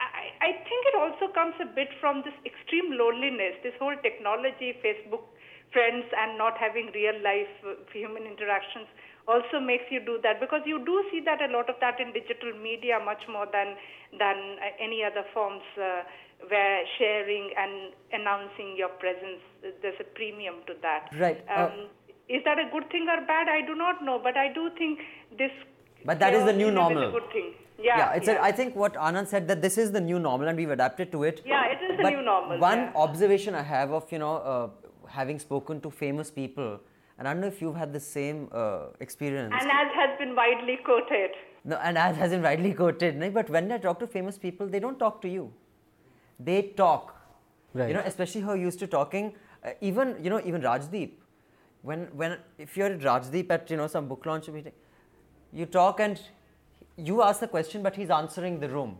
I, 0.00 0.30
I 0.40 0.50
think 0.62 0.80
it 0.88 0.96
also 0.96 1.26
comes 1.34 1.54
a 1.60 1.66
bit 1.66 1.90
from 2.00 2.22
this 2.24 2.34
extreme 2.46 2.94
loneliness, 2.94 3.58
this 3.66 3.74
whole 3.82 3.96
technology, 4.00 4.78
Facebook 4.78 5.26
friends 5.72 6.04
and 6.16 6.38
not 6.38 6.56
having 6.56 6.90
real 6.94 7.16
life 7.22 7.52
uh, 7.66 7.74
human 7.92 8.24
interactions 8.24 8.88
also 9.28 9.60
makes 9.60 9.84
you 9.90 10.00
do 10.00 10.18
that 10.22 10.40
because 10.40 10.62
you 10.64 10.78
do 10.84 11.04
see 11.10 11.20
that 11.20 11.42
a 11.42 11.52
lot 11.52 11.68
of 11.68 11.76
that 11.80 12.00
in 12.00 12.12
digital 12.12 12.52
media 12.62 12.98
much 13.04 13.22
more 13.28 13.46
than 13.52 13.76
than 14.18 14.56
uh, 14.58 14.72
any 14.80 15.04
other 15.04 15.24
forms 15.34 15.62
uh, 15.76 16.02
where 16.48 16.80
sharing 16.96 17.52
and 17.56 17.92
announcing 18.12 18.74
your 18.76 18.88
presence 19.04 19.44
uh, 19.62 19.70
there's 19.82 20.00
a 20.00 20.08
premium 20.18 20.56
to 20.66 20.74
that 20.80 21.12
right 21.20 21.44
um, 21.54 21.68
uh, 21.68 22.34
is 22.36 22.42
that 22.44 22.58
a 22.58 22.68
good 22.72 22.88
thing 22.90 23.06
or 23.14 23.20
bad 23.26 23.48
i 23.48 23.60
do 23.70 23.74
not 23.74 24.02
know 24.02 24.18
but 24.18 24.36
i 24.36 24.48
do 24.52 24.70
think 24.78 25.00
this 25.36 25.50
but 26.04 26.18
that 26.18 26.32
is 26.32 26.44
the 26.44 26.58
new 26.60 26.70
normal 26.70 27.08
is 27.08 27.08
a 27.08 27.18
good 27.20 27.32
thing 27.32 27.48
yeah, 27.80 27.98
yeah, 27.98 28.12
it's 28.14 28.26
yeah. 28.26 28.40
A, 28.40 28.42
I 28.42 28.50
think 28.50 28.74
what 28.74 28.94
Anand 28.94 29.28
said 29.28 29.46
that 29.46 29.62
this 29.62 29.78
is 29.78 29.92
the 29.92 30.00
new 30.00 30.18
normal 30.18 30.48
and 30.48 30.58
we've 30.58 30.70
adapted 30.70 31.12
to 31.12 31.22
it. 31.22 31.42
Yeah, 31.46 31.64
it 31.66 31.78
is 31.80 31.96
the 31.96 32.10
new 32.10 32.22
normal. 32.22 32.58
One 32.58 32.78
yeah. 32.78 32.92
observation 32.96 33.54
I 33.54 33.62
have 33.62 33.92
of 33.92 34.10
you 34.10 34.18
know 34.18 34.34
uh, 34.38 34.87
having 35.08 35.38
spoken 35.38 35.80
to 35.80 35.90
famous 35.90 36.30
people, 36.30 36.80
and 37.18 37.26
I 37.26 37.32
don't 37.32 37.40
know 37.40 37.48
if 37.48 37.60
you've 37.60 37.76
had 37.76 37.92
the 37.92 38.00
same 38.00 38.48
uh, 38.52 38.86
experience. 39.00 39.52
And 39.58 39.70
as 39.70 39.92
has 39.94 40.18
been 40.18 40.34
widely 40.36 40.78
quoted. 40.84 41.30
No, 41.64 41.76
and 41.76 41.98
as 41.98 42.16
has 42.16 42.30
been 42.30 42.42
widely 42.42 42.72
quoted. 42.72 43.16
No? 43.16 43.30
But 43.30 43.50
when 43.50 43.70
I 43.72 43.78
talk 43.78 43.98
to 44.00 44.06
famous 44.06 44.38
people, 44.38 44.68
they 44.68 44.78
don't 44.78 44.98
talk 44.98 45.20
to 45.22 45.28
you. 45.28 45.52
They 46.38 46.62
talk. 46.76 47.16
Right. 47.74 47.88
You 47.88 47.94
know, 47.94 48.02
especially 48.04 48.42
how 48.42 48.54
used 48.54 48.78
to 48.78 48.86
talking. 48.86 49.34
Uh, 49.64 49.70
even 49.80 50.16
you 50.22 50.30
know, 50.30 50.40
even 50.44 50.62
Rajdeep. 50.62 51.10
When 51.82 52.06
when 52.12 52.38
if 52.58 52.76
you're 52.76 52.86
at 52.86 53.00
Rajdeep 53.00 53.50
at 53.50 53.70
you 53.70 53.76
know 53.76 53.88
some 53.88 54.08
book 54.08 54.24
launch 54.24 54.48
meeting, 54.48 54.72
you 55.52 55.66
talk 55.66 56.00
and 56.00 56.20
you 56.96 57.22
ask 57.22 57.40
the 57.40 57.48
question, 57.48 57.82
but 57.82 57.96
he's 57.96 58.10
answering 58.10 58.60
the 58.60 58.68
room. 58.68 58.96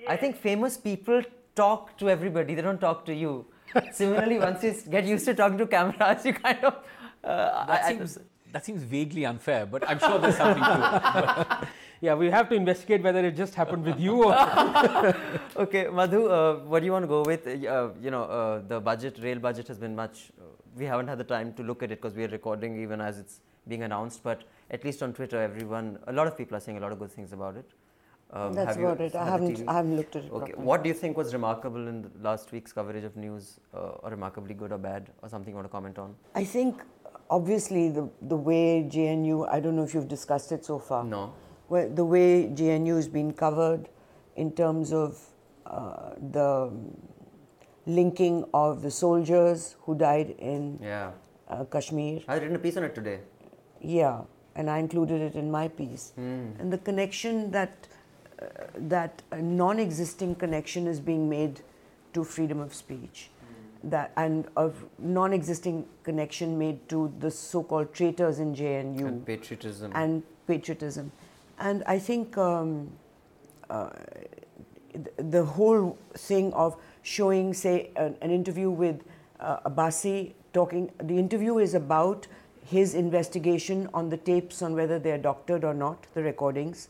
Yes. 0.00 0.06
I 0.08 0.16
think 0.16 0.36
famous 0.36 0.76
people 0.76 1.22
talk 1.54 1.96
to 1.98 2.08
everybody. 2.08 2.54
They 2.54 2.62
don't 2.62 2.80
talk 2.80 3.04
to 3.06 3.14
you. 3.14 3.46
Similarly, 3.92 4.38
once 4.38 4.62
you 4.62 4.74
get 4.90 5.04
used 5.04 5.24
to 5.26 5.34
talking 5.34 5.58
to 5.58 5.66
cameras, 5.66 6.24
you 6.24 6.32
kind 6.34 6.64
of. 6.64 6.74
Uh, 7.22 7.66
that, 7.66 7.84
I, 7.84 7.88
seems, 7.88 8.18
I, 8.18 8.20
that 8.52 8.64
seems 8.64 8.82
vaguely 8.82 9.24
unfair, 9.26 9.66
but 9.66 9.88
I'm 9.88 9.98
sure 9.98 10.18
there's 10.18 10.36
something 10.36 10.62
to 10.62 11.58
it. 11.62 11.68
yeah, 12.00 12.14
we 12.14 12.30
have 12.30 12.48
to 12.48 12.54
investigate 12.54 13.02
whether 13.02 13.24
it 13.24 13.36
just 13.36 13.54
happened 13.54 13.84
with 13.84 14.00
you 14.00 14.24
or. 14.24 14.34
okay, 15.56 15.88
Madhu, 15.88 16.28
uh, 16.28 16.54
what 16.60 16.80
do 16.80 16.86
you 16.86 16.92
want 16.92 17.04
to 17.04 17.08
go 17.08 17.22
with? 17.22 17.46
Uh, 17.46 17.90
you 18.00 18.10
know, 18.10 18.24
uh, 18.24 18.62
the 18.66 18.80
budget, 18.80 19.18
rail 19.22 19.38
budget 19.38 19.68
has 19.68 19.78
been 19.78 19.94
much. 19.94 20.30
Uh, 20.40 20.44
we 20.76 20.84
haven't 20.84 21.08
had 21.08 21.18
the 21.18 21.24
time 21.24 21.52
to 21.54 21.62
look 21.62 21.82
at 21.82 21.90
it 21.92 22.00
because 22.00 22.16
we 22.16 22.24
are 22.24 22.28
recording 22.28 22.80
even 22.80 23.00
as 23.00 23.18
it's 23.18 23.40
being 23.68 23.82
announced. 23.82 24.22
But 24.22 24.42
at 24.70 24.84
least 24.84 25.02
on 25.02 25.12
Twitter, 25.12 25.40
everyone, 25.40 25.98
a 26.06 26.12
lot 26.12 26.26
of 26.26 26.36
people 26.36 26.56
are 26.56 26.60
saying 26.60 26.78
a 26.78 26.80
lot 26.80 26.92
of 26.92 26.98
good 26.98 27.12
things 27.12 27.32
about 27.32 27.56
it. 27.56 27.70
Um, 28.32 28.52
That's 28.52 28.76
about 28.76 29.00
it. 29.00 29.14
I 29.16 29.24
haven't, 29.24 29.68
I 29.68 29.72
haven't 29.72 29.96
looked 29.96 30.14
at 30.14 30.24
it. 30.24 30.32
Okay, 30.32 30.52
properly. 30.52 30.66
what 30.66 30.82
do 30.84 30.88
you 30.88 30.94
think 30.94 31.16
was 31.16 31.32
remarkable 31.32 31.88
in 31.88 32.08
last 32.22 32.52
week's 32.52 32.72
coverage 32.72 33.02
of 33.02 33.16
news, 33.16 33.58
uh, 33.74 34.04
or 34.04 34.10
remarkably 34.10 34.54
good 34.54 34.70
or 34.70 34.78
bad, 34.78 35.10
or 35.22 35.28
something 35.28 35.50
you 35.50 35.56
want 35.56 35.66
to 35.66 35.72
comment 35.72 35.98
on? 35.98 36.14
I 36.34 36.44
think 36.44 36.82
obviously 37.28 37.88
the 37.88 38.08
the 38.22 38.36
way 38.36 38.86
JNU. 38.88 39.48
I 39.48 39.58
don't 39.58 39.74
know 39.74 39.82
if 39.82 39.94
you've 39.94 40.08
discussed 40.08 40.52
it 40.52 40.64
so 40.64 40.78
far. 40.78 41.02
No. 41.04 41.32
Well, 41.68 41.88
the 41.88 42.04
way 42.04 42.48
JNU 42.54 42.96
has 42.96 43.08
been 43.08 43.32
covered 43.32 43.88
in 44.36 44.52
terms 44.52 44.92
of 44.92 45.20
uh, 45.66 46.10
the 46.30 46.70
linking 47.86 48.44
of 48.54 48.82
the 48.82 48.90
soldiers 48.90 49.76
who 49.82 49.94
died 49.96 50.34
in 50.38 50.78
yeah. 50.82 51.10
uh, 51.48 51.64
Kashmir. 51.64 52.20
I 52.28 52.34
written 52.34 52.56
a 52.56 52.58
piece 52.58 52.76
on 52.76 52.84
it 52.84 52.94
today. 52.94 53.20
Yeah, 53.80 54.22
and 54.54 54.70
I 54.70 54.78
included 54.78 55.20
it 55.20 55.34
in 55.34 55.50
my 55.50 55.68
piece. 55.68 56.12
Mm. 56.18 56.60
And 56.60 56.72
the 56.72 56.78
connection 56.78 57.50
that 57.52 57.88
that 58.76 59.22
a 59.30 59.40
non-existing 59.40 60.34
connection 60.34 60.86
is 60.86 61.00
being 61.00 61.28
made 61.28 61.60
to 62.12 62.24
freedom 62.24 62.60
of 62.60 62.74
speech, 62.74 63.30
that 63.84 64.12
and 64.16 64.48
a 64.56 64.70
non-existing 64.98 65.86
connection 66.02 66.58
made 66.58 66.88
to 66.88 67.12
the 67.20 67.30
so-called 67.30 67.92
traitors 67.94 68.38
in 68.38 68.54
JNU 68.54 69.06
and 69.06 69.26
patriotism 69.26 69.92
and 69.94 70.22
patriotism, 70.46 71.12
and 71.58 71.82
I 71.86 71.98
think. 71.98 72.36
Um, 72.38 72.90
uh, 73.68 73.90
the 75.16 75.44
whole 75.44 75.96
thing 76.14 76.52
of 76.52 76.76
showing, 77.02 77.54
say, 77.54 77.90
an, 77.96 78.16
an 78.20 78.30
interview 78.30 78.70
with 78.70 79.02
uh, 79.38 79.60
Abbasi 79.60 80.32
talking, 80.52 80.90
the 81.02 81.18
interview 81.18 81.58
is 81.58 81.74
about 81.74 82.26
his 82.66 82.94
investigation 82.94 83.88
on 83.94 84.08
the 84.08 84.16
tapes 84.16 84.62
on 84.62 84.74
whether 84.74 84.98
they're 84.98 85.18
doctored 85.18 85.64
or 85.64 85.74
not, 85.74 86.06
the 86.14 86.22
recordings. 86.22 86.88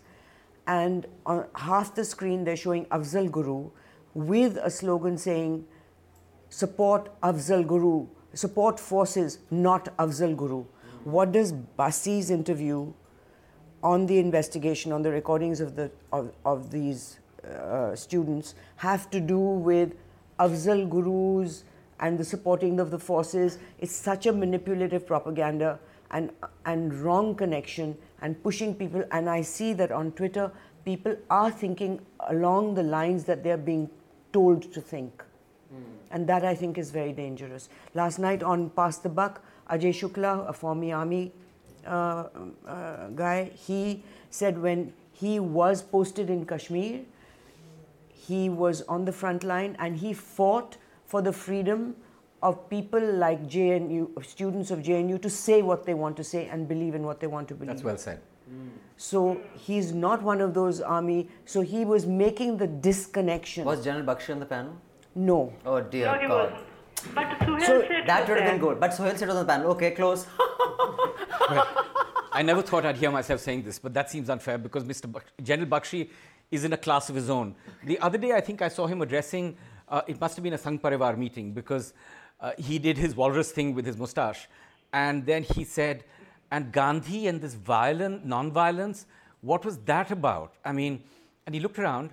And 0.66 1.06
on 1.26 1.46
half 1.54 1.94
the 1.94 2.04
screen, 2.04 2.44
they're 2.44 2.56
showing 2.56 2.86
Afzal 2.86 3.30
Guru 3.30 3.70
with 4.14 4.56
a 4.56 4.70
slogan 4.70 5.18
saying, 5.18 5.64
support 6.48 7.20
Afzal 7.22 7.66
Guru, 7.66 8.06
support 8.34 8.78
forces, 8.78 9.38
not 9.50 9.96
Afzal 9.96 10.36
Guru. 10.36 10.64
What 11.04 11.32
does 11.32 11.52
Bassi's 11.52 12.30
interview 12.30 12.92
on 13.82 14.06
the 14.06 14.18
investigation, 14.18 14.92
on 14.92 15.02
the 15.02 15.10
recordings 15.10 15.60
of, 15.60 15.76
the, 15.76 15.90
of, 16.12 16.32
of 16.44 16.70
these 16.70 17.18
uh, 17.44 17.94
students 17.96 18.54
have 18.76 19.10
to 19.10 19.20
do 19.20 19.38
with 19.38 19.94
Afzal 20.38 20.88
gurus 20.88 21.64
and 22.00 22.18
the 22.18 22.24
supporting 22.24 22.80
of 22.80 22.90
the 22.90 22.98
forces. 22.98 23.58
It's 23.78 23.94
such 23.94 24.26
a 24.26 24.32
manipulative 24.32 25.06
propaganda 25.06 25.78
and, 26.10 26.30
and 26.64 26.94
wrong 26.94 27.34
connection 27.34 27.96
and 28.22 28.42
pushing 28.42 28.74
people. 28.74 29.04
And 29.10 29.28
I 29.28 29.42
see 29.42 29.72
that 29.74 29.92
on 29.92 30.12
Twitter, 30.12 30.52
people 30.84 31.16
are 31.28 31.50
thinking 31.50 32.00
along 32.28 32.74
the 32.74 32.82
lines 32.82 33.24
that 33.24 33.42
they're 33.42 33.56
being 33.56 33.90
told 34.32 34.72
to 34.72 34.80
think. 34.80 35.24
Mm. 35.72 35.82
And 36.10 36.26
that 36.28 36.44
I 36.44 36.54
think 36.54 36.78
is 36.78 36.90
very 36.90 37.12
dangerous. 37.12 37.68
Last 37.94 38.18
night 38.18 38.42
on 38.42 38.70
Pass 38.70 38.98
the 38.98 39.08
Buck, 39.08 39.42
Ajay 39.70 39.92
Shukla, 39.92 40.48
a 40.48 40.52
former 40.52 40.94
army 40.94 41.32
uh, 41.86 42.24
uh, 42.66 43.08
guy, 43.08 43.50
he 43.54 44.02
said 44.30 44.60
when 44.60 44.92
he 45.12 45.38
was 45.38 45.82
posted 45.82 46.30
in 46.30 46.46
Kashmir, 46.46 47.00
he 48.08 48.48
was 48.48 48.82
on 48.82 49.04
the 49.04 49.12
front 49.12 49.44
line 49.44 49.76
and 49.78 49.96
he 49.96 50.12
fought 50.12 50.76
for 51.06 51.20
the 51.22 51.32
freedom 51.32 51.96
of 52.42 52.68
people 52.70 53.00
like 53.00 53.46
JNU, 53.46 54.24
students 54.24 54.70
of 54.70 54.80
JNU, 54.80 55.20
to 55.22 55.30
say 55.30 55.62
what 55.62 55.84
they 55.84 55.94
want 55.94 56.16
to 56.16 56.24
say 56.24 56.46
and 56.46 56.66
believe 56.66 56.94
in 56.94 57.02
what 57.02 57.20
they 57.20 57.26
want 57.26 57.48
to 57.48 57.54
believe. 57.54 57.68
That's 57.68 57.84
well 57.84 57.98
said. 57.98 58.20
Mm. 58.50 58.70
So 58.96 59.40
he's 59.54 59.92
not 59.92 60.22
one 60.22 60.40
of 60.40 60.54
those 60.54 60.80
army. 60.80 61.28
So 61.44 61.60
he 61.60 61.84
was 61.84 62.06
making 62.06 62.56
the 62.56 62.66
disconnection. 62.66 63.64
Was 63.64 63.84
General 63.84 64.04
Bakshi 64.04 64.30
on 64.30 64.40
the 64.40 64.46
panel? 64.46 64.76
No. 65.14 65.52
Oh 65.66 65.80
dear 65.80 66.06
no, 66.06 66.18
he 66.18 66.26
God. 66.26 66.52
Wasn't. 66.52 67.14
But 67.14 67.26
Suhail 67.40 67.66
so 67.66 67.80
said 67.88 68.06
that 68.06 68.28
would 68.28 68.40
have 68.40 68.50
been 68.50 68.60
good. 68.60 68.80
But 68.80 68.90
Suhail 68.90 69.16
said 69.16 69.30
on 69.30 69.36
the 69.36 69.44
panel. 69.44 69.70
Okay, 69.72 69.92
close. 69.92 70.26
I 72.32 72.42
never 72.42 72.62
thought 72.62 72.84
I'd 72.86 72.96
hear 72.96 73.10
myself 73.10 73.40
saying 73.40 73.62
this, 73.64 73.78
but 73.78 73.92
that 73.94 74.10
seems 74.10 74.30
unfair 74.30 74.56
because 74.56 74.84
Mr. 74.84 75.10
Bak- 75.10 75.32
General 75.42 75.68
Bakshi 75.68 76.10
is 76.50 76.64
in 76.64 76.72
a 76.72 76.76
class 76.76 77.08
of 77.08 77.16
his 77.16 77.28
own. 77.28 77.54
The 77.84 77.98
other 77.98 78.18
day, 78.18 78.32
I 78.32 78.40
think 78.40 78.62
I 78.62 78.68
saw 78.68 78.86
him 78.86 79.02
addressing, 79.02 79.56
uh, 79.88 80.02
it 80.06 80.20
must 80.20 80.36
have 80.36 80.42
been 80.42 80.52
a 80.52 80.58
Sangh 80.58 80.80
Parivar 80.80 81.16
meeting 81.16 81.52
because 81.52 81.92
uh, 82.40 82.52
he 82.58 82.78
did 82.78 82.96
his 82.96 83.14
walrus 83.14 83.52
thing 83.52 83.74
with 83.74 83.86
his 83.86 83.96
mustache. 83.96 84.48
And 84.92 85.26
then 85.26 85.42
he 85.42 85.64
said, 85.64 86.04
and 86.50 86.72
Gandhi 86.72 87.26
and 87.28 87.40
this 87.40 87.54
violent, 87.54 88.24
non-violence, 88.24 89.06
what 89.40 89.64
was 89.64 89.78
that 89.78 90.10
about? 90.10 90.54
I 90.64 90.72
mean, 90.72 91.02
and 91.46 91.54
he 91.54 91.60
looked 91.60 91.78
around, 91.78 92.10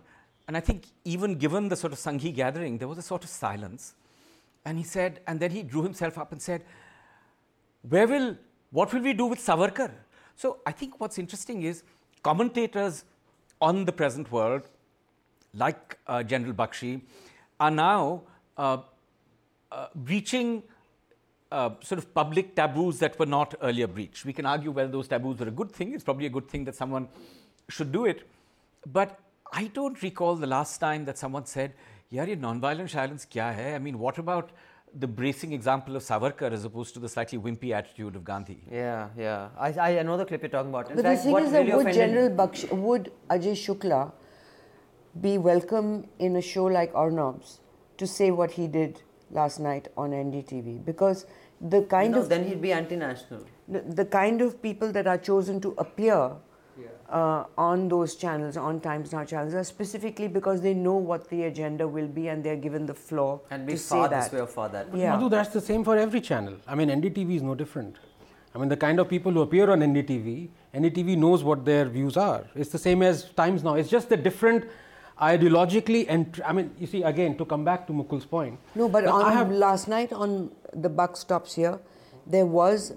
and 0.47 0.55
I 0.55 0.59
think 0.59 0.85
even 1.03 1.35
given 1.35 1.69
the 1.69 1.75
sort 1.75 1.91
of 1.91 1.99
Sanghi 1.99 2.33
gathering, 2.33 2.77
there 2.77 2.87
was 2.87 2.97
a 2.97 3.01
sort 3.01 3.23
of 3.23 3.29
silence. 3.29 3.93
And 4.63 4.77
he 4.77 4.83
said, 4.83 5.21
and 5.27 5.39
then 5.39 5.51
he 5.51 5.63
drew 5.63 5.83
himself 5.83 6.17
up 6.17 6.31
and 6.31 6.41
said, 6.41 6.63
where 7.89 8.07
will, 8.07 8.37
what 8.71 8.93
will 8.93 9.01
we 9.01 9.13
do 9.13 9.25
with 9.25 9.39
Savarkar? 9.39 9.91
So 10.35 10.59
I 10.65 10.71
think 10.71 10.99
what's 10.99 11.17
interesting 11.17 11.63
is 11.63 11.83
commentators 12.21 13.05
on 13.59 13.85
the 13.85 13.91
present 13.91 14.31
world, 14.31 14.63
like 15.53 15.97
uh, 16.07 16.21
General 16.23 16.53
Bakshi, 16.53 17.01
are 17.59 17.71
now 17.71 18.21
uh, 18.57 18.77
breaching 19.95 20.63
uh, 21.51 21.69
sort 21.81 21.99
of 21.99 22.13
public 22.13 22.55
taboos 22.55 22.99
that 22.99 23.17
were 23.19 23.25
not 23.25 23.55
earlier 23.61 23.87
breached. 23.87 24.25
We 24.25 24.33
can 24.33 24.45
argue 24.45 24.71
whether 24.71 24.91
those 24.91 25.07
taboos 25.07 25.39
were 25.39 25.47
a 25.47 25.51
good 25.51 25.71
thing. 25.71 25.93
It's 25.93 26.03
probably 26.03 26.25
a 26.25 26.29
good 26.29 26.47
thing 26.47 26.65
that 26.65 26.75
someone 26.75 27.07
should 27.69 27.91
do 27.91 28.05
it. 28.05 28.27
But 28.85 29.19
I 29.51 29.67
don't 29.67 30.01
recall 30.01 30.35
the 30.35 30.47
last 30.47 30.79
time 30.79 31.05
that 31.05 31.17
someone 31.17 31.45
said, 31.45 31.73
"Yeah, 32.09 32.25
non-violence, 32.25 32.91
silence 32.91 33.25
kya 33.25 33.53
hai?" 33.55 33.75
I 33.75 33.79
mean, 33.79 33.99
what 33.99 34.17
about 34.17 34.51
the 34.93 35.07
bracing 35.07 35.51
example 35.51 35.95
of 35.95 36.03
Savarkar 36.03 36.51
as 36.51 36.65
opposed 36.65 36.93
to 36.93 36.99
the 36.99 37.09
slightly 37.09 37.37
wimpy 37.37 37.71
attitude 37.71 38.15
of 38.15 38.23
Gandhi. 38.23 38.63
Yeah, 38.71 39.09
yeah. 39.17 39.49
I, 39.59 39.99
I 39.99 40.03
know 40.03 40.17
the 40.17 40.25
clip 40.25 40.41
you're 40.41 40.49
talking 40.49 40.69
about. 40.69 40.89
In 40.89 40.95
but 40.95 41.05
fact, 41.05 41.23
the 41.23 41.31
thing 41.31 41.45
is 41.45 41.51
really 41.51 41.69
that 41.71 41.77
would 41.77 41.93
General 41.93 42.29
Bakshi, 42.29 42.71
would 42.71 43.11
Ajay 43.29 43.51
Shukla 43.51 44.11
be 45.19 45.37
welcome 45.37 46.07
in 46.19 46.35
a 46.35 46.41
show 46.41 46.65
like 46.65 46.93
Arnab's 46.93 47.59
to 47.97 48.07
say 48.07 48.31
what 48.31 48.51
he 48.51 48.67
did 48.67 49.01
last 49.31 49.59
night 49.59 49.87
on 49.97 50.11
NDTV? 50.11 50.85
Because 50.85 51.25
the 51.61 51.83
kind 51.83 52.13
no, 52.13 52.21
of 52.21 52.29
then 52.29 52.47
he'd 52.47 52.61
be 52.61 52.71
anti-national. 52.71 53.45
The, 53.67 53.81
the 53.81 54.05
kind 54.05 54.41
of 54.41 54.61
people 54.61 54.91
that 54.91 55.07
are 55.07 55.17
chosen 55.17 55.59
to 55.61 55.73
appear 55.77 56.31
uh, 57.09 57.45
on 57.57 57.87
those 57.87 58.15
channels, 58.15 58.57
on 58.57 58.79
Times 58.79 59.11
Now 59.11 59.23
channels, 59.23 59.53
are 59.53 59.63
specifically 59.63 60.27
because 60.27 60.61
they 60.61 60.73
know 60.73 60.95
what 60.95 61.29
the 61.29 61.43
agenda 61.43 61.87
will 61.87 62.07
be 62.07 62.27
and 62.27 62.43
they're 62.43 62.57
given 62.57 62.85
the 62.85 62.93
floor 62.93 63.41
and 63.49 63.65
be 63.65 63.73
to 63.73 63.79
far 63.79 64.09
say 64.09 64.15
this 64.15 64.27
that. 64.27 64.33
way 64.33 64.41
or 64.41 64.47
far 64.47 64.69
that. 64.69 64.91
But 64.91 64.99
yeah. 64.99 65.13
Madhu, 65.13 65.29
that's 65.29 65.49
the 65.49 65.61
same 65.61 65.83
for 65.83 65.97
every 65.97 66.21
channel. 66.21 66.55
I 66.67 66.75
mean, 66.75 66.89
NDTV 66.89 67.37
is 67.37 67.41
no 67.41 67.55
different. 67.55 67.97
I 68.53 68.59
mean, 68.59 68.69
the 68.69 68.77
kind 68.77 68.99
of 68.99 69.07
people 69.07 69.31
who 69.31 69.41
appear 69.41 69.69
on 69.69 69.79
NDTV, 69.79 70.49
NDTV 70.73 71.17
knows 71.17 71.43
what 71.43 71.63
their 71.63 71.85
views 71.85 72.17
are. 72.17 72.45
It's 72.55 72.71
the 72.71 72.77
same 72.77 73.01
as 73.03 73.25
Times 73.31 73.63
Now. 73.63 73.75
It's 73.75 73.89
just 73.89 74.09
the 74.09 74.17
different 74.17 74.65
ideologically 75.21 76.05
and 76.07 76.41
I 76.45 76.53
mean, 76.53 76.71
you 76.79 76.87
see, 76.87 77.03
again, 77.03 77.37
to 77.37 77.45
come 77.45 77.63
back 77.63 77.87
to 77.87 77.93
Mukul's 77.93 78.25
point. 78.25 78.59
No, 78.75 78.87
but 78.89 79.05
on, 79.05 79.31
have, 79.31 79.51
last 79.51 79.87
night 79.87 80.13
on 80.13 80.51
the 80.73 80.89
buck 80.89 81.17
stops 81.17 81.55
here, 81.55 81.79
there 82.25 82.45
was 82.45 82.93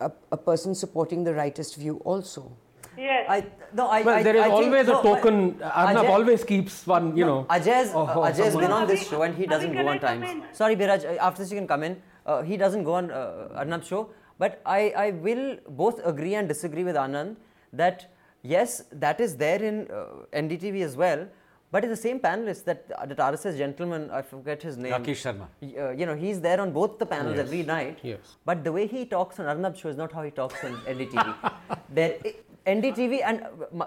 a, 0.00 0.10
a 0.32 0.36
person 0.36 0.74
supporting 0.74 1.24
the 1.24 1.32
rightist 1.32 1.76
view 1.76 2.00
also. 2.04 2.50
Yes. 2.96 3.26
I, 3.28 3.46
no, 3.74 3.88
I, 3.88 4.02
well, 4.02 4.16
I, 4.16 4.22
there 4.22 4.36
is 4.36 4.42
I 4.42 4.48
always 4.48 4.86
think, 4.86 4.98
a 4.98 5.02
token. 5.02 5.62
Arnab 5.62 6.06
always 6.06 6.44
keeps 6.44 6.86
one, 6.86 7.16
you 7.16 7.24
no, 7.24 7.42
know. 7.42 7.46
Ajay's, 7.50 7.94
uh, 7.94 8.06
Ajay's 8.06 8.56
been 8.56 8.72
on 8.72 8.86
this 8.86 9.08
show 9.08 9.22
and 9.22 9.34
he 9.36 9.46
doesn't 9.46 9.72
go 9.72 9.86
on 9.86 10.00
Times. 10.00 10.44
Sorry, 10.52 10.76
Biraj, 10.76 11.04
uh, 11.04 11.18
after 11.20 11.42
this 11.42 11.52
you 11.52 11.58
can 11.58 11.68
come 11.68 11.82
in. 11.82 12.00
Uh, 12.24 12.42
he 12.42 12.56
doesn't 12.56 12.84
go 12.84 12.94
on 12.94 13.10
uh, 13.10 13.48
Arnab's 13.54 13.86
show. 13.86 14.08
But 14.38 14.60
I, 14.66 14.92
I 14.96 15.10
will 15.10 15.58
both 15.68 16.04
agree 16.04 16.34
and 16.34 16.48
disagree 16.48 16.84
with 16.84 16.96
Anand 16.96 17.36
that 17.72 18.12
yes, 18.46 18.84
that 18.92 19.20
is 19.20 19.36
there 19.36 19.62
in 19.62 19.88
uh, 19.90 20.06
NDTV 20.32 20.82
as 20.82 20.96
well. 20.96 21.26
But 21.72 21.84
it's 21.84 21.90
the 21.90 22.02
same 22.08 22.20
panelist 22.20 22.64
that 22.64 22.88
that 22.88 23.18
RSS 23.18 23.56
gentleman, 23.58 24.08
I 24.10 24.22
forget 24.22 24.62
his 24.62 24.76
name. 24.76 24.92
Rakesh 24.92 25.22
Sharma. 25.24 25.46
Uh, 25.62 25.90
you 25.90 26.06
know, 26.06 26.14
he's 26.14 26.40
there 26.40 26.60
on 26.60 26.72
both 26.72 26.98
the 26.98 27.06
panels 27.06 27.36
yes. 27.36 27.44
every 27.46 27.62
night. 27.64 27.98
Yes. 28.02 28.36
But 28.44 28.62
the 28.62 28.72
way 28.72 28.86
he 28.86 29.04
talks 29.04 29.40
on 29.40 29.46
Arnab's 29.46 29.80
show 29.80 29.88
is 29.88 29.96
not 29.96 30.12
how 30.12 30.22
he 30.22 30.30
talks 30.30 30.62
on 30.64 30.76
NDTV. 30.92 31.52
there, 31.98 32.18
NDTV 32.66 33.22
and 33.24 33.42
uh, 33.42 33.86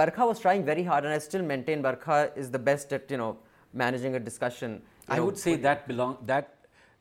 Barkha 0.00 0.26
was 0.26 0.40
trying 0.40 0.64
very 0.64 0.82
hard, 0.82 1.04
and 1.04 1.14
I 1.14 1.18
still 1.18 1.42
maintain 1.42 1.82
Barkha 1.82 2.36
is 2.36 2.50
the 2.50 2.58
best 2.58 2.92
at 2.92 3.10
you 3.10 3.16
know 3.16 3.38
managing 3.72 4.16
a 4.16 4.20
discussion. 4.20 4.82
I 5.08 5.16
know, 5.16 5.26
would 5.26 5.38
say 5.38 5.56
that 5.56 5.86
belong 5.86 6.18
that 6.26 6.54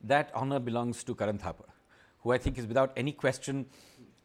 that 0.04 0.32
honor 0.34 0.60
belongs 0.60 1.04
to 1.06 1.16
Karan 1.16 1.40
Thapar, 1.40 1.70
who 2.22 2.32
I 2.32 2.38
think 2.38 2.58
is 2.60 2.68
without 2.68 2.92
any 2.96 3.12
question 3.12 3.66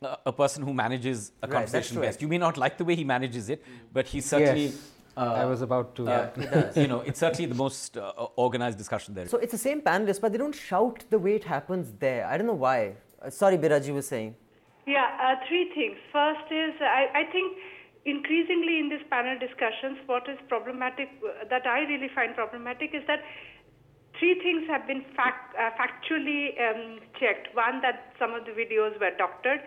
a, 0.02 0.18
a 0.26 0.32
person 0.32 0.62
who 0.62 0.74
manages 0.74 1.32
a 1.42 1.46
Right, 1.46 1.50
that's 1.50 1.72
conversation 1.72 2.00
best. 2.00 2.22
You 2.22 2.28
may 2.28 2.38
not 2.38 2.56
like 2.56 2.78
the 2.78 2.84
way 2.84 2.94
he 2.94 3.04
manages 3.04 3.48
it, 3.48 3.64
but 3.92 4.06
he's 4.06 4.26
certainly. 4.26 4.66
Yes. 4.66 4.90
I 5.16 5.44
was 5.44 5.62
about 5.62 5.94
to. 5.94 6.08
uh, 6.08 6.72
you 6.74 6.88
know, 6.88 7.00
it's 7.00 7.20
certainly 7.20 7.46
the 7.46 7.54
most 7.54 7.96
uh, 7.96 8.10
organized 8.34 8.78
discussion 8.78 9.14
there. 9.14 9.28
So 9.28 9.38
it's 9.38 9.52
the 9.52 9.58
same 9.58 9.80
panelists, 9.80 10.20
but 10.20 10.32
they 10.32 10.38
don't 10.38 10.54
shout 10.54 11.04
the 11.08 11.20
way 11.20 11.36
it 11.36 11.44
happens 11.44 11.92
there. 12.00 12.26
I 12.26 12.36
don't 12.36 12.48
know 12.48 12.54
why. 12.54 12.94
Uh, 13.22 13.30
sorry, 13.30 13.56
Biraji 13.56 13.94
was 13.94 14.08
saying. 14.08 14.34
Yeah, 14.86 15.06
uh, 15.22 15.36
three 15.48 15.70
things. 15.72 15.96
First 16.12 16.50
is 16.50 16.74
I, 16.80 17.06
I 17.14 17.24
think 17.30 17.56
increasingly 18.04 18.80
in 18.80 18.88
these 18.90 19.06
panel 19.08 19.38
discussions, 19.38 19.98
what 20.06 20.28
is 20.28 20.36
problematic 20.48 21.08
uh, 21.22 21.44
that 21.48 21.64
I 21.64 21.80
really 21.80 22.10
find 22.12 22.34
problematic 22.34 22.90
is 22.92 23.02
that 23.06 23.20
three 24.18 24.34
things 24.40 24.66
have 24.68 24.86
been 24.86 25.04
fact, 25.16 25.54
uh, 25.56 25.70
factually 25.78 26.58
um, 26.60 26.98
checked. 27.18 27.54
One, 27.54 27.80
that 27.82 28.12
some 28.18 28.34
of 28.34 28.44
the 28.44 28.52
videos 28.52 28.98
were 29.00 29.12
doctored. 29.16 29.60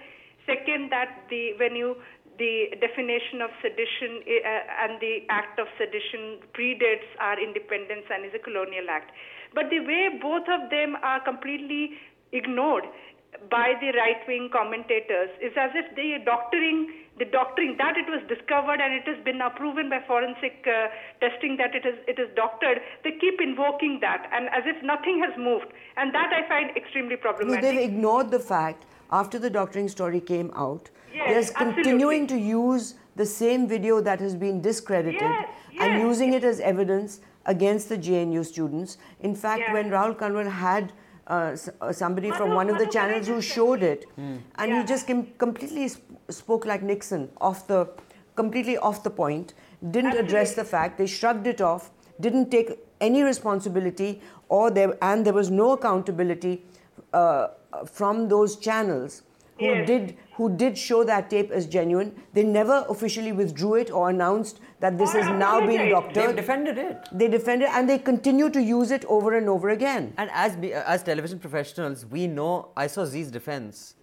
Second, 0.48 0.90
that 0.92 1.28
the 1.30 1.54
when 1.60 1.76
you 1.76 1.98
the 2.40 2.70
definition 2.80 3.42
of 3.42 3.50
sedition 3.62 4.22
uh, 4.22 4.86
and 4.86 5.02
the 5.02 5.26
act 5.30 5.60
of 5.60 5.68
sedition 5.78 6.40
predates 6.54 7.10
our 7.20 7.42
independence 7.42 8.06
and 8.14 8.26
is 8.26 8.32
a 8.34 8.40
colonial 8.40 8.86
act. 8.90 9.12
But 9.54 9.70
the 9.70 9.80
way 9.80 10.10
both 10.22 10.46
of 10.46 10.70
them 10.70 10.96
are 11.02 11.20
completely 11.20 11.98
ignored 12.32 12.86
by 13.50 13.74
the 13.82 13.92
right 13.98 14.22
wing 14.28 14.50
commentators 14.52 15.30
is 15.42 15.54
as 15.58 15.72
if 15.76 15.86
they 15.96 16.14
are 16.14 16.24
doctoring 16.24 17.06
the 17.20 17.26
doctoring 17.26 17.76
that 17.78 17.98
it 17.98 18.06
was 18.10 18.22
discovered 18.30 18.80
and 18.80 18.94
it 18.94 19.06
has 19.06 19.18
been 19.26 19.40
now 19.40 19.50
proven 19.50 19.90
by 19.90 20.00
forensic 20.08 20.66
uh, 20.66 20.88
testing 21.20 21.58
that 21.58 21.76
it 21.76 21.86
is 21.86 21.96
it 22.08 22.18
is 22.20 22.30
doctored 22.36 22.80
they 23.04 23.12
keep 23.20 23.42
invoking 23.42 24.00
that 24.02 24.30
and 24.32 24.48
as 24.50 24.64
if 24.66 24.82
nothing 24.84 25.22
has 25.22 25.34
moved 25.38 25.68
and 25.98 26.14
that 26.14 26.32
i 26.34 26.48
find 26.48 26.76
extremely 26.78 27.16
No, 27.16 27.22
problematic 27.22 27.62
they've 27.62 27.90
ignored 27.90 28.32
the 28.32 28.40
fact 28.40 28.86
after 29.12 29.40
the 29.40 29.50
doctoring 29.50 29.88
story 29.90 30.20
came 30.20 30.52
out, 30.56 30.90
Yes, 31.14 31.50
they're 31.52 31.58
continuing 31.74 32.28
to 32.28 32.38
use 32.38 32.96
the 33.16 33.26
same 33.26 33.68
video 33.68 34.02
that 34.02 34.20
has 34.20 34.36
been 34.36 34.62
discredited 34.62 35.22
Yes, 35.22 35.48
and 35.80 35.94
yes. 35.94 36.02
using 36.02 36.34
it 36.34 36.44
as 36.44 36.60
evidence 36.60 37.22
against 37.46 37.90
the 37.90 37.98
JNU 37.98 38.44
students. 38.46 38.98
In 39.22 39.34
fact, 39.36 39.62
Yeah. 39.66 39.74
when 39.74 39.90
Rahul 39.90 40.16
Kanwal 40.18 40.50
had 40.50 40.92
uh, 41.30 41.50
s- 41.54 41.70
uh, 41.82 41.92
somebody 41.92 42.32
from 42.32 42.54
one 42.54 42.70
of 42.70 42.78
the 42.78 42.86
channels 42.86 43.28
who 43.28 43.42
showed 43.42 43.84
it, 43.84 44.06
and 44.18 44.42
Yeah. 44.60 44.80
he 44.82 44.86
just 44.86 45.08
com- 45.08 45.28
completely 45.38 45.88
sp- 45.92 46.16
spoke 46.30 46.66
like 46.66 46.82
Nixon, 46.84 47.30
off 47.42 47.68
the, 47.68 47.88
completely 48.36 48.78
off 48.78 49.04
the 49.04 49.10
point, 49.10 49.54
didn't 49.92 50.16
address 50.18 50.54
the 50.56 50.64
fact, 50.64 50.98
they 50.98 51.06
shrugged 51.06 51.46
it 51.48 51.60
off, 51.60 51.92
didn't 52.22 52.50
take 52.50 52.72
any 53.02 53.24
responsibility, 53.24 54.22
or 54.48 54.72
there, 54.72 54.96
and 55.02 55.26
there 55.26 55.34
was 55.34 55.50
no 55.52 55.72
accountability 55.74 56.64
uh, 57.14 57.48
from 57.86 58.28
those 58.30 58.56
channels 58.58 59.24
who 59.60 59.66
Yes. 59.66 59.88
did 59.88 60.16
who 60.38 60.48
did 60.56 60.78
show 60.78 61.04
that 61.04 61.30
tape 61.32 61.50
as 61.60 61.66
genuine. 61.66 62.10
They 62.34 62.44
never 62.44 62.86
officially 62.90 63.32
withdrew 63.32 63.74
it 63.76 63.90
or 63.90 64.10
announced 64.12 64.60
that 64.82 64.98
this 65.00 65.16
Or 65.16 65.22
has 65.22 65.40
now 65.40 65.66
been 65.66 65.82
apologized. 65.92 66.16
They've 66.16 66.36
defended 66.36 66.78
it. 66.78 66.98
They 67.12 67.28
defended 67.28 67.70
it 67.70 67.76
and 67.76 67.90
they 67.90 67.98
continue 67.98 68.50
to 68.52 68.62
use 68.62 68.92
it 68.92 69.04
over 69.06 69.36
and 69.36 69.50
over 69.50 69.70
again. 69.70 70.14
And 70.18 70.30
as 70.32 70.56
be, 70.56 70.76
uh, 70.76 70.84
as 70.86 71.02
television 71.02 71.40
professionals, 71.40 72.06
we 72.06 72.28
know. 72.28 72.70
I 72.78 72.86
saw 72.86 73.06
Z's 73.06 73.32
defense. 73.32 73.96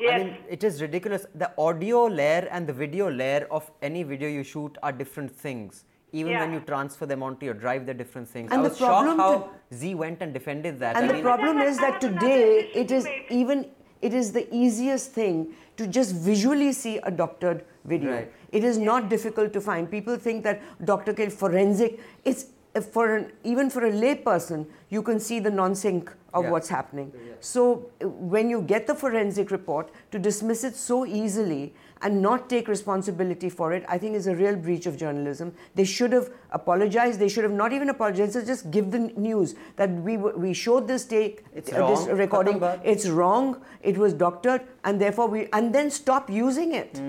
I 0.00 0.02
Yes. 0.04 0.24
mean, 0.24 0.36
it 0.48 0.64
is 0.64 0.80
ridiculous. 0.80 1.26
The 1.34 1.50
audio 1.58 2.06
layer 2.06 2.48
and 2.50 2.66
the 2.66 2.72
video 2.72 3.10
layer 3.10 3.46
of 3.50 3.70
any 3.82 4.04
video 4.04 4.28
you 4.28 4.42
shoot 4.42 4.78
are 4.82 4.90
different 4.90 5.30
things. 5.30 5.84
Even 6.20 6.38
when 6.38 6.52
you 6.52 6.60
transfer 6.60 7.06
them 7.06 7.22
onto 7.28 7.44
your 7.44 7.54
drive, 7.54 7.86
they're 7.86 7.94
different 8.02 8.28
things. 8.28 8.50
And 8.52 8.60
I 8.60 8.62
the 8.64 8.68
was 8.70 8.78
shocked 8.78 9.16
how 9.20 9.30
to- 9.38 9.76
Z 9.76 9.94
went 10.02 10.22
and 10.26 10.32
defended 10.38 10.78
that. 10.80 10.96
And 10.96 11.04
I 11.04 11.08
the 11.08 11.14
mean, 11.14 11.22
problem 11.24 11.60
is 11.60 11.78
that 11.78 12.00
today 12.00 12.70
it 12.82 12.90
is 12.98 13.04
to 13.04 13.34
even 13.42 13.66
it 14.00 14.14
is 14.14 14.32
the 14.32 14.46
easiest 14.62 15.12
thing 15.12 15.54
to 15.78 15.86
just 15.98 16.14
visually 16.14 16.72
see 16.72 16.98
a 16.98 17.10
doctored 17.10 17.64
video. 17.84 18.12
Right. 18.12 18.32
It 18.52 18.64
is 18.70 18.78
not 18.78 19.08
difficult 19.08 19.52
to 19.54 19.60
find. 19.60 19.90
People 19.90 20.16
think 20.16 20.44
that 20.44 20.62
Dr. 20.92 21.14
K 21.20 21.28
forensic. 21.30 21.98
It's 22.24 22.44
for 22.82 23.14
an, 23.16 23.32
even 23.44 23.70
for 23.70 23.84
a 23.86 23.90
lay 23.90 24.14
person, 24.14 24.66
you 24.90 25.02
can 25.02 25.20
see 25.20 25.38
the 25.38 25.50
non-sync 25.50 26.10
of 26.32 26.44
Yeah. 26.44 26.50
what's 26.50 26.68
happening. 26.68 27.12
So 27.38 27.86
uh, 28.02 28.08
when 28.08 28.50
you 28.50 28.62
get 28.62 28.86
the 28.88 28.94
forensic 28.94 29.50
report, 29.52 29.90
to 30.10 30.18
dismiss 30.18 30.64
it 30.64 30.74
so 30.74 31.06
easily 31.06 31.74
and 32.02 32.20
not 32.20 32.48
take 32.50 32.66
responsibility 32.66 33.48
for 33.48 33.72
it, 33.72 33.84
I 33.88 33.98
think 33.98 34.16
is 34.16 34.26
a 34.26 34.34
real 34.34 34.56
breach 34.56 34.86
of 34.86 34.96
journalism. 34.96 35.52
They 35.76 35.84
should 35.84 36.12
have 36.12 36.30
apologized. 36.50 37.20
They 37.20 37.28
should 37.28 37.44
have 37.44 37.52
not 37.52 37.72
even 37.72 37.88
apologized. 37.88 38.44
Just 38.46 38.70
give 38.72 38.90
the 38.90 38.98
news 38.98 39.54
that 39.76 39.90
we 40.08 40.16
we 40.16 40.52
showed 40.52 40.88
this 40.88 41.04
take, 41.04 41.44
It's 41.54 41.72
uh, 41.72 41.86
this 41.88 42.00
wrong. 42.08 42.18
recording. 42.18 42.62
It's 42.82 43.08
wrong. 43.08 43.56
It 43.82 43.96
was 43.96 44.12
doctored, 44.12 44.62
and 44.82 45.00
therefore 45.00 45.28
we 45.28 45.48
and 45.52 45.72
then 45.72 45.90
stop 45.90 46.28
using 46.28 46.72
it. 46.74 47.00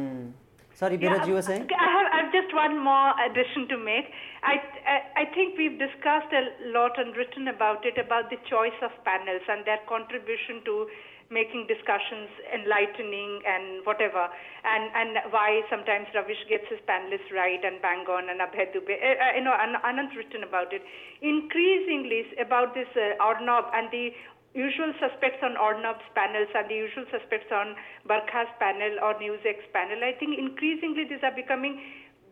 Sorry, 0.76 0.97
Biraj, 0.97 1.26
you 1.26 1.36
were 1.36 1.41
saying? 1.41 1.71
I 1.71 1.88
have, 1.88 2.07
I 2.11 2.17
have 2.28 2.32
just 2.36 2.53
one 2.53 2.84
more 2.84 3.15
addition 3.23 3.63
to 3.71 3.78
make. 3.80 4.11
I, 4.43 4.59
I, 4.84 5.23
I 5.23 5.26
think 5.32 5.57
we've 5.57 5.80
discussed 5.80 6.36
a 6.36 6.51
lot 6.76 6.99
and 6.99 7.15
written 7.15 7.47
about 7.47 7.86
it 7.86 7.95
about 7.97 8.30
the 8.30 8.36
choice 8.43 8.76
of 8.84 8.91
panels 9.07 9.41
and 9.47 9.63
their 9.63 9.80
contribution 9.88 10.59
to 10.67 10.88
making 11.32 11.65
discussions 11.65 12.30
enlightening 12.53 13.41
and 13.47 13.82
whatever, 13.88 14.28
and, 14.67 14.84
and 14.93 15.32
why 15.32 15.61
sometimes 15.71 16.05
Ravish 16.13 16.43
gets 16.51 16.67
his 16.69 16.78
panelists 16.86 17.32
right 17.34 17.63
and 17.63 17.82
bang 17.82 18.05
on 18.05 18.30
and 18.30 18.43
Abhay 18.43 18.69
Dubey. 18.69 18.99
Uh, 18.99 19.34
you 19.34 19.43
know, 19.47 19.55
An- 19.55 19.80
Anand's 19.82 20.13
written 20.15 20.43
about 20.43 20.69
it. 20.76 20.84
Increasingly 21.23 22.30
about 22.38 22.76
this 22.76 22.91
uh, 22.99 23.15
Arnab 23.23 23.71
and 23.73 23.89
the 23.89 24.11
usual 24.56 24.93
suspects 25.03 25.43
on 25.43 25.60
Arnab's 25.60 26.08
panels 26.16 26.47
and 26.56 26.70
the 26.72 26.76
usual 26.76 27.06
suspects 27.12 27.51
on 27.51 27.76
Barkha's 28.08 28.49
panel 28.58 28.95
or 29.03 29.14
NewsX 29.20 29.60
panel. 29.76 29.99
I 30.03 30.14
think 30.18 30.39
increasingly 30.39 31.03
these 31.03 31.22
are 31.24 31.36
becoming 31.36 31.84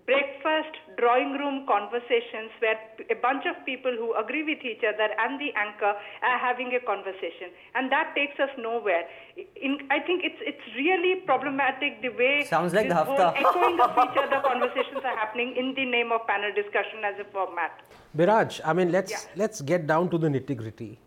breakfast 0.06 0.76
drawing 1.00 1.32
room 1.40 1.66
conversations 1.66 2.52
where 2.60 2.76
a 3.10 3.16
bunch 3.24 3.46
of 3.48 3.56
people 3.66 3.92
who 3.92 4.12
agree 4.20 4.44
with 4.44 4.60
each 4.60 4.84
other 4.84 5.08
and 5.24 5.40
the 5.40 5.48
anchor 5.56 5.94
are 5.96 6.40
having 6.40 6.76
a 6.76 6.82
conversation 6.86 7.48
and 7.76 7.90
that 7.90 8.12
takes 8.14 8.38
us 8.38 8.50
nowhere 8.60 9.08
in, 9.56 9.80
i 9.90 10.00
think 10.00 10.20
it's 10.28 10.42
it's 10.44 10.68
really 10.76 11.22
problematic 11.24 12.02
the 12.02 12.10
way 12.20 12.44
Sounds 12.50 12.74
like 12.74 12.90
this 12.90 12.98
the 12.98 13.04
whole 13.06 13.16
Hafta. 13.16 13.48
echoing 13.48 13.80
of 13.80 13.92
each 14.04 14.18
other 14.20 14.42
conversations 14.50 15.00
are 15.06 15.16
happening 15.16 15.56
in 15.56 15.74
the 15.74 15.86
name 15.86 16.12
of 16.12 16.28
panel 16.28 16.52
discussion 16.54 17.00
as 17.06 17.16
a 17.20 17.28
format 17.32 17.72
Biraj, 18.18 18.60
I 18.66 18.74
mean, 18.74 18.92
let's 18.92 19.12
Yeah. 19.12 19.20
let's 19.38 19.62
get 19.62 19.88
down 19.88 20.10
to 20.10 20.18
the 20.20 20.28
nitty 20.28 20.56
gritty. 20.58 21.00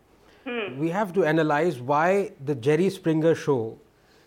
We 0.77 0.89
have 0.89 1.11
to 1.13 1.25
analyze 1.25 1.79
why 1.79 2.31
the 2.45 2.55
Jerry 2.55 2.89
Springer 2.89 3.35
show 3.35 3.77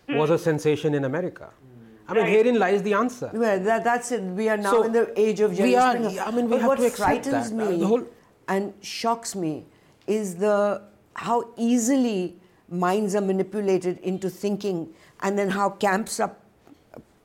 was 0.09 0.29
a 0.29 0.37
sensation 0.37 0.93
in 0.93 1.05
America. 1.05 1.49
I 2.07 2.13
mean, 2.13 2.23
Right. 2.23 2.31
herein 2.33 2.59
lies 2.59 2.81
the 2.83 2.93
answer. 2.93 3.29
Well, 3.33 3.59
that, 3.59 3.83
that's 3.85 4.11
it. 4.11 4.21
We 4.21 4.49
are 4.49 4.57
now 4.57 4.71
So, 4.71 4.83
in 4.83 4.91
the 4.91 5.19
age 5.19 5.39
of 5.39 5.51
we 5.51 5.57
Jerry 5.57 5.75
are- 5.77 5.95
Springer. 5.95 6.21
I 6.21 6.31
mean, 6.31 6.45
we 6.45 6.51
but 6.51 6.59
have 6.61 6.67
what 6.67 6.79
to 6.79 6.85
accept 6.87 6.97
frightens 7.09 7.51
that. 7.51 7.53
Uh, 7.67 7.69
me 7.71 7.77
the 7.79 7.87
whole- 7.87 8.07
and 8.47 8.73
shocks 8.81 9.35
me 9.35 9.65
is 10.07 10.35
the 10.35 10.81
how 11.13 11.37
easily 11.57 12.35
minds 12.69 13.15
are 13.15 13.21
manipulated 13.21 13.97
into 13.99 14.29
thinking, 14.29 14.93
and 15.21 15.37
then 15.39 15.49
how 15.49 15.69
camps 15.69 16.19
are 16.19 16.35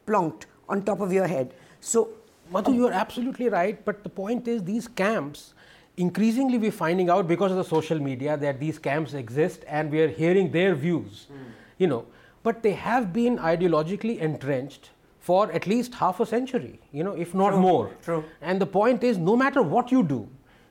plonked 0.07 0.45
on 0.69 0.83
top 0.83 1.01
of 1.01 1.13
your 1.13 1.27
head. 1.27 1.53
So 1.81 2.09
Madhu, 2.53 2.73
you 2.73 2.87
are 2.87 2.93
absolutely 2.93 3.49
right. 3.49 3.85
But 3.85 4.03
the 4.05 4.09
point 4.09 4.47
is, 4.47 4.63
these 4.63 4.87
camps, 4.89 5.55
increasingly 5.97 6.59
we're 6.59 6.73
finding 6.73 7.09
out 7.11 7.27
because 7.27 7.51
of 7.51 7.57
the 7.57 7.65
social 7.65 7.99
media 7.99 8.37
that 8.37 8.61
these 8.61 8.79
camps 8.79 9.15
exist 9.15 9.65
and 9.67 9.91
we 9.91 10.01
are 10.01 10.09
hearing 10.09 10.51
their 10.51 10.75
views, 10.75 11.27
you 11.79 11.87
know. 11.87 12.05
But 12.43 12.63
they 12.63 12.73
have 12.73 13.13
been 13.13 13.39
ideologically 13.39 14.19
entrenched 14.19 14.91
for 15.19 15.51
at 15.51 15.67
least 15.67 15.95
half 15.95 16.21
a 16.21 16.27
century, 16.27 16.79
you 16.93 17.03
know, 17.03 17.13
if 17.13 17.35
not 17.35 17.59
more. 17.59 17.91
true. 18.03 18.25
And 18.41 18.61
the 18.61 18.67
point 18.67 19.03
is, 19.03 19.19
no 19.19 19.37
matter 19.37 19.63
what 19.63 19.91
you 19.91 20.03
do, 20.03 20.29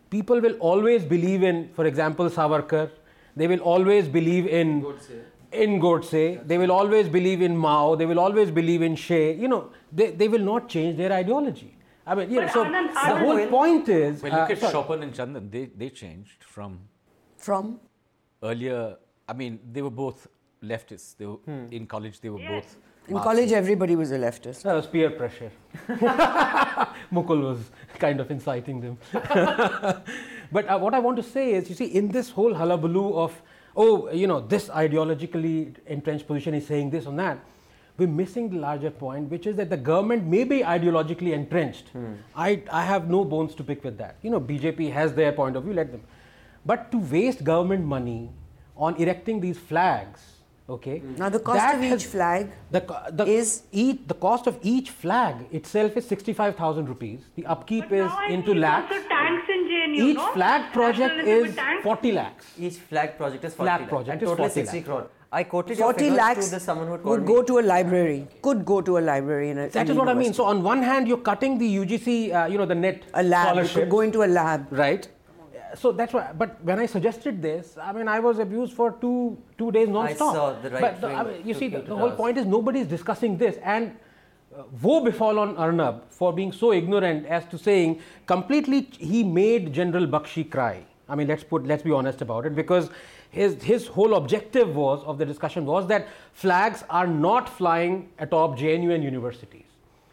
people 0.09 0.39
will 0.39 0.55
always 0.59 1.03
believe 1.03 1.43
in, 1.43 1.69
for 1.73 1.85
example, 1.85 2.29
Savarkar. 2.29 2.89
They 3.35 3.47
will 3.47 3.59
always 3.59 4.07
believe 4.07 4.47
in 4.47 4.85
in 5.51 5.79
Godse. 5.79 6.47
They 6.47 6.57
will 6.57 6.71
always 6.71 7.09
believe 7.09 7.41
in 7.41 7.55
Mao. 7.57 7.95
They 7.95 8.05
will 8.05 8.19
always 8.19 8.51
believe 8.51 8.81
in 8.81 8.95
Che. 8.95 9.33
You 9.33 9.47
know, 9.47 9.71
they, 9.91 10.11
they 10.11 10.27
will 10.27 10.39
not 10.51 10.69
change 10.69 10.97
their 10.97 11.11
ideology. 11.11 11.74
I 12.07 12.15
mean, 12.15 12.29
you 12.29 12.35
know, 12.41 12.45
But 12.45 12.53
so 12.53 12.63
Anand, 12.65 12.93
the 12.93 12.99
Anand 12.99 13.19
whole 13.19 13.35
will- 13.35 13.47
point 13.47 13.89
is. 13.89 14.21
Well, 14.21 14.31
look 14.31 14.49
uh, 14.49 14.53
at 14.53 14.59
sorry. 14.59 14.73
Swapan 14.73 15.01
and 15.03 15.13
Chandan. 15.13 15.51
They, 15.51 15.65
they 15.65 15.89
changed 15.89 16.43
from 16.43 16.79
from 17.37 17.79
earlier. 18.43 18.97
I 19.27 19.33
mean, 19.33 19.59
they 19.71 19.81
were 19.81 19.89
both 19.89 20.27
leftists. 20.63 21.15
They 21.17 21.25
were, 21.25 21.37
In 21.71 21.87
college, 21.87 22.19
they 22.21 22.29
were 22.29 22.39
Yes. 22.39 22.51
both. 22.53 22.77
in 23.07 23.13
Marxists. 23.13 23.23
college, 23.31 23.51
everybody 23.51 23.95
was 23.95 24.11
a 24.11 24.17
leftist. 24.19 24.61
That 24.63 24.73
was 24.75 24.87
peer 24.87 25.09
pressure. 25.11 25.51
Mukul 27.11 27.41
was 27.49 27.59
kind 27.99 28.19
of 28.19 28.29
inciting 28.31 28.81
them. 28.81 28.97
but 30.51 30.67
uh, 30.69 30.77
what 30.79 30.93
I 30.93 30.99
want 30.99 31.17
to 31.17 31.23
say 31.23 31.53
is, 31.53 31.69
you 31.69 31.75
see, 31.75 31.85
in 31.85 32.07
this 32.09 32.29
whole 32.29 32.53
hullabaloo 32.53 33.13
of, 33.15 33.41
oh, 33.75 34.11
you 34.11 34.27
know, 34.27 34.39
this 34.41 34.69
ideologically 34.69 35.75
entrenched 35.87 36.27
position 36.27 36.53
is 36.53 36.65
saying 36.67 36.89
this 36.89 37.05
and 37.05 37.17
that, 37.19 37.39
we're 37.97 38.07
missing 38.07 38.49
the 38.49 38.57
larger 38.57 38.91
point, 38.91 39.29
which 39.29 39.47
is 39.47 39.55
that 39.55 39.69
the 39.69 39.77
government 39.77 40.25
may 40.25 40.43
be 40.43 40.59
ideologically 40.59 41.33
entrenched. 41.33 41.89
Hmm. 41.89 42.13
I, 42.35 42.61
I 42.71 42.83
have 42.83 43.09
no 43.09 43.23
bones 43.23 43.55
to 43.55 43.63
pick 43.63 43.83
with 43.83 43.97
that. 43.97 44.17
You 44.21 44.29
know, 44.31 44.41
BJP 44.41 44.91
has 44.91 45.13
their 45.13 45.31
point 45.31 45.55
of 45.55 45.63
view, 45.63 45.73
let 45.73 45.91
them. 45.91 46.01
But 46.65 46.91
to 46.91 46.97
waste 46.97 47.43
government 47.43 47.85
money 47.85 48.31
on 48.75 48.95
erecting 48.97 49.39
these 49.39 49.57
flags 49.57 50.34
Okay. 50.67 50.99
Now 51.17 51.29
the 51.29 51.39
cost 51.39 51.57
That 51.59 51.75
of 51.75 51.81
has- 51.81 52.01
each 52.03 52.07
flag 52.11 52.49
the, 52.71 52.79
the 53.11 53.25
is- 53.25 53.63
each, 53.71 53.99
the 54.07 54.15
cost 54.15 54.47
of 54.47 54.57
each 54.63 54.89
flag 54.89 55.35
itself 55.51 55.95
is 55.95 56.07
65,000 56.07 56.89
rupees. 56.89 57.19
The 57.35 57.45
upkeep 57.45 57.83
But 57.89 57.95
is 57.99 58.05
now 58.05 58.27
into 58.27 58.53
see 58.53 58.59
lakhs. 58.59 58.91
Also 58.95 59.07
tanks 59.07 59.47
in 59.47 59.67
JNU, 59.69 59.99
Each 60.09 60.15
no? 60.17 60.31
flag 60.33 60.73
project 60.73 61.27
is 61.27 61.55
40 61.83 62.11
lakhs. 62.13 62.47
Each 62.57 62.77
flag 62.77 63.15
project 63.15 63.43
is 63.45 63.53
40 63.53 63.67
Flag 63.69 63.79
lakh, 63.81 63.89
project 63.89 64.13
and 64.13 64.21
is 64.23 64.29
totally 64.29 64.49
60 64.49 64.77
lakh. 64.77 64.85
crore. 64.85 65.07
I 65.31 65.43
quoted 65.43 65.77
40 65.77 65.99
figures 65.99 66.17
lakhs 66.17 66.45
to 66.45 66.51
the 66.55 66.59
someone 66.59 66.87
who 66.87 66.93
had 66.93 67.03
called 67.03 67.19
would 67.19 67.27
me. 67.27 67.33
go 67.35 67.43
to 67.43 67.59
a 67.59 67.63
library, 67.73 68.27
could 68.41 68.65
go 68.65 68.81
to 68.81 68.97
a 68.97 69.01
library 69.01 69.49
in 69.51 69.57
a 69.59 69.67
That 69.69 69.81
in 69.85 69.91
is 69.91 69.97
a 69.97 69.99
what 69.99 70.09
I 70.09 70.13
mean. 70.15 70.33
So 70.33 70.45
on 70.45 70.63
one 70.63 70.81
hand, 70.81 71.07
you're 71.07 71.17
cutting 71.29 71.59
the 71.59 71.67
UGC, 71.77 72.33
uh, 72.33 72.45
you 72.47 72.57
know, 72.57 72.65
the 72.65 72.73
net 72.73 73.03
a 73.13 73.21
lab, 73.21 73.45
it 73.45 73.49
scholarship, 73.49 73.75
could 73.83 73.89
go 73.89 73.99
into 74.01 74.23
a 74.23 74.29
lab. 74.39 74.65
right? 74.71 75.07
So 75.75 75.91
that's 75.91 76.13
why. 76.13 76.31
But 76.37 76.63
when 76.63 76.79
I 76.79 76.85
suggested 76.85 77.41
this, 77.41 77.77
I 77.81 77.91
mean, 77.91 78.07
I 78.07 78.19
was 78.19 78.39
abused 78.39 78.73
for 78.73 78.91
two 79.01 79.37
two 79.57 79.71
days 79.71 79.87
non-stop. 79.87 80.35
saw 80.35 80.53
the 80.61 80.69
right 80.69 80.81
But 80.81 81.01
the, 81.01 81.07
I 81.07 81.23
mean, 81.23 81.47
you 81.47 81.53
see, 81.53 81.67
the, 81.67 81.81
the 81.81 81.95
whole 81.95 82.11
point 82.11 82.37
is 82.37 82.45
nobody 82.45 82.79
is 82.79 82.87
discussing 82.87 83.37
this, 83.37 83.57
and 83.63 83.95
uh, 84.57 84.63
woe 84.81 85.03
befall 85.03 85.39
on 85.39 85.57
Arnab 85.57 86.03
for 86.09 86.31
being 86.33 86.51
so 86.51 86.71
ignorant 86.73 87.25
as 87.25 87.45
to 87.45 87.57
saying 87.57 87.99
completely 88.25 88.89
he 88.99 89.23
made 89.23 89.73
General 89.73 90.07
Bakshi 90.07 90.49
cry. 90.49 90.85
I 91.09 91.15
mean, 91.15 91.27
let's 91.27 91.43
put 91.43 91.65
let's 91.65 91.83
be 91.83 91.91
honest 91.91 92.21
about 92.21 92.45
it 92.45 92.55
because 92.55 92.89
his 93.29 93.61
his 93.61 93.87
whole 93.87 94.15
objective 94.15 94.75
was 94.75 95.03
of 95.03 95.17
the 95.17 95.25
discussion 95.25 95.65
was 95.65 95.87
that 95.87 96.07
flags 96.33 96.83
are 96.89 97.07
not 97.07 97.49
flying 97.49 98.09
atop 98.19 98.57
JNU 98.57 98.93
and 98.93 99.03
universities. 99.03 99.63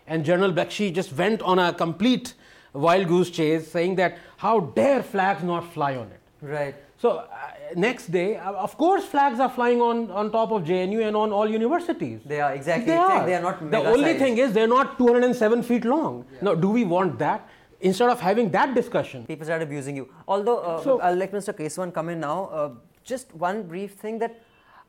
And 0.07 0.25
General 0.25 0.53
Bakshi 0.53 0.93
just 0.93 1.13
went 1.13 1.41
on 1.43 1.59
a 1.59 1.73
complete 1.73 2.35
wild 2.73 3.09
goose 3.09 3.31
chase 3.31 3.71
saying 3.71 3.97
that 3.97 4.19
how 4.37 4.61
dare 4.61 5.03
flags 5.03 5.43
not 5.43 5.73
fly 5.73 5.97
on 5.97 6.07
it. 6.09 6.21
Right. 6.41 6.75
So 6.99 7.11
uh, 7.11 7.27
next 7.75 8.13
day, 8.13 8.37
uh, 8.37 8.53
of 8.53 8.77
course, 8.79 9.05
flags 9.05 9.41
are 9.41 9.49
flying 9.49 9.81
on, 9.81 10.11
on 10.11 10.31
top 10.31 10.53
of 10.53 10.63
JNU 10.63 11.07
and 11.07 11.17
on 11.17 11.33
all 11.33 11.49
universities. 11.49 12.21
They 12.25 12.41
are, 12.41 12.55
exactly. 12.55 12.87
They 12.87 12.97
are. 12.97 13.27
they 13.27 13.35
are 13.35 13.43
not 13.43 13.71
the 13.71 13.79
only 13.79 14.13
sized. 14.13 14.19
thing 14.21 14.39
is 14.39 14.53
they're 14.53 14.69
not 14.69 14.99
207 14.99 15.63
feet 15.63 15.85
long. 15.85 16.25
Now, 16.41 16.55
do 16.55 16.69
we 16.71 16.85
want 16.85 17.19
that? 17.19 17.49
Instead 17.81 18.11
of 18.11 18.21
having 18.21 18.51
that 18.53 18.75
discussion, 18.77 19.27
people 19.27 19.45
start 19.45 19.63
abusing 19.63 19.97
you. 19.97 20.09
Although, 20.29 20.59
uh, 20.59 20.83
So- 20.83 21.01
I'll 21.01 21.17
let 21.17 21.33
Mr. 21.33 21.53
Kesavan 21.53 21.93
come 21.93 22.09
in 22.09 22.21
now. 22.21 22.47
Uh, 22.47 22.71
just 23.03 23.35
one 23.35 23.65
brief 23.65 23.95
thing 23.95 24.21
that 24.21 24.41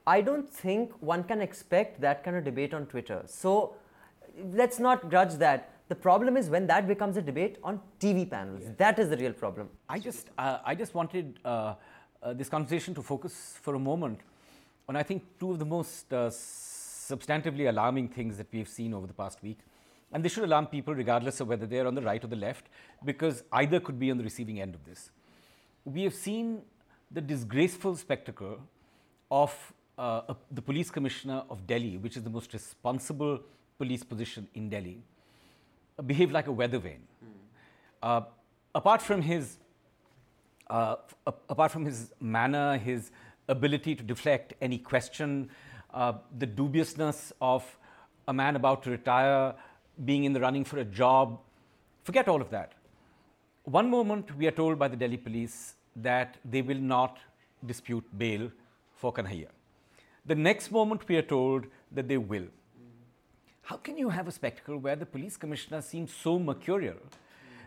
I 0.06 0.22
don't 0.22 0.48
think 0.48 0.92
one 1.00 1.24
can 1.24 1.42
expect 1.42 2.00
that 2.02 2.24
kind 2.24 2.38
of 2.38 2.44
debate 2.44 2.74
on 2.74 2.86
Twitter. 2.86 3.24
So 3.26 3.74
let's 4.54 4.78
not 4.78 5.10
grudge 5.10 5.34
that. 5.36 5.70
The 5.90 5.96
problem 5.96 6.38
is 6.38 6.50
when 6.50 6.66
that 6.68 6.88
becomes 6.88 7.18
a 7.18 7.22
debate 7.22 7.58
on 7.64 7.80
TV 8.00 8.30
panels. 8.30 8.64
That 8.78 9.00
is 9.00 9.10
the 9.10 9.18
real 9.18 9.34
problem. 9.34 9.70
I 9.90 10.00
just, 10.00 10.30
uh, 10.38 10.60
I 10.66 10.76
just 10.76 10.94
wanted 10.94 11.40
uh, 11.44 11.76
uh, 12.22 12.34
this 12.34 12.50
conversation 12.50 12.94
to 12.96 13.02
focus 13.02 13.60
for 13.62 13.76
a 13.76 13.80
moment 13.80 14.20
on, 14.88 14.96
I 14.96 15.04
think, 15.04 15.24
two 15.40 15.52
of 15.52 15.60
the 15.60 15.66
most 15.66 16.12
uh, 16.14 16.30
substantively 16.30 17.68
alarming 17.68 18.10
things 18.10 18.38
that 18.38 18.48
we've 18.52 18.68
seen 18.68 18.94
over 18.94 19.08
the 19.08 19.14
past 19.14 19.44
week. 19.44 19.60
And 20.12 20.24
this 20.24 20.34
should 20.34 20.44
alarm 20.44 20.68
people 20.68 20.94
regardless 20.94 21.40
of 21.42 21.48
whether 21.48 21.66
they're 21.66 21.88
on 21.88 21.96
the 21.96 22.02
right 22.02 22.24
or 22.24 22.28
the 22.28 22.36
left, 22.36 22.68
because 23.04 23.44
either 23.52 23.80
could 23.80 24.00
be 24.00 24.12
on 24.12 24.18
the 24.18 24.24
receiving 24.24 24.62
end 24.62 24.76
of 24.76 24.86
this. 24.86 25.12
We 25.86 26.04
have 26.04 26.14
seen 26.14 26.62
the 27.12 27.22
disgraceful 27.22 27.96
spectacle 27.96 28.60
of 29.30 29.74
uh, 29.98 30.34
the 30.52 30.62
police 30.62 30.90
commissioner 30.90 31.44
of 31.50 31.68
Delhi, 31.68 31.98
which 31.98 32.16
is 32.16 32.24
the 32.24 32.30
most 32.30 32.54
responsible 32.54 33.40
police 33.78 34.04
position 34.04 34.48
in 34.54 34.70
Delhi, 34.70 35.02
behave 36.02 36.32
like 36.32 36.48
a 36.48 36.52
weather 36.52 36.80
vane. 36.80 37.04
Uh, 38.02 38.22
apart 38.76 39.02
from 39.02 39.22
his 39.22 39.58
uh, 40.70 40.96
apart 41.50 41.72
from 41.72 41.86
his 41.86 42.12
manner, 42.20 42.78
his 42.78 43.12
ability 43.48 43.96
to 43.96 44.04
deflect 44.04 44.54
any 44.62 44.78
question, 44.78 45.50
uh, 45.94 46.14
the 46.38 46.46
dubiousness 46.46 47.34
of 47.42 47.64
a 48.28 48.34
man 48.34 48.56
about 48.56 48.82
to 48.84 48.90
retire, 48.90 49.54
being 50.06 50.24
in 50.24 50.34
the 50.34 50.40
running 50.40 50.64
for 50.64 50.80
a 50.80 50.86
job, 50.86 51.40
forget 52.04 52.28
all 52.28 52.42
of 52.42 52.50
that. 52.50 52.74
One 53.66 53.90
moment 53.90 54.36
we 54.38 54.48
are 54.48 54.52
told 54.52 54.80
by 54.80 54.88
the 54.88 54.96
Delhi 54.96 55.18
police 55.18 55.76
that 55.96 56.38
they 56.44 56.62
will 56.62 56.80
not 56.80 57.20
dispute 57.66 58.06
bail 58.18 58.52
for 58.96 59.14
Kanhaiya. 59.14 59.48
The 60.26 60.36
next 60.36 60.72
moment 60.72 61.08
we 61.08 61.18
are 61.18 61.22
told 61.22 61.66
that 61.92 62.08
they 62.08 62.18
will. 62.18 62.48
How 63.64 63.78
can 63.78 63.98
you 63.98 64.10
have 64.10 64.28
a 64.28 64.32
spectacle 64.32 64.78
where 64.78 64.98
the 64.98 65.06
police 65.06 65.38
commissioner 65.38 65.82
seems 65.82 66.14
so 66.14 66.38
mercurial 66.38 66.98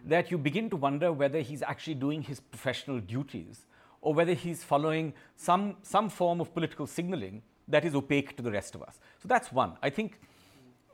that 0.04 0.30
you 0.30 0.36
begin 0.36 0.68
to 0.70 0.76
wonder 0.76 1.10
whether 1.10 1.40
he's 1.40 1.62
actually 1.62 1.94
doing 1.94 2.20
his 2.20 2.38
professional 2.38 3.00
duties 3.00 3.64
or 4.02 4.12
whether 4.12 4.34
he's 4.34 4.62
following 4.62 5.14
some, 5.36 5.76
some 5.82 6.10
form 6.10 6.40
of 6.40 6.52
political 6.52 6.86
signaling 6.86 7.42
that 7.66 7.84
is 7.84 7.94
opaque 7.94 8.36
to 8.36 8.42
the 8.42 8.50
rest 8.50 8.74
of 8.74 8.82
us? 8.82 9.00
So 9.22 9.26
that's 9.26 9.50
one. 9.50 9.72
I 9.82 9.88
think, 9.88 10.20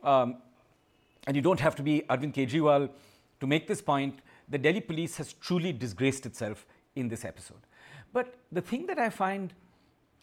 um, 0.03 0.37
and 1.27 1.35
you 1.35 1.41
don't 1.41 1.59
have 1.59 1.75
to 1.75 1.83
be 1.83 2.03
Arvind 2.09 2.33
Kejriwal 2.33 2.89
to 3.41 3.47
make 3.47 3.67
this 3.67 3.81
point, 3.81 4.19
the 4.47 4.57
Delhi 4.57 4.79
police 4.79 5.17
has 5.17 5.33
truly 5.33 5.73
disgraced 5.73 6.25
itself 6.25 6.65
in 6.95 7.09
this 7.09 7.25
episode. 7.25 7.59
But 8.13 8.35
the 8.53 8.61
thing 8.61 8.85
that 8.85 8.99
I 8.99 9.09
find 9.09 9.53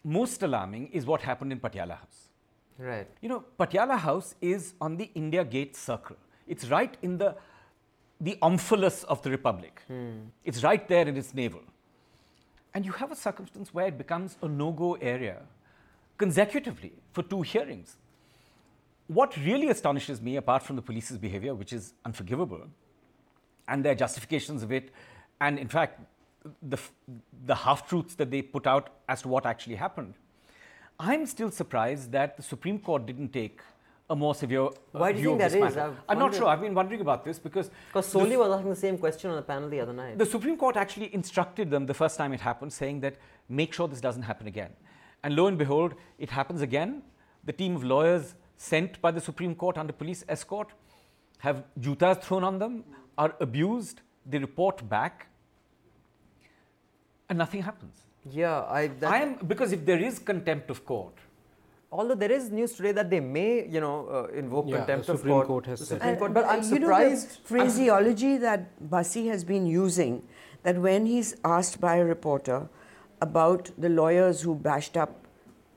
most 0.03 0.41
alarming 0.41 0.87
is 0.87 1.05
what 1.05 1.21
happened 1.21 1.51
in 1.51 1.59
Patiala 1.59 1.99
House. 1.99 2.30
Right. 2.81 3.07
You 3.21 3.29
know, 3.29 3.43
Patiala 3.59 3.97
House 3.97 4.33
is 4.41 4.73
on 4.81 4.97
the 4.97 5.11
India 5.13 5.45
Gate 5.45 5.75
Circle. 5.75 6.15
It's 6.47 6.67
right 6.69 6.97
in 7.01 7.17
the 7.17 7.35
the 8.19 8.37
omphalos 8.41 9.03
of 9.05 9.21
the 9.23 9.31
Republic. 9.31 9.81
Hmm. 9.87 10.29
It's 10.43 10.63
right 10.63 10.87
there 10.87 11.07
in 11.07 11.17
its 11.17 11.33
navel. 11.33 11.61
And 12.73 12.85
you 12.85 12.91
have 12.91 13.11
a 13.11 13.15
circumstance 13.15 13.73
where 13.73 13.87
it 13.87 13.97
becomes 13.97 14.37
a 14.43 14.47
no-go 14.47 14.93
area 14.93 15.37
consecutively 16.19 16.93
for 17.13 17.23
two 17.23 17.41
hearings. 17.41 17.97
What 19.07 19.35
really 19.37 19.69
astonishes 19.69 20.21
me, 20.21 20.35
apart 20.35 20.61
from 20.61 20.75
the 20.75 20.83
police's 20.83 21.17
behavior, 21.17 21.55
which 21.55 21.73
is 21.73 21.93
unforgivable, 22.05 22.61
and 23.67 23.83
their 23.83 23.95
justifications 23.95 24.61
of 24.61 24.71
it, 24.71 24.91
and 25.41 25.57
in 25.57 25.67
fact, 25.67 25.99
the, 26.61 26.77
the 27.47 27.55
half 27.55 27.89
truths 27.89 28.13
that 28.15 28.29
they 28.29 28.43
put 28.43 28.67
out 28.67 28.91
as 29.09 29.23
to 29.23 29.27
what 29.27 29.47
actually 29.47 29.75
happened, 29.75 30.13
I'm 31.09 31.25
still 31.25 31.49
surprised 31.49 32.11
that 32.11 32.37
the 32.37 32.43
Supreme 32.43 32.77
Court 32.77 33.07
didn't 33.07 33.29
take 33.33 33.59
a 34.07 34.15
more 34.15 34.35
severe 34.35 34.65
uh, 34.65 34.71
Why 34.91 35.11
do 35.11 35.17
you 35.17 35.23
view 35.23 35.37
think 35.39 35.51
that 35.51 35.59
matter. 35.59 35.81
I've 35.81 35.97
I'm 36.09 36.19
not 36.19 36.35
sure. 36.35 36.47
I've 36.47 36.61
been 36.61 36.75
wondering 36.75 37.01
about 37.01 37.23
this 37.25 37.39
because 37.39 37.71
Because 37.87 38.05
Soli 38.05 38.37
was 38.37 38.51
asking 38.51 38.69
the 38.69 38.75
same 38.75 38.97
question 38.99 39.31
on 39.31 39.37
the 39.37 39.41
panel 39.41 39.69
the 39.69 39.79
other 39.79 39.93
night. 39.93 40.17
the 40.19 40.25
Supreme 40.25 40.57
Court 40.57 40.77
actually 40.77 41.09
instructed 41.15 41.71
them 41.71 41.87
the 41.87 41.93
first 41.93 42.17
time 42.17 42.33
it 42.33 42.41
happened, 42.41 42.71
saying 42.71 42.99
that 42.99 43.15
make 43.49 43.73
sure 43.73 43.87
this 43.87 44.01
doesn't 44.01 44.21
happen 44.23 44.47
again. 44.47 44.69
And 45.23 45.35
lo 45.35 45.47
and 45.47 45.57
behold, 45.57 45.95
it 46.19 46.29
happens 46.29 46.61
again. 46.61 47.01
The 47.45 47.53
team 47.53 47.75
of 47.75 47.83
lawyers 47.83 48.35
sent 48.57 49.01
by 49.01 49.11
the 49.11 49.21
Supreme 49.21 49.55
Court 49.55 49.79
under 49.79 49.93
police 49.93 50.23
escort 50.29 50.69
have 51.39 51.63
jutas 51.79 52.21
thrown 52.21 52.43
on 52.43 52.59
them, 52.59 52.83
are 53.17 53.35
abused, 53.39 54.01
they 54.25 54.37
report 54.37 54.87
back, 54.87 55.27
and 57.29 57.39
nothing 57.39 57.63
happens. 57.63 58.10
Yeah, 58.29 58.61
I. 58.69 58.87
That, 58.87 59.11
I 59.11 59.17
am 59.21 59.35
because 59.47 59.71
if 59.71 59.85
there 59.85 59.99
is 59.99 60.19
contempt 60.19 60.69
of 60.69 60.85
court, 60.85 61.13
although 61.91 62.15
there 62.15 62.31
is 62.31 62.51
news 62.51 62.73
today 62.73 62.91
that 62.91 63.09
they 63.09 63.19
may, 63.19 63.67
you 63.67 63.81
know, 63.81 64.07
uh, 64.07 64.37
invoke 64.37 64.67
Yeah, 64.67 64.77
contempt 64.77 65.07
the 65.07 65.13
of 65.13 65.17
Supreme 65.19 65.33
court. 65.35 65.47
Court 65.47 65.65
has 65.65 65.79
the 65.79 65.85
said. 65.85 65.95
Supreme 65.95 66.09
And- 66.11 66.19
Court, 66.19 66.33
but 66.33 66.45
I'm 66.45 66.61
you 66.63 66.79
know 66.79 66.85
surprised. 66.87 67.29
the 67.43 67.47
phraseology 67.47 68.37
that 68.37 68.89
Bassi 68.91 69.27
has 69.27 69.43
been 69.43 69.65
using 69.65 70.21
that 70.63 70.77
when 70.77 71.07
he's 71.07 71.35
asked 71.43 71.81
by 71.81 71.95
a 71.95 72.05
reporter 72.05 72.69
about 73.21 73.71
the 73.77 73.89
lawyers 73.89 74.41
who 74.41 74.53
bashed 74.55 74.95
up 74.97 75.25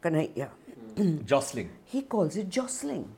Kanhaiya, 0.03 0.51
jostling. 1.25 1.71
he 1.85 2.03
calls 2.03 2.37
it 2.37 2.51
jostling. 2.51 3.09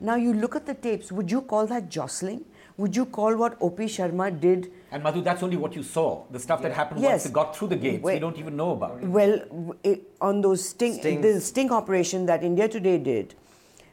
Now 0.00 0.16
you 0.16 0.34
look 0.34 0.54
at 0.54 0.66
the 0.66 0.74
tapes, 0.74 1.10
would 1.10 1.30
you 1.30 1.40
call 1.40 1.66
that 1.68 1.88
jostling? 1.88 2.44
Would 2.78 2.94
you 2.94 3.06
call 3.06 3.36
what 3.36 3.56
O.P. 3.60 3.84
Sharma 3.84 4.38
did 4.38 4.70
And 4.92 5.02
Madhu, 5.02 5.22
that's 5.22 5.42
only 5.42 5.56
what 5.56 5.74
you 5.74 5.82
saw. 5.82 6.24
The 6.30 6.38
stuff 6.38 6.60
that 6.62 6.72
happened 6.72 7.00
once 7.02 7.10
Yes. 7.12 7.24
they 7.24 7.30
got 7.30 7.56
through 7.56 7.68
the 7.68 7.76
gates, 7.76 8.02
we 8.04 8.18
don't 8.18 8.38
even 8.38 8.56
know 8.56 8.72
about. 8.72 9.00
Well, 9.02 9.74
it, 9.82 10.02
on 10.20 10.40
those 10.42 10.68
sting, 10.68 10.94
Stings. 10.94 11.22
the 11.22 11.40
sting 11.40 11.70
operation 11.72 12.26
that 12.26 12.44
India 12.44 12.68
Today 12.68 12.98
did, 12.98 13.34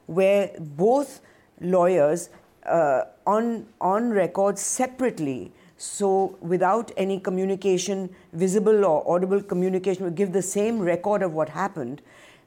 where 0.07 0.51
both 0.59 1.21
lawyers 1.61 2.29
uh, 2.65 3.03
on 3.25 3.65
on 3.81 4.09
record 4.11 4.59
separately, 4.59 5.51
so 5.77 6.37
without 6.41 6.91
any 6.97 7.19
communication, 7.19 8.09
visible 8.33 8.85
or 8.85 8.97
audible 9.15 9.41
communication, 9.41 10.03
would 10.03 10.15
give 10.15 10.33
the 10.33 10.41
same 10.41 10.79
record 10.79 11.21
of 11.23 11.33
what 11.33 11.49
happened, 11.49 12.01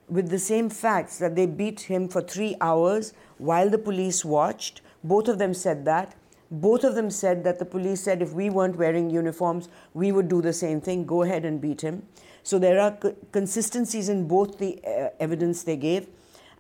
with 0.08 0.28
the 0.28 0.38
same 0.38 0.68
facts 0.68 1.18
that 1.18 1.34
they 1.34 1.46
beat 1.46 1.80
him 1.80 2.08
for 2.08 2.20
three 2.20 2.54
hours 2.60 3.12
while 3.38 3.68
the 3.70 3.78
police 3.78 4.24
watched. 4.24 4.80
Both 5.02 5.28
of 5.28 5.38
them 5.38 5.52
said 5.54 5.84
that. 5.86 6.14
Both 6.50 6.84
of 6.84 6.94
them 6.94 7.10
said 7.10 7.42
that 7.44 7.58
the 7.58 7.64
police 7.64 8.00
said 8.00 8.22
if 8.22 8.32
we 8.32 8.50
weren't 8.50 8.76
wearing 8.76 9.10
uniforms, 9.10 9.68
we 9.94 10.12
would 10.12 10.28
do 10.28 10.40
the 10.40 10.52
same 10.52 10.80
thing. 10.80 11.04
Go 11.04 11.22
ahead 11.22 11.44
and 11.44 11.60
beat 11.60 11.80
him. 11.80 12.02
So 12.42 12.58
there 12.58 12.80
are 12.80 12.92
co- 12.92 13.16
consistencies 13.32 14.08
in 14.08 14.28
both 14.28 14.58
the 14.58 14.78
uh, 14.86 15.08
evidence 15.18 15.64
they 15.64 15.76
gave, 15.76 16.06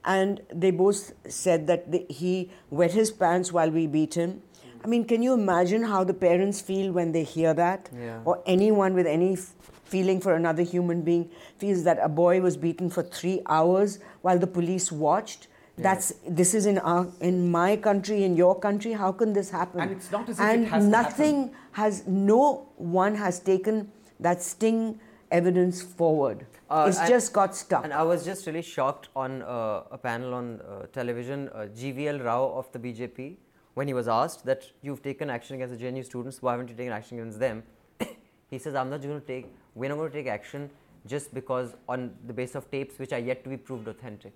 and 0.04 0.40
they 0.52 0.72
both 0.72 1.12
said 1.28 1.68
that 1.68 1.92
the, 1.92 2.04
he 2.08 2.50
wet 2.70 2.92
his 2.92 3.12
pants 3.12 3.52
while 3.52 3.70
we 3.70 3.86
beat 3.86 4.14
him. 4.14 4.42
I 4.84 4.88
mean, 4.88 5.04
can 5.04 5.22
you 5.22 5.34
imagine 5.34 5.82
how 5.84 6.04
the 6.04 6.14
parents 6.14 6.60
feel 6.60 6.92
when 6.92 7.12
they 7.12 7.22
hear 7.24 7.54
that? 7.54 7.88
Yeah. 7.96 8.20
Or 8.24 8.42
anyone 8.46 8.94
with 8.94 9.06
any 9.06 9.32
f- 9.34 9.52
feeling 9.84 10.20
for 10.20 10.34
another 10.34 10.62
human 10.62 11.02
being 11.02 11.30
feels 11.58 11.84
that 11.84 11.98
a 12.00 12.08
boy 12.08 12.40
was 12.40 12.56
beaten 12.56 12.90
for 12.90 13.02
three 13.02 13.40
hours 13.46 13.98
while 14.22 14.38
the 14.38 14.46
police 14.46 14.90
watched. 14.92 15.48
That's 15.78 16.14
this 16.26 16.54
is 16.54 16.66
in 16.66 16.78
our 16.78 17.06
in 17.20 17.50
my 17.50 17.76
country, 17.76 18.24
in 18.24 18.36
your 18.36 18.58
country. 18.58 18.92
How 18.92 19.12
can 19.12 19.32
this 19.32 19.50
happen? 19.50 19.80
And 19.80 19.92
it's 19.92 20.10
not 20.10 20.28
as 20.28 20.40
if 20.40 20.46
it 20.46 20.68
has 20.68 20.84
to 20.84 20.90
nothing 20.90 21.50
has 21.72 22.06
no 22.06 22.68
one 22.76 23.14
has 23.14 23.40
taken 23.40 23.92
that 24.20 24.42
sting 24.42 24.98
evidence 25.30 25.82
forward. 25.82 26.46
Uh, 26.70 26.86
it's 26.88 26.98
and- 26.98 27.08
just 27.08 27.32
got 27.32 27.54
stuck. 27.54 27.84
And 27.84 27.92
I 27.92 28.02
was 28.02 28.24
just 28.24 28.46
really 28.46 28.62
shocked 28.62 29.08
on 29.14 29.42
uh, 29.42 29.82
a 29.90 29.98
panel 29.98 30.34
on 30.34 30.60
uh, 30.60 30.86
television, 30.92 31.48
uh, 31.50 31.66
GVL 31.76 32.24
Rao 32.24 32.52
of 32.52 32.70
the 32.72 32.78
BJP, 32.78 33.36
when 33.74 33.86
he 33.86 33.94
was 33.94 34.08
asked 34.08 34.44
that 34.46 34.70
you've 34.82 35.02
taken 35.02 35.30
action 35.30 35.56
against 35.56 35.78
the 35.78 35.84
JNU 35.84 36.04
students, 36.04 36.42
why 36.42 36.52
haven't 36.52 36.68
you 36.68 36.74
taken 36.74 36.92
action 36.92 37.18
against 37.18 37.38
them? 37.38 37.62
he 38.50 38.58
says, 38.58 38.74
I'm 38.74 38.90
not 38.90 39.02
going 39.02 39.20
to 39.20 39.26
take, 39.26 39.46
we're 39.74 39.88
not 39.90 39.96
going 39.96 40.10
to 40.10 40.16
take 40.16 40.26
action 40.26 40.70
just 41.06 41.32
because 41.34 41.76
on 41.88 42.12
the 42.26 42.32
basis 42.32 42.56
of 42.56 42.70
tapes 42.70 42.98
which 42.98 43.12
are 43.12 43.18
yet 43.18 43.44
to 43.44 43.50
be 43.50 43.56
proved 43.56 43.86
authentic. 43.86 44.32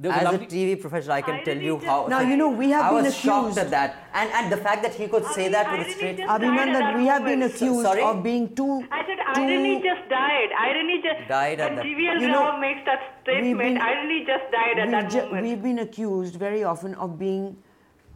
There 0.00 0.10
was 0.10 0.18
a 0.18 0.22
As 0.22 0.28
a 0.28 0.32
lovely- 0.32 0.46
TV 0.48 0.80
professional, 0.80 1.12
I 1.12 1.22
can 1.22 1.34
I 1.34 1.42
tell 1.44 1.56
you 1.56 1.78
how. 1.78 2.06
Now, 2.08 2.20
you 2.20 2.36
know, 2.36 2.48
we 2.48 2.70
have 2.70 2.86
I 2.86 2.94
been 2.94 3.04
was 3.04 3.14
shocked 3.16 3.50
accused- 3.50 3.58
at 3.58 3.70
that, 3.70 3.96
and 4.14 4.30
and 4.38 4.50
the 4.50 4.56
fact 4.56 4.82
that 4.82 4.94
he 4.94 5.06
could 5.06 5.24
say 5.26 5.48
that 5.48 5.66
I 5.68 5.72
with 5.72 5.80
a 5.80 5.84
really 5.84 5.94
straight. 5.94 6.16
just 6.16 6.28
died 6.28 6.40
Abhinandan, 6.40 6.96
we 6.98 7.06
have 7.06 7.24
been 7.24 7.42
accused 7.42 7.82
Sorry? 7.82 8.02
of 8.02 8.22
being 8.24 8.48
too. 8.60 8.82
I 8.90 9.02
said 9.06 9.18
too 9.34 9.42
irony 9.42 9.74
just 9.84 10.08
died. 10.08 10.50
Irony 10.64 10.96
just 11.02 11.28
Died 11.28 11.60
at 11.60 11.76
that- 11.76 11.84
GVL 11.84 12.20
You 12.20 12.28
know, 12.32 12.56
makes 12.58 12.84
that 12.86 13.00
we've 13.26 13.36
statement. 13.36 13.58
been- 13.60 13.78
irony 13.78 14.24
just 14.32 14.50
died 14.56 14.78
at 14.86 14.90
that 14.96 15.10
ju- 15.10 15.22
moment. 15.26 15.42
we've 15.46 15.62
been 15.62 15.78
accused 15.78 16.34
very 16.46 16.64
often 16.64 16.94
of 16.96 17.18
being 17.18 17.56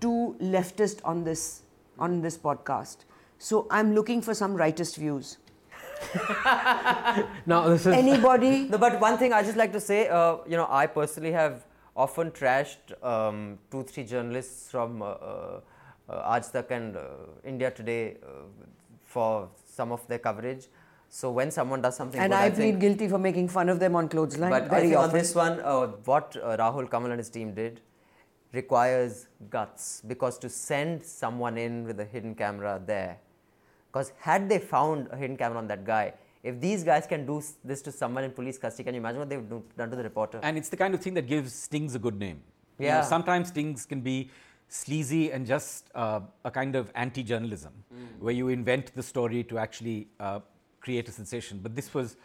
too 0.00 0.34
leftist 0.40 1.00
on 1.04 1.22
this 1.24 1.62
on 1.98 2.20
this 2.20 2.36
podcast. 2.48 3.04
So 3.38 3.66
I'm 3.70 3.94
looking 3.94 4.22
for 4.22 4.34
some 4.34 4.56
rightist 4.56 4.96
views. 4.96 5.36
Now, 7.46 7.68
this 7.68 7.86
is. 7.86 7.94
Anybody? 7.94 8.68
No, 8.68 8.78
but 8.78 8.98
one 9.00 9.18
thing 9.18 9.32
I 9.32 9.42
just 9.42 9.56
like 9.56 9.72
to 9.72 9.80
say, 9.80 10.08
uh, 10.08 10.36
you 10.46 10.56
know, 10.56 10.66
I 10.68 10.86
personally 10.86 11.32
have 11.32 11.64
often 11.96 12.30
trashed 12.30 12.92
um, 13.02 13.58
two, 13.70 13.82
three 13.82 14.04
journalists 14.04 14.70
from 14.70 15.02
uh, 15.02 15.06
uh, 15.06 15.60
Aaj 16.08 16.52
Tak 16.52 16.70
and 16.70 16.96
uh, 16.96 17.02
India 17.44 17.70
Today 17.70 18.18
uh, 18.22 18.42
for 19.04 19.48
some 19.66 19.92
of 19.92 20.06
their 20.06 20.18
coverage. 20.18 20.66
So 21.08 21.30
when 21.30 21.50
someone 21.50 21.80
does 21.80 21.96
something 21.96 22.20
and 22.20 22.32
good, 22.32 22.38
I 22.38 22.46
I 22.46 22.50
plead 22.50 22.80
guilty 22.80 23.08
for 23.08 23.18
making 23.18 23.48
fun 23.48 23.68
of 23.68 23.78
them 23.80 23.96
on 23.96 24.08
clothesline. 24.08 24.50
but 24.50 24.64
I 24.64 24.68
very 24.68 24.82
think 24.88 24.96
often. 24.96 25.10
on 25.10 25.16
this 25.16 25.34
one, 25.34 25.60
uh, 25.60 25.86
what 26.04 26.36
uh, 26.36 26.56
Rahul 26.56 26.88
Kanwal 26.88 27.10
and 27.10 27.18
his 27.18 27.30
team 27.30 27.54
did 27.54 27.80
requires 28.52 29.26
guts 29.50 30.02
because 30.06 30.38
to 30.38 30.48
send 30.48 31.02
someone 31.02 31.56
in 31.56 31.84
with 31.84 32.00
a 32.00 32.04
hidden 32.04 32.34
camera 32.34 32.80
there, 32.84 33.18
because 33.88 34.12
had 34.18 34.48
they 34.48 34.58
found 34.58 35.08
a 35.10 35.16
hidden 35.16 35.36
camera 35.36 35.58
on 35.58 35.68
that 35.68 35.84
guy, 35.84 36.12
if 36.46 36.60
these 36.60 36.84
guys 36.84 37.06
can 37.12 37.26
do 37.26 37.42
this 37.64 37.82
to 37.82 37.92
someone 37.92 38.24
in 38.24 38.30
police 38.30 38.58
custody, 38.64 38.84
can 38.84 38.94
you 38.94 39.00
imagine 39.00 39.18
what 39.18 39.28
they've 39.28 39.48
done 39.76 39.90
to 39.90 39.96
the 39.96 40.02
reporter? 40.02 40.38
And 40.42 40.56
it's 40.56 40.68
the 40.68 40.76
kind 40.76 40.94
of 40.94 41.00
thing 41.00 41.14
that 41.14 41.26
gives 41.26 41.52
stings 41.52 41.94
a 41.94 41.98
good 41.98 42.18
name. 42.26 42.40
You 42.78 42.86
know, 42.86 42.92
Yeah. 42.92 43.02
sometimes 43.14 43.48
stings 43.48 43.86
can 43.86 44.00
be 44.00 44.30
sleazy 44.68 45.32
and 45.32 45.46
just 45.46 45.90
uh, 45.94 46.20
a 46.44 46.50
kind 46.50 46.76
of 46.76 46.92
anti 46.94 47.22
journalism, 47.22 47.72
where 48.20 48.34
you 48.34 48.48
invent 48.48 48.94
the 48.94 49.02
story 49.02 49.42
to 49.44 49.58
actually 49.58 50.08
uh, 50.20 50.40
create 50.80 51.08
a 51.08 51.12
sensation. 51.12 51.60
But 51.62 51.74
this 51.74 51.92
was 51.94 52.16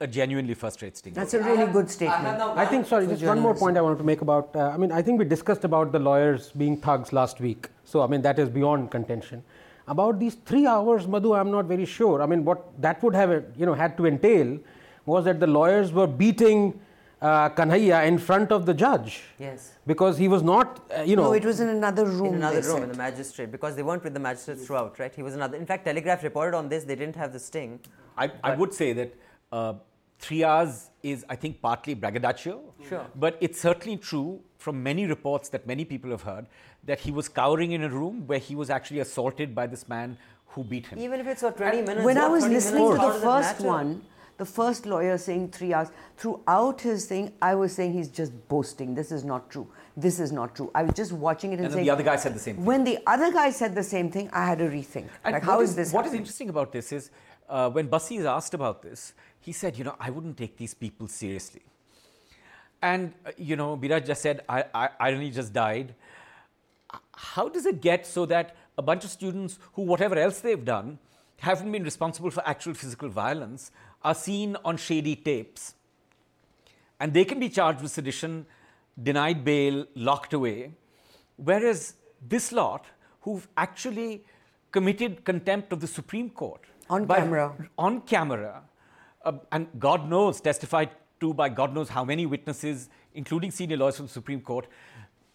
a 0.00 0.06
genuinely 0.06 0.54
first 0.54 0.82
rate 0.82 0.96
sting. 0.96 1.14
That's 1.14 1.34
a 1.34 1.42
really 1.42 1.66
good 1.72 1.90
statement. 1.90 2.40
I 2.64 2.66
think, 2.66 2.86
sorry, 2.86 3.06
just 3.06 3.24
one 3.24 3.40
more 3.40 3.54
point 3.54 3.78
I 3.78 3.80
wanted 3.80 3.98
to 3.98 4.04
make 4.04 4.20
about. 4.22 4.54
Uh, 4.54 4.70
I 4.74 4.76
mean, 4.76 4.92
I 4.92 5.02
think 5.02 5.18
we 5.18 5.24
discussed 5.24 5.64
about 5.64 5.92
the 5.92 5.98
lawyers 5.98 6.50
being 6.64 6.76
thugs 6.88 7.12
last 7.12 7.40
week. 7.40 7.68
So, 7.84 8.02
I 8.02 8.06
mean, 8.06 8.22
that 8.22 8.38
is 8.38 8.50
beyond 8.58 8.90
contention. 8.90 9.42
About 9.88 10.18
these 10.18 10.34
three 10.34 10.66
hours, 10.66 11.06
Madhu, 11.06 11.34
I'm 11.34 11.50
not 11.50 11.66
very 11.66 11.84
sure. 11.84 12.22
I 12.22 12.26
mean, 12.26 12.44
what 12.44 12.80
that 12.80 13.02
would 13.02 13.14
have, 13.14 13.44
you 13.56 13.66
know, 13.66 13.74
had 13.74 13.96
to 13.98 14.06
entail 14.06 14.58
was 15.04 15.24
that 15.26 15.38
the 15.38 15.46
lawyers 15.46 15.92
were 15.92 16.08
beating 16.08 16.80
uh, 17.22 17.48
Kanhaiya 17.50 18.06
in 18.06 18.18
front 18.18 18.52
of 18.52 18.66
the 18.66 18.74
judge 18.74 19.22
yes. 19.38 19.72
because 19.86 20.18
he 20.18 20.28
was 20.28 20.42
not, 20.42 20.84
uh, 20.96 21.02
you 21.02 21.16
know. 21.16 21.24
no, 21.24 21.32
it 21.32 21.44
was 21.44 21.60
in 21.60 21.68
another 21.68 22.04
room. 22.04 22.26
In 22.26 22.34
another 22.34 22.56
room, 22.56 22.78
said. 22.78 22.82
in 22.82 22.88
the 22.90 22.96
magistrate, 22.96 23.50
because 23.50 23.76
they 23.76 23.82
weren't 23.82 24.04
with 24.04 24.14
the 24.14 24.20
magistrate 24.20 24.58
throughout, 24.58 24.98
right? 24.98 25.14
He 25.14 25.22
was 25.22 25.34
another. 25.34 25.56
In 25.56 25.66
fact, 25.66 25.84
Telegraph 25.84 26.22
reported 26.22 26.56
on 26.56 26.68
this. 26.68 26.84
They 26.84 26.96
didn't 26.96 27.16
have 27.16 27.32
the 27.32 27.38
sting. 27.38 27.80
I, 28.18 28.30
I 28.42 28.54
would 28.54 28.74
say 28.74 28.92
that 28.92 29.14
uh, 29.52 29.74
three 30.18 30.44
hours 30.44 30.90
is, 31.02 31.24
I 31.28 31.36
think, 31.36 31.62
partly 31.62 31.94
braggadocio. 31.94 32.60
Sure. 32.88 33.06
But 33.14 33.38
it's 33.40 33.60
certainly 33.60 33.96
true 33.96 34.40
from 34.66 34.82
many 34.82 35.06
reports 35.06 35.48
that 35.54 35.66
many 35.72 35.84
people 35.92 36.10
have 36.16 36.22
heard 36.22 36.46
that 36.90 36.98
he 37.06 37.12
was 37.18 37.28
cowering 37.28 37.72
in 37.78 37.84
a 37.88 37.90
room 37.98 38.26
where 38.30 38.42
he 38.46 38.56
was 38.60 38.68
actually 38.76 39.02
assaulted 39.06 39.54
by 39.58 39.66
this 39.74 39.88
man 39.92 40.18
who 40.54 40.64
beat 40.72 40.86
him. 40.88 40.98
Even 41.06 41.20
if 41.20 41.28
it's 41.32 41.42
for 41.46 41.52
20 41.52 41.82
minutes. 41.82 42.04
when 42.04 42.18
I 42.18 42.28
was 42.36 42.46
listening 42.54 42.82
to 42.82 42.94
minutes, 42.94 43.04
how 43.04 43.12
the 43.12 43.26
first 43.26 43.60
one, 43.60 43.92
the 44.38 44.48
first 44.56 44.86
lawyer 44.94 45.16
saying 45.26 45.44
three 45.58 45.72
hours, 45.72 45.92
throughout 46.16 46.80
his 46.80 47.06
thing, 47.12 47.30
I 47.50 47.54
was 47.54 47.76
saying 47.76 47.92
he's 47.98 48.10
just 48.20 48.32
boasting. 48.54 48.96
This 49.00 49.12
is 49.18 49.22
not 49.32 49.48
true. 49.52 49.68
This 50.06 50.18
is 50.26 50.32
not 50.40 50.56
true. 50.56 50.68
I 50.80 50.82
was 50.88 50.94
just 51.02 51.12
watching 51.28 51.52
it 51.52 51.60
and, 51.60 51.66
And 51.66 51.72
then 51.72 51.78
saying. 51.78 51.86
the 51.86 51.94
other 51.96 52.08
guy 52.10 52.16
said 52.24 52.34
the 52.40 52.44
same 52.48 52.56
thing. 52.56 52.64
When 52.72 52.82
the 52.90 52.98
other 53.14 53.30
guy 53.38 53.48
said 53.60 53.76
the 53.82 53.86
same 53.92 54.10
thing, 54.16 54.28
I 54.32 54.44
had 54.50 54.60
a 54.66 54.68
rethink. 54.68 55.08
And 55.22 55.34
like, 55.34 55.48
how 55.52 55.60
is- 55.60 55.70
is 55.70 55.76
this? 55.76 55.92
What 55.92 56.06
is 56.06 56.10
happening? 56.10 56.22
interesting 56.22 56.50
about 56.56 56.72
this 56.72 56.90
is 56.98 57.10
uh, 57.48 57.70
when 57.78 57.86
Bassi 57.94 58.16
is 58.16 58.28
asked 58.36 58.54
about 58.60 58.82
this, 58.82 59.14
he 59.48 59.52
said, 59.52 59.78
you 59.78 59.84
know, 59.84 59.96
I 60.00 60.10
wouldn't 60.10 60.36
take 60.44 60.56
these 60.64 60.74
people 60.84 61.06
seriously. 61.22 61.64
And, 62.82 63.12
uh, 63.24 63.30
you 63.36 63.56
know, 63.56 63.76
Biraj 63.76 64.06
just 64.06 64.22
said, 64.22 64.42
I, 64.48 64.64
I, 64.74 64.88
irony 65.00 65.30
just 65.30 65.52
died. 65.52 65.94
How 67.14 67.48
does 67.48 67.66
it 67.66 67.80
get 67.80 68.06
so 68.06 68.26
that 68.26 68.56
a 68.78 68.82
bunch 68.82 69.04
of 69.04 69.10
students 69.10 69.58
who, 69.72 69.82
whatever 69.82 70.16
else 70.18 70.40
they've 70.40 70.64
done, 70.64 70.98
haven't 71.38 71.70
been 71.72 71.84
responsible 71.84 72.30
for 72.30 72.46
actual 72.46 72.74
physical 72.74 73.08
violence, 73.08 73.70
are 74.02 74.14
seen 74.14 74.56
on 74.64 74.76
shady 74.76 75.16
tapes? 75.16 75.74
And 77.00 77.12
they 77.12 77.24
can 77.24 77.38
be 77.40 77.48
charged 77.48 77.80
with 77.82 77.90
sedition, 77.90 78.46
denied 79.02 79.44
bail, 79.44 79.86
locked 79.94 80.32
away. 80.32 80.72
Whereas 81.36 81.94
this 82.26 82.52
lot, 82.52 82.86
who've 83.22 83.46
actually 83.56 84.24
committed 84.70 85.24
contempt 85.24 85.72
of 85.72 85.80
the 85.80 85.86
Supreme 85.86 86.30
Court 86.30 86.60
On 86.88 87.04
by- 87.04 87.16
camera. 87.16 87.54
on 87.78 88.00
camera, 88.02 88.62
uh, 89.24 89.32
and 89.52 89.68
God 89.78 90.08
knows, 90.08 90.40
testified 90.40 90.90
to 91.26 91.34
by 91.34 91.48
God 91.48 91.74
knows 91.74 91.88
how 91.88 92.04
many 92.04 92.26
witnesses, 92.26 92.88
including 93.14 93.50
senior 93.50 93.76
lawyers 93.76 93.96
from 93.96 94.06
the 94.06 94.12
Supreme 94.12 94.40
Court, 94.40 94.66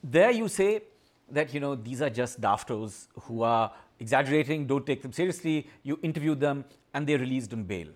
there 0.03 0.31
you 0.31 0.47
say 0.47 0.83
that 1.29 1.53
you 1.53 1.59
know 1.59 1.75
these 1.75 2.01
are 2.01 2.09
just 2.09 2.41
daftos 2.41 3.07
who 3.23 3.43
are 3.43 3.71
exaggerating, 3.99 4.65
don't 4.67 4.85
take 4.85 5.01
them 5.01 5.13
seriously. 5.13 5.67
You 5.83 5.99
interview 6.01 6.35
them, 6.35 6.65
and 6.93 7.07
they're 7.07 7.19
released 7.19 7.53
on 7.53 7.63
bail. 7.63 7.89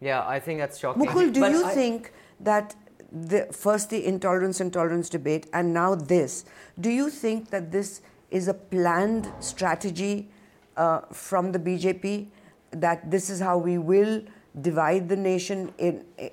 Yeah, 0.00 0.26
I 0.36 0.38
think 0.40 0.60
that's 0.60 0.78
shocking. 0.78 1.06
Mukul, 1.06 1.32
do 1.32 1.40
But 1.40 1.52
you 1.52 1.64
I- 1.64 1.74
think 1.74 2.12
that 2.40 2.74
the, 3.10 3.48
first 3.64 3.90
the 3.90 4.04
intolerance 4.12 4.60
and 4.60 4.72
tolerance 4.72 5.08
debate 5.08 5.46
and 5.52 5.72
now 5.72 5.94
this, 5.94 6.44
do 6.86 6.90
you 6.90 7.08
think 7.10 7.50
that 7.50 7.70
this 7.72 8.00
is 8.30 8.48
a 8.48 8.54
planned 8.54 9.30
strategy 9.40 10.28
uh, 10.76 11.00
from 11.12 11.52
the 11.52 11.58
BJP 11.58 12.26
that 12.72 13.10
this 13.10 13.30
is 13.30 13.40
how 13.40 13.56
we 13.56 13.78
will 13.78 14.22
divide 14.60 15.08
the 15.08 15.16
nation, 15.16 15.72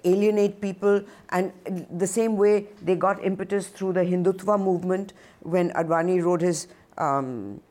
alienate 0.06 0.62
people, 0.62 1.02
and 1.30 1.52
the 1.92 2.08
same 2.08 2.38
way 2.38 2.68
they 2.82 2.96
got 2.96 3.24
impetus 3.24 3.68
through 3.68 3.94
the 3.94 4.02
Hindutva 4.02 4.60
movement 4.60 5.14
when 5.42 5.72
Advani 5.72 6.24
rode 6.24 6.42
his 6.42 6.68
um, 6.98 7.62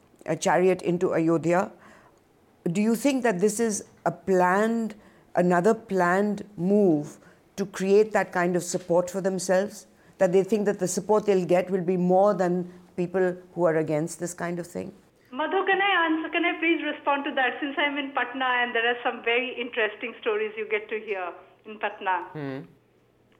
chariot 0.40 0.82
into 0.82 1.14
Ayodhya? 1.14 1.70
do 2.70 2.80
you 2.80 2.94
think 2.94 3.22
that 3.22 3.40
this 3.40 3.58
is 3.58 3.84
a 4.06 4.10
planned, 4.10 4.94
another 5.34 5.74
planned 5.74 6.44
move 6.56 7.18
to 7.56 7.66
create 7.66 8.12
that 8.12 8.32
kind 8.32 8.56
of 8.56 8.62
support 8.62 9.10
for 9.10 9.20
themselves? 9.20 9.86
That 10.18 10.32
they 10.32 10.44
think 10.44 10.66
that 10.66 10.78
the 10.78 10.88
support 10.88 11.26
they'll 11.26 11.44
get 11.44 11.70
will 11.70 11.82
be 11.82 11.96
more 11.96 12.34
than 12.34 12.72
people 12.96 13.36
who 13.54 13.64
are 13.64 13.76
against 13.76 14.20
this 14.20 14.34
kind 14.34 14.58
of 14.58 14.66
thing? 14.66 14.92
Madhu, 15.32 15.64
can 15.64 15.80
I 15.80 16.06
answer? 16.06 16.28
Can 16.28 16.44
I 16.44 16.60
please 16.72 16.84
respond 16.84 17.24
to 17.24 17.32
that? 17.34 17.60
Since 17.60 17.76
I'm 17.76 17.98
in 17.98 18.12
Patna 18.12 18.48
and 18.64 18.74
there 18.74 18.86
are 18.88 18.96
some 19.04 19.22
very 19.24 19.52
interesting 19.60 20.14
stories 20.20 20.52
you 20.56 20.66
get 20.68 20.88
to 20.88 20.98
hear 20.98 21.32
in 21.66 21.78
Patna. 21.78 22.32
Hmm. 22.32 22.60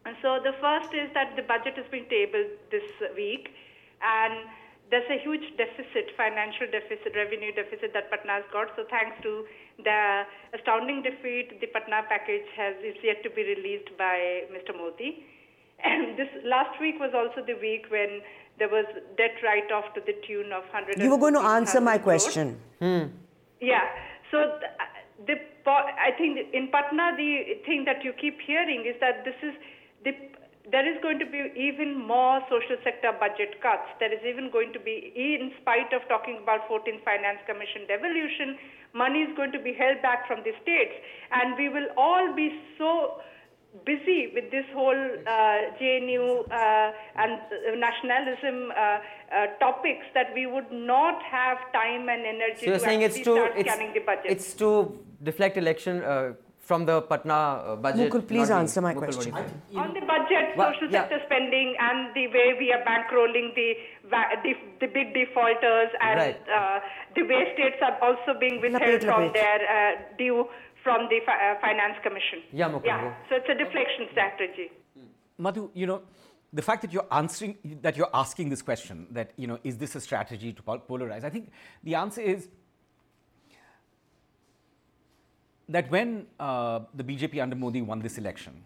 And 0.05 0.17
so 0.21 0.41
the 0.43 0.53
first 0.61 0.93
is 0.93 1.09
that 1.15 1.37
the 1.37 1.43
budget 1.43 1.77
has 1.77 1.87
been 1.91 2.05
tabled 2.11 2.59
this 2.71 2.85
week, 3.17 3.55
and 4.03 4.51
there's 4.91 5.09
a 5.09 5.23
huge 5.23 5.47
deficit, 5.57 6.11
financial 6.17 6.67
deficit, 6.69 7.15
revenue 7.15 7.55
deficit 7.55 7.95
that 7.95 8.11
Patna 8.11 8.43
has 8.43 8.47
got. 8.53 8.75
So 8.75 8.85
thanks 8.91 9.17
to 9.23 9.47
the 9.79 10.27
astounding 10.59 11.07
defeat, 11.07 11.61
the 11.61 11.71
Patna 11.71 12.03
package 12.11 12.51
has 12.59 12.75
is 12.83 12.99
yet 13.03 13.23
to 13.23 13.31
be 13.31 13.47
released 13.47 13.97
by 13.97 14.45
Mr. 14.51 14.77
Modi. 14.77 15.25
And 15.85 16.19
this 16.19 16.29
last 16.45 16.79
week 16.81 16.99
was 16.99 17.15
also 17.15 17.47
the 17.47 17.55
week 17.63 17.87
when 17.89 18.21
there 18.59 18.69
was 18.69 18.85
debt 19.17 19.39
write-off 19.43 19.95
to 19.95 20.01
the 20.05 20.15
tune 20.27 20.53
of 20.53 20.67
100. 20.75 20.99
You 20.99 21.11
were 21.11 21.19
going 21.19 21.35
to 21.35 21.41
answer 21.41 21.81
my 21.81 21.97
question. 21.97 22.61
Hmm. 22.81 23.22
Yeah. 23.63 23.87
So 24.31 24.59
th- 24.59 24.75
the 25.31 25.37
I 25.71 26.11
think 26.19 26.51
in 26.53 26.69
Patna 26.75 27.15
the 27.17 27.63
thing 27.65 27.85
that 27.87 28.03
you 28.03 28.13
keep 28.13 28.41
hearing 28.43 28.85
is 28.85 28.99
that 28.99 29.25
this 29.25 29.39
is 29.43 29.55
the 30.03 30.13
there 30.71 30.87
is 30.87 30.95
going 31.03 31.19
to 31.19 31.27
be 31.27 31.51
even 31.59 31.99
more 31.99 32.39
social 32.47 32.79
sector 32.85 33.11
budget 33.19 33.59
cuts. 33.63 33.87
There 33.99 34.13
is 34.13 34.23
even 34.23 34.51
going 34.51 34.73
to 34.73 34.79
be, 34.79 35.11
in 35.11 35.51
spite 35.61 35.91
of 35.91 36.07
talking 36.07 36.39
about 36.39 36.71
14th 36.71 37.03
Finance 37.03 37.43
Commission 37.51 37.83
devolution, 37.91 38.55
money 38.95 39.27
is 39.27 39.35
going 39.35 39.51
to 39.51 39.59
be 39.59 39.75
held 39.75 39.99
back 40.07 40.23
from 40.31 40.47
the 40.47 40.55
states. 40.63 40.95
And 41.35 41.59
we 41.59 41.67
will 41.69 41.91
all 41.99 42.31
be 42.31 42.55
so 42.79 43.19
busy 43.85 44.31
with 44.35 44.51
this 44.51 44.67
whole 44.75 44.93
uh, 45.27 45.59
JNU 45.81 46.45
uh, 46.51 46.93
and 47.17 47.33
uh, 47.33 47.75
nationalism 47.77 48.71
uh, 48.71 48.99
uh, 49.35 49.47
topics 49.59 50.05
that 50.15 50.33
we 50.35 50.47
would 50.47 50.71
not 50.71 51.23
have 51.23 51.57
time 51.73 52.09
and 52.09 52.27
energy 52.27 52.61
So 52.61 52.67
you're 52.67 52.75
to 52.75 52.81
saying 52.85 53.03
it's 53.03 53.17
actually 53.17 53.25
to 53.25 53.41
start 53.41 53.53
it's, 53.57 53.71
scanning 53.73 53.93
the 53.95 54.01
budget. 54.01 54.27
it's 54.31 54.53
to 54.55 54.99
deflect 55.23 55.57
election 55.57 56.03
uh, 56.05 56.33
from 56.61 56.85
the 56.87 57.01
Patna 57.03 57.35
uh, 57.35 57.77
budget. 57.77 58.13
Mukul, 58.13 58.27
please 58.29 58.49
the- 58.49 58.55
answer 58.55 58.81
my 58.83 58.93
Mukul, 58.95 59.01
what 59.01 59.11
do 59.11 59.27
you 59.27 59.33
question. 59.33 59.51
think? 59.73 59.79
On 59.83 59.95
the 59.95 60.01
budget, 60.07 60.57
Well, 60.57 60.73
social 60.75 60.89
yeah. 60.91 61.01
sector 61.09 61.21
spending, 61.27 61.75
and 61.81 62.15
the 62.15 62.27
way 62.29 62.55
we 62.59 62.73
are 62.73 62.83
bankrolling 62.85 63.55
the 63.55 63.75
the, 64.45 64.53
the 64.81 64.87
big 64.87 65.15
defaulters, 65.15 65.91
and 66.01 66.19
Right. 66.21 66.37
uh, 66.55 66.81
the 67.17 67.23
way 67.23 67.49
states 67.55 67.81
are 67.81 67.97
also 68.03 68.39
being 68.39 68.61
withheld 68.61 69.01
from 69.03 69.33
their 69.33 69.59
uh, 69.65 69.97
due 70.19 70.47
from 70.83 71.09
the 71.09 71.21
fi- 71.25 71.53
uh, 71.53 71.61
finance 71.61 71.97
commission. 72.03 72.41
Yeah, 72.53 72.79
Yeah, 72.85 73.15
so 73.29 73.37
it's 73.37 73.49
a 73.49 73.55
deflection 73.55 74.07
strategy. 74.11 74.71
Madhu, 75.39 75.71
you 75.75 75.87
know, 75.87 76.03
the 76.53 76.63
fact 76.63 76.83
that 76.83 76.93
you're 76.93 77.07
answering, 77.11 77.57
that 77.81 77.97
you're 77.97 78.11
asking 78.13 78.51
this 78.51 78.63
question, 78.63 79.07
that, 79.11 79.33
you 79.37 79.47
know, 79.47 79.59
is 79.65 79.79
this 79.79 79.95
a 79.95 80.01
strategy 80.01 80.53
to 80.53 80.63
polarize? 80.63 81.25
I 81.25 81.31
think 81.31 81.51
the 81.83 81.95
answer 81.95 82.21
is 82.21 82.49
that 85.69 85.91
when 85.91 86.27
uh, 86.39 86.81
the 86.95 87.05
BJP 87.05 87.43
under 87.43 87.57
Modi 87.57 87.81
won 87.81 88.01
this 88.01 88.19
election, 88.19 88.65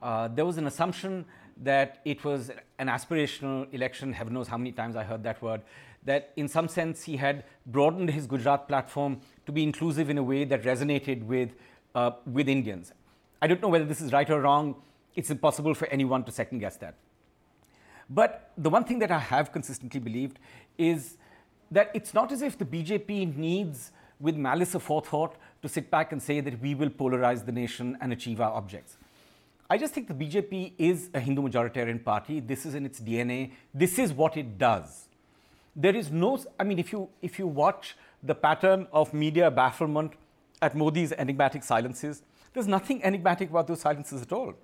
uh, 0.00 0.28
there 0.28 0.46
was 0.46 0.56
an 0.56 0.66
assumption 0.66 1.24
that 1.62 2.00
it 2.04 2.24
was 2.24 2.50
an 2.78 2.86
aspirational 2.86 3.72
election. 3.74 4.12
Heaven 4.12 4.32
knows 4.32 4.48
how 4.48 4.56
many 4.56 4.72
times 4.72 4.96
I 4.96 5.02
heard 5.02 5.22
that 5.24 5.42
word. 5.42 5.62
That 6.04 6.32
in 6.36 6.48
some 6.48 6.68
sense 6.68 7.02
he 7.02 7.16
had 7.18 7.44
broadened 7.66 8.08
his 8.10 8.26
Gujarat 8.26 8.66
platform 8.68 9.20
to 9.50 9.54
be 9.54 9.64
inclusive 9.64 10.08
in 10.08 10.18
a 10.18 10.22
way 10.22 10.44
that 10.44 10.62
resonated 10.62 11.24
with, 11.24 11.50
uh, 11.94 12.12
with 12.24 12.48
Indians. 12.48 12.92
I 13.42 13.48
don't 13.48 13.60
know 13.60 13.68
whether 13.68 13.84
this 13.84 14.00
is 14.00 14.12
right 14.12 14.30
or 14.30 14.40
wrong. 14.40 14.76
It's 15.16 15.30
impossible 15.30 15.74
for 15.74 15.88
anyone 15.88 16.22
to 16.24 16.30
second 16.30 16.60
guess 16.60 16.76
that. 16.76 16.94
But 18.08 18.52
the 18.56 18.70
one 18.70 18.84
thing 18.84 19.00
that 19.00 19.10
I 19.10 19.18
have 19.18 19.52
consistently 19.52 19.98
believed 20.00 20.38
is 20.78 21.16
that 21.70 21.90
it's 21.94 22.14
not 22.14 22.30
as 22.32 22.42
if 22.42 22.58
the 22.58 22.64
BJP 22.64 23.36
needs, 23.36 23.92
with 24.20 24.36
malice 24.36 24.74
aforethought, 24.74 25.32
to 25.62 25.68
sit 25.68 25.90
back 25.90 26.12
and 26.12 26.22
say 26.22 26.40
that 26.40 26.60
we 26.60 26.74
will 26.74 26.90
polarize 26.90 27.44
the 27.44 27.52
nation 27.52 27.96
and 28.00 28.12
achieve 28.12 28.40
our 28.40 28.52
objects. 28.52 28.96
I 29.68 29.78
just 29.78 29.94
think 29.94 30.08
the 30.08 30.14
BJP 30.14 30.72
is 30.78 31.10
a 31.14 31.20
Hindu 31.20 31.42
majoritarian 31.42 32.04
party. 32.04 32.40
This 32.40 32.66
is 32.66 32.74
in 32.74 32.84
its 32.86 33.00
DNA. 33.00 33.52
This 33.72 33.98
is 33.98 34.12
what 34.12 34.36
it 34.36 34.58
does. 34.58 35.08
There 35.74 35.94
is 35.94 36.10
no, 36.10 36.38
I 36.58 36.64
mean, 36.64 36.78
if 36.78 36.92
you, 36.92 37.08
if 37.22 37.38
you 37.38 37.46
watch 37.46 37.96
the 38.22 38.34
pattern 38.34 38.86
of 38.92 39.12
media 39.14 39.50
bafflement 39.50 40.12
at 40.62 40.76
Modi's 40.76 41.12
enigmatic 41.12 41.62
silences, 41.62 42.22
there's 42.52 42.66
nothing 42.66 43.02
enigmatic 43.02 43.50
about 43.50 43.66
those 43.66 43.80
silences 43.80 44.22
at 44.22 44.32
all 44.32 44.54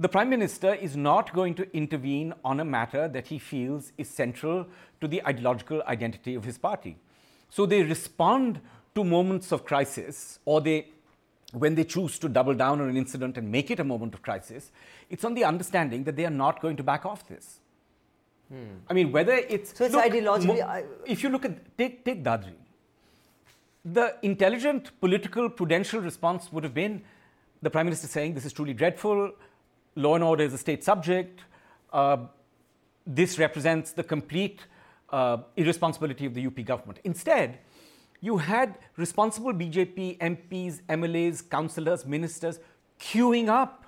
the 0.00 0.08
Prime 0.08 0.30
Minister 0.30 0.74
is 0.74 0.96
not 0.96 1.32
going 1.32 1.54
to 1.56 1.76
intervene 1.76 2.32
on 2.44 2.60
a 2.60 2.64
matter 2.64 3.08
that 3.08 3.26
he 3.26 3.38
feels 3.38 3.92
is 3.98 4.08
central 4.08 4.66
to 5.00 5.08
the 5.08 5.24
ideological 5.26 5.82
identity 5.88 6.36
of 6.36 6.44
his 6.44 6.56
party. 6.56 6.96
So 7.50 7.66
they 7.66 7.82
respond 7.82 8.60
to 8.94 9.02
moments 9.02 9.50
of 9.50 9.64
crisis, 9.64 10.38
or 10.44 10.60
they, 10.60 10.88
when 11.52 11.74
they 11.74 11.82
choose 11.82 12.18
to 12.20 12.28
double 12.28 12.54
down 12.54 12.80
on 12.80 12.88
an 12.88 12.96
incident 12.96 13.38
and 13.38 13.50
make 13.50 13.72
it 13.72 13.80
a 13.80 13.84
moment 13.84 14.14
of 14.14 14.22
crisis, 14.22 14.70
it's 15.10 15.24
on 15.24 15.34
the 15.34 15.44
understanding 15.44 16.04
that 16.04 16.14
they 16.14 16.26
are 16.26 16.30
not 16.30 16.60
going 16.60 16.76
to 16.76 16.84
back 16.84 17.04
off 17.04 17.26
this. 17.26 17.58
I 18.90 18.94
mean, 18.94 19.12
whether 19.12 19.32
it's. 19.34 19.76
So 19.76 19.84
it's 19.84 19.94
ideologically- 19.94 20.62
I- 20.66 20.84
if 21.06 21.22
you 21.22 21.28
look 21.28 21.44
at. 21.44 21.76
Take, 21.76 22.04
take 22.04 22.22
Dadri 22.24 22.54
the 23.84 24.16
intelligent 24.22 24.90
political 25.00 25.48
prudential 25.48 26.00
response 26.00 26.52
would 26.52 26.64
have 26.64 26.74
been 26.74 27.00
the 27.62 27.70
prime 27.70 27.86
minister 27.86 28.06
saying 28.06 28.34
this 28.34 28.44
is 28.44 28.52
truly 28.52 28.74
dreadful 28.74 29.30
law 29.96 30.14
and 30.14 30.24
order 30.24 30.44
is 30.44 30.52
a 30.52 30.58
state 30.58 30.82
subject 30.84 31.40
uh, 31.92 32.16
this 33.06 33.38
represents 33.38 33.92
the 33.92 34.02
complete 34.02 34.60
uh, 35.10 35.38
irresponsibility 35.56 36.26
of 36.26 36.34
the 36.34 36.42
up 36.42 36.66
government 36.66 36.98
instead 37.04 37.58
you 38.20 38.36
had 38.36 38.76
responsible 38.96 39.54
bjp 39.54 40.18
mps 40.18 40.80
mlas 40.88 41.40
councillors 41.48 42.04
ministers 42.04 42.58
queuing 43.00 43.48
up 43.48 43.86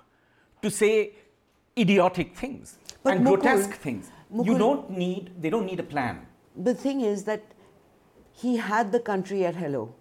to 0.61 0.71
say 0.71 1.13
idiotic 1.77 2.35
things 2.35 2.77
But 3.03 3.17
and 3.17 3.25
Mukul- 3.27 3.41
grotesque 3.41 3.73
things 3.73 4.09
you 4.43 4.57
don't 4.57 4.89
need 4.89 5.31
they 5.41 5.49
don't 5.49 5.65
need 5.65 5.79
a 5.79 5.89
plan 5.95 6.27
The 6.55 6.73
thing 6.73 7.01
is 7.01 7.23
that 7.23 7.43
he 8.33 8.57
had 8.57 8.91
the 8.91 8.99
country 8.99 9.45
at 9.45 9.55
hello. 9.55 9.93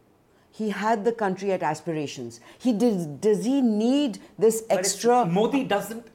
He 0.51 0.71
had 0.71 1.05
the 1.05 1.13
country 1.13 1.53
at 1.53 1.63
aspirations. 1.63 2.41
He 2.59 2.73
did, 2.73 3.21
does 3.21 3.45
he 3.45 3.61
need 3.63 4.19
this 4.39 4.65
extra? 4.69 5.25
Modi 5.25 5.65
doesn't. 5.65 6.07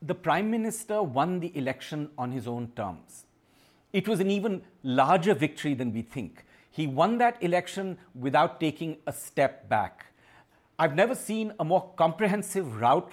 The 0.00 0.14
prime 0.14 0.50
minister 0.50 1.02
won 1.02 1.40
the 1.40 1.56
election 1.56 2.10
on 2.16 2.30
his 2.30 2.46
own 2.46 2.70
terms. 2.76 3.24
It 3.92 4.06
was 4.06 4.20
an 4.20 4.30
even 4.30 4.62
larger 4.82 5.34
victory 5.34 5.74
than 5.74 5.92
we 5.92 6.02
think. 6.02 6.44
He 6.70 6.86
won 6.86 7.18
that 7.18 7.42
election 7.42 7.98
without 8.14 8.60
taking 8.60 8.98
a 9.06 9.12
step 9.12 9.68
back. 9.68 10.06
I've 10.78 10.94
never 10.94 11.14
seen 11.14 11.52
a 11.58 11.64
more 11.64 11.92
comprehensive 11.96 12.80
route 12.80 13.12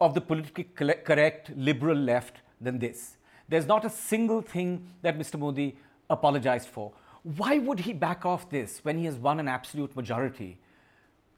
of 0.00 0.14
the 0.14 0.20
politically 0.20 0.94
correct 0.94 1.50
liberal 1.56 1.96
left 1.96 2.40
than 2.60 2.78
this. 2.78 3.17
There's 3.48 3.66
not 3.66 3.84
a 3.84 3.90
single 3.90 4.42
thing 4.42 4.86
that 5.02 5.18
Mr. 5.18 5.38
Modi 5.38 5.76
apologized 6.10 6.68
for. 6.68 6.92
Why 7.22 7.58
would 7.58 7.80
he 7.80 7.92
back 7.92 8.24
off 8.26 8.48
this 8.50 8.80
when 8.84 8.98
he 8.98 9.04
has 9.06 9.16
won 9.16 9.40
an 9.40 9.48
absolute 9.48 9.94
majority 9.96 10.58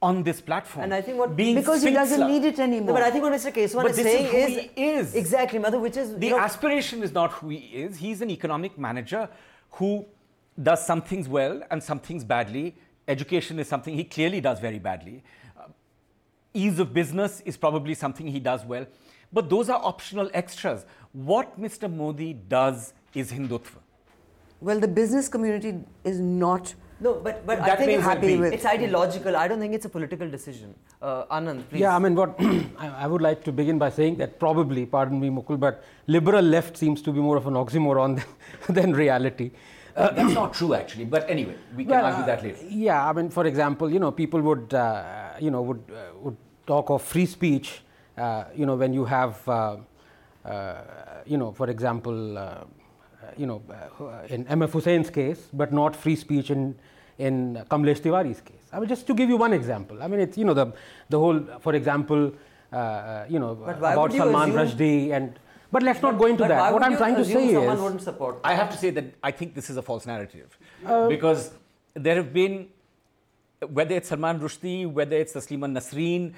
on 0.02 0.22
this 0.22 0.40
platform? 0.40 0.84
And 0.84 0.94
I 0.94 1.00
think 1.02 1.18
what- 1.18 1.36
Being 1.36 1.54
because 1.56 1.82
he 1.82 1.90
doesn't 1.92 2.26
need 2.26 2.44
it 2.44 2.58
anymore. 2.58 2.88
No, 2.88 2.92
but 2.94 3.02
I 3.02 3.10
think 3.10 3.22
what 3.24 3.32
Mr. 3.32 3.52
Kesavan 3.52 3.82
But 3.82 3.90
is 3.92 3.96
this 3.96 4.06
is 4.06 4.12
saying 4.12 4.26
who 4.26 4.36
is, 4.36 4.70
he 4.74 4.88
is. 4.90 5.14
exactly, 5.14 5.58
Madhu, 5.58 5.80
which 5.80 5.96
is 5.96 6.16
The 6.16 6.26
you 6.26 6.32
know, 6.32 6.38
aspiration 6.38 7.02
is 7.02 7.12
not 7.12 7.32
who 7.32 7.48
he 7.50 7.58
is. 7.84 7.96
He's 7.98 8.20
an 8.20 8.30
economic 8.30 8.78
manager 8.78 9.28
who 9.72 10.04
does 10.60 10.84
some 10.84 11.02
things 11.02 11.28
well 11.28 11.62
and 11.70 11.82
some 11.82 12.00
things 12.00 12.24
badly. 12.24 12.76
Education 13.08 13.58
is 13.58 13.68
something 13.68 13.94
he 13.94 14.04
clearly 14.04 14.40
does 14.40 14.58
very 14.60 14.78
badly. 14.78 15.22
Uh, 15.58 15.68
ease 16.54 16.78
of 16.78 16.92
business 16.92 17.40
is 17.40 17.56
probably 17.56 17.94
something 17.94 18.26
he 18.26 18.40
does 18.40 18.64
well. 18.64 18.86
But 19.32 19.48
those 19.50 19.68
are 19.70 19.80
optional 19.82 20.30
extras. 20.34 20.84
What 21.12 21.60
Mr. 21.60 21.92
Modi 21.92 22.32
does 22.34 22.92
is 23.14 23.32
Hindutva. 23.32 23.78
well, 24.60 24.78
the 24.80 24.88
business 24.88 25.28
community 25.28 25.72
is 26.04 26.18
not. 26.20 26.74
no, 27.04 27.10
but 27.26 27.36
but 27.50 27.60
I 27.60 27.76
think 27.76 27.86
may 27.90 27.94
it's, 27.98 28.06
well 28.06 28.20
be. 28.50 28.56
it's 28.56 28.66
ideological. 28.66 29.36
I 29.42 29.48
don't 29.48 29.60
think 29.64 29.74
it's 29.78 29.86
a 29.86 29.92
political 29.96 30.28
decision. 30.34 30.74
Uh, 31.00 31.24
Anand, 31.36 31.62
please. 31.68 31.80
Yeah, 31.80 31.96
I 31.96 31.98
mean, 31.98 32.14
what 32.14 32.34
I 32.86 32.88
I 33.04 33.06
would 33.12 33.22
like 33.26 33.42
to 33.48 33.52
begin 33.60 33.78
by 33.84 33.88
saying 33.98 34.16
that 34.22 34.38
probably, 34.44 34.84
pardon 34.96 35.18
me, 35.24 35.30
Mukul, 35.36 35.58
but 35.66 35.82
liberal 36.18 36.42
left 36.56 36.76
seems 36.76 37.00
to 37.08 37.12
be 37.18 37.20
more 37.28 37.36
of 37.42 37.46
an 37.52 37.54
oxymoron 37.62 38.22
than, 38.66 38.74
than 38.80 38.92
reality. 39.04 39.50
That's 39.96 40.34
not 40.34 40.52
true, 40.58 40.72
actually. 40.74 41.04
But 41.14 41.28
anyway, 41.28 41.54
we 41.76 41.84
can 41.84 41.92
Well, 41.92 42.04
argue 42.06 42.22
uh, 42.22 42.26
that 42.26 42.42
later. 42.42 42.58
Yeah, 42.68 43.08
I 43.08 43.12
mean, 43.12 43.28
for 43.30 43.46
example, 43.46 43.90
you 43.94 43.98
know, 44.04 44.10
people 44.10 44.40
would, 44.42 44.72
uh, 44.72 45.32
you 45.40 45.50
know, 45.50 45.62
would 45.62 45.82
uh, 45.90 46.04
would 46.26 46.36
talk 46.66 46.90
of 46.90 47.02
free 47.02 47.26
speech. 47.26 47.80
Uh, 48.20 48.44
you 48.54 48.66
know, 48.66 48.74
when 48.76 48.92
you 48.92 49.04
have, 49.06 49.36
uh, 49.48 49.76
uh, 50.44 50.82
you 51.26 51.38
know, 51.38 51.52
for 51.52 51.70
example, 51.70 52.36
uh, 52.36 52.42
uh, 52.42 52.64
you 53.36 53.46
know, 53.46 53.62
uh, 53.70 54.26
in 54.34 54.46
M.F. 54.48 54.72
Husain's 54.72 55.10
case, 55.10 55.48
but 55.52 55.72
not 55.72 55.96
free 55.96 56.16
speech 56.16 56.50
in 56.50 56.74
in 57.18 57.34
Kamlesh 57.70 58.00
Tiwari's 58.04 58.40
case. 58.40 58.66
I 58.72 58.78
mean, 58.80 58.88
just 58.88 59.06
to 59.06 59.14
give 59.14 59.28
you 59.28 59.36
one 59.36 59.52
example. 59.60 60.02
I 60.02 60.06
mean, 60.06 60.20
it's 60.20 60.36
you 60.36 60.44
know 60.44 60.54
the 60.54 60.66
the 61.08 61.18
whole, 61.18 61.40
for 61.60 61.74
example, 61.74 62.32
uh, 62.72 63.24
you 63.28 63.38
know, 63.38 63.52
about 63.52 63.96
would 64.02 64.12
you 64.12 64.18
Salman 64.18 64.50
assume- 64.50 64.78
Rushdie 64.78 65.12
and. 65.20 65.38
But 65.72 65.84
let's 65.84 66.02
not 66.02 66.18
go 66.18 66.26
into 66.26 66.44
that. 66.50 66.72
What 66.74 66.82
I'm 66.82 66.96
trying 66.96 67.14
to 67.14 67.20
assume 67.20 67.42
say 67.48 67.52
someone 67.54 67.76
is, 67.76 67.82
wouldn't 67.82 68.02
support. 68.02 68.38
I 68.42 68.54
have 68.54 68.70
to 68.72 68.76
say 68.76 68.90
that 68.90 69.04
I 69.22 69.30
think 69.30 69.54
this 69.54 69.70
is 69.70 69.76
a 69.76 69.82
false 69.82 70.04
narrative 70.04 70.58
Uh, 70.84 71.06
because 71.08 71.52
there 71.94 72.16
have 72.16 72.32
been, 72.32 72.56
whether 73.78 73.94
it's 73.94 74.08
Salman 74.08 74.40
Rushdie, 74.40 74.90
whether 74.98 75.16
it's 75.16 75.32
Taslima 75.34 75.68
Nasreen, 75.76 76.32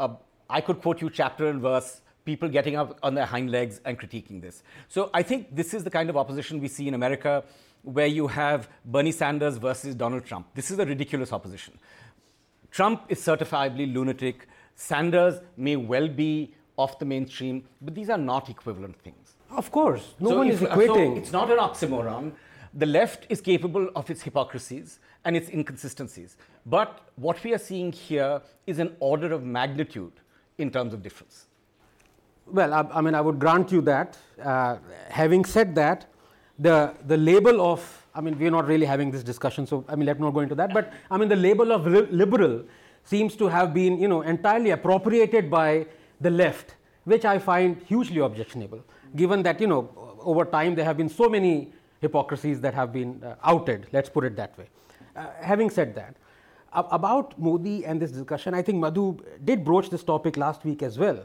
uh, 0.00 0.08
I 0.50 0.60
could 0.60 0.80
quote 0.80 1.00
you 1.00 1.10
chapter 1.10 1.48
and 1.48 1.60
verse, 1.60 2.00
people 2.24 2.48
getting 2.48 2.76
up 2.76 2.98
on 3.02 3.14
their 3.14 3.26
hind 3.26 3.50
legs 3.50 3.80
and 3.84 3.98
critiquing 3.98 4.40
this. 4.40 4.62
So 4.88 5.10
I 5.12 5.22
think 5.22 5.54
this 5.54 5.74
is 5.74 5.84
the 5.84 5.90
kind 5.90 6.08
of 6.10 6.16
opposition 6.16 6.60
we 6.60 6.68
see 6.68 6.88
in 6.88 6.94
America 6.94 7.44
where 7.82 8.06
you 8.06 8.26
have 8.26 8.68
Bernie 8.84 9.12
Sanders 9.12 9.56
versus 9.56 9.94
Donald 9.94 10.24
Trump. 10.24 10.46
This 10.54 10.70
is 10.70 10.78
a 10.78 10.86
ridiculous 10.86 11.32
opposition. 11.32 11.78
Trump 12.70 13.04
is 13.08 13.20
certifiably 13.20 13.92
lunatic. 13.92 14.46
Sanders 14.74 15.40
may 15.56 15.76
well 15.76 16.08
be 16.08 16.54
off 16.76 16.98
the 16.98 17.04
mainstream, 17.04 17.64
but 17.80 17.94
these 17.94 18.08
are 18.10 18.18
not 18.18 18.48
equivalent 18.48 18.96
things. 19.02 19.34
of 19.50 19.70
course, 19.72 20.14
no 20.20 20.30
So 20.30 20.36
one 20.38 20.48
if- 20.48 20.62
is 20.62 20.68
so 20.68 21.16
it's 21.16 21.32
not 21.32 21.50
an 21.50 21.58
oxymoron. 21.58 22.32
The 22.74 22.86
left 22.86 23.26
is 23.30 23.40
capable 23.40 23.88
of 23.96 24.10
its 24.10 24.22
hypocrisies 24.22 24.98
and 25.24 25.36
its 25.36 25.48
inconsistencies. 25.48 26.36
But 26.66 27.00
what 27.16 27.42
we 27.42 27.54
are 27.54 27.58
seeing 27.58 27.90
here 27.92 28.42
is 28.66 28.78
an 28.78 28.94
order 29.00 29.32
of 29.32 29.42
magnitude 29.42 30.12
in 30.58 30.70
terms 30.70 30.92
of 30.92 31.02
difference. 31.02 31.46
well, 32.46 32.72
I, 32.74 32.98
I, 32.98 33.00
mean, 33.00 33.14
I 33.14 33.20
would 33.20 33.38
grant 33.38 33.70
you 33.72 33.80
that. 33.82 34.16
Uh, 34.42 34.76
having 35.08 35.44
said 35.44 35.74
that, 35.74 36.06
the, 36.58 36.94
the 37.06 37.16
label 37.16 37.60
of, 37.60 38.06
I 38.14 38.20
mean, 38.20 38.38
we're 38.38 38.50
not 38.50 38.66
really 38.66 38.86
having 38.86 39.10
this 39.10 39.22
discussion, 39.22 39.66
so 39.66 39.84
I 39.88 39.94
mean, 39.94 40.06
let 40.06 40.18
me 40.18 40.24
not 40.24 40.34
go 40.34 40.40
into 40.40 40.54
that, 40.56 40.74
but 40.74 40.92
I 41.10 41.16
mean, 41.16 41.28
the 41.28 41.36
label 41.36 41.72
of 41.72 41.86
liberal 41.86 42.64
seems 43.04 43.36
to 43.36 43.48
have 43.48 43.72
been, 43.72 43.98
you 43.98 44.08
know, 44.08 44.22
entirely 44.22 44.70
appropriated 44.70 45.50
by 45.50 45.86
the 46.20 46.30
left, 46.30 46.74
which 47.04 47.24
I 47.24 47.38
find 47.38 47.80
hugely 47.86 48.20
objectionable, 48.20 48.84
given 49.14 49.42
that, 49.44 49.60
you 49.60 49.66
know, 49.66 50.18
over 50.20 50.44
time 50.44 50.74
there 50.74 50.84
have 50.84 50.96
been 50.96 51.08
so 51.08 51.28
many 51.28 51.72
hypocrisies 52.00 52.60
that 52.60 52.74
have 52.74 52.92
been 52.92 53.22
uh, 53.22 53.36
outed, 53.44 53.86
let's 53.92 54.08
put 54.08 54.24
it 54.24 54.36
that 54.36 54.56
way. 54.58 54.66
Uh, 55.16 55.26
having 55.40 55.70
said 55.70 55.94
that, 55.94 56.16
about 56.72 57.38
Modi 57.38 57.84
and 57.84 58.00
this 58.00 58.10
discussion, 58.10 58.54
I 58.54 58.62
think 58.62 58.78
Madhu 58.78 59.18
did 59.44 59.64
broach 59.64 59.90
this 59.90 60.04
topic 60.04 60.36
last 60.36 60.64
week 60.64 60.82
as 60.82 60.98
well. 60.98 61.22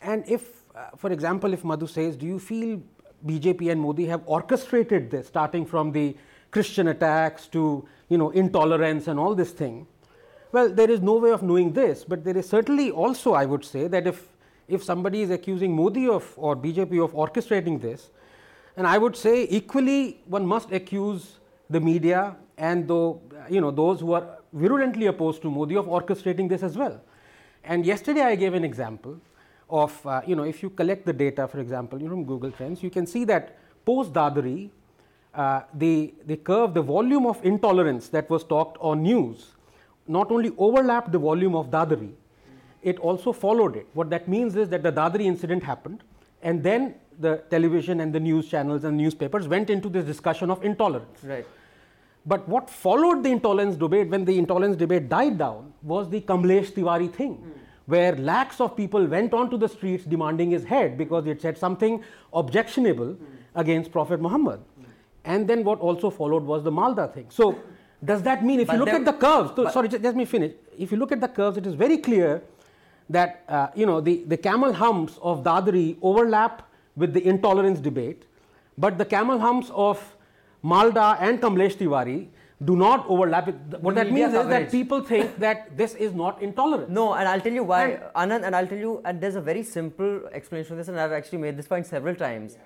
And 0.00 0.24
if, 0.28 0.64
uh, 0.74 0.90
for 0.96 1.12
example, 1.12 1.52
if 1.52 1.64
Madhu 1.64 1.86
says, 1.86 2.16
do 2.16 2.26
you 2.26 2.38
feel 2.38 2.82
BJP 3.24 3.70
and 3.70 3.80
Modi 3.80 4.06
have 4.06 4.22
orchestrated 4.26 5.10
this, 5.10 5.28
starting 5.28 5.64
from 5.64 5.92
the 5.92 6.16
Christian 6.50 6.88
attacks 6.88 7.46
to 7.48 7.86
you 8.08 8.18
know 8.18 8.30
intolerance 8.30 9.06
and 9.08 9.18
all 9.18 9.34
this 9.34 9.52
thing? 9.52 9.86
Well, 10.50 10.68
there 10.68 10.90
is 10.90 11.00
no 11.00 11.14
way 11.14 11.30
of 11.30 11.42
knowing 11.42 11.72
this, 11.72 12.04
but 12.04 12.24
there 12.24 12.36
is 12.36 12.48
certainly 12.48 12.90
also, 12.90 13.32
I 13.32 13.46
would 13.46 13.64
say, 13.64 13.86
that 13.88 14.06
if 14.06 14.28
if 14.68 14.82
somebody 14.82 15.22
is 15.22 15.30
accusing 15.30 15.74
Modi 15.74 16.08
of 16.08 16.32
or 16.36 16.56
BJP 16.56 17.02
of 17.04 17.12
orchestrating 17.12 17.80
this, 17.80 18.10
and 18.76 18.86
I 18.86 18.98
would 18.98 19.16
say 19.16 19.46
equally 19.48 20.20
one 20.26 20.46
must 20.46 20.72
accuse 20.72 21.38
the 21.70 21.80
media 21.80 22.36
and 22.58 22.86
though 22.86 23.20
you 23.48 23.60
know 23.60 23.70
those 23.70 24.00
who 24.00 24.12
are 24.12 24.38
virulently 24.52 25.06
opposed 25.06 25.42
to 25.42 25.50
Modi 25.50 25.76
of 25.76 25.86
orchestrating 25.86 26.48
this 26.48 26.62
as 26.62 26.76
well. 26.76 27.00
And 27.64 27.86
yesterday 27.86 28.22
I 28.22 28.34
gave 28.34 28.54
an 28.54 28.64
example 28.64 29.20
of, 29.70 30.06
uh, 30.06 30.20
you 30.26 30.36
know, 30.36 30.42
if 30.42 30.62
you 30.62 30.70
collect 30.70 31.06
the 31.06 31.12
data, 31.12 31.48
for 31.48 31.60
example, 31.60 32.00
you 32.00 32.04
know, 32.04 32.14
from 32.14 32.24
Google 32.24 32.50
Trends, 32.50 32.82
you 32.82 32.90
can 32.90 33.06
see 33.06 33.24
that 33.24 33.56
post 33.84 34.12
Dadri, 34.12 34.70
uh, 35.34 35.62
the, 35.74 36.12
the 36.26 36.36
curve, 36.36 36.74
the 36.74 36.82
volume 36.82 37.26
of 37.26 37.42
intolerance 37.44 38.08
that 38.08 38.28
was 38.28 38.44
talked 38.44 38.76
on 38.80 39.02
news 39.02 39.52
not 40.06 40.30
only 40.30 40.52
overlapped 40.58 41.12
the 41.12 41.18
volume 41.18 41.54
of 41.54 41.70
Dadri, 41.70 42.12
it 42.82 42.98
also 42.98 43.32
followed 43.32 43.76
it. 43.76 43.86
What 43.94 44.10
that 44.10 44.28
means 44.28 44.56
is 44.56 44.68
that 44.70 44.82
the 44.82 44.92
Dadri 44.92 45.24
incident 45.24 45.62
happened, 45.62 46.02
and 46.42 46.62
then 46.62 46.96
the 47.20 47.42
television 47.50 48.00
and 48.00 48.12
the 48.12 48.20
news 48.20 48.48
channels 48.48 48.84
and 48.84 48.96
newspapers 48.96 49.46
went 49.46 49.70
into 49.70 49.88
this 49.88 50.04
discussion 50.04 50.50
of 50.50 50.64
intolerance. 50.64 51.22
Right. 51.22 51.46
But 52.24 52.48
what 52.48 52.70
followed 52.70 53.24
the 53.24 53.30
intolerance 53.30 53.76
debate, 53.76 54.08
when 54.08 54.24
the 54.24 54.38
intolerance 54.38 54.76
debate 54.76 55.08
died 55.08 55.38
down, 55.38 55.72
was 55.82 56.08
the 56.08 56.20
Kamlesh 56.20 56.72
Tiwari 56.72 57.12
thing, 57.12 57.36
mm. 57.36 57.50
where 57.86 58.14
lakhs 58.14 58.60
of 58.60 58.76
people 58.76 59.04
went 59.06 59.34
onto 59.34 59.56
the 59.58 59.68
streets 59.68 60.04
demanding 60.04 60.50
his 60.50 60.64
head 60.64 60.96
because 60.96 61.26
it 61.26 61.42
said 61.42 61.58
something 61.58 62.02
objectionable 62.32 63.14
mm. 63.14 63.18
against 63.56 63.90
Prophet 63.90 64.20
Muhammad. 64.20 64.60
Mm. 64.60 64.84
And 65.24 65.48
then 65.48 65.64
what 65.64 65.80
also 65.80 66.10
followed 66.10 66.44
was 66.44 66.62
the 66.62 66.70
Malda 66.70 67.12
thing. 67.12 67.26
So, 67.28 67.58
does 68.04 68.22
that 68.22 68.44
mean 68.44 68.60
if 68.60 68.68
but 68.68 68.74
you 68.74 68.80
look 68.80 68.88
at 68.88 69.04
the 69.04 69.12
curves, 69.12 69.52
so, 69.54 69.68
sorry, 69.70 69.88
just, 69.88 70.02
let 70.02 70.16
me 70.16 70.24
finish. 70.24 70.52
If 70.78 70.92
you 70.92 70.98
look 70.98 71.12
at 71.12 71.20
the 71.20 71.28
curves, 71.28 71.56
it 71.56 71.66
is 71.66 71.74
very 71.74 71.98
clear 71.98 72.42
that 73.10 73.44
uh, 73.48 73.68
you 73.74 73.86
know 73.86 74.00
the, 74.00 74.24
the 74.26 74.36
camel 74.36 74.72
humps 74.72 75.18
of 75.22 75.42
Dadri 75.42 75.96
overlap 76.02 76.68
with 76.96 77.12
the 77.14 77.24
intolerance 77.24 77.80
debate, 77.80 78.24
but 78.78 78.98
the 78.98 79.04
camel 79.04 79.38
humps 79.38 79.70
of 79.74 80.11
Malda 80.64 81.16
and 81.20 81.40
Kamlesh 81.40 81.76
Tiwari 81.76 82.28
do 82.64 82.76
not 82.76 83.04
overlap. 83.08 83.48
What 83.80 83.96
that 83.96 84.12
means 84.12 84.32
coverage. 84.32 84.44
is 84.44 84.48
that 84.48 84.70
people 84.70 85.00
think 85.00 85.38
that 85.38 85.76
this 85.76 85.94
is 85.94 86.14
not 86.14 86.40
intolerant. 86.40 86.90
No, 86.90 87.14
and 87.14 87.28
I'll 87.28 87.40
tell 87.40 87.52
you 87.52 87.64
why, 87.64 88.00
and, 88.14 88.30
Anand, 88.30 88.46
and 88.46 88.54
I'll 88.54 88.66
tell 88.66 88.78
you, 88.78 89.02
and 89.04 89.20
there's 89.20 89.34
a 89.34 89.40
very 89.40 89.64
simple 89.64 90.28
explanation 90.32 90.72
of 90.74 90.78
this, 90.78 90.88
and 90.88 91.00
I've 91.00 91.12
actually 91.12 91.38
made 91.38 91.56
this 91.56 91.66
point 91.66 91.86
several 91.86 92.14
times. 92.14 92.54
Yeah. 92.54 92.60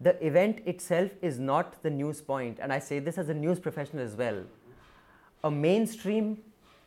The 0.00 0.26
event 0.26 0.60
itself 0.66 1.10
is 1.22 1.38
not 1.38 1.82
the 1.82 1.90
news 1.90 2.20
point, 2.20 2.58
and 2.60 2.72
I 2.72 2.78
say 2.78 2.98
this 2.98 3.18
as 3.18 3.28
a 3.28 3.34
news 3.34 3.58
professional 3.58 4.04
as 4.04 4.14
well. 4.14 4.44
A 5.42 5.50
mainstream 5.50 6.38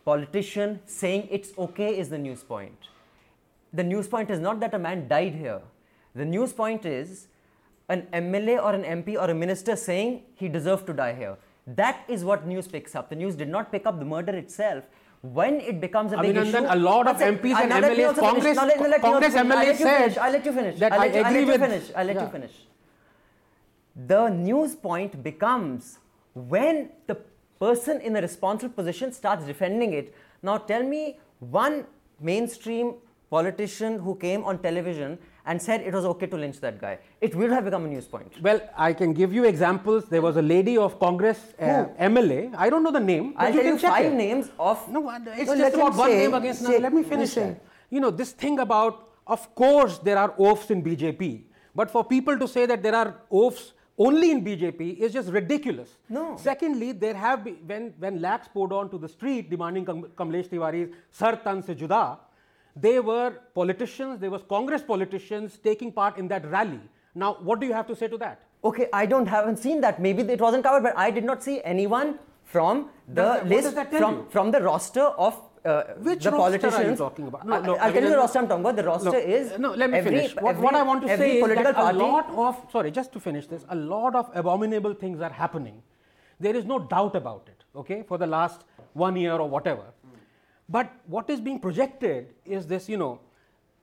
politician 0.06 0.80
saying 0.86 1.28
it's 1.32 1.52
okay 1.58 1.98
is 1.98 2.10
the 2.10 2.18
news 2.18 2.44
point. 2.44 2.78
The 3.74 3.84
news 3.84 4.08
point 4.08 4.30
is 4.30 4.40
not 4.40 4.60
that 4.60 4.74
a 4.74 4.80
man 4.80 5.08
died 5.08 5.34
here. 5.36 5.62
The 6.14 6.26
news 6.26 6.54
point 6.54 6.86
is 6.86 7.28
an 7.94 8.08
MLA 8.14 8.56
or 8.64 8.74
an 8.80 8.84
MP 8.98 9.16
or 9.22 9.30
a 9.30 9.38
minister 9.44 9.76
saying 9.76 10.24
he 10.42 10.50
deserved 10.58 10.88
to 10.88 10.94
die 10.94 11.14
here. 11.14 11.38
That 11.68 12.04
is 12.08 12.24
what 12.24 12.48
news 12.48 12.68
picks 12.68 12.96
up. 12.96 13.10
The 13.10 13.16
news 13.16 13.36
did 13.36 13.50
not 13.56 13.72
pick 13.72 13.86
up 13.86 14.00
the 14.00 14.06
murder 14.06 14.36
itself. 14.36 14.84
When 15.22 15.60
it 15.72 15.80
becomes 15.80 16.14
a 16.14 16.18
big 16.18 16.36
issue, 16.36 16.66
a 16.68 16.76
lot 16.76 17.08
of 17.08 17.18
MPs 17.18 17.58
and 17.64 17.72
MLAs, 17.72 18.18
Congress, 18.18 18.58
Congress 19.02 19.36
MLAs 19.36 19.78
said 19.78 20.18
I'll 20.18 20.32
let 20.32 20.46
you 20.46 20.52
finish. 20.52 20.80
That 20.80 20.94
I'll 20.94 21.00
let, 21.00 21.16
I 21.16 21.20
agree 21.20 21.26
I'll 21.26 21.34
let 21.34 21.48
with. 21.48 21.62
You 21.62 21.68
finish. 21.68 21.92
I'll 21.96 22.06
let 22.06 22.16
yeah. 22.16 22.26
you 22.26 22.32
finish. 22.32 22.52
The 24.08 24.30
news 24.30 24.74
point 24.74 25.22
becomes 25.22 26.00
when 26.34 26.90
the 27.06 27.18
person 27.60 28.02
in 28.02 28.16
a 28.16 28.22
responsible 28.22 28.74
position 28.74 29.12
starts 29.12 29.46
defending 29.46 29.94
it. 29.94 30.16
Now, 30.42 30.58
tell 30.58 30.82
me 30.82 31.20
one 31.40 31.86
mainstream 32.20 32.96
politician 33.30 34.00
who 34.00 34.16
came 34.16 34.44
on 34.44 34.60
television 34.60 35.20
and 35.46 35.62
said 35.62 35.82
it 35.82 35.94
was 35.94 36.06
okay 36.06 36.28
to 36.28 36.38
lynch 36.38 36.60
that 36.60 36.80
guy. 36.80 37.00
It 37.20 37.36
would 37.36 37.52
have 37.52 37.66
become 37.66 37.86
a 37.86 37.88
news 37.88 38.08
point. 38.08 38.34
Well, 38.42 38.62
I 38.78 38.94
can 38.94 39.14
give 39.14 39.34
you 39.34 39.46
examples. 39.46 40.06
There 40.06 40.22
was 40.22 40.38
a 40.38 40.42
lady 40.42 40.78
of 40.78 41.00
Congress 41.00 41.40
uh, 41.60 41.86
MLA. 42.00 42.54
I 42.56 42.70
don't 42.70 42.84
know 42.84 42.92
the 42.92 43.00
name. 43.00 43.34
I'll 43.38 43.52
tell 43.52 43.64
you, 43.64 43.78
five 43.78 44.12
it. 44.14 44.16
names 44.16 44.52
of. 44.60 44.88
No, 44.90 45.10
it's 45.10 45.50
no, 45.50 45.58
just 45.58 45.76
about 45.76 45.96
one 45.96 46.10
say, 46.10 46.18
name 46.18 46.34
against 46.34 46.62
another. 46.62 46.80
Let 46.80 46.94
me 46.94 47.04
finish 47.04 47.34
that. 47.36 47.64
You 47.90 48.00
know, 48.00 48.12
this 48.12 48.32
thing 48.32 48.60
about, 48.60 49.10
of 49.28 49.54
course, 49.56 49.98
there 49.98 50.18
are 50.18 50.34
oafs 50.38 50.72
in 50.72 50.84
BJP. 50.84 51.44
But 51.74 51.90
for 51.90 52.04
people 52.04 52.38
to 52.38 52.48
say 52.48 52.66
that 52.66 52.84
there 52.84 52.96
are 52.96 53.16
oafs 53.32 53.74
only 53.98 54.32
in 54.32 54.44
BJP 54.44 54.98
is 54.98 55.14
just 55.14 55.30
ridiculous. 55.30 55.98
No. 56.10 56.36
Secondly, 56.38 56.92
there 56.92 57.14
have 57.14 57.44
been, 57.44 57.58
when, 57.66 57.94
when 58.00 58.22
lakhs 58.22 58.48
poured 58.48 58.72
on 58.74 58.90
to 58.90 58.98
the 58.98 59.08
street 59.08 59.50
demanding 59.50 59.86
Kamlesh 59.86 60.50
Tiwari's 60.50 60.94
Sar 61.12 61.36
Tan 61.36 61.62
Se 61.62 61.76
Juda, 61.76 62.18
they 62.76 63.00
were 63.00 63.32
politicians, 63.54 64.20
there 64.20 64.32
was 64.32 64.44
Congress 64.48 64.82
politicians 64.82 65.58
taking 65.64 65.92
part 65.92 66.18
in 66.18 66.28
that 66.30 66.50
rally. 66.50 66.80
Now, 67.16 67.38
what 67.42 67.60
do 67.60 67.68
you 67.68 67.74
have 67.74 67.88
to 67.88 67.96
say 67.96 68.08
to 68.08 68.18
that? 68.20 68.42
Okay, 68.64 68.88
I 68.94 69.06
don't 69.06 69.26
haven't 69.26 69.58
seen 69.58 69.82
that. 69.82 70.02
Maybe 70.02 70.22
it 70.24 70.40
wasn't 70.40 70.64
covered, 70.64 70.84
but 70.84 70.98
I 70.98 71.12
did 71.12 71.24
not 71.24 71.44
see 71.44 71.62
anyone 71.64 72.20
from 72.44 72.90
the 73.08 73.42
list 73.46 73.76
from, 73.98 74.28
from 74.30 74.52
the 74.52 74.62
roster 74.62 75.02
of 75.02 75.40
uh, 75.66 75.84
Which 75.98 76.24
the 76.24 76.32
politicians. 76.32 76.74
are 76.74 76.90
you 76.90 76.96
talking 76.96 77.28
about? 77.28 77.46
No, 77.46 77.62
no, 77.62 77.76
I'll 77.76 77.94
tell 77.94 78.04
you 78.04 78.10
the 78.10 78.18
roster 78.18 78.40
I'm 78.40 78.48
talking 78.48 78.62
about. 78.62 78.76
The 78.76 78.84
roster 78.84 79.18
is 79.18 79.58
no. 79.60 79.74
Let 79.74 79.92
me 79.92 79.98
every, 80.00 80.12
finish. 80.12 80.36
What, 80.36 80.56
every, 80.56 80.64
what, 80.64 80.76
I 80.76 80.84
want 80.84 81.02
to 81.04 81.18
say 81.18 81.40
is 81.40 81.48
that 81.48 81.76
party, 81.76 82.00
a 82.00 82.02
lot 82.02 82.30
of 82.32 82.72
sorry, 82.72 82.92
just 82.92 83.12
to 83.14 83.20
finish 83.20 83.48
this, 83.48 83.66
a 83.70 83.76
lot 83.76 84.16
of 84.16 84.30
abominable 84.34 84.94
things 84.94 85.22
are 85.22 85.30
happening. 85.30 85.82
There 86.40 86.56
is 86.56 86.66
no 86.66 86.80
doubt 86.80 87.16
about 87.16 87.48
it. 87.48 87.64
Okay, 87.76 88.04
for 88.08 88.18
the 88.18 88.28
last 88.28 88.64
one 88.94 89.16
year 89.16 89.34
or 89.34 89.48
whatever. 89.48 89.84
But 90.72 90.90
what 91.08 91.30
is 91.30 91.42
being 91.42 91.60
projected 91.60 92.34
is 92.46 92.66
this, 92.66 92.88
you 92.88 92.98
know, 92.98 93.20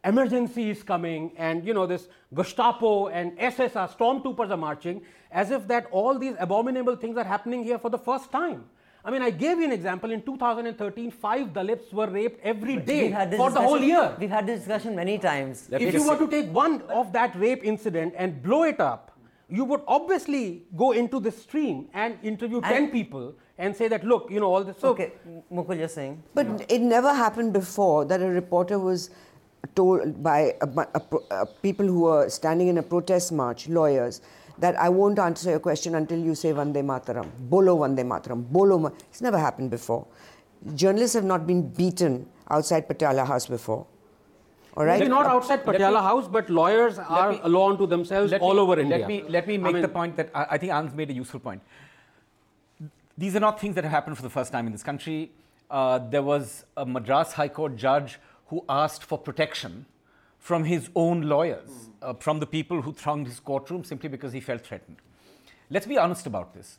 emergency 0.04 0.70
is 0.70 0.82
coming 0.82 1.32
and, 1.36 1.66
you 1.66 1.74
know, 1.74 1.86
this 1.86 2.08
Gestapo 2.34 3.08
and 3.08 3.38
ss 3.38 3.72
SSR, 3.74 3.96
stormtroopers 3.96 4.50
are 4.50 4.56
marching 4.56 5.02
as 5.30 5.50
if 5.50 5.68
that 5.68 5.86
all 5.90 6.18
these 6.18 6.34
abominable 6.38 6.96
things 6.96 7.18
are 7.18 7.24
happening 7.24 7.62
here 7.62 7.78
for 7.78 7.90
the 7.90 7.98
first 7.98 8.32
time. 8.32 8.64
I 9.04 9.10
mean, 9.10 9.22
I 9.22 9.30
gave 9.30 9.58
you 9.58 9.64
an 9.64 9.72
example. 9.72 10.10
In 10.10 10.22
2013, 10.22 11.10
five 11.10 11.48
Dalits 11.48 11.92
were 11.92 12.08
raped 12.08 12.40
every 12.42 12.76
day 12.76 13.10
for 13.36 13.50
the 13.50 13.60
whole 13.60 13.80
year. 13.80 14.14
We've 14.18 14.30
had 14.30 14.46
this 14.46 14.60
discussion 14.60 14.96
many 14.96 15.18
times. 15.18 15.68
If 15.70 15.94
you 15.94 16.08
were 16.08 16.16
to 16.16 16.26
take 16.26 16.50
one 16.52 16.82
of 16.88 17.12
that 17.12 17.36
rape 17.36 17.64
incident 17.64 18.14
and 18.16 18.42
blow 18.42 18.64
it 18.64 18.80
up, 18.80 19.17
you 19.48 19.64
would 19.64 19.80
obviously 19.88 20.64
go 20.76 20.92
into 20.92 21.20
the 21.20 21.30
stream 21.30 21.88
and 21.94 22.18
interview 22.22 22.58
and 22.58 22.66
10 22.66 22.90
people 22.90 23.34
and 23.56 23.74
say 23.74 23.88
that, 23.88 24.04
look, 24.04 24.30
you 24.30 24.40
know, 24.40 24.54
all 24.54 24.62
this. 24.62 24.76
So, 24.78 24.88
okay, 24.90 25.12
Mukul, 25.52 25.78
you're 25.78 25.88
saying. 25.88 26.22
But 26.34 26.46
yeah. 26.46 26.66
it 26.68 26.80
never 26.82 27.14
happened 27.14 27.52
before 27.52 28.04
that 28.04 28.20
a 28.20 28.28
reporter 28.28 28.78
was 28.78 29.10
told 29.74 30.22
by 30.22 30.54
a, 30.60 30.68
a, 30.68 31.00
a, 31.30 31.46
people 31.46 31.86
who 31.86 32.00
were 32.00 32.28
standing 32.28 32.68
in 32.68 32.78
a 32.78 32.82
protest 32.82 33.32
march, 33.32 33.68
lawyers, 33.68 34.20
that 34.58 34.78
I 34.78 34.88
won't 34.88 35.18
answer 35.18 35.50
your 35.50 35.60
question 35.60 35.94
until 35.94 36.18
you 36.18 36.34
say 36.34 36.52
Vande 36.52 36.84
Mataram, 36.84 37.28
Bolo 37.38 37.78
Vande 37.78 38.00
Mataram, 38.00 38.44
Bolo. 38.44 38.78
Ma-. 38.78 38.90
It's 39.10 39.22
never 39.22 39.38
happened 39.38 39.70
before. 39.70 40.06
Journalists 40.74 41.14
have 41.14 41.24
not 41.24 41.46
been 41.46 41.68
beaten 41.68 42.28
outside 42.50 42.88
Patiala 42.88 43.26
House 43.26 43.46
before. 43.46 43.86
All 44.78 44.84
right. 44.84 45.00
Maybe 45.00 45.10
not 45.10 45.26
outside 45.26 45.64
Patiala 45.64 46.00
House, 46.00 46.28
but 46.28 46.48
lawyers 46.48 47.00
are 47.00 47.32
me, 47.32 47.40
alone 47.42 47.76
to 47.78 47.86
themselves 47.86 48.32
all 48.34 48.54
me, 48.54 48.60
over 48.60 48.78
India. 48.78 48.98
Let 48.98 49.08
me 49.08 49.24
let 49.28 49.48
me 49.48 49.58
make 49.58 49.70
I 49.70 49.72
mean, 49.72 49.82
the 49.82 49.88
point 49.88 50.16
that 50.16 50.30
I, 50.32 50.46
I 50.50 50.58
think 50.58 50.72
Anand's 50.72 50.94
made 50.94 51.10
a 51.10 51.14
useful 51.14 51.40
point. 51.40 51.62
These 53.16 53.34
are 53.34 53.40
not 53.40 53.60
things 53.60 53.74
that 53.74 53.82
have 53.82 53.90
happened 53.90 54.16
for 54.16 54.22
the 54.22 54.30
first 54.30 54.52
time 54.52 54.66
in 54.66 54.72
this 54.72 54.84
country. 54.84 55.32
Uh, 55.68 55.98
there 55.98 56.22
was 56.22 56.64
a 56.76 56.86
Madras 56.86 57.32
High 57.32 57.48
Court 57.48 57.74
judge 57.74 58.20
who 58.46 58.64
asked 58.68 59.02
for 59.02 59.18
protection 59.18 59.84
from 60.38 60.62
his 60.62 60.88
own 60.94 61.22
lawyers, 61.22 61.68
mm. 61.68 61.90
uh, 62.00 62.14
from 62.14 62.38
the 62.38 62.46
people 62.46 62.80
who 62.82 62.92
thronged 62.92 63.26
his 63.26 63.40
courtroom 63.40 63.82
simply 63.82 64.08
because 64.08 64.32
he 64.32 64.40
felt 64.40 64.64
threatened. 64.64 64.98
Let's 65.70 65.86
be 65.86 65.98
honest 65.98 66.26
about 66.26 66.54
this. 66.54 66.78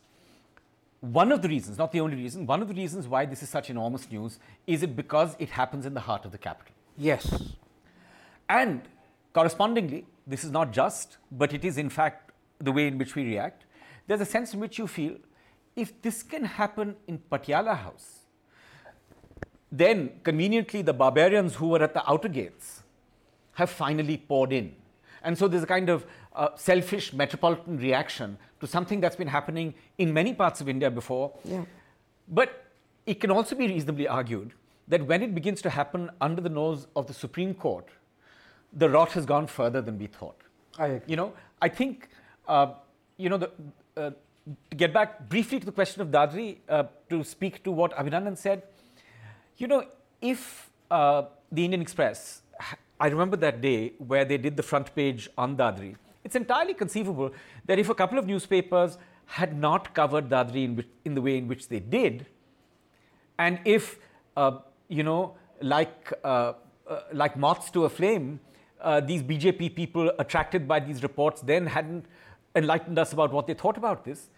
One 1.01 1.33
of 1.33 1.41
the 1.41 1.49
reasons, 1.49 1.77
not 1.77 1.91
the 1.91 1.99
only 1.99 2.15
reason, 2.15 2.45
one 2.45 2.61
of 2.61 2.69
the 2.69 2.73
reasons 2.73 3.07
why 3.07 3.25
this 3.25 3.43
is 3.43 3.49
such 3.49 3.69
enormous 3.69 4.09
news 4.09 4.39
is 4.65 4.83
it 4.83 4.95
because 4.95 5.35
it 5.37 5.49
happens 5.49 5.85
in 5.85 5.93
the 5.93 6.05
heart 6.11 6.23
of 6.23 6.31
the 6.31 6.37
capital. 6.37 6.73
Yes. 6.97 7.29
And 8.49 8.81
correspondingly, 9.33 10.05
this 10.27 10.43
is 10.43 10.51
not 10.51 10.73
just, 10.73 11.17
but 11.31 11.53
it 11.53 11.63
is 11.63 11.77
in 11.77 11.89
fact 11.89 12.31
the 12.59 12.71
way 12.71 12.87
in 12.87 12.97
which 12.97 13.15
we 13.15 13.23
react. 13.23 13.65
There's 14.07 14.21
a 14.21 14.25
sense 14.25 14.53
in 14.53 14.59
which 14.59 14.77
you 14.77 14.87
feel 14.87 15.15
if 15.75 16.01
this 16.01 16.23
can 16.23 16.43
happen 16.43 16.95
in 17.07 17.19
Patiala 17.31 17.77
House, 17.77 18.25
then 19.71 20.11
conveniently 20.23 20.81
the 20.81 20.93
barbarians 20.93 21.55
who 21.55 21.67
were 21.69 21.81
at 21.81 21.93
the 21.93 22.09
outer 22.09 22.27
gates 22.27 22.83
have 23.53 23.69
finally 23.69 24.17
poured 24.17 24.51
in. 24.51 24.75
And 25.23 25.37
so 25.37 25.47
there's 25.47 25.63
a 25.63 25.67
kind 25.67 25.89
of 25.89 26.05
uh, 26.33 26.49
selfish 26.55 27.13
metropolitan 27.13 27.77
reaction 27.77 28.37
to 28.61 28.67
something 28.67 28.99
that's 28.99 29.15
been 29.15 29.27
happening 29.27 29.73
in 29.97 30.13
many 30.13 30.33
parts 30.33 30.59
of 30.59 30.67
India 30.69 30.89
before. 30.89 31.33
Yeah. 31.45 31.65
But 32.27 32.65
it 33.05 33.19
can 33.19 33.31
also 33.31 33.55
be 33.55 33.67
reasonably 33.67 34.07
argued 34.07 34.53
that 34.87 35.05
when 35.05 35.21
it 35.21 35.35
begins 35.35 35.61
to 35.61 35.69
happen 35.69 36.09
under 36.19 36.41
the 36.41 36.49
nose 36.49 36.87
of 36.95 37.07
the 37.07 37.13
Supreme 37.13 37.53
Court, 37.53 37.87
the 38.73 38.89
rot 38.89 39.11
has 39.13 39.25
gone 39.25 39.47
further 39.47 39.81
than 39.81 39.97
we 39.97 40.07
thought. 40.07 40.37
I 40.77 40.87
agree. 40.87 41.01
You 41.07 41.15
know, 41.15 41.33
I 41.61 41.69
think, 41.69 42.09
uh, 42.47 42.73
you 43.17 43.29
know, 43.29 43.37
the, 43.37 43.51
uh, 43.97 44.11
to 44.71 44.77
get 44.77 44.93
back 44.93 45.29
briefly 45.29 45.59
to 45.59 45.65
the 45.65 45.71
question 45.71 46.01
of 46.01 46.09
Dadri, 46.09 46.57
uh, 46.67 46.83
to 47.09 47.23
speak 47.23 47.63
to 47.63 47.71
what 47.71 47.93
Abhinandan 47.93 48.37
said, 48.37 48.63
you 49.57 49.67
know, 49.67 49.85
if 50.21 50.69
uh, 50.89 51.23
the 51.51 51.65
Indian 51.65 51.81
Express, 51.81 52.41
I 52.99 53.07
remember 53.07 53.37
that 53.37 53.61
day 53.61 53.93
where 53.97 54.25
they 54.25 54.37
did 54.37 54.57
the 54.57 54.63
front 54.63 54.93
page 54.95 55.29
on 55.37 55.57
Dadri, 55.57 55.95
it's 56.23 56.35
entirely 56.35 56.73
conceivable 56.73 57.31
that 57.65 57.79
if 57.79 57.89
a 57.89 57.95
couple 57.95 58.17
of 58.17 58.27
newspapers 58.27 58.97
had 59.25 59.57
not 59.57 59.93
covered 59.93 60.29
Dadri 60.29 60.65
in, 60.65 60.75
which, 60.75 60.87
in 61.05 61.15
the 61.15 61.21
way 61.21 61.37
in 61.37 61.47
which 61.47 61.67
they 61.67 61.79
did, 61.79 62.25
and 63.37 63.59
if, 63.63 63.99
uh, 64.35 64.59
you 64.87 65.03
know, 65.03 65.35
like, 65.61 66.11
uh, 66.23 66.53
uh, 66.87 67.01
like 67.13 67.37
moths 67.37 67.69
to 67.71 67.85
a 67.85 67.89
flame, 67.89 68.39
uh, 68.81 68.99
these 68.99 69.21
BJP 69.23 69.75
people 69.75 70.11
attracted 70.19 70.67
by 70.67 70.79
these 70.79 71.03
reports 71.03 71.41
then 71.41 71.65
hadn't 71.67 72.05
enlightened 72.55 72.97
us 72.97 73.13
about 73.13 73.31
what 73.31 73.47
they 73.47 73.53
thought 73.53 73.77
about 73.77 74.05
this, 74.05 74.29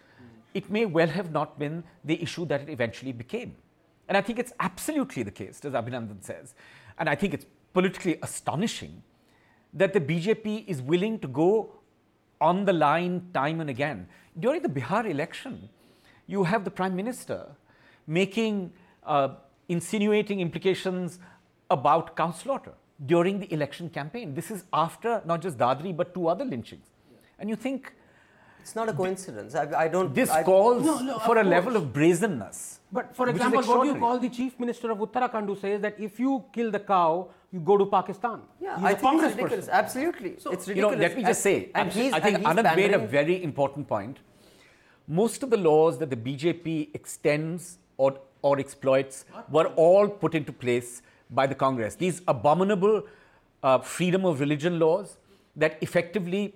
it 0.54 0.70
may 0.70 0.86
well 0.86 1.08
have 1.08 1.32
not 1.32 1.58
been 1.58 1.84
the 2.04 2.22
issue 2.22 2.46
that 2.46 2.62
it 2.62 2.70
eventually 2.70 3.12
became. 3.12 3.56
And 4.08 4.18
I 4.18 4.22
think 4.22 4.40
it's 4.40 4.52
absolutely 4.60 5.24
the 5.24 5.32
case, 5.32 5.64
as 5.64 5.74
Abhinandan 5.74 6.24
says. 6.24 6.54
And 6.98 7.08
I 7.08 7.16
think 7.16 7.34
it's 7.34 7.46
politically 7.74 8.20
astonishing 8.22 9.04
that 9.74 9.94
the 9.94 10.02
BJP 10.02 10.68
is 10.68 10.82
willing 10.82 11.20
to 11.20 11.28
go 11.28 11.72
on 12.42 12.66
the 12.66 12.74
line 12.74 13.30
time 13.34 13.62
and 13.62 13.70
again. 13.70 14.08
During 14.38 14.62
the 14.62 14.68
Bihar 14.68 15.10
election, 15.10 15.70
you 16.28 16.44
have 16.44 16.66
the 16.66 16.72
Prime 16.72 16.96
Minister 16.96 17.48
making, 18.08 18.74
uh, 19.06 19.30
insinuating 19.70 20.42
implications 20.42 21.20
about 21.70 22.18
cow 22.18 22.32
slaughter 22.32 22.74
during 23.06 23.40
the 23.40 23.52
election 23.54 23.90
campaign. 23.90 24.34
This 24.36 24.52
is 24.52 24.64
after 24.74 25.22
not 25.26 25.42
just 25.42 25.58
Dadri, 25.58 25.96
but 25.96 26.14
two 26.14 26.28
other 26.28 26.46
lynchings. 26.46 26.86
And 27.40 27.50
you 27.50 27.56
think 27.56 27.94
It's 28.64 28.76
not 28.76 28.90
a 28.90 28.94
coincidence. 28.94 29.56
I, 29.56 29.64
I 29.84 29.88
don't. 29.88 30.14
this 30.14 30.30
I, 30.30 30.44
calls 30.44 30.86
No, 30.86 31.00
no, 31.00 31.20
for 31.20 31.38
of 31.38 31.46
a 31.46 31.50
level 31.50 31.76
of 31.76 31.92
brazenness. 31.94 32.80
But 32.92 33.16
for 33.16 33.28
example, 33.30 33.64
what 33.64 33.84
do 33.84 33.88
you 33.90 33.96
call 33.96 34.20
the 34.20 34.30
chief 34.30 34.60
minister 34.60 34.92
of 34.92 35.00
Uttarakhand 35.00 35.48
who 35.48 35.56
says 35.56 35.82
that 35.82 36.00
if 36.00 36.20
you 36.20 36.44
kill 36.54 36.70
the 36.70 36.80
cow, 36.80 37.30
you 37.52 37.60
go 37.60 37.78
to 37.78 37.86
Pakistan? 37.86 38.42
Yeah, 38.60 38.76
He's 38.76 38.86
I 38.86 38.92
a 38.92 38.96
think 38.96 39.24
it's 39.24 39.36
ridiculous. 39.36 39.66
person. 39.66 39.74
Absolutely, 39.74 40.30
it's 40.32 40.46
ridiculous. 40.46 40.68
You 40.76 40.82
know, 40.82 40.90
ridiculous. 40.90 41.10
let 41.10 41.18
me 41.18 41.24
just 41.24 41.42
say, 41.42 41.70
and 41.74 41.92
he's, 41.92 42.14
I 42.14 42.20
think 42.20 42.36
and 42.38 42.46
he's 42.48 42.56
Anand 42.56 42.76
made 42.76 42.94
a 42.94 43.00
very 43.00 43.44
important 43.44 43.88
point. 43.88 44.20
Most 45.08 45.42
of 45.44 45.50
the 45.50 45.58
laws 45.58 45.98
that 46.00 46.10
the 46.10 46.16
BJP 46.16 46.90
extends 46.94 47.78
or, 47.98 48.20
or 48.42 48.60
exploits 48.60 49.26
were 49.50 49.68
all 49.88 50.08
put 50.08 50.36
into 50.36 50.54
place 50.54 51.02
by 51.32 51.48
the 51.48 51.56
Congress. 51.56 51.96
These 51.96 52.22
abominable 52.28 53.04
uh, 53.64 53.80
freedom 53.80 54.26
of 54.26 54.40
religion 54.40 54.80
laws 54.80 55.18
that 55.56 55.78
effectively 55.82 56.56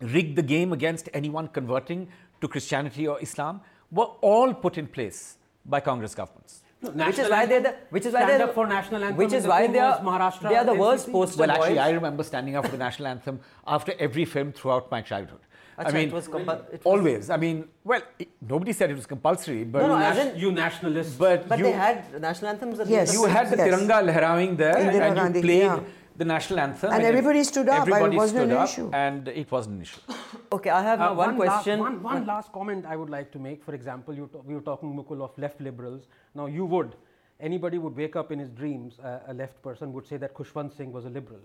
rig 0.00 0.34
the 0.36 0.42
game 0.42 0.72
against 0.72 1.08
anyone 1.12 1.48
converting 1.48 2.08
to 2.40 2.48
Christianity 2.48 3.06
or 3.06 3.20
Islam 3.20 3.60
were 3.90 4.10
all 4.20 4.52
put 4.52 4.78
in 4.78 4.86
place 4.86 5.36
by 5.64 5.80
Congress 5.80 6.14
governments. 6.14 6.60
No, 6.82 7.06
which 7.06 7.18
is 7.18 7.30
why 7.30 7.46
they're 7.46 7.60
the, 7.60 7.74
which 7.90 8.04
is 8.04 8.12
why 8.12 8.24
stand 8.24 8.40
they're 8.40 8.48
up 8.48 8.54
for 8.54 8.66
national 8.66 9.02
anthem. 9.02 9.16
which 9.16 9.32
is 9.32 9.44
the 9.44 9.48
why 9.48 9.66
they 9.66 9.78
are 9.78 10.00
Maharashtra. 10.00 10.48
they 10.50 10.56
are 10.56 10.64
the 10.66 10.74
worst 10.74 11.06
NCC. 11.06 11.12
poster 11.12 11.40
Well, 11.40 11.50
actually, 11.50 11.68
boys. 11.70 11.78
I 11.78 11.90
remember 11.90 12.22
standing 12.22 12.56
up 12.56 12.66
for 12.66 12.72
the 12.72 12.76
national 12.78 13.08
anthem 13.08 13.40
after 13.66 13.94
every 13.98 14.26
film 14.26 14.52
throughout 14.52 14.90
my 14.90 15.00
childhood. 15.00 15.40
I 15.78 15.90
mean, 15.92 16.08
it 16.08 16.12
was 16.14 16.28
compu- 16.28 16.60
it 16.72 16.80
was- 16.84 16.92
always. 16.92 17.30
I 17.30 17.36
mean, 17.36 17.68
well, 17.82 18.02
it, 18.18 18.28
nobody 18.52 18.72
said 18.72 18.90
it 18.90 18.96
was 19.02 19.06
compulsory, 19.06 19.64
but 19.64 19.80
No, 19.82 19.88
no, 19.88 19.96
You 20.08 20.14
nas- 20.24 20.36
you 20.42 20.52
nationalists. 20.52 21.14
but, 21.16 21.48
But 21.48 21.58
you, 21.58 21.64
they 21.64 21.72
had 21.72 22.20
national 22.20 22.50
anthems. 22.52 22.78
At 22.80 22.86
Yes. 22.86 23.12
you 23.12 23.24
had 23.24 23.50
the 23.50 23.56
Yes. 23.56 23.66
Tiranga 23.80 23.98
lehraving 24.08 24.56
there, 24.56 24.74
Indira 24.74 25.06
and 25.08 25.16
Gandhi, 25.16 25.38
you 25.40 25.44
played 25.44 25.62
yeah. 25.62 25.80
the 26.16 26.24
national 26.24 26.60
anthem, 26.60 26.92
And 26.92 27.02
ev- 27.02 27.08
everybody 27.12 27.42
stood 27.42 27.68
up, 27.68 27.80
and 27.80 27.88
it 27.88 27.92
Everybody 27.92 28.16
wasn't 28.16 28.38
stood 28.40 28.50
an 28.50 28.56
up, 28.56 28.68
issue. 28.68 28.90
and 28.92 29.28
it 29.42 29.50
wasn't 29.50 29.76
an 29.76 29.82
issue. 29.82 30.00
Okay, 30.56 30.70
I 30.70 30.82
have 30.82 31.00
Uh, 31.00 31.06
now 31.06 31.14
one, 31.14 31.36
last- 31.38 31.46
question. 31.64 31.80
one, 31.80 31.96
one 32.02 32.24
last 32.26 32.52
comment 32.52 32.86
I 32.86 32.94
would 33.00 33.10
like 33.10 33.32
to 33.32 33.38
make. 33.40 33.64
For 33.64 33.74
example, 33.74 34.14
you 34.14 34.28
ta- 34.32 34.42
we 34.48 34.54
were 34.54 34.60
talking, 34.70 34.94
Mukul, 34.98 35.20
of 35.26 35.36
left 35.36 35.60
liberals. 35.60 36.02
Now, 36.34 36.46
you 36.46 36.64
would, 36.66 36.94
anybody 37.40 37.78
would 37.78 37.96
wake 37.96 38.14
up 38.14 38.30
in 38.30 38.38
his 38.38 38.50
dreams, 38.50 39.00
uh, 39.00 39.18
a 39.32 39.34
left 39.34 39.60
person 39.62 39.92
would 39.94 40.06
say 40.06 40.16
that 40.18 40.32
Khushwant 40.34 40.70
Singh 40.76 40.92
was 40.92 41.04
a 41.04 41.10
liberal. 41.10 41.40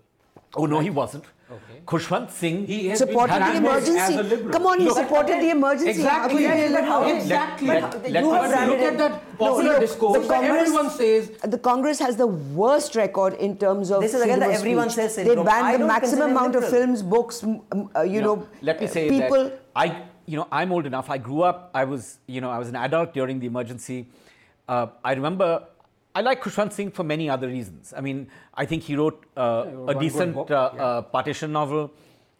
Oh 0.56 0.66
no, 0.66 0.80
he 0.80 0.90
wasn't. 0.90 1.24
Okay. 1.50 1.80
Khushwant 1.84 2.30
Singh. 2.30 2.64
He 2.66 2.88
has 2.88 3.00
been 3.00 3.08
supported 3.08 3.34
the 3.34 3.60
branded 3.60 3.96
as 3.96 4.16
a 4.16 4.20
emergency. 4.20 4.52
Come 4.52 4.66
on, 4.66 4.78
he 4.78 4.84
Look, 4.86 4.96
supported 4.96 5.40
the 5.42 5.50
emergency. 5.50 5.90
Exactly. 5.90 6.44
How 6.44 6.52
can 6.54 6.70
you- 6.70 6.76
but 6.76 6.84
how- 6.84 7.02
exactly. 7.14 7.66
Let- 7.68 7.80
But 7.90 8.10
let 8.12 8.24
you 8.24 8.30
have 8.32 8.44
say- 8.50 8.56
branded 8.56 8.80
Look 8.80 8.92
at 8.92 8.98
that 8.98 9.38
popular 9.38 9.70
look, 9.72 9.80
discourse. 9.80 10.18
the 10.22 10.28
Congress- 10.32 10.60
Everyone 10.68 10.90
says 10.90 11.30
the 11.54 11.58
Congress 11.58 11.98
has 11.98 12.16
the 12.16 12.26
worst 12.28 12.94
record 12.94 13.34
in 13.34 13.56
terms 13.56 13.90
of 13.90 14.00
This 14.00 14.14
is 14.14 14.22
again 14.22 14.38
the 14.40 14.46
everyone 14.46 14.90
speech. 14.90 15.10
says 15.10 15.16
They 15.26 15.34
banned 15.34 15.80
the 15.82 15.86
maximum 15.86 16.00
consider 16.00 16.24
amount 16.30 16.54
of 16.54 16.68
films, 16.68 17.02
books, 17.02 17.42
m- 17.42 17.60
m- 17.72 17.88
uh, 17.96 18.02
you 18.02 18.20
know, 18.22 18.46
let 18.62 18.80
me 18.80 18.86
say 18.86 19.08
people. 19.08 19.44
that 19.44 19.60
I, 19.74 19.86
you 20.26 20.36
know, 20.36 20.46
I'm 20.52 20.70
old 20.70 20.86
enough. 20.86 21.10
I 21.10 21.18
grew 21.18 21.42
up. 21.42 21.70
I 21.74 21.84
was, 21.84 22.18
you 22.28 22.40
know, 22.40 22.50
I 22.50 22.58
was 22.58 22.68
an 22.68 22.76
adult 22.76 23.12
during 23.12 23.40
the 23.40 23.46
emergency. 23.46 24.06
Uh, 24.68 24.86
I 25.04 25.14
remember. 25.14 25.64
I 26.14 26.20
like 26.22 26.42
Khushwant 26.42 26.72
Singh 26.72 26.90
for 26.90 27.04
many 27.04 27.30
other 27.30 27.46
reasons. 27.46 27.94
I 27.96 28.00
mean, 28.00 28.28
I 28.54 28.66
think 28.66 28.82
he 28.82 28.96
wrote 28.96 29.24
uh, 29.36 29.66
wrote 29.72 29.96
a 29.96 30.00
decent 30.00 30.34
book, 30.34 30.50
uh, 30.50 30.70
yeah. 30.74 30.84
uh, 30.84 31.02
partition 31.02 31.52
novel, 31.52 31.92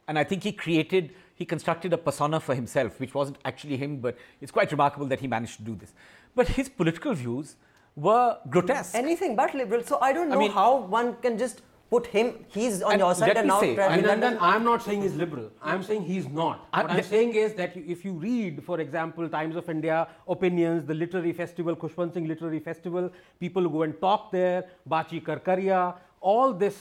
and 0.08 0.18
I 0.18 0.24
think 0.24 0.42
he 0.42 0.52
created, 0.52 1.14
he 1.34 1.44
constructed 1.44 1.92
a 1.92 1.98
persona 1.98 2.40
for 2.40 2.54
himself, 2.54 2.98
which 2.98 3.14
wasn't 3.14 3.38
actually 3.44 3.76
him, 3.76 3.98
but 3.98 4.16
it's 4.40 4.50
quite 4.50 4.70
remarkable 4.72 5.06
that 5.06 5.20
he 5.20 5.28
managed 5.28 5.58
to 5.58 5.62
do 5.62 5.76
this. 5.76 5.92
But 6.34 6.48
his 6.48 6.68
political 6.68 7.14
views 7.14 7.56
were 7.94 8.38
grotesque. 8.48 8.94
Anything 8.94 9.36
but 9.36 9.54
liberal. 9.54 9.82
So 9.84 9.98
I 10.00 10.12
don't 10.12 10.30
I 10.32 10.34
know 10.34 10.40
mean- 10.40 10.52
how 10.52 10.78
one 10.80 11.16
can 11.22 11.38
just 11.38 11.62
put 11.90 12.06
him. 12.06 12.26
He's 12.56 12.82
on 12.82 12.92
And 12.92 13.00
your 13.00 13.14
side 13.14 13.28
let 13.28 13.38
and 13.38 13.46
me 13.48 13.52
now. 13.54 13.60
say, 13.60 13.74
try- 13.74 13.86
I 13.86 13.96
mean, 13.96 14.04
Abhinandan, 14.04 14.38
I'm 14.40 14.64
not 14.64 14.82
saying 14.82 15.02
he's 15.02 15.16
liberal. 15.22 15.50
I'm 15.70 15.82
saying 15.82 16.02
he's 16.10 16.28
not. 16.28 16.68
I'm- 16.72 16.86
what 16.86 16.96
I'm 16.96 17.02
saying 17.02 17.34
is 17.34 17.54
that 17.60 17.76
if 17.94 18.04
you 18.04 18.12
read, 18.12 18.62
for 18.68 18.78
example, 18.84 19.28
Times 19.28 19.56
of 19.56 19.68
India 19.74 19.96
opinions, 20.36 20.86
the 20.86 20.94
literary 20.94 21.32
festival, 21.32 21.74
Khushwant 21.76 22.14
Singh 22.14 22.28
Literary 22.32 22.60
Festival, 22.60 23.10
people 23.40 23.68
go 23.68 23.82
and 23.82 24.00
talk 24.00 24.30
there, 24.30 24.64
Bachi 24.86 25.20
Karkaria, 25.20 25.82
all 26.20 26.52
this. 26.52 26.78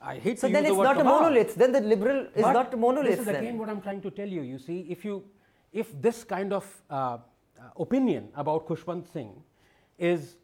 I 0.00 0.16
hate 0.16 0.38
so 0.40 0.46
to 0.48 0.52
then 0.52 0.64
use 0.64 0.70
it's 0.72 0.76
the 0.76 0.78
word 0.80 0.84
not 0.96 1.00
a 1.00 1.04
monolith. 1.04 1.54
Then 1.54 1.72
the 1.72 1.80
liberal 1.80 2.20
is 2.34 2.42
But 2.42 2.52
not 2.52 2.74
a 2.74 2.76
monolith. 2.76 3.10
This 3.10 3.20
is 3.20 3.26
then. 3.26 3.36
again 3.36 3.58
what 3.58 3.68
I'm 3.68 3.80
trying 3.80 4.00
to 4.02 4.10
tell 4.10 4.28
you. 4.28 4.42
You 4.42 4.58
see, 4.58 4.80
if 4.96 5.04
you, 5.04 5.24
if 5.72 5.88
this 6.00 6.24
kind 6.24 6.52
of 6.52 6.64
uh, 6.90 6.94
uh, 6.98 7.18
opinion 7.86 8.28
about 8.34 8.66
Khushwant 8.68 9.06
Singh 9.12 9.32
is 9.98 10.36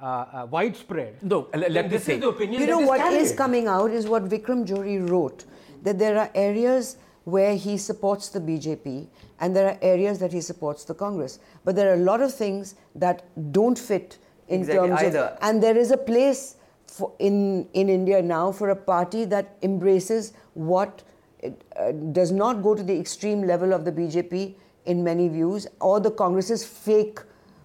uh, 0.00 0.04
uh, 0.06 0.46
widespread, 0.50 1.22
No, 1.22 1.48
let 1.54 1.72
me 1.72 1.88
this 1.88 2.04
say- 2.04 2.14
is 2.14 2.20
the 2.20 2.28
opinion. 2.28 2.60
You 2.62 2.66
know 2.68 2.80
is 2.82 2.88
what 2.88 3.00
is 3.12 3.28
carried. 3.28 3.36
coming 3.36 3.66
out 3.68 3.90
is 3.90 4.06
what 4.06 4.24
Vikram 4.28 4.66
Johri 4.66 5.08
wrote 5.08 5.44
that 5.82 5.98
there 5.98 6.18
are 6.18 6.30
areas 6.34 6.96
where 7.24 7.54
he 7.54 7.76
supports 7.76 8.28
the 8.30 8.40
BJP 8.40 9.06
and 9.40 9.54
there 9.54 9.66
are 9.68 9.78
areas 9.82 10.18
that 10.18 10.32
he 10.32 10.40
supports 10.40 10.84
the 10.84 10.94
Congress. 10.94 11.38
But 11.64 11.76
there 11.76 11.90
are 11.90 11.94
a 11.94 12.04
lot 12.04 12.20
of 12.20 12.34
things 12.34 12.74
that 12.94 13.24
don't 13.52 13.78
fit 13.78 14.18
in 14.48 14.60
Exactly, 14.60 14.88
terms 14.88 15.02
either. 15.02 15.18
of. 15.18 15.38
And 15.42 15.62
there 15.62 15.76
is 15.76 15.90
a 15.90 15.96
place 15.96 16.56
for 16.86 17.12
in, 17.18 17.68
in 17.74 17.88
India 17.88 18.22
now 18.22 18.50
for 18.50 18.70
a 18.70 18.76
party 18.76 19.24
that 19.26 19.56
embraces 19.62 20.32
what 20.54 21.02
it, 21.40 21.62
uh, 21.76 21.92
does 21.92 22.32
not 22.32 22.62
go 22.62 22.74
to 22.74 22.82
the 22.82 22.98
extreme 22.98 23.42
level 23.42 23.72
of 23.72 23.84
the 23.84 23.92
BJP 23.92 24.54
in 24.86 25.04
many 25.04 25.28
views 25.28 25.66
or 25.80 26.00
the 26.00 26.10
Congress's 26.10 26.64
fake. 26.64 27.20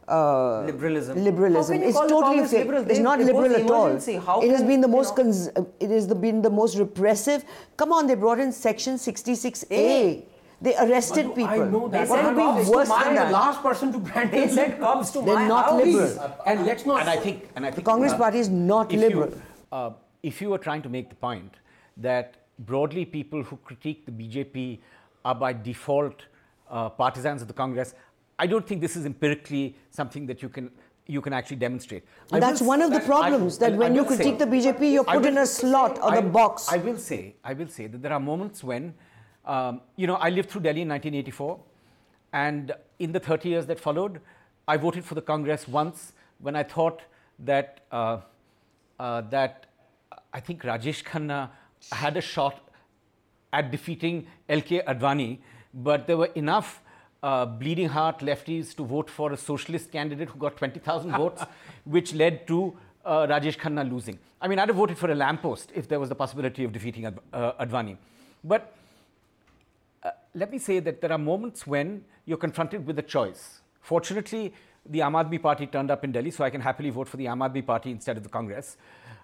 Uh, 0.07 0.63
Liberalism. 0.65 1.23
Liberalism. 1.23 1.75
How 1.75 1.80
can 1.80 1.81
you 1.81 1.88
it's 1.89 1.97
call 1.97 2.09
totally 2.09 2.45
fake. 2.47 2.59
liberal? 2.59 2.84
It's 2.84 2.97
They 2.97 3.03
not 3.03 3.21
impose 3.21 3.35
liberal 3.51 3.55
at 3.55 3.71
all. 3.71 4.21
How 4.25 4.41
it 4.41 4.51
has 4.51 4.63
been 4.63 4.81
the 4.81 4.88
you 4.88 4.93
most. 4.93 5.09
know- 5.17 5.23
Cons- 5.23 5.47
uh, 5.55 5.63
it 5.80 5.89
has 5.91 6.07
the, 6.07 6.15
been 6.15 6.41
the 6.41 6.49
most 6.49 6.77
repressive. 6.77 7.45
Come 7.77 7.93
on, 7.93 8.07
they 8.07 8.15
brought 8.15 8.39
in 8.39 8.51
Section 8.51 8.95
66A. 8.95 10.25
They 10.61 10.75
arrested 10.77 11.27
But 11.27 11.35
people. 11.35 11.61
I 11.61 11.69
know 11.69 11.88
that. 11.89 12.07
What 12.07 12.21
but 12.23 12.35
would 12.35 12.57
be 12.57 12.63
the 12.65 12.71
worse 12.71 12.89
last- 12.89 13.05
than 13.05 13.15
that? 13.15 13.25
the 13.27 13.34
last 13.34 13.61
person 13.61 13.91
to 13.93 13.97
brand 13.99 14.31
They 14.31 14.41
them 14.45 14.49
sent 14.49 14.69
liberal. 14.73 14.93
cops 14.93 15.11
to 15.11 15.21
They're 15.21 15.35
my 15.35 15.47
not 15.47 15.65
house. 15.65 15.84
liberal. 15.85 16.38
And 16.45 16.65
let's 16.65 16.85
not. 16.85 16.99
and 17.01 17.09
I 17.09 17.17
think, 17.17 17.49
and 17.55 17.65
I 17.65 17.71
think 17.71 17.75
the 17.85 17.89
Congress 17.91 18.13
uh, 18.13 18.17
party 18.17 18.39
is 18.39 18.49
not 18.49 18.91
if 18.93 18.99
liberal. 18.99 19.30
You, 19.30 19.41
uh, 19.71 19.91
if 20.21 20.41
you 20.41 20.49
were 20.49 20.57
trying 20.57 20.81
to 20.84 20.89
make 20.89 21.09
the 21.09 21.15
point 21.15 21.53
that 21.97 22.35
broadly 22.59 23.03
people 23.05 23.43
who 23.43 23.57
critique 23.57 24.05
the 24.05 24.11
BJP 24.11 24.80
are 25.25 25.35
by 25.35 25.51
default 25.53 26.15
uh, 26.69 26.89
partisans 26.89 27.41
of 27.41 27.47
the 27.49 27.53
Congress, 27.53 27.93
I 28.44 28.48
don't 28.48 28.68
think 28.68 28.82
this 28.82 28.95
is 28.98 29.06
empirically 29.06 29.76
something 29.90 30.26
that 30.32 30.41
you 30.44 30.49
can 30.49 30.70
you 31.06 31.22
can 31.22 31.34
actually 31.38 31.57
demonstrate. 31.57 32.03
I 32.32 32.40
that's 32.40 32.61
will 32.61 32.68
one 32.74 32.82
of 32.82 32.91
the 32.91 33.02
I- 33.03 33.07
problems, 33.14 33.57
that 33.61 33.74
I 33.74 33.78
when 33.82 33.95
you 33.95 34.03
will 34.03 34.11
say- 34.11 34.18
critique 34.18 34.40
the 34.40 34.45
BJP, 34.53 34.91
you're 34.94 35.03
put 35.14 35.26
in 35.32 35.38
a 35.38 35.45
slot 35.45 35.98
or 36.02 36.11
I- 36.11 36.22
the 36.22 36.30
box. 36.38 36.68
I 36.76 36.78
will 36.86 36.98
say, 37.06 37.20
I 37.52 37.53
will 37.61 37.68
say 37.78 37.88
that 37.88 38.02
there 38.06 38.14
are 38.18 38.22
moments 38.28 38.64
when, 38.72 38.94
um, 39.56 39.82
you 39.98 40.07
know, 40.11 40.15
I 40.28 40.30
lived 40.38 40.49
through 40.49 40.61
Delhi 40.68 40.82
in 40.86 40.88
1984, 40.88 41.60
and 42.44 42.72
in 42.99 43.11
the 43.18 43.20
30 43.30 43.49
years 43.56 43.65
that 43.72 43.80
followed, 43.88 44.22
I 44.68 44.78
voted 44.86 45.03
for 45.10 45.15
the 45.22 45.26
Congress 45.32 45.68
once 45.80 46.14
when 46.40 46.56
I 46.61 46.64
thought 46.76 47.02
that 47.52 47.82
uh, 47.91 48.18
uh, 48.99 49.22
that 49.36 49.65
I 50.34 50.40
think 50.40 50.64
Rajesh 50.72 51.03
Khanna 51.11 51.41
had 52.03 52.15
a 52.18 52.22
shot 52.36 52.61
at 53.52 53.72
defeating 53.72 54.26
LK 54.49 54.84
Advani, 54.95 55.32
but 55.74 56.07
there 56.07 56.18
were 56.26 56.32
enough 56.45 56.82
uh, 57.23 57.45
bleeding 57.45 57.87
heart 57.87 58.19
lefties 58.19 58.75
to 58.75 58.83
vote 58.83 59.09
for 59.09 59.31
a 59.31 59.37
socialist 59.37 59.91
candidate 59.91 60.29
who 60.29 60.37
got 60.37 60.57
20,000 60.57 61.11
votes, 61.17 61.43
which 61.85 62.13
led 62.13 62.45
to 62.47 62.75
uh, 63.05 63.25
Rajesh 63.27 63.57
Khanna 63.57 63.89
losing. 63.89 64.19
I 64.41 64.47
mean, 64.47 64.59
I'd 64.59 64.67
have 64.67 64.75
voted 64.75 64.97
for 64.97 65.09
a 65.09 65.15
lamppost 65.15 65.71
if 65.73 65.87
there 65.87 65.99
was 65.99 66.09
the 66.09 66.15
possibility 66.15 66.65
of 66.65 66.73
defeating 66.73 67.05
Ad- 67.05 67.19
uh, 67.31 67.53
Advani. 67.65 67.97
But 68.43 68.75
uh, 70.03 70.11
let 70.35 70.51
me 70.51 70.59
say 70.59 70.79
that 70.79 70.99
there 70.99 71.11
are 71.13 71.17
moments 71.17 71.65
when 71.65 72.03
you're 72.25 72.37
confronted 72.37 72.85
with 72.85 72.99
a 72.99 73.01
choice. 73.01 73.61
Fortunately, 73.79 74.53
the 74.85 74.99
Aam 74.99 75.13
Aadmi 75.13 75.41
Party 75.41 75.65
turned 75.65 75.91
up 75.91 76.03
in 76.03 76.11
Delhi, 76.11 76.31
so 76.31 76.43
I 76.43 76.49
can 76.49 76.59
happily 76.59 76.89
vote 76.89 77.07
for 77.07 77.15
the 77.15 77.25
Aam 77.25 77.39
Aadmi 77.39 77.65
Party 77.65 77.91
instead 77.91 78.17
of 78.17 78.23
the 78.23 78.29
Congress. 78.29 78.75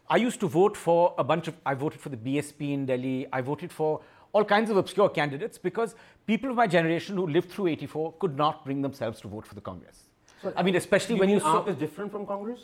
I 0.10 0.16
used 0.16 0.40
to 0.40 0.48
vote 0.48 0.78
for 0.78 1.14
a 1.18 1.24
bunch 1.24 1.50
of, 1.50 1.56
I 1.66 1.74
voted 1.74 2.00
for 2.00 2.10
the 2.10 2.18
BSP 2.18 2.74
in 2.74 2.86
Delhi, 2.86 3.28
I 3.32 3.42
voted 3.42 3.72
for 3.72 4.02
all 4.34 4.46
kinds 4.46 4.70
of 4.70 4.78
obscure 4.78 5.10
candidates 5.10 5.58
because 5.58 5.96
people 6.28 6.50
of 6.52 6.56
my 6.56 6.68
generation 6.68 7.16
who 7.16 7.28
lived 7.28 7.50
through 7.52 7.68
84 7.68 8.14
could 8.20 8.38
not 8.38 8.64
bring 8.66 8.82
themselves 8.82 9.20
to 9.22 9.28
vote 9.28 9.46
for 9.46 9.56
the 9.56 9.62
Congress. 9.62 10.04
I 10.56 10.64
mean, 10.64 10.76
especially 10.76 11.16
You 11.16 11.20
when 11.22 11.28
mean 11.30 11.38
you 11.38 11.42
saw, 11.42 11.64
AAP 11.64 11.70
is 11.70 11.76
different 11.78 12.12
from 12.12 12.26
Congress? 12.26 12.62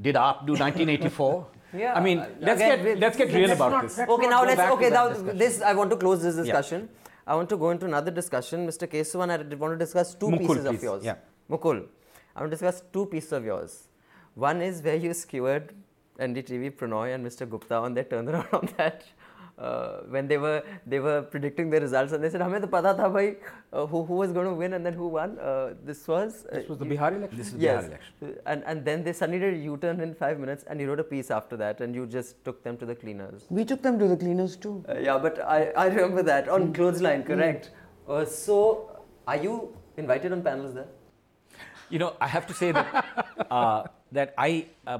did 0.00 0.14
AAP 0.16 0.46
do 0.46 0.52
1984? 0.52 1.46
Yeah, 1.74 1.94
I 1.94 2.00
mean, 2.00 2.18
uh, 2.18 2.28
let's 2.38 2.60
again, 2.60 2.84
get 2.84 2.98
let's 2.98 3.16
get 3.16 3.32
real 3.32 3.50
about 3.50 3.70
not- 3.72 3.82
this. 3.84 3.98
okay, 3.98 4.26
now 4.28 4.44
let's. 4.44 4.60
Okay, 4.60 4.90
now 4.90 5.08
this. 5.08 5.62
I 5.62 5.72
want 5.72 5.88
to 5.92 5.96
close 5.96 6.22
this 6.22 6.34
discussion. 6.36 6.82
Yeah. 6.82 7.10
I 7.32 7.34
want 7.34 7.48
to 7.48 7.56
go 7.56 7.70
into 7.70 7.86
another 7.86 8.10
discussion, 8.10 8.66
Mr. 8.66 8.86
Kesavan. 8.86 9.30
I 9.30 9.38
did 9.38 9.58
want 9.58 9.72
to 9.72 9.78
discuss 9.78 10.14
two 10.14 10.26
Mukul, 10.26 10.38
pieces 10.48 10.66
of 10.66 10.74
please. 10.74 10.82
yours. 10.82 11.02
Yeah. 11.02 11.14
Mukul, 11.50 11.78
I 12.36 12.40
want 12.40 12.50
to 12.50 12.56
discuss 12.58 12.82
two 12.92 13.06
pieces 13.06 13.32
of 13.32 13.46
yours. 13.46 13.88
One 14.34 14.60
is 14.60 14.82
where 14.82 14.96
you 14.96 15.14
skewered 15.14 15.72
NDTV, 16.20 16.72
Prannoy, 16.72 17.14
and 17.14 17.24
Mr. 17.26 17.48
Gupta 17.48 17.76
on 17.76 17.94
their 17.94 18.04
turnaround 18.04 18.52
on 18.60 18.68
that 18.76 19.04
Uh, 19.61 20.01
when 20.13 20.27
they 20.29 20.37
were 20.41 20.57
they 20.85 20.97
were 21.03 21.19
predicting 21.29 21.69
the 21.73 21.79
results 21.83 22.11
and 22.15 22.23
they 22.23 22.29
said 22.33 22.41
हमें 22.41 22.59
तो 22.61 22.67
पता 22.73 22.91
था 22.97 23.07
भाई 23.13 23.29
uh, 23.73 23.85
who 23.93 24.01
who 24.09 24.17
was 24.19 24.31
going 24.35 24.45
to 24.49 24.53
win 24.59 24.73
and 24.77 24.85
then 24.89 24.93
who 24.97 25.07
won 25.15 25.31
uh, 25.51 25.73
this 25.87 26.01
was 26.11 26.35
uh, 26.45 26.57
This 26.57 26.67
was 26.71 26.77
the 26.81 26.85
you- 26.85 26.91
Bihar 26.91 27.09
election. 27.19 27.37
This 27.39 27.47
is 27.47 27.53
the 27.55 27.63
yes 27.63 27.79
Bihar 27.85 27.87
election. 27.93 28.35
and 28.53 28.67
and 28.73 28.85
then 28.89 29.03
they 29.07 29.13
suddenly 29.21 29.39
did 29.45 29.55
a 29.55 29.63
U-turn 29.63 30.03
in 30.07 30.13
five 30.19 30.43
minutes 30.43 30.67
and 30.67 30.83
you 30.83 30.89
wrote 30.91 31.01
a 31.05 31.07
piece 31.13 31.31
after 31.37 31.57
that 31.63 31.81
and 31.85 31.97
you 31.99 32.05
just 32.17 32.37
took 32.49 32.59
them 32.67 32.77
to 32.83 32.89
the 32.91 32.95
cleaners 33.03 33.47
We 33.61 33.65
took 33.71 33.81
them 33.87 33.97
to 34.03 34.09
the 34.11 34.17
cleaners 34.25 34.55
too. 34.67 34.73
uh, 34.87 34.99
yeah, 35.07 35.17
but 35.25 35.41
I, 35.55 35.57
I 35.85 35.87
remember 35.87 36.23
that 36.29 36.49
on 36.57 36.67
clothesline, 36.79 37.23
correct? 37.31 37.71
Uh, 38.07 38.23
so, 38.25 38.59
are 39.27 39.37
you 39.47 39.55
invited 40.05 40.37
on 40.37 40.43
panels 40.49 40.75
there? 40.75 40.87
You 41.95 42.03
know, 42.03 42.11
I 42.27 42.27
have 42.35 42.45
to 42.53 42.59
say 42.61 42.71
that 42.77 42.93
uh, 43.49 43.83
that 44.19 44.35
I 44.37 44.51
uh, 44.85 44.99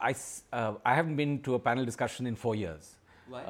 I 0.00 0.10
s- 0.16 0.44
uh, 0.62 0.72
I 0.94 0.94
haven't 1.02 1.20
been 1.22 1.36
to 1.50 1.56
a 1.60 1.62
panel 1.68 1.84
discussion 1.92 2.26
in 2.32 2.40
four 2.46 2.56
years. 2.62 2.90
Why? 3.36 3.44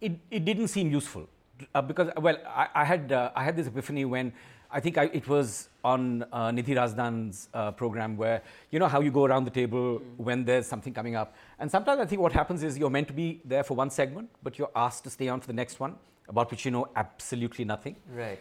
It 0.00 0.18
it 0.30 0.44
didn't 0.44 0.68
seem 0.68 0.90
useful 0.90 1.26
uh, 1.74 1.82
because 1.82 2.10
well 2.20 2.36
I, 2.46 2.68
I 2.74 2.84
had 2.84 3.12
uh, 3.12 3.30
I 3.34 3.44
had 3.44 3.56
this 3.56 3.66
epiphany 3.66 4.04
when 4.04 4.32
I 4.70 4.80
think 4.80 4.98
I, 4.98 5.04
it 5.04 5.26
was 5.26 5.70
on 5.82 6.24
uh, 6.30 6.50
Nidhi 6.50 6.76
Razdan's 6.76 7.48
uh, 7.54 7.70
program 7.72 8.16
where 8.16 8.42
you 8.70 8.78
know 8.78 8.86
how 8.86 9.00
you 9.00 9.10
go 9.10 9.24
around 9.24 9.44
the 9.44 9.50
table 9.50 10.02
when 10.18 10.44
there's 10.44 10.66
something 10.66 10.92
coming 10.92 11.16
up, 11.16 11.34
and 11.58 11.70
sometimes 11.70 12.00
I 12.00 12.06
think 12.06 12.20
what 12.20 12.32
happens 12.32 12.62
is 12.62 12.78
you're 12.78 12.90
meant 12.90 13.08
to 13.08 13.14
be 13.14 13.40
there 13.44 13.64
for 13.64 13.74
one 13.74 13.90
segment, 13.90 14.28
but 14.42 14.58
you're 14.58 14.70
asked 14.76 15.04
to 15.04 15.10
stay 15.10 15.28
on 15.28 15.40
for 15.40 15.46
the 15.46 15.54
next 15.54 15.80
one 15.80 15.96
about 16.28 16.50
which 16.50 16.64
you 16.64 16.70
know 16.70 16.88
absolutely 16.94 17.64
nothing. 17.64 17.96
Right. 18.14 18.38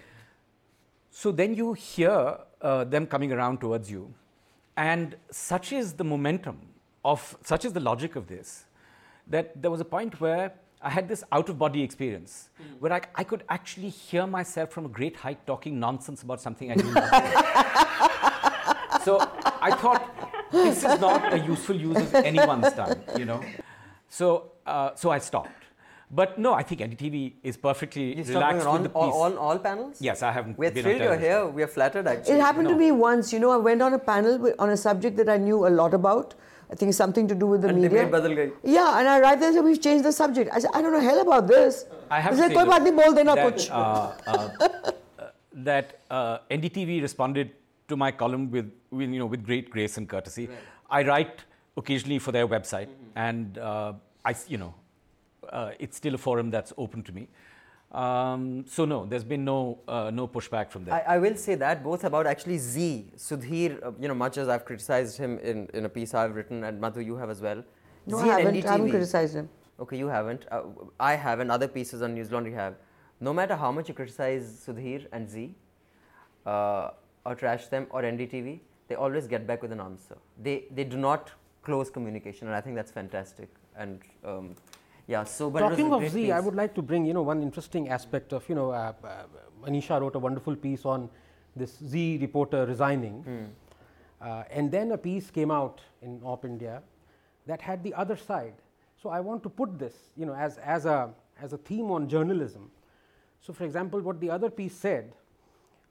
So 1.10 1.32
then 1.32 1.56
you 1.56 1.74
hear 1.74 2.38
uh, 2.62 2.84
them 2.84 3.08
coming 3.08 3.32
around 3.32 3.62
towards 3.62 3.90
you, 3.90 4.14
and 4.76 5.16
such 5.32 5.72
is 5.72 5.94
the 5.94 6.04
momentum 6.04 6.60
of, 7.04 7.38
such 7.44 7.66
is 7.66 7.74
the 7.74 7.80
logic 7.80 8.16
of 8.16 8.28
this, 8.28 8.66
that 9.28 9.60
there 9.62 9.72
was 9.72 9.80
a 9.80 9.86
point 9.86 10.20
where 10.20 10.54
I 10.82 10.90
had 10.90 11.08
this 11.08 11.24
out 11.32 11.50
of 11.50 11.58
body 11.58 11.82
experience 11.82 12.50
where 12.80 12.94
I, 12.94 13.02
I 13.16 13.24
could 13.24 13.44
actually 13.50 13.90
hear 13.90 14.28
myself 14.28 14.72
from 14.72 14.86
a 14.86 14.90
great 14.90 15.16
height 15.16 15.46
talking 15.48 15.80
nonsense 15.80 16.22
about 16.22 16.40
something 16.40 16.72
I 16.72 16.76
knew 16.76 16.92
nothing. 16.92 17.32
About. 17.32 19.04
So 19.04 19.20
I 19.62 19.72
thought 19.72 20.52
this 20.52 20.84
is 20.84 21.00
not 21.00 21.34
a 21.34 21.40
useful 21.40 21.76
use 21.76 21.98
of 21.98 22.14
anyone's 22.16 22.74
time, 22.74 23.02
you 23.18 23.26
know. 23.26 23.42
So, 24.10 24.52
uh, 24.66 24.92
so 24.96 25.10
I 25.10 25.20
stopped. 25.20 25.52
But 26.10 26.38
no, 26.40 26.54
I 26.54 26.64
think 26.64 26.82
NDTV 26.82 27.34
is 27.44 27.58
perfectly 27.58 28.18
You 28.18 28.24
relaxed 28.24 28.66
on 28.66 28.84
with 28.84 28.92
the 28.92 28.98
all, 28.98 29.08
piece. 29.08 29.16
all, 29.16 29.38
all 29.38 29.60
panels? 29.60 29.98
Yes, 30.00 30.24
I 30.24 30.32
haven't 30.32 30.58
We're 30.58 30.72
been 30.72 30.84
thrilled 30.84 31.02
you're 31.02 31.18
here. 31.18 31.48
We're 31.48 31.68
flattered 31.68 32.08
actually. 32.08 32.36
It 32.36 32.40
happened 32.40 32.70
to 32.70 32.76
me 32.76 32.92
once. 32.92 33.34
You 33.34 33.40
know, 33.40 33.52
I 33.52 33.58
went 33.58 33.82
on 33.82 33.94
a 33.94 34.00
panel 34.00 34.54
on 34.58 34.70
a 34.70 34.78
subject 34.78 35.18
that 35.18 35.28
I 35.28 35.38
knew 35.38 35.68
a 35.68 35.70
lot 35.70 35.94
about. 35.94 36.36
I 36.70 36.76
think 36.76 36.94
something 36.94 37.28
to 37.28 37.36
do 37.36 37.48
with 37.48 37.62
the 37.62 37.70
and 37.70 37.82
media. 37.82 38.52
Yeah, 38.64 39.00
and 39.00 39.08
I 39.08 39.20
write 39.22 39.40
there 39.40 39.50
and 39.50 39.58
say, 39.58 39.62
we've 39.62 39.82
changed 39.82 40.04
the 40.04 40.12
subject. 40.12 40.52
I 40.54 40.60
said, 40.60 40.72
I 40.74 40.82
don't 40.82 40.92
know 40.92 41.00
hell 41.00 41.22
about 41.22 41.48
this. 41.48 41.86
I 42.12 42.20
have 42.20 42.36
said, 42.36 42.54
koi 42.54 42.66
baat 42.66 42.82
nahi, 42.88 42.96
bol 42.96 43.14
dena 43.14 43.36
that, 43.36 43.56
kuch. 43.56 43.70
Uh, 43.72 44.12
uh, 44.28 44.92
that 45.54 46.02
uh, 46.10 46.40
NDTV 46.52 47.02
responded 47.02 47.52
to 47.88 47.96
my 47.96 48.12
column 48.12 48.52
with, 48.52 48.72
with, 48.92 49.10
you 49.10 49.20
know, 49.20 49.26
with 49.26 49.46
great 49.46 49.70
grace 49.70 49.98
and 49.98 50.10
courtesy. 50.10 50.48
Right. 50.48 50.58
I 50.90 51.04
write 51.04 51.46
occasionally 51.78 52.20
for 52.20 52.34
their 52.34 52.48
website, 52.48 52.88
mm-hmm. 52.88 53.18
and 53.18 53.58
uh, 53.58 53.94
I, 54.26 54.36
you 54.50 54.58
know, 54.58 54.74
uh, 55.50 55.72
it's 55.80 55.96
still 55.96 56.16
a 56.16 56.18
forum 56.18 56.50
that's 56.50 56.74
open 56.78 57.02
to 57.04 57.14
me. 57.14 57.30
Um, 57.92 58.66
so 58.68 58.84
no, 58.84 59.06
there's 59.06 59.24
been 59.24 59.46
no 59.46 59.80
uh, 59.88 60.12
no 60.14 60.28
pushback 60.28 60.72
from 60.72 60.84
them. 60.84 60.94
I, 60.94 61.16
I 61.16 61.18
will 61.20 61.36
say 61.36 61.56
that 61.56 61.84
both 61.84 62.04
about 62.04 62.28
actually 62.28 62.58
Zee, 62.58 63.06
Sudhir, 63.16 63.82
uh, 63.84 63.92
you 64.00 64.10
know, 64.10 64.14
much 64.14 64.38
as 64.38 64.50
I've 64.50 64.66
criticized 64.66 65.18
him 65.18 65.40
in, 65.40 65.70
in 65.74 65.86
a 65.86 65.90
piece 65.90 66.14
I've 66.14 66.36
written, 66.36 66.66
and 66.66 66.82
Madhu, 66.82 67.00
you 67.00 67.16
have 67.16 67.30
as 67.30 67.42
well. 67.42 67.64
No, 68.06 68.18
Zee 68.22 68.30
I 68.30 68.40
haven't. 68.40 68.66
I 68.66 68.72
haven't 68.72 68.90
criticized 68.90 69.36
him. 69.36 69.50
Okay, 69.80 69.98
you 69.98 70.08
haven't. 70.08 70.46
Uh, 70.52 70.64
I 71.00 71.16
have, 71.16 71.40
and 71.40 71.50
other 71.50 71.68
pieces 71.68 72.02
on 72.02 72.14
News 72.14 72.30
Laundry 72.32 72.54
have. 72.54 72.76
No 73.22 73.34
matter 73.34 73.56
how 73.56 73.72
much 73.72 73.88
you 73.88 73.94
criticize 73.94 74.66
Sudhir 74.68 75.08
and 75.14 75.30
Zee, 75.30 75.56
uh, 76.46 76.90
or 77.26 77.36
trash 77.36 77.68
them, 77.68 77.88
or 77.90 78.02
NDTV, 78.02 78.60
they 78.90 78.96
always 78.96 79.28
get 79.28 79.48
back 79.48 79.62
with 79.62 79.72
an 79.72 79.80
answer. 79.80 80.18
They 80.44 80.66
they 80.72 80.84
do 80.84 80.98
not 80.98 81.32
close 81.64 81.90
communication, 81.90 82.48
and 82.48 82.56
I 82.56 82.60
think 82.60 82.76
that's 82.76 82.92
fantastic. 82.92 83.50
And 83.78 84.02
um, 84.26 84.56
yeah, 85.08 85.24
so 85.24 85.50
but 85.50 85.62
Talking 85.62 85.94
of 85.94 86.10
Zee, 86.10 86.32
I 86.32 86.38
piece. 86.38 86.46
would 86.46 86.56
like 86.56 86.76
to 86.76 86.82
bring 86.82 87.06
you 87.06 87.14
know 87.14 87.22
one 87.22 87.42
interesting 87.42 87.90
aspect 87.90 88.34
of 88.34 88.48
you 88.50 88.56
know 88.56 88.72
uh, 88.72 88.94
uh, 89.04 89.24
Manisha 89.66 90.00
wrote 90.02 90.16
a 90.16 90.20
wonderful 90.20 90.56
piece 90.56 90.86
on 90.86 91.10
this 91.56 91.78
Zee 91.86 92.18
reporter 92.18 92.66
resigning, 92.66 93.54
uh, 94.22 94.44
and 94.52 94.72
then 94.72 94.92
a 94.92 94.98
piece 94.98 95.32
came 95.32 95.50
out 95.50 95.82
in 96.02 96.20
Op 96.24 96.46
India 96.46 96.82
that 97.46 97.62
had 97.62 97.84
the 97.84 97.94
other 97.94 98.16
side. 98.18 98.54
So 99.02 99.10
I 99.10 99.20
want 99.22 99.44
to 99.44 99.50
put 99.50 99.80
this 99.80 99.94
you 100.18 100.26
know 100.26 100.36
as 100.36 100.58
as 100.58 100.86
a 100.86 101.10
as 101.42 101.54
a 101.54 101.58
theme 101.58 101.90
on 101.92 102.10
journalism. 102.10 102.70
So 103.40 103.54
for 103.54 103.64
example, 103.64 104.02
what 104.02 104.20
the 104.20 104.30
other 104.30 104.50
piece 104.50 104.76
said 104.76 105.14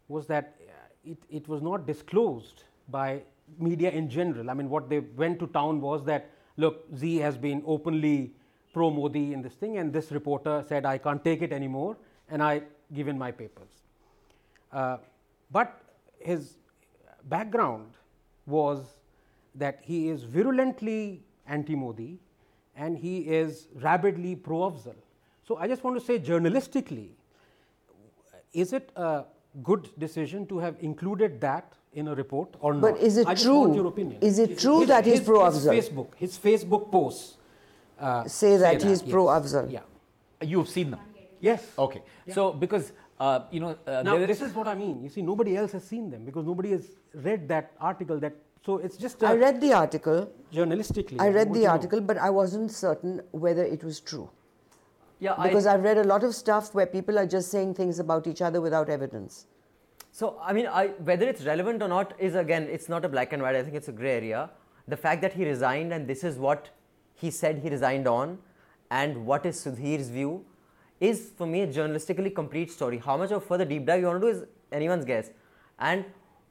was 0.08 0.26
that 0.26 0.56
uh, 0.60 0.72
it, 1.04 1.18
it 1.30 1.48
was 1.48 1.62
not 1.62 1.86
disclosed 1.86 2.64
by 2.88 3.22
media 3.58 3.90
in 3.90 4.10
general. 4.10 4.50
I 4.50 4.54
mean, 4.54 4.68
what 4.68 4.88
they 4.88 4.98
went 5.00 5.38
to 5.40 5.46
town 5.46 5.80
was 5.80 6.04
that, 6.04 6.30
look, 6.56 6.84
Zee 6.96 7.16
has 7.18 7.36
been 7.36 7.62
openly 7.66 8.32
pro 8.76 8.90
Modi 8.90 9.32
in 9.32 9.40
this 9.40 9.54
thing, 9.54 9.78
and 9.78 9.90
this 9.90 10.12
reporter 10.12 10.62
said, 10.68 10.84
I 10.84 10.98
can't 10.98 11.24
take 11.24 11.40
it 11.40 11.50
anymore, 11.50 11.96
and 12.28 12.42
I 12.42 12.62
give 12.92 13.08
in 13.08 13.18
my 13.18 13.30
papers. 13.30 13.70
Uh, 14.70 14.98
but 15.50 15.80
his 16.18 16.56
background 17.34 17.94
was 18.44 18.82
that 19.54 19.78
he 19.82 20.10
is 20.10 20.24
virulently 20.24 21.22
anti 21.46 21.74
Modi 21.74 22.18
and 22.76 22.98
he 22.98 23.14
is 23.38 23.68
rabidly 23.86 24.34
pro 24.36 24.58
Afzal. 24.70 24.98
So, 25.48 25.56
I 25.56 25.68
just 25.68 25.82
want 25.82 25.98
to 25.98 26.04
say 26.04 26.18
journalistically, 26.18 27.08
is 28.52 28.74
it 28.74 28.90
a 28.96 29.24
good 29.62 29.88
decision 29.98 30.46
to 30.48 30.58
have 30.58 30.76
included 30.80 31.40
that 31.40 31.72
in 31.94 32.08
a 32.08 32.14
report 32.14 32.54
or 32.60 32.74
not? 32.74 32.82
But 32.82 33.00
is 33.00 33.16
it 33.16 33.26
I 33.26 33.34
true? 33.34 33.74
your 33.74 33.86
opinion. 33.86 34.20
Is 34.20 34.38
it 34.38 34.58
true 34.58 34.80
his- 34.80 34.88
that 34.88 35.06
he's 35.06 35.20
pro 35.22 35.42
his 35.46 35.64
Afzal? 35.64 35.74
Facebook, 35.78 36.14
his 36.26 36.38
Facebook 36.38 36.90
posts 36.90 37.35
uh, 37.98 38.24
Say 38.26 38.56
that 38.56 38.82
he's 38.82 39.02
pro 39.02 39.26
yes. 39.32 39.52
Afzal. 39.52 39.70
Yeah. 39.70 39.80
You've 40.42 40.68
seen 40.68 40.90
them. 40.90 41.00
Yes. 41.40 41.64
Okay. 41.78 42.02
So 42.32 42.52
because 42.52 42.92
uh, 43.20 43.40
you 43.50 43.60
know 43.60 43.76
uh, 43.86 44.02
Now, 44.02 44.18
this 44.18 44.40
is 44.42 44.52
what 44.54 44.68
I 44.68 44.74
mean. 44.74 45.02
You 45.02 45.08
see, 45.08 45.22
nobody 45.22 45.56
else 45.56 45.72
has 45.72 45.84
seen 45.84 46.10
them 46.10 46.24
because 46.24 46.44
nobody 46.46 46.70
has 46.72 46.90
read 47.14 47.48
that 47.48 47.72
article. 47.80 48.18
That 48.18 48.34
so 48.64 48.78
it's 48.78 48.96
just 48.96 49.22
uh, 49.22 49.28
I 49.28 49.36
read 49.36 49.60
the 49.60 49.72
article. 49.72 50.30
journalistically. 50.52 51.20
I 51.20 51.28
read 51.28 51.48
the 51.52 51.60
to 51.60 51.66
know. 51.66 51.70
article, 51.70 52.00
but 52.00 52.18
I 52.18 52.30
wasn't 52.30 52.70
certain 52.70 53.22
whether 53.30 53.64
it 53.64 53.84
was 53.84 54.00
true. 54.00 54.28
yeah, 55.20 55.34
I- 55.38 55.48
Because 55.48 55.66
I've 55.66 55.82
read 55.82 55.98
a 55.98 56.04
lot 56.04 56.24
of 56.24 56.34
stuff 56.34 56.74
where 56.74 56.86
people 56.86 57.18
are 57.18 57.26
just 57.26 57.50
saying 57.50 57.74
things 57.74 57.98
about 57.98 58.26
each 58.26 58.42
other 58.42 58.60
without 58.60 58.88
evidence. 58.90 59.46
So, 60.12 60.38
I 60.42 60.52
mean, 60.52 60.66
I, 60.66 60.88
whether 61.10 61.28
it's 61.28 61.42
relevant 61.44 61.82
or 61.82 61.88
not 61.88 62.14
is 62.18 62.34
again, 62.34 62.64
it's 62.70 62.88
not 62.88 63.04
a 63.04 63.08
black 63.08 63.32
and 63.34 63.42
white. 63.42 63.54
I 63.54 63.62
think 63.62 63.76
it's 63.76 63.88
a 63.88 63.92
gray 63.92 64.16
area. 64.16 64.50
The 64.88 64.96
fact 64.96 65.20
that 65.22 65.32
he 65.32 65.44
resigned 65.44 65.92
and 65.92 66.06
this 66.06 66.24
is 66.24 66.38
what 66.38 66.70
he 67.16 67.30
said 67.30 67.58
he 67.58 67.70
resigned 67.70 68.06
on, 68.06 68.38
and 68.90 69.26
what 69.26 69.46
is 69.46 69.56
Sudhir's 69.64 70.08
view, 70.08 70.44
is 71.00 71.30
for 71.36 71.46
me 71.46 71.62
a 71.62 71.66
journalistically 71.66 72.34
complete 72.34 72.70
story. 72.70 72.98
How 72.98 73.16
much 73.16 73.30
of 73.30 73.44
further 73.44 73.64
deep 73.64 73.86
dive 73.86 74.00
you 74.00 74.06
want 74.06 74.20
to 74.20 74.30
do 74.30 74.36
is 74.36 74.44
anyone's 74.72 75.04
guess. 75.04 75.30
And 75.78 76.04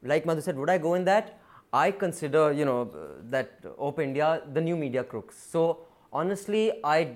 like 0.03 0.25
Madhu 0.25 0.41
said, 0.41 0.57
would 0.57 0.69
I 0.69 0.77
go 0.77 0.93
in 0.95 1.05
that? 1.05 1.39
I 1.73 1.91
consider, 1.91 2.51
you 2.51 2.65
know, 2.65 2.89
that 3.29 3.63
Open 3.77 4.05
India 4.05 4.41
the 4.53 4.61
new 4.61 4.75
media 4.75 5.03
crooks. 5.03 5.37
So 5.37 5.79
honestly, 6.13 6.71
I, 6.83 7.15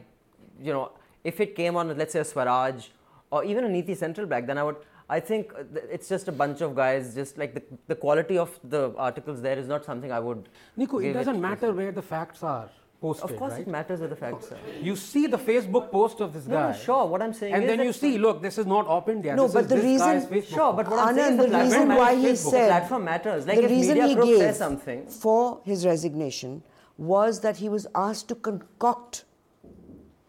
you 0.61 0.73
know, 0.73 0.91
if 1.23 1.39
it 1.39 1.55
came 1.55 1.75
on, 1.75 1.95
let's 1.97 2.13
say 2.13 2.19
a 2.19 2.25
Swaraj 2.25 2.87
or 3.31 3.43
even 3.43 3.63
a 3.63 3.69
Niti 3.69 3.95
Central 3.95 4.25
back, 4.25 4.47
then 4.47 4.57
I 4.57 4.63
would 4.63 4.77
I 5.11 5.19
think 5.19 5.51
it's 5.89 6.07
just 6.07 6.27
a 6.27 6.31
bunch 6.31 6.61
of 6.61 6.75
guys, 6.75 7.15
just 7.15 7.37
like 7.37 7.55
the, 7.55 7.63
the 7.87 7.95
quality 7.95 8.37
of 8.37 8.59
the 8.63 8.93
articles 8.95 9.41
there 9.41 9.57
is 9.57 9.67
not 9.67 9.83
something 9.83 10.11
I 10.11 10.19
would. 10.19 10.49
Niku, 10.77 11.03
it 11.03 11.13
doesn't 11.13 11.41
matter 11.41 11.71
where 11.73 11.91
the 11.91 12.01
facts 12.01 12.43
are 12.43 12.69
posted. 13.01 13.31
Of 13.31 13.37
course, 13.37 13.53
right? 13.53 13.61
it 13.61 13.67
matters 13.67 13.99
where 13.99 14.09
the 14.09 14.15
facts 14.15 14.51
are. 14.51 14.57
You 14.81 14.95
see 14.95 15.27
the 15.27 15.37
Facebook 15.37 15.91
post 15.91 16.19
of 16.19 16.33
this 16.33 16.45
No, 16.45 16.55
guy. 16.55 16.71
no, 16.71 16.77
sure. 16.77 17.05
What 17.05 17.21
I'm 17.21 17.33
saying 17.33 17.53
is 17.53 17.59
And 17.59 17.69
then 17.69 17.85
you 17.85 17.93
see, 17.93 18.17
look, 18.17 18.41
this 18.41 18.57
is 18.57 18.65
not 18.65 18.87
Op 18.87 19.09
India. 19.09 19.35
No, 19.35 19.43
this 19.45 19.53
but 19.53 19.69
the 19.69 19.77
reason- 19.77 20.43
Sure, 20.43 20.73
but 20.73 20.89
what 20.89 20.99
I'm 20.99 21.15
saying 21.15 21.37
Anand, 21.37 21.39
is 21.39 21.45
the 21.45 21.47
platform 21.49 21.63
reason 21.63 21.87
why 21.95 22.15
he 22.15 22.25
Facebook, 22.27 22.51
said 22.51 22.67
platform 22.67 23.03
matters. 23.05 23.47
Like 23.47 23.57
the 23.57 23.63
if 23.63 23.71
reason 23.71 23.97
media 23.99 24.07
he 24.07 24.37
gave 24.39 24.55
something, 24.55 25.07
for 25.07 25.61
his 25.63 25.85
resignation 25.85 26.63
was 26.97 27.39
that 27.41 27.57
he 27.57 27.69
was 27.69 27.87
asked 27.95 28.27
to 28.27 28.35
concoct 28.35 29.23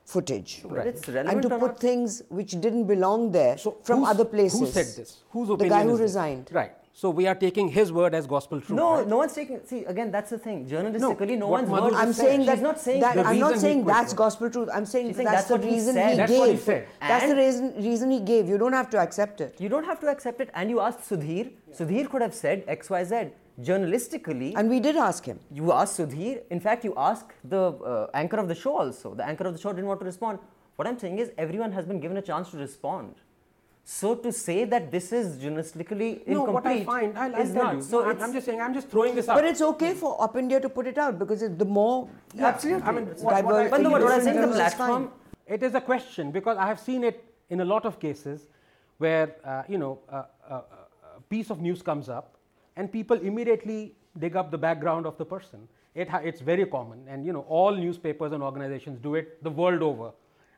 footage 0.05 0.64
it's 0.86 1.09
and 1.09 1.40
to 1.42 1.48
put 1.59 1.78
things 1.78 2.22
which 2.30 2.60
didn't 2.60 2.86
belong 2.86 3.30
there 3.30 3.56
So 3.56 3.76
from 3.82 4.05
other 4.05 4.24
places. 4.24 4.59
Who 4.60 4.66
said 4.66 4.86
this? 4.97 5.18
Whose 5.30 5.51
opinion? 5.51 5.68
The 5.68 5.74
guy 5.74 5.82
who 5.84 5.97
resigned. 5.97 6.51
Right. 6.52 6.72
So 6.92 7.08
we 7.08 7.26
are 7.28 7.34
taking 7.34 7.68
his 7.68 7.92
word 7.92 8.14
as 8.14 8.26
gospel 8.26 8.60
truth. 8.60 8.76
No, 8.76 8.96
right? 8.96 9.06
no 9.06 9.18
one's 9.18 9.32
taking. 9.32 9.60
See, 9.64 9.84
again, 9.84 10.10
that's 10.10 10.30
the 10.30 10.38
thing. 10.38 10.66
Journalistically, 10.66 11.38
no, 11.38 11.46
what 11.46 11.60
one's 11.62 11.70
Madhu 11.70 11.84
word 11.84 11.94
I'm 11.94 12.12
saying 12.12 12.40
She's 12.40 12.46
that, 12.46 12.60
not 12.62 12.80
saying 12.80 13.00
that 13.00 13.26
I'm 13.26 13.38
not 13.38 13.58
saying 13.58 13.84
that's 13.86 14.12
gospel 14.12 14.50
truth. 14.50 14.68
I'm 14.74 14.84
saying 14.84 15.12
that's, 15.12 15.30
that's 15.30 15.48
the 15.48 15.58
he 15.58 15.70
reason 15.74 15.94
said. 15.94 16.10
he 16.10 16.16
That's 16.16 16.30
gave. 16.32 16.40
what 16.40 16.50
he 16.50 16.56
said. 16.56 16.88
That's 17.00 17.26
the 17.28 17.36
reason 17.36 17.74
reason 17.76 18.10
he 18.10 18.20
gave. 18.20 18.48
You 18.48 18.58
don't 18.58 18.72
have 18.72 18.90
to 18.90 18.98
accept 18.98 19.40
it. 19.40 19.54
You 19.60 19.68
don't 19.68 19.84
have 19.84 20.00
to 20.00 20.08
accept 20.08 20.40
it. 20.40 20.50
And 20.52 20.68
you 20.68 20.80
asked 20.80 21.08
Sudhir. 21.08 21.52
Sudhir 21.72 22.10
could 22.10 22.22
have 22.22 22.34
said 22.34 22.64
X, 22.66 22.90
Y, 22.90 23.04
Z. 23.04 23.28
Journalistically, 23.62 24.54
And 24.56 24.70
we 24.70 24.80
did 24.80 24.96
ask 24.96 25.24
him. 25.24 25.38
you 25.52 25.72
asked 25.72 25.98
Sudhir. 26.00 26.42
In 26.50 26.60
fact, 26.60 26.82
you 26.84 26.94
asked 26.96 27.32
the 27.44 27.62
uh, 27.72 28.06
anchor 28.14 28.38
of 28.38 28.48
the 28.48 28.54
show 28.54 28.76
also. 28.78 29.14
The 29.14 29.26
anchor 29.26 29.44
of 29.44 29.52
the 29.54 29.60
show 29.60 29.70
didn't 29.72 29.86
want 29.86 30.00
to 30.00 30.06
respond. 30.06 30.38
What 30.76 30.88
I'm 30.88 30.98
saying 30.98 31.18
is, 31.18 31.30
everyone 31.36 31.72
has 31.72 31.84
been 31.84 32.00
given 32.00 32.16
a 32.16 32.22
chance 32.22 32.50
to 32.52 32.56
respond. 32.56 33.14
So 33.92 34.14
to 34.14 34.30
say 34.30 34.64
that 34.66 34.92
this 34.92 35.10
is 35.10 35.36
journalistically 35.42 36.24
No, 36.24 36.44
what 36.44 36.64
I 36.64 36.74
incomplete 36.74 36.86
find, 36.86 37.18
I'll, 37.18 37.34
I'll 37.34 37.42
is 37.42 37.52
tell 37.52 37.64
not. 37.64 37.74
you. 37.74 37.82
So 37.82 38.04
I'm, 38.08 38.22
I'm 38.22 38.32
just 38.32 38.46
saying, 38.46 38.60
I'm 38.60 38.72
just 38.72 38.88
throwing 38.88 39.16
this 39.16 39.28
out. 39.28 39.34
But 39.34 39.44
it's 39.44 39.60
okay 39.60 39.94
for 39.94 40.10
Op 40.22 40.36
India 40.36 40.60
to 40.60 40.68
put 40.68 40.86
it 40.86 40.96
out 40.96 41.18
because 41.18 41.42
it, 41.42 41.58
the 41.58 41.64
more 41.64 42.08
absolutely. 42.38 42.86
I 42.88 42.92
mean, 42.92 43.08
It's 43.08 43.20
what, 43.20 43.44
what 43.44 43.54
I, 43.56 43.68
but 43.68 43.80
no, 43.80 43.90
what 43.90 44.04
I 44.04 44.20
think 44.20 44.36
saying, 44.36 44.42
the 44.42 44.54
platform. 44.54 45.10
It 45.48 45.64
is 45.64 45.74
a 45.74 45.80
question 45.80 46.30
because 46.30 46.56
I 46.56 46.68
have 46.68 46.78
seen 46.78 47.02
it 47.02 47.24
in 47.48 47.62
a 47.62 47.64
lot 47.64 47.84
of 47.84 47.98
cases 47.98 48.46
where 48.98 49.34
uh, 49.44 49.64
you 49.68 49.78
know 49.78 49.98
uh, 50.08 50.14
uh, 50.14 50.52
uh, 50.52 50.62
a 51.16 51.20
piece 51.22 51.50
of 51.50 51.60
news 51.60 51.82
comes 51.82 52.08
up 52.08 52.36
and 52.76 52.92
people 52.92 53.18
immediately 53.18 53.96
dig 54.20 54.36
up 54.36 54.52
the 54.52 54.58
background 54.68 55.04
of 55.04 55.18
the 55.18 55.24
person. 55.24 55.66
It 55.96 56.08
ha- 56.08 56.22
it's 56.22 56.40
very 56.40 56.64
common, 56.64 57.06
and 57.08 57.26
you 57.26 57.32
know 57.32 57.44
all 57.48 57.74
newspapers 57.74 58.30
and 58.30 58.40
organizations 58.40 59.00
do 59.00 59.16
it 59.16 59.42
the 59.42 59.50
world 59.50 59.82
over. 59.82 60.12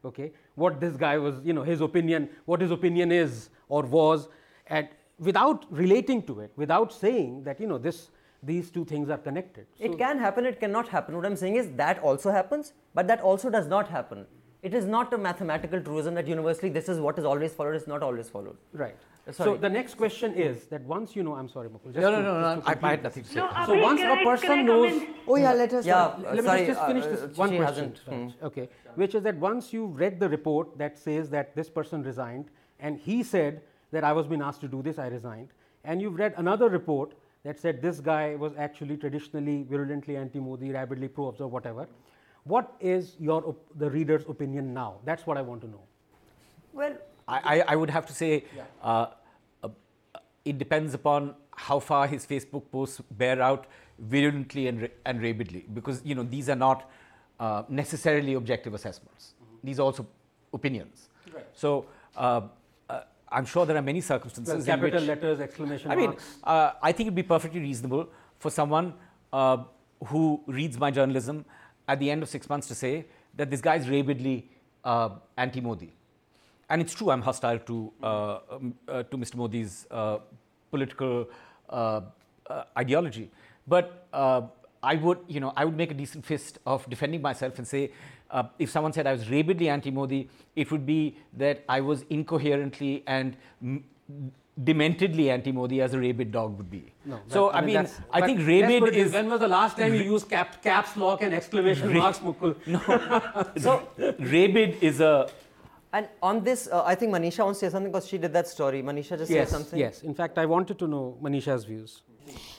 Okay, 0.05 0.33
what 0.57 0.81
this 0.81 0.97
guy 0.97 1.17
was, 1.17 1.37
you 1.45 1.53
know, 1.53 1.63
his 1.63 1.81
opinion, 1.81 2.29
what 2.45 2.61
his 2.61 2.71
opinion 2.71 3.13
is 3.13 3.51
or 3.69 3.83
was, 3.85 4.29
and 4.67 4.89
without 5.19 5.65
relating 5.71 6.23
to 6.23 6.41
it, 6.41 6.53
without 6.57 6.93
saying 6.93 7.45
that 7.45 7.61
you 7.61 7.67
know 7.67 7.79
this 7.79 8.11
these 8.43 8.71
two 8.71 8.85
things 8.85 9.09
are 9.09 9.19
connected. 9.19 9.67
It 9.79 9.97
can 9.97 10.19
happen, 10.19 10.45
it 10.45 10.59
cannot 10.59 10.89
happen. 10.89 11.17
What 11.17 11.25
I'm 11.25 11.37
saying 11.37 11.57
is 11.57 11.71
that 11.77 12.01
also 12.01 12.31
happens, 12.31 12.73
but 12.95 13.07
that 13.07 13.21
also 13.21 13.51
does 13.51 13.69
not 13.69 13.89
happen. 13.89 14.27
It 14.63 14.75
is 14.75 14.85
not 14.85 15.13
a 15.13 15.19
mathematical 15.19 15.81
truism 15.81 16.15
that 16.15 16.27
universally 16.27 16.71
this 16.71 16.89
is 16.89 16.99
what 17.01 17.19
is 17.19 17.25
always 17.25 17.53
followed, 17.53 17.75
it's 17.77 17.87
not 17.87 18.03
always 18.03 18.29
followed. 18.29 18.57
Right. 18.73 18.97
So 19.31 19.57
the 19.57 19.69
next 19.69 19.95
question 19.95 20.35
is 20.35 20.65
that 20.67 20.83
once 20.83 21.15
you 21.15 21.23
know, 21.23 21.35
I'm 21.35 21.49
sorry, 21.49 21.69
Mukul. 21.69 21.93
just 21.93 21.99
No, 21.99 22.11
to- 22.11 22.23
no, 22.23 22.41
no, 22.41 22.57
just 22.57 22.57
no. 22.57 22.63
to 22.63 22.69
I, 22.69 22.71
I 22.71 22.75
complete 22.75 22.91
had 22.91 23.03
nothing 23.05 23.23
to 23.23 23.29
say. 23.29 23.37
No, 23.37 23.51
So 23.67 23.75
once 23.81 24.01
can 24.01 24.11
a 24.11 24.21
I- 24.21 24.25
person 24.25 24.67
knows. 24.67 25.03
Oh 25.29 25.37
yeah, 25.37 25.53
let 25.53 25.73
us. 25.73 25.87
Yeah, 25.87 25.95
know. 25.95 26.01
uh, 26.29 26.35
let 26.35 26.37
me 26.37 26.43
sorry, 26.43 26.67
just 26.67 26.81
uh, 26.81 26.87
finish 26.89 27.05
uh, 27.05 27.09
this 27.27 27.37
one 27.39 27.51
she 27.51 27.57
question. 27.59 27.85
hasn't, 27.85 27.99
hmm. 27.99 28.23
Raj. 28.25 28.35
Okay, 28.43 28.69
which 28.97 29.15
is 29.15 29.23
that 29.23 29.37
once 29.37 29.73
you've 29.73 29.95
read 29.97 30.19
the 30.19 30.29
report 30.29 30.77
that 30.77 30.99
says 30.99 31.31
that 31.31 31.55
this 31.55 31.71
person 31.71 32.03
resigned, 32.03 32.47
and 32.81 32.99
he 32.99 33.23
said 33.23 33.63
that 33.93 34.03
I 34.03 34.13
was 34.13 34.27
being 34.27 34.43
asked 34.43 34.61
to 34.63 34.69
do 34.69 34.83
this, 34.83 34.99
I 34.99 35.07
resigned, 35.07 35.51
and 35.85 36.03
you've 36.03 36.19
read 36.19 36.35
another 36.37 36.69
report 36.69 37.13
that 37.45 37.61
said 37.61 37.81
this 37.81 38.01
guy 38.01 38.35
was 38.35 38.53
actually 38.57 38.97
traditionally 38.97 39.63
virulently 39.63 40.17
anti-Modi, 40.17 40.71
rabidly 40.73 41.07
pro-observer, 41.09 41.49
whatever. 41.49 41.87
What 42.45 42.75
is 42.81 43.15
your 43.21 43.47
op- 43.47 43.65
the 43.79 43.89
reader's 43.89 44.25
opinion 44.29 44.75
now? 44.75 44.97
That's 45.05 45.27
what 45.27 45.37
I 45.37 45.43
want 45.43 45.61
to 45.63 45.69
know. 45.69 45.81
Well, 46.73 46.97
I, 47.29 47.39
I, 47.61 47.65
I 47.69 47.77
would 47.77 47.91
have 47.91 48.07
to 48.07 48.13
say 48.13 48.45
uh, 48.83 49.07
uh, 49.63 49.69
it 50.45 50.59
depends 50.59 50.95
upon 50.95 51.35
how 51.57 51.79
far 51.79 52.07
his 52.07 52.27
Facebook 52.27 52.71
posts 52.71 53.01
bear 53.11 53.41
out 53.41 53.67
virulently 53.99 54.67
and, 54.69 54.89
and 55.05 55.23
rabidly 55.23 55.67
because 55.73 56.03
you 56.05 56.15
know 56.15 56.23
these 56.23 56.49
are 56.49 56.57
not 56.57 56.91
uh, 57.39 57.63
necessarily 57.69 58.35
objective 58.35 58.75
assessments. 58.75 59.35
These 59.63 59.79
are 59.79 59.83
also 59.83 60.07
opinions. 60.53 61.09
So 61.55 61.87
uh, 62.17 62.43
uh, 62.89 63.01
I'm 63.29 63.45
sure 63.45 63.67
there 63.67 63.77
are 63.77 63.83
many 63.83 64.01
circumstances 64.01 64.55
in 64.55 64.65
capital 64.65 65.01
which 65.01 65.09
letters, 65.09 65.41
exclamation 65.41 65.91
I 65.91 65.97
mean, 65.97 66.11
marks. 66.11 66.39
uh, 66.45 66.73
I 66.83 66.93
think 66.93 67.07
it'd 67.09 67.15
be 67.15 67.23
perfectly 67.23 67.61
reasonable 67.61 68.09
for 68.39 68.51
someone 68.51 68.95
uh, 69.33 69.59
who 70.07 70.43
reads 70.47 70.79
my 70.79 70.91
journalism 70.91 71.45
at 71.89 71.99
the 71.99 72.11
end 72.11 72.23
of 72.23 72.29
six 72.29 72.49
months 72.49 72.69
to 72.69 72.75
say 72.75 73.07
that 73.37 73.51
this 73.51 73.61
guy 73.61 73.77
is 73.77 73.89
rabidly 73.89 74.51
uh, 74.85 75.11
anti-Modi. 75.37 75.93
And 76.71 76.81
it's 76.81 76.95
true, 76.95 77.11
I'm 77.11 77.23
hostile 77.23 77.59
to, 77.59 77.93
uh, 78.03 78.39
um, 78.51 78.75
uh, 78.89 79.03
to 79.05 79.17
Mr. 79.19 79.37
Modi's 79.37 79.87
uh, 79.91 80.19
political 80.71 81.29
uh, 81.69 82.01
uh, 82.49 82.65
ideology. 82.79 83.31
But 83.67 84.07
uh, 84.13 84.43
I 84.83 84.97
would, 84.97 85.19
you 85.29 85.41
know, 85.41 85.53
I 85.57 85.65
would 85.65 85.77
make 85.77 85.91
a 85.91 85.95
decent 85.95 86.25
fist 86.27 86.59
of 86.67 86.89
defending 86.89 87.23
myself 87.23 87.59
and 87.59 87.67
say, 87.67 87.93
uh, 88.31 88.45
if 88.59 88.71
someone 88.71 88.93
said 88.93 89.07
I 89.07 89.13
was 89.13 89.29
rabidly 89.31 89.69
anti-Modi, 89.69 90.29
it 90.57 90.71
would 90.73 90.87
be 90.87 91.17
that 91.37 91.63
I 91.69 91.81
was 91.81 92.05
incoherently 92.09 93.03
and 93.07 93.37
m- 93.63 93.85
dementedly 94.65 95.29
anti-Modi 95.31 95.81
as 95.81 95.95
a 95.95 95.99
rabid 95.99 96.33
dog 96.33 96.57
would 96.57 96.71
be. 96.71 96.93
No, 97.05 97.21
so 97.29 97.51
I 97.51 97.61
mean, 97.61 97.75
that's- 97.75 98.01
I 98.11 98.23
think 98.23 98.41
rabid 98.47 98.81
put 98.81 98.89
it 98.91 98.95
this, 98.95 99.07
is 99.09 99.13
When 99.13 99.29
was 99.31 99.41
the 99.41 99.49
last 99.49 99.77
time 99.77 99.95
you 99.95 100.03
used 100.03 100.29
cap, 100.29 100.63
caps 100.63 100.97
lock 100.97 101.23
and 101.23 101.33
exclamation 101.35 101.93
marks, 101.93 102.19
Mukul? 102.21 102.57
No. 102.67 102.81
so 103.57 103.89
rabid 104.19 104.79
is 104.83 105.01
a 105.01 105.29
and 105.93 106.09
on 106.23 106.43
this, 106.45 106.69
uh, 106.73 106.83
I 106.85 106.95
think 106.95 107.13
Manisha 107.13 107.45
wants 107.45 107.61
to 107.61 107.67
say 107.67 107.71
something 107.73 107.93
because 107.93 108.07
she 108.09 108.19
did 108.19 108.33
that 108.33 108.49
story. 108.49 108.83
Manisha 108.83 109.19
just 109.19 109.31
Yes, 109.31 109.49
say 109.51 109.57
something. 109.57 109.79
yes. 109.79 110.03
In 110.03 110.15
fact, 110.15 110.39
I 110.39 110.47
wanted 110.47 110.79
to 110.79 110.87
know 110.87 111.17
Manisha's 111.23 111.65
views. 111.65 112.03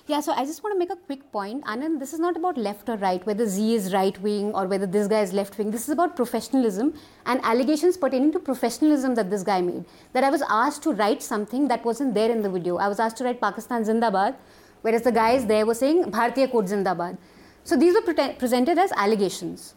Yeah, 0.07 0.19
so 0.19 0.33
I 0.33 0.43
just 0.45 0.61
want 0.61 0.73
to 0.75 0.79
make 0.79 0.91
a 0.91 0.97
quick 1.07 1.31
point. 1.31 1.63
Anand, 1.65 1.99
this 1.99 2.11
is 2.13 2.19
not 2.19 2.35
about 2.35 2.57
left 2.57 2.89
or 2.89 2.97
right, 2.97 3.25
whether 3.25 3.47
Zee 3.47 3.75
is 3.75 3.93
right 3.93 4.21
wing 4.21 4.53
or 4.53 4.67
whether 4.67 4.85
this 4.85 5.07
guy 5.07 5.21
is 5.21 5.31
left 5.33 5.57
wing. 5.57 5.71
This 5.71 5.83
is 5.83 5.89
about 5.89 6.15
professionalism 6.17 6.93
and 7.25 7.39
allegations 7.43 7.95
pertaining 7.95 8.33
to 8.33 8.39
professionalism 8.39 9.15
that 9.15 9.29
this 9.29 9.41
guy 9.41 9.61
made. 9.61 9.85
That 10.11 10.25
I 10.25 10.29
was 10.29 10.43
asked 10.49 10.83
to 10.83 10.91
write 10.91 11.23
something 11.23 11.69
that 11.69 11.85
wasn't 11.85 12.13
there 12.13 12.29
in 12.29 12.41
the 12.41 12.49
video. 12.49 12.77
I 12.77 12.89
was 12.89 12.99
asked 12.99 13.17
to 13.17 13.23
write 13.23 13.39
Pakistan 13.39 13.83
Zindabad, 13.85 14.35
whereas 14.81 15.03
the 15.03 15.11
guys 15.13 15.45
there 15.45 15.65
were 15.65 15.73
saying 15.75 16.03
Bharatiya 16.11 16.51
Kod 16.51 16.65
Zindabad. 16.67 17.17
So 17.63 17.77
these 17.77 17.93
were 17.93 18.01
prete- 18.01 18.37
presented 18.37 18.77
as 18.77 18.91
allegations. 18.91 19.73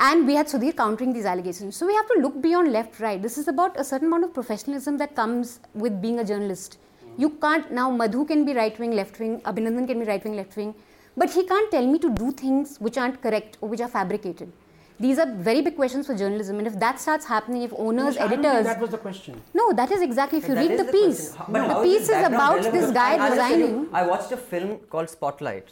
And 0.00 0.26
we 0.26 0.34
had 0.34 0.46
Sudhir 0.46 0.74
countering 0.76 1.12
these 1.12 1.26
allegations. 1.26 1.76
So 1.76 1.86
we 1.86 1.94
have 1.94 2.06
to 2.08 2.20
look 2.20 2.40
beyond 2.40 2.72
left 2.72 3.00
right. 3.00 3.20
This 3.20 3.36
is 3.36 3.48
about 3.48 3.78
a 3.78 3.84
certain 3.84 4.08
amount 4.08 4.24
of 4.24 4.32
professionalism 4.32 4.96
that 4.98 5.14
comes 5.14 5.60
with 5.74 6.00
being 6.00 6.18
a 6.20 6.24
journalist. 6.24 6.78
You 7.18 7.30
can't 7.30 7.70
now 7.70 7.90
Madhu 7.90 8.24
can 8.24 8.44
be 8.46 8.54
right 8.54 8.78
wing, 8.78 8.92
left 8.92 9.18
wing, 9.20 9.40
Abhinandan 9.42 9.86
can 9.86 9.98
be 9.98 10.06
right 10.06 10.22
wing, 10.24 10.36
left 10.36 10.56
wing, 10.56 10.74
but 11.16 11.28
he 11.30 11.44
can't 11.46 11.70
tell 11.70 11.86
me 11.86 11.98
to 11.98 12.08
do 12.14 12.32
things 12.32 12.78
which 12.78 12.96
aren't 12.96 13.20
correct 13.20 13.58
or 13.60 13.68
which 13.68 13.80
are 13.80 13.88
fabricated. 13.88 14.50
These 14.98 15.18
are 15.18 15.26
very 15.48 15.60
big 15.60 15.76
questions 15.76 16.06
for 16.06 16.14
journalism, 16.14 16.58
and 16.58 16.66
if 16.66 16.78
that 16.78 17.00
starts 17.00 17.24
happening, 17.26 17.62
if 17.62 17.72
owners, 17.74 18.16
I 18.16 18.28
don't 18.28 18.44
editors, 18.44 18.66
that 18.66 18.80
was 18.80 18.90
the 18.90 18.98
question. 18.98 19.40
no, 19.54 19.72
that 19.72 19.90
is 19.90 20.02
exactly. 20.02 20.38
If 20.38 20.48
you 20.48 20.54
That 20.54 20.60
read 20.68 20.72
is 20.72 20.86
the 20.86 20.92
piece, 20.92 21.20
question. 21.32 21.46
How- 21.46 21.52
but 21.52 21.68
the 21.74 21.82
piece 21.82 22.06
this 22.08 22.16
is 22.20 22.26
about 22.26 22.54
relevant? 22.56 22.74
this 22.74 22.90
guy 22.90 23.10
I- 23.14 23.16
I'll 23.16 23.34
just 23.34 23.48
tell 23.48 23.58
you, 23.58 23.66
resigning. 23.66 23.88
I 23.92 24.06
watched 24.06 24.32
a 24.32 24.36
film 24.36 24.78
called 24.90 25.10
Spotlight 25.10 25.68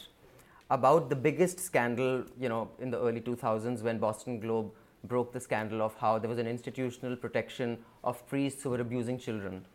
about 0.69 1.09
the 1.09 1.15
biggest 1.15 1.59
scandal, 1.59 2.23
you 2.39 2.49
know, 2.49 2.69
in 2.79 2.91
the 2.91 2.99
early 2.99 3.21
2000s 3.21 3.81
when 3.81 3.97
Boston 3.97 4.39
Globe 4.39 4.71
broke 5.03 5.31
the 5.31 5.39
scandal 5.39 5.81
of 5.81 5.95
how 5.95 6.19
there 6.19 6.29
was 6.29 6.39
an 6.39 6.47
institutional 6.47 7.15
protection 7.15 7.77
of 8.03 8.25
priests 8.27 8.63
who 8.63 8.69
were 8.69 8.81
abusing 8.81 9.17
children. 9.17 9.65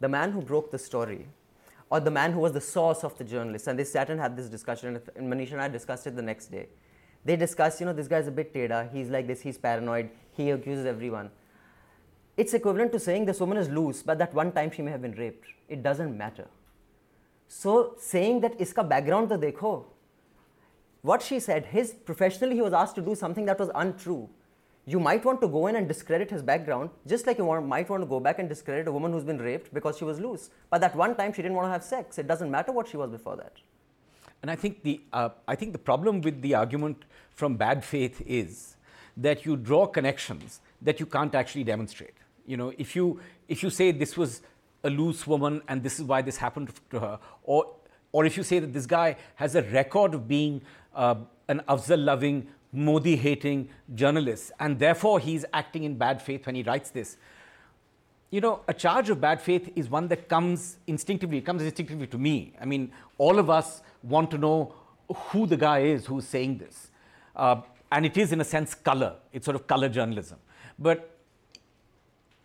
The 0.00 0.08
man 0.08 0.32
who 0.32 0.40
broke 0.40 0.70
the 0.70 0.78
story, 0.78 1.26
or 1.90 2.00
the 2.00 2.10
man 2.10 2.32
who 2.32 2.40
was 2.40 2.52
the 2.52 2.60
source 2.60 3.02
of 3.02 3.16
the 3.18 3.24
journalist, 3.24 3.66
and 3.66 3.78
they 3.78 3.84
sat 3.84 4.10
and 4.10 4.20
had 4.20 4.36
this 4.36 4.48
discussion, 4.48 5.00
and- 5.16 5.32
Manish 5.32 5.52
and 5.52 5.60
I 5.60 5.68
discussed 5.68 6.06
it 6.06 6.16
the 6.16 6.22
next 6.22 6.46
day. 6.46 6.68
They 7.24 7.36
discussed, 7.36 7.80
you 7.80 7.86
know, 7.86 7.92
this 7.92 8.08
guy's 8.08 8.28
a 8.28 8.30
bit 8.30 8.54
teda, 8.54 8.90
he's 8.92 9.10
like 9.10 9.26
this, 9.26 9.40
he's 9.40 9.58
paranoid, 9.58 10.10
he 10.32 10.50
accuses 10.50 10.86
everyone. 10.86 11.30
It's 12.36 12.54
equivalent 12.54 12.92
to 12.92 13.00
saying 13.00 13.24
this 13.24 13.40
woman 13.40 13.58
is 13.58 13.68
loose, 13.68 14.02
but 14.02 14.18
that 14.18 14.32
one 14.32 14.52
time 14.52 14.70
she 14.70 14.80
may 14.80 14.92
have 14.92 15.02
been 15.02 15.12
raped. 15.12 15.44
It 15.68 15.82
doesn't 15.82 16.16
matter. 16.16 16.46
So 17.48 17.94
saying 17.98 18.40
that 18.42 18.58
iska 18.58 18.88
background 18.88 19.30
to 19.30 19.38
dekho, 19.38 19.84
what 21.02 21.22
she 21.22 21.40
said, 21.40 21.66
his 21.66 21.92
professionally 21.92 22.56
he 22.56 22.62
was 22.62 22.72
asked 22.72 22.94
to 22.96 23.02
do 23.02 23.14
something 23.14 23.44
that 23.46 23.58
was 23.58 23.70
untrue. 23.74 24.28
You 24.84 24.98
might 24.98 25.24
want 25.24 25.40
to 25.42 25.48
go 25.48 25.66
in 25.66 25.76
and 25.76 25.86
discredit 25.86 26.30
his 26.30 26.42
background, 26.42 26.90
just 27.06 27.26
like 27.26 27.36
you 27.36 27.44
want, 27.44 27.66
might 27.66 27.88
want 27.90 28.02
to 28.02 28.06
go 28.06 28.20
back 28.20 28.38
and 28.38 28.48
discredit 28.48 28.88
a 28.88 28.92
woman 28.92 29.12
who's 29.12 29.24
been 29.24 29.38
raped 29.38 29.72
because 29.74 29.98
she 29.98 30.04
was 30.04 30.18
loose. 30.18 30.48
But 30.70 30.80
that 30.80 30.96
one 30.96 31.14
time 31.14 31.32
she 31.32 31.42
didn't 31.42 31.56
want 31.56 31.66
to 31.66 31.72
have 31.72 31.84
sex. 31.84 32.18
It 32.18 32.26
doesn't 32.26 32.50
matter 32.50 32.72
what 32.72 32.88
she 32.88 32.96
was 32.96 33.10
before 33.10 33.36
that. 33.36 33.52
And 34.40 34.50
I 34.50 34.56
think 34.56 34.82
the, 34.82 35.00
uh, 35.12 35.30
I 35.46 35.56
think 35.56 35.72
the 35.72 35.78
problem 35.78 36.22
with 36.22 36.40
the 36.40 36.54
argument 36.54 37.04
from 37.34 37.56
bad 37.56 37.84
faith 37.84 38.22
is 38.26 38.76
that 39.16 39.44
you 39.44 39.56
draw 39.56 39.86
connections 39.86 40.60
that 40.80 41.00
you 41.00 41.06
can't 41.06 41.34
actually 41.34 41.64
demonstrate. 41.64 42.14
You 42.46 42.56
know, 42.56 42.72
if 42.78 42.96
you, 42.96 43.20
if 43.46 43.62
you 43.62 43.70
say 43.70 43.90
this 43.90 44.16
was 44.16 44.40
a 44.84 44.90
loose 44.90 45.26
woman 45.26 45.60
and 45.68 45.82
this 45.82 45.98
is 45.98 46.04
why 46.04 46.22
this 46.22 46.38
happened 46.38 46.72
to 46.90 47.00
her, 47.00 47.18
or, 47.42 47.74
or 48.12 48.24
if 48.24 48.36
you 48.36 48.42
say 48.42 48.58
that 48.60 48.72
this 48.72 48.86
guy 48.86 49.16
has 49.34 49.54
a 49.54 49.62
record 49.62 50.14
of 50.14 50.26
being 50.26 50.62
uh, 50.98 51.14
an 51.48 51.62
Afzal 51.68 52.04
loving, 52.04 52.48
Modi 52.72 53.16
hating 53.16 53.70
journalist, 53.94 54.52
and 54.60 54.78
therefore 54.78 55.18
he's 55.18 55.46
acting 55.54 55.84
in 55.84 55.96
bad 55.96 56.20
faith 56.20 56.44
when 56.44 56.54
he 56.54 56.62
writes 56.62 56.90
this. 56.90 57.16
You 58.30 58.42
know, 58.42 58.60
a 58.68 58.74
charge 58.74 59.08
of 59.08 59.22
bad 59.22 59.40
faith 59.40 59.70
is 59.74 59.88
one 59.88 60.08
that 60.08 60.28
comes 60.28 60.76
instinctively, 60.86 61.38
it 61.38 61.46
comes 61.46 61.62
instinctively 61.62 62.06
to 62.08 62.18
me. 62.18 62.52
I 62.60 62.66
mean, 62.66 62.92
all 63.16 63.38
of 63.38 63.48
us 63.48 63.80
want 64.02 64.30
to 64.32 64.38
know 64.38 64.74
who 65.08 65.46
the 65.46 65.56
guy 65.56 65.78
is 65.78 66.04
who's 66.04 66.26
saying 66.26 66.58
this. 66.58 66.90
Uh, 67.34 67.62
and 67.90 68.04
it 68.04 68.18
is, 68.18 68.32
in 68.32 68.40
a 68.42 68.44
sense, 68.44 68.74
color. 68.74 69.14
It's 69.32 69.46
sort 69.46 69.54
of 69.54 69.66
color 69.66 69.88
journalism. 69.88 70.38
But 70.78 71.16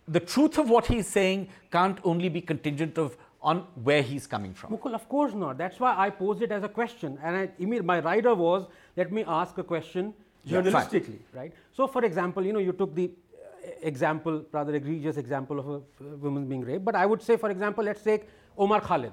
the 0.08 0.22
truth 0.22 0.58
of 0.58 0.70
what 0.70 0.86
he's 0.86 1.08
saying 1.08 1.50
can't 1.70 2.00
only 2.06 2.30
be 2.30 2.40
contingent 2.40 2.98
of 2.98 3.18
on 3.44 3.68
where 3.84 4.02
he's 4.02 4.26
coming 4.26 4.54
from. 4.54 4.72
Mukul, 4.72 4.96
of 4.96 5.08
course 5.10 5.34
not. 5.34 5.58
That's 5.58 5.80
why 5.80 5.94
I 5.98 6.10
posed 6.10 6.42
it 6.42 6.52
as 6.52 6.64
a 6.64 6.70
question. 6.70 7.20
And 7.22 7.36
I, 7.36 7.82
my 7.82 8.00
rider 8.00 8.34
was, 8.34 8.66
let 8.96 9.12
me 9.12 9.26
ask 9.28 9.58
a 9.58 9.64
question 9.64 10.14
journalistically, 10.48 11.20
yeah, 11.20 11.40
right? 11.40 11.54
So, 11.74 11.86
for 11.86 12.06
example, 12.06 12.46
you 12.46 12.54
know, 12.54 12.60
you 12.60 12.72
took 12.72 12.96
the 12.96 13.12
uh, 13.12 13.70
example, 13.82 14.46
rather 14.52 14.74
egregious 14.74 15.18
example 15.18 15.60
of 15.60 15.68
a 15.68 16.16
woman 16.18 16.48
being 16.48 16.62
raped. 16.62 16.86
But 16.86 16.96
I 16.96 17.06
would 17.06 17.22
say, 17.22 17.36
for 17.36 17.50
example, 17.50 17.84
let's 17.84 18.02
take 18.02 18.30
Umar 18.60 18.80
Khalid. 18.80 19.12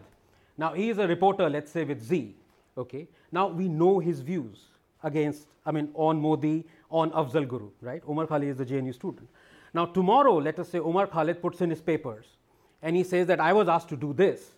Now, 0.57 0.75
he 0.75 0.91
is 0.91 0.99
a 0.99 1.09
reporter, 1.09 1.51
let's 1.51 1.73
say, 1.73 1.85
with 1.85 2.01
Zee. 2.01 2.37
Okay. 2.79 3.09
Now, 3.33 3.49
we 3.49 3.67
know 3.67 3.99
his 3.99 4.21
views 4.21 4.67
against, 5.03 5.47
I 5.67 5.73
mean, 5.73 5.91
on 5.95 6.21
Modi, 6.21 6.65
on 6.89 7.11
Afzal 7.11 7.49
Guru, 7.49 7.71
right? 7.81 8.03
Umar 8.09 8.29
Khalid 8.29 8.49
is 8.49 8.61
a 8.61 8.65
JNU 8.65 8.95
student. 8.95 9.29
Now, 9.75 9.87
tomorrow, 9.87 10.37
let 10.37 10.59
us 10.61 10.69
say 10.69 10.79
Umar 10.79 11.09
Khalid 11.09 11.43
puts 11.43 11.61
in 11.61 11.71
his 11.71 11.81
papers 11.81 12.27
and 12.83 12.97
he 12.97 13.03
says 13.05 13.27
that 13.27 13.41
I 13.41 13.53
was 13.53 13.69
asked 13.69 13.89
to 13.91 13.97
do 13.97 14.13
this. 14.13 14.53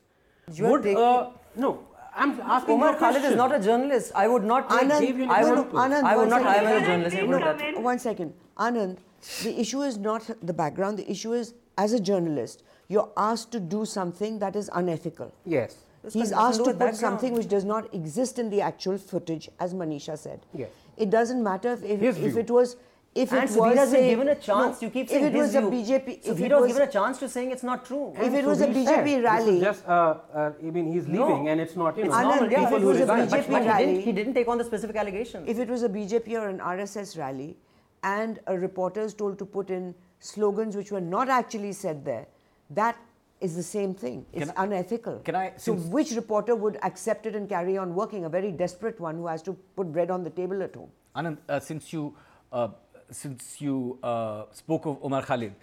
You 0.52 0.66
would, 0.66 0.86
uh, 0.86 1.30
no, 1.56 1.86
I'm 2.14 2.40
asking 2.40 2.74
Umar 2.74 2.96
Khalid 2.96 3.24
is 3.24 3.36
not 3.36 3.54
a 3.54 3.60
journalist. 3.60 4.12
I 4.14 4.28
would 4.28 4.44
not. 4.44 4.68
Anand, 4.68 5.28
I 5.28 5.50
would, 5.50 5.68
Anand, 5.70 6.02
I 6.04 6.16
would 6.16 6.28
not 6.28 6.42
hire 6.42 6.76
a 6.76 6.80
journalist. 6.80 7.16
No, 7.16 7.80
one 7.80 7.98
second, 7.98 8.34
Anand. 8.58 8.98
The 9.44 9.60
issue 9.60 9.82
is 9.82 9.98
not 9.98 10.28
the 10.42 10.52
background. 10.52 10.98
The 10.98 11.10
issue 11.10 11.32
is, 11.32 11.54
as 11.78 11.92
a 11.92 12.00
journalist, 12.00 12.64
you're 12.88 13.10
asked 13.16 13.52
to 13.52 13.60
do 13.60 13.84
something 13.84 14.38
that 14.40 14.56
is 14.56 14.68
unethical. 14.74 15.32
Yes. 15.46 15.76
This 16.02 16.14
He's 16.14 16.32
asked 16.32 16.58
to 16.58 16.64
put 16.64 16.78
background. 16.78 16.96
something 16.96 17.34
which 17.34 17.48
does 17.48 17.64
not 17.64 17.94
exist 17.94 18.40
in 18.40 18.50
the 18.50 18.60
actual 18.60 18.98
footage, 18.98 19.48
as 19.60 19.72
Manisha 19.72 20.18
said. 20.18 20.40
Yes. 20.52 20.70
It 20.96 21.10
doesn't 21.10 21.42
matter 21.42 21.74
if, 21.74 22.02
if, 22.02 22.18
if 22.18 22.36
it 22.36 22.50
was 22.50 22.76
if 23.14 23.32
and 23.32 23.50
it 23.50 23.56
was 23.56 23.76
has 23.76 23.92
been 23.92 24.08
given 24.08 24.28
a 24.28 24.34
chance, 24.34 24.80
no, 24.80 24.86
you 24.86 24.90
keep 24.90 25.08
saying 25.08 25.26
if 25.26 25.34
it 25.34 25.38
was 25.38 25.54
a 25.54 25.60
BJP, 25.60 26.26
if 26.26 26.40
it 26.40 26.52
was 26.52 26.66
given 26.66 26.82
a 26.82 26.90
chance 26.90 27.18
to 27.18 27.28
saying 27.28 27.50
it's 27.50 27.62
not 27.62 27.84
true. 27.84 28.14
If 28.16 28.32
it 28.32 28.44
was 28.44 28.62
a 28.62 28.66
BJP 28.66 29.22
rally, 29.22 29.60
just 29.60 29.86
uh, 29.86 30.14
uh, 30.34 30.52
I 30.58 30.70
mean 30.70 30.90
he's 30.92 31.06
leaving 31.06 31.44
no, 31.44 31.46
and 31.46 31.60
it's 31.60 31.76
not 31.76 31.98
you 31.98 32.04
know. 32.04 32.12
Anand, 32.12 32.50
yeah, 32.50 32.66
if 32.66 32.72
it 32.72 32.80
was 32.80 33.00
a 33.00 33.06
BJP 33.06 33.30
but, 33.30 33.50
but 33.50 33.66
rally, 33.66 33.86
he 33.86 33.92
didn't, 33.92 34.04
he 34.04 34.12
didn't 34.12 34.34
take 34.34 34.48
on 34.48 34.56
the 34.56 34.64
specific 34.64 34.96
allegation. 34.96 35.44
If 35.46 35.58
it 35.58 35.68
was 35.68 35.82
a 35.82 35.90
BJP 35.90 36.32
or 36.40 36.48
an 36.48 36.58
RSS 36.58 37.18
rally, 37.18 37.56
and 38.02 38.40
a 38.46 38.58
reporter 38.58 39.02
is 39.02 39.12
told 39.12 39.38
to 39.38 39.44
put 39.44 39.68
in 39.68 39.94
slogans 40.20 40.74
which 40.74 40.90
were 40.90 41.00
not 41.00 41.28
actually 41.28 41.72
said 41.72 42.04
there, 42.06 42.26
that 42.70 42.96
is 43.42 43.56
the 43.56 43.62
same 43.62 43.92
thing. 43.92 44.24
It's 44.32 44.50
can 44.50 44.54
unethical. 44.56 45.18
Can 45.18 45.34
I? 45.34 45.52
So, 45.56 45.74
which 45.74 46.12
reporter 46.12 46.54
would 46.54 46.78
accept 46.82 47.26
it 47.26 47.34
and 47.34 47.46
carry 47.48 47.76
on 47.76 47.94
working? 47.94 48.24
A 48.24 48.28
very 48.30 48.52
desperate 48.52 48.98
one 49.00 49.16
who 49.16 49.26
has 49.26 49.42
to 49.42 49.52
put 49.76 49.92
bread 49.92 50.10
on 50.10 50.22
the 50.24 50.30
table 50.30 50.62
at 50.62 50.74
home. 50.74 50.90
Anand, 51.14 51.38
uh, 51.48 51.60
since 51.60 51.92
you 51.92 52.16
uh, 52.52 52.68
since 53.14 53.60
you 53.60 53.98
uh, 54.02 54.44
spoke 54.52 54.86
of 54.86 54.98
Umar 55.04 55.22
Khalid, 55.22 55.54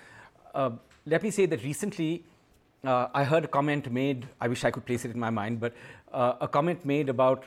uh, 0.53 0.71
let 1.05 1.23
me 1.23 1.31
say 1.31 1.45
that 1.45 1.63
recently 1.63 2.23
uh, 2.83 3.07
I 3.13 3.23
heard 3.23 3.45
a 3.45 3.47
comment 3.47 3.91
made. 3.91 4.27
I 4.39 4.47
wish 4.47 4.63
I 4.63 4.71
could 4.71 4.85
place 4.85 5.05
it 5.05 5.11
in 5.11 5.19
my 5.19 5.29
mind, 5.29 5.59
but 5.59 5.73
a 6.11 6.47
comment 6.47 6.85
made 6.85 7.09
about 7.09 7.43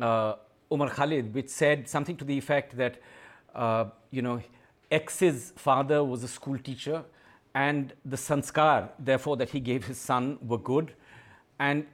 Umar 0.00 0.88
Khalid, 0.88 1.34
which 1.34 1.48
said 1.48 1.88
something 1.88 2.16
to 2.16 2.24
the 2.24 2.36
effect 2.36 2.76
that 2.76 3.00
you 4.10 4.22
know 4.22 4.40
X's 4.90 5.52
father 5.56 6.04
was 6.04 6.22
a 6.22 6.28
school 6.28 6.58
teacher 6.58 7.04
and 7.54 7.92
the 8.04 8.16
sanskar, 8.16 8.88
therefore, 8.98 9.36
that 9.36 9.50
he 9.50 9.60
gave 9.60 9.84
his 9.84 9.98
son 9.98 10.38
were 10.42 10.58
good. 10.58 10.94
And 11.58 11.86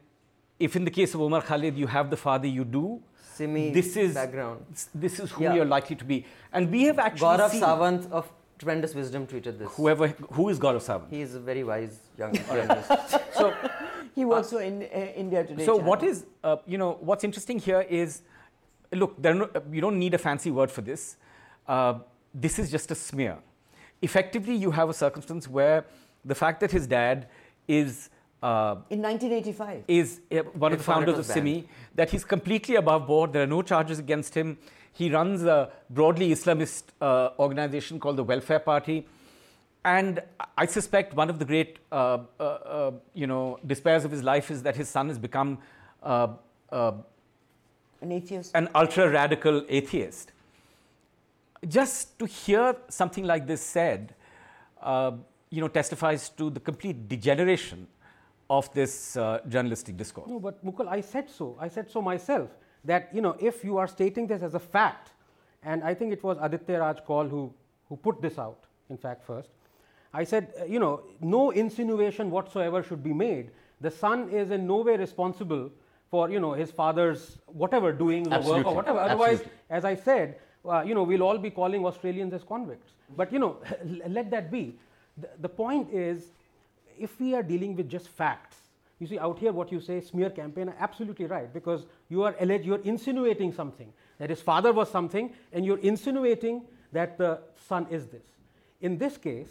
if 0.59 0.77
in 0.77 0.85
the 0.85 0.91
case 0.91 1.15
of 1.15 1.21
Umar 1.21 1.43
Khalid, 1.43 1.77
you 1.77 1.87
have 1.87 2.11
the 2.11 2.17
father 2.17 2.47
you 2.47 2.65
do, 2.65 3.01
Simi 3.39 3.71
this 3.71 3.97
is, 3.97 4.15
background. 4.15 4.65
This 4.95 5.21
is 5.21 5.31
who 5.31 5.45
yeah. 5.45 5.55
you're 5.55 5.65
likely 5.77 5.97
to 5.97 6.05
be. 6.05 6.25
And 6.53 6.71
we 6.71 6.83
have 6.85 6.99
actually 6.99 7.29
Gaurav 7.29 7.51
seen 7.51 7.63
Sawant 7.63 8.11
of 8.11 8.31
tremendous 8.59 8.95
wisdom 8.95 9.27
tweeted 9.27 9.59
this. 9.59 9.69
Whoever, 9.77 10.09
who 10.37 10.49
is 10.49 10.59
Gaurav 10.59 10.83
Sawant? 10.89 11.11
He 11.11 11.21
is 11.21 11.35
a 11.35 11.41
very 11.41 11.65
wise 11.65 11.99
young 12.19 12.35
journalist. 12.53 12.91
so 13.35 13.55
he 14.15 14.25
works 14.25 14.49
uh, 14.53 14.57
for 14.57 14.63
in, 14.63 14.83
uh, 14.83 15.23
India 15.25 15.45
Today. 15.45 15.65
So 15.65 15.77
what 15.77 16.03
is, 16.03 16.27
uh, 16.45 16.57
you 16.67 16.79
know, 16.79 16.99
what's 17.01 17.25
interesting 17.25 17.59
here 17.59 17.83
is, 17.89 18.23
look, 18.93 19.19
no, 19.19 19.49
you 19.71 19.81
don't 19.81 19.99
need 19.99 20.15
a 20.15 20.19
fancy 20.19 20.51
word 20.51 20.71
for 20.71 20.83
this. 20.83 21.17
Uh, 21.67 22.01
this 22.35 22.59
is 22.59 22.71
just 22.71 22.91
a 22.91 22.95
smear 22.95 23.39
effectively 24.03 24.55
you 24.55 24.71
have 24.71 24.89
a 24.89 24.95
circumstance 24.95 25.49
where 25.49 25.85
the 26.25 26.35
fact 26.35 26.61
that 26.61 26.71
his 26.71 26.87
dad 26.87 27.29
is 27.67 28.11
uh, 28.43 28.77
in 28.91 29.03
1985 29.03 29.85
is 29.89 30.21
uh, 30.31 30.37
one 30.55 30.73
of 30.73 30.79
the 30.79 30.85
founders 30.85 31.19
of 31.19 31.27
Simi, 31.27 31.67
that 31.95 32.11
he's 32.11 32.25
completely 32.25 32.77
above 32.77 33.07
board. 33.07 33.33
There 33.33 33.43
are 33.43 33.47
no 33.47 33.63
charges 33.63 33.99
against 33.99 34.35
him. 34.35 34.59
He 34.93 35.11
runs 35.11 35.43
a 35.45 35.71
broadly 35.91 36.31
Islamist 36.31 36.85
uh, 37.01 37.31
organization 37.39 37.99
called 38.01 38.17
the 38.17 38.25
Welfare 38.25 38.61
Party. 38.61 39.07
And 39.85 40.21
I 40.57 40.67
suspect 40.67 41.15
one 41.15 41.31
of 41.31 41.39
the 41.39 41.45
great, 41.45 41.79
uh, 41.91 42.19
uh, 42.39 42.43
uh, 42.43 42.91
you 43.15 43.27
know, 43.27 43.59
despairs 43.67 44.05
of 44.05 44.11
his 44.11 44.23
life 44.23 44.51
is 44.51 44.63
that 44.65 44.77
his 44.77 44.89
son 44.89 45.09
has 45.09 45.19
become 45.19 45.59
an 46.03 46.37
atheist, 48.03 48.55
an 48.55 48.69
ultra 48.75 49.09
radical 49.09 49.65
atheist 49.69 50.33
just 51.67 52.19
to 52.19 52.27
hear 52.27 52.77
something 52.89 53.25
like 53.25 53.47
this 53.47 53.61
said, 53.61 54.15
uh, 54.83 55.13
you 55.51 55.61
know, 55.61 55.69
testifies 55.69 56.29
to 56.31 56.51
the 56.51 56.61
complete 56.61 57.09
degeneration 57.09 57.87
of 58.51 58.73
this 58.73 59.17
uh, 59.17 59.41
journalistic 59.49 59.97
discourse. 59.97 60.29
No, 60.29 60.41
but 60.41 60.65
Mukul, 60.65 60.89
I 60.89 61.01
said 61.01 61.29
so. 61.31 61.57
I 61.61 61.69
said 61.69 61.91
so 61.91 62.01
myself 62.01 62.51
that 62.85 63.11
you 63.13 63.21
know 63.21 63.37
if 63.41 63.65
you 63.65 63.77
are 63.77 63.87
stating 63.87 64.27
this 64.27 64.43
as 64.43 64.55
a 64.55 64.59
fact, 64.59 65.13
and 65.63 65.83
I 65.85 65.95
think 65.95 66.13
it 66.13 66.23
was 66.23 66.39
Aditya 66.41 66.79
Raj 66.79 67.05
Kaul 67.05 67.29
who 67.29 67.53
who 67.89 67.97
put 67.97 68.23
this 68.23 68.39
out. 68.39 68.65
In 68.89 68.97
fact, 68.97 69.25
first, 69.25 69.51
I 70.15 70.25
said 70.25 70.53
uh, 70.61 70.65
you 70.65 70.79
know 70.79 71.03
no 71.21 71.51
insinuation 71.51 72.31
whatsoever 72.31 72.83
should 72.83 73.03
be 73.03 73.13
made. 73.13 73.51
The 73.81 73.91
son 73.91 74.29
is 74.31 74.51
in 74.51 74.67
no 74.67 74.79
way 74.79 74.97
responsible 74.97 75.71
for 76.11 76.31
you 76.31 76.41
know 76.41 76.53
his 76.53 76.71
father's 76.71 77.39
whatever 77.47 77.93
doing 77.93 78.23
the 78.23 78.37
Absolutely. 78.37 78.65
work 78.65 78.73
or 78.73 78.77
whatever. 78.77 78.99
Otherwise, 78.99 79.41
Absolutely. 79.41 79.53
as 79.71 79.85
I 79.85 79.95
said, 79.95 80.37
uh, 80.69 80.83
you 80.83 80.95
know, 80.95 81.03
we'll 81.03 81.23
all 81.23 81.39
be 81.39 81.51
calling 81.51 81.85
Australians 81.85 82.33
as 82.33 82.43
convicts. 82.43 82.93
But, 83.17 83.33
you 83.33 83.39
know, 83.39 83.59
let 84.07 84.31
that 84.31 84.51
be. 84.51 84.77
The, 85.17 85.29
the 85.41 85.49
point 85.49 85.91
is, 85.93 86.31
if 86.99 87.21
we 87.21 87.35
are 87.35 87.43
dealing 87.43 87.77
with 87.77 87.89
just 87.89 88.09
facts, 88.09 88.57
you 88.99 89.07
see, 89.07 89.19
out 89.19 89.39
here, 89.39 89.53
what 89.53 89.71
you 89.71 89.81
say, 89.81 90.01
smear 90.01 90.31
campaign, 90.31 90.73
absolutely 90.79 91.27
right, 91.27 91.53
because 91.53 91.87
you 92.09 92.23
are 92.25 92.35
alleged, 92.41 92.65
you're 92.65 92.81
insinuating 92.83 93.53
something 93.53 93.93
that 94.19 94.31
his 94.31 94.41
father 94.41 94.73
was 94.73 94.91
something, 94.91 95.33
and 95.53 95.65
you're 95.65 95.79
insinuating 95.79 96.63
that 96.93 97.17
the 97.17 97.39
son 97.69 97.87
is 97.91 98.07
this. 98.07 98.27
In 98.81 98.99
this 98.99 99.17
case, 99.17 99.49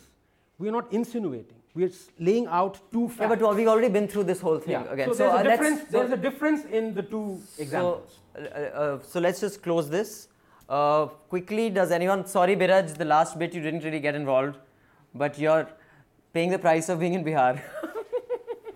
we're 0.60 0.72
not 0.72 0.92
insinuating. 0.92 1.56
We're 1.74 1.92
laying 2.20 2.48
out 2.48 2.80
two 2.92 3.08
facts. 3.08 3.20
Yeah, 3.22 3.36
but 3.36 3.56
we've 3.56 3.68
already 3.68 3.90
been 3.90 4.08
through 4.08 4.24
this 4.24 4.42
whole 4.42 4.60
thing 4.60 4.72
yeah. 4.72 4.92
again. 4.92 5.10
So, 5.10 5.14
so, 5.14 5.18
there's, 5.18 5.34
uh, 5.34 5.38
a 5.38 5.44
difference, 5.44 5.92
there's 5.92 6.12
a 6.12 6.18
difference 6.18 6.66
in 6.66 6.94
the 6.94 7.04
two 7.04 7.40
examples. 7.60 8.20
So, 8.36 8.42
uh, 8.42 8.44
uh, 8.44 9.00
so 9.04 9.20
let's 9.20 9.40
just 9.40 9.62
close 9.62 9.90
this. 9.90 10.28
Uh, 10.68 11.06
quickly, 11.06 11.70
does 11.70 11.92
anyone, 11.92 12.26
sorry 12.26 12.56
Biraj, 12.56 12.98
the 12.98 13.06
last 13.06 13.40
bit 13.40 13.54
you 13.54 13.62
didn't 13.62 13.84
really 13.84 14.00
get 14.02 14.16
involved, 14.16 14.58
but 15.16 15.40
you're 15.40 15.70
paying 16.38 16.52
the 16.54 16.64
price 16.70 16.88
of 16.94 17.00
being 17.04 17.16
in 17.18 17.24
Bihar. 17.28 17.54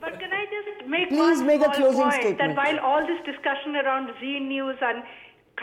but 0.04 0.14
can 0.22 0.32
I 0.42 0.46
just 0.58 0.88
make 0.94 1.10
Please 1.10 1.40
one 1.40 1.50
make 1.54 1.62
a 1.62 1.72
closing 1.80 2.10
point 2.10 2.22
statement. 2.22 2.40
that 2.42 2.56
while 2.62 2.80
all 2.92 3.04
this 3.12 3.22
discussion 3.32 3.76
around 3.82 4.10
Zee 4.20 4.40
News 4.40 4.78
and 4.90 5.04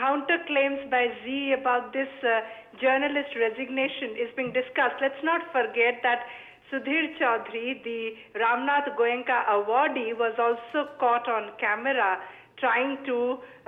counterclaims 0.01 0.89
by 0.93 1.03
Zee 1.23 1.55
about 1.59 1.91
this 1.91 2.07
uh, 2.23 2.39
journalist 2.83 3.35
resignation 3.35 4.15
is 4.25 4.29
being 4.37 4.53
discussed, 4.53 5.01
let's 5.01 5.23
not 5.31 5.41
forget 5.51 5.99
that 6.07 6.23
Sudhir 6.71 7.05
Chaudhary, 7.19 7.83
the 7.83 8.01
Ramnath 8.39 8.95
Goenka 8.97 9.37
awardee, 9.55 10.13
was 10.23 10.35
also 10.47 10.87
caught 10.99 11.27
on 11.27 11.51
camera 11.59 12.19
trying 12.59 12.97
to 13.09 13.17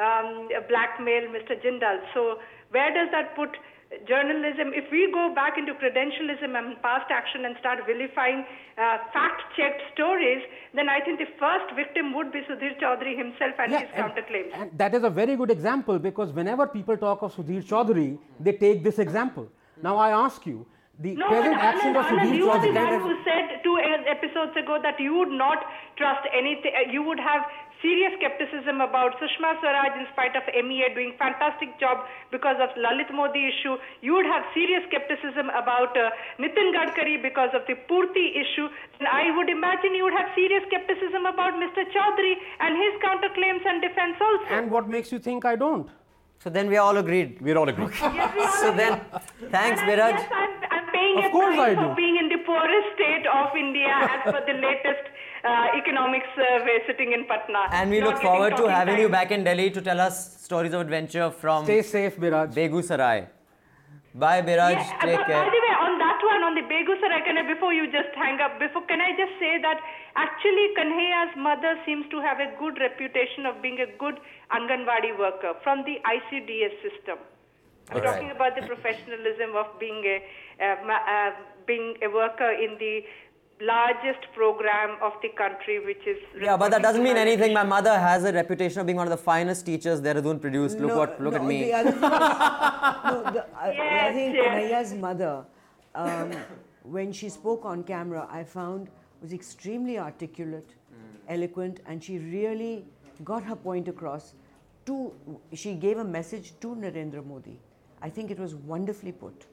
um, 0.08 0.48
blackmail 0.70 1.28
Mr. 1.36 1.60
Jindal. 1.64 2.00
So, 2.14 2.40
where 2.72 2.94
does 2.94 3.10
that 3.12 3.36
put 3.36 3.50
journalism? 4.08 4.72
If 4.74 4.92
we 4.92 5.12
go 5.12 5.34
back 5.36 5.58
into 5.58 5.74
credentialism 5.74 6.58
and 6.58 6.82
past 6.82 7.12
action 7.12 7.46
and 7.46 7.56
start 7.60 7.80
vilifying 7.86 8.46
uh, 8.78 8.98
fact 9.14 9.42
checked 9.58 9.82
stories, 9.94 10.42
then 10.74 10.90
I 10.90 11.00
think 11.02 11.20
the 11.20 11.28
first 11.40 11.74
victim 11.76 12.14
would 12.16 12.32
be 12.32 12.40
Sudhir 12.50 12.80
Chaudhary 12.82 13.18
himself 13.18 13.56
and 13.60 13.72
his 13.72 13.82
and, 13.94 14.04
counterclaims. 14.04 14.52
and 14.54 14.78
that 14.78 14.94
is 14.96 15.04
a 15.04 15.10
very 15.10 15.36
good 15.36 15.52
example 15.52 16.00
because 16.00 16.32
whenever 16.32 16.68
people 16.68 16.98
talk 16.98 17.22
of 17.22 17.34
Sudhir 17.36 17.64
Chaudhary, 17.64 18.18
they 18.40 18.54
take 18.54 18.84
this 18.84 19.00
example. 19.00 19.48
Now 19.82 19.98
I 19.98 20.12
ask 20.12 20.46
you, 20.46 20.66
the 21.00 21.16
No, 21.16 21.28
present 21.30 21.56
but 21.56 21.64
action 21.64 21.94
Anand, 21.94 22.00
of 22.00 22.06
Anand, 22.06 22.30
Sudhir 22.30 22.38
you 22.38 22.50
are 22.50 22.62
the 22.62 22.68
Chaudhary. 22.68 23.02
one 23.02 23.10
who 23.10 23.24
said 23.24 23.64
two 23.64 23.78
episodes 24.16 24.56
ago 24.58 24.78
that 24.84 25.00
you 25.00 25.14
would 25.16 25.30
not 25.30 25.64
trust 25.98 26.28
anything. 26.34 26.72
You 26.92 27.02
would 27.04 27.20
have 27.20 27.42
serious 27.82 28.14
skepticism 28.18 28.80
about 28.82 29.18
Sushma 29.20 29.58
Swaraj 29.60 29.94
in 30.00 30.06
spite 30.14 30.36
of 30.36 30.44
MEA 30.66 30.94
doing 30.94 31.14
fantastic 31.18 31.74
job 31.80 32.06
because 32.32 32.58
of 32.62 32.70
Lalit 32.78 33.10
Modi 33.14 33.48
issue. 33.50 33.76
You 34.02 34.14
would 34.14 34.26
have 34.26 34.44
serious 34.54 34.84
skepticism 34.88 35.50
about 35.50 35.98
uh, 35.98 36.10
Nitin 36.40 36.70
Gadkari 36.78 37.22
because 37.22 37.50
of 37.54 37.62
the 37.68 37.76
Purti 37.90 38.28
issue. 38.38 38.68
And 39.00 39.08
I 39.08 39.36
would 39.36 39.50
imagine 39.50 39.96
you 39.96 40.04
would 40.06 40.14
have 40.18 40.30
serious 40.36 40.64
skepticism 40.68 41.26
about 41.26 41.54
Mr. 41.58 41.82
Chaudhary 41.90 42.36
and 42.60 42.78
his 42.78 42.94
counterclaims 43.02 43.66
and 43.66 43.82
defense 43.82 44.16
also. 44.22 44.46
And 44.50 44.70
what 44.72 44.88
makes 44.88 45.12
you 45.12 45.20
think 45.20 45.46
I 45.46 45.56
don't? 45.56 45.90
So 46.40 46.50
then 46.50 46.70
we 46.70 46.78
all 46.78 46.98
agreed. 46.98 47.40
We're 47.42 47.58
all 47.58 47.70
agreed. 47.70 47.92
Yes, 48.02 48.34
we 48.36 48.46
So 48.62 48.70
are- 48.72 48.78
then, 48.78 49.02
thanks, 49.52 49.82
And 49.82 49.90
I- 49.90 49.96
Biraj. 49.96 50.18
Yes, 50.18 50.32
I'm, 50.34 50.54
I'm 50.72 50.86
paying 50.92 51.18
Of 51.20 51.26
a 51.26 51.30
course 51.30 51.56
price 51.56 51.78
I 51.78 51.84
for 51.90 51.96
being 51.96 52.18
in 52.18 52.30
the 52.30 52.40
poorest 52.46 52.88
state 52.96 53.26
of 53.30 53.56
India 53.56 53.94
as 53.94 54.22
per 54.34 54.42
the 54.46 54.54
latest 54.58 55.06
uh, 55.44 55.68
economic 55.78 56.24
survey 56.36 56.80
sitting 56.88 57.14
in 57.14 57.26
Patna. 57.26 57.66
And 57.72 57.90
we 57.90 58.00
Not 58.00 58.14
look 58.14 58.22
forward 58.22 58.52
to 58.52 58.58
talking 58.58 58.72
having 58.72 59.00
you 59.00 59.10
back 59.10 59.32
in 59.32 59.44
Delhi 59.44 59.70
to 59.72 59.82
tell 59.82 60.00
us 60.00 60.42
stories 60.44 60.74
of 60.74 60.82
adventure 60.82 61.32
from 61.32 61.66
Stay 61.66 61.82
safe, 61.82 62.18
Biraj. 62.18 62.54
Begusarai. 62.54 63.28
Bye, 64.14 64.42
Biraj. 64.42 64.74
Yeah, 64.76 65.00
Take 65.06 65.18
but 65.18 65.28
care. 65.28 65.40
by 65.44 65.50
the 65.50 65.62
way, 65.66 65.76
on 65.88 65.98
that 66.00 66.20
one, 66.32 66.44
on 66.44 66.54
the 66.56 66.62
Begusarai, 66.68 67.24
can 67.26 67.38
I, 67.38 67.54
before 67.54 67.74
you 67.74 67.86
just 67.92 68.14
hang 68.16 68.40
up, 68.42 68.60
before 68.60 68.82
can 68.86 69.00
I 69.00 69.12
just 69.18 69.32
say 69.40 69.58
that 69.62 69.80
actually 70.16 70.68
Kanhaiya's 70.78 71.36
mother 71.38 71.80
seems 71.86 72.06
to 72.12 72.20
have 72.20 72.40
a 72.40 72.52
good 72.60 72.78
reputation 72.80 73.46
of 73.46 73.62
being 73.62 73.80
a 73.80 73.88
good 73.98 74.20
Anganwadi 74.52 75.18
worker 75.18 75.54
from 75.64 75.84
the 75.86 75.96
ICDS 76.04 76.76
system. 76.84 77.18
I'm 77.90 77.98
Alright. 77.98 78.14
talking 78.16 78.32
about 78.32 78.56
the 78.60 78.68
professionalism 78.68 79.56
of 79.56 79.68
being 79.80 80.04
a 80.06 80.18
uh, 80.64 80.76
ma- 80.86 81.06
uh, 81.08 81.32
being 81.66 81.96
a 82.04 82.10
worker 82.10 82.52
in 82.52 82.78
the 82.80 83.04
largest 83.62 84.28
program 84.36 84.98
of 85.02 85.14
the 85.22 85.30
country, 85.30 85.80
which 85.86 86.06
is 86.08 86.18
Yeah, 86.42 86.58
but 86.58 86.72
that 86.72 86.82
doesn't 86.82 87.04
mean 87.04 87.18
anything. 87.18 87.54
My 87.54 87.64
mother 87.64 87.98
has 87.98 88.24
a 88.24 88.34
reputation 88.34 88.80
of 88.82 88.88
being 88.88 88.98
one 88.98 89.08
of 89.08 89.12
the 89.12 89.24
finest 89.24 89.66
teachers 89.66 90.02
Dehradun 90.02 90.42
produced. 90.42 90.80
Look 90.80 90.90
No, 90.90 90.98
what, 90.98 91.22
look 91.22 91.34
no, 91.34 91.40
at 91.40 91.46
me. 91.46 91.64
The 91.66 91.74
other 91.74 91.92
thing 91.92 92.04
is, 92.04 92.20
no, 93.06 93.32
the, 93.34 93.44
uh, 93.44 93.72
Yes, 93.74 94.10
I 94.10 94.14
think 94.14 94.36
yes. 94.36 94.48
Kanhaiya's 94.48 94.94
mother, 94.94 95.46
um, 95.96 96.32
when 96.84 97.12
she 97.12 97.30
spoke 97.30 97.66
on 97.66 97.84
camera, 97.84 98.28
I 98.32 98.44
found 98.44 98.90
was 99.22 99.34
extremely 99.34 100.00
articulate, 100.00 100.74
eloquent, 101.28 101.80
and 101.86 102.04
she 102.04 102.18
really 102.18 102.86
got 103.24 103.44
her 103.44 103.56
point 103.56 103.88
across. 103.88 104.34
To 104.88 105.14
she 105.54 105.76
gave 105.76 106.00
a 106.00 106.04
message 106.04 106.54
to 106.62 106.70
Narendra 106.76 107.24
Modi. 107.24 107.60
I 108.02 108.10
think 108.10 108.32
it 108.32 108.40
was 108.40 108.56
wonderfully 108.56 109.12
put. 109.12 109.46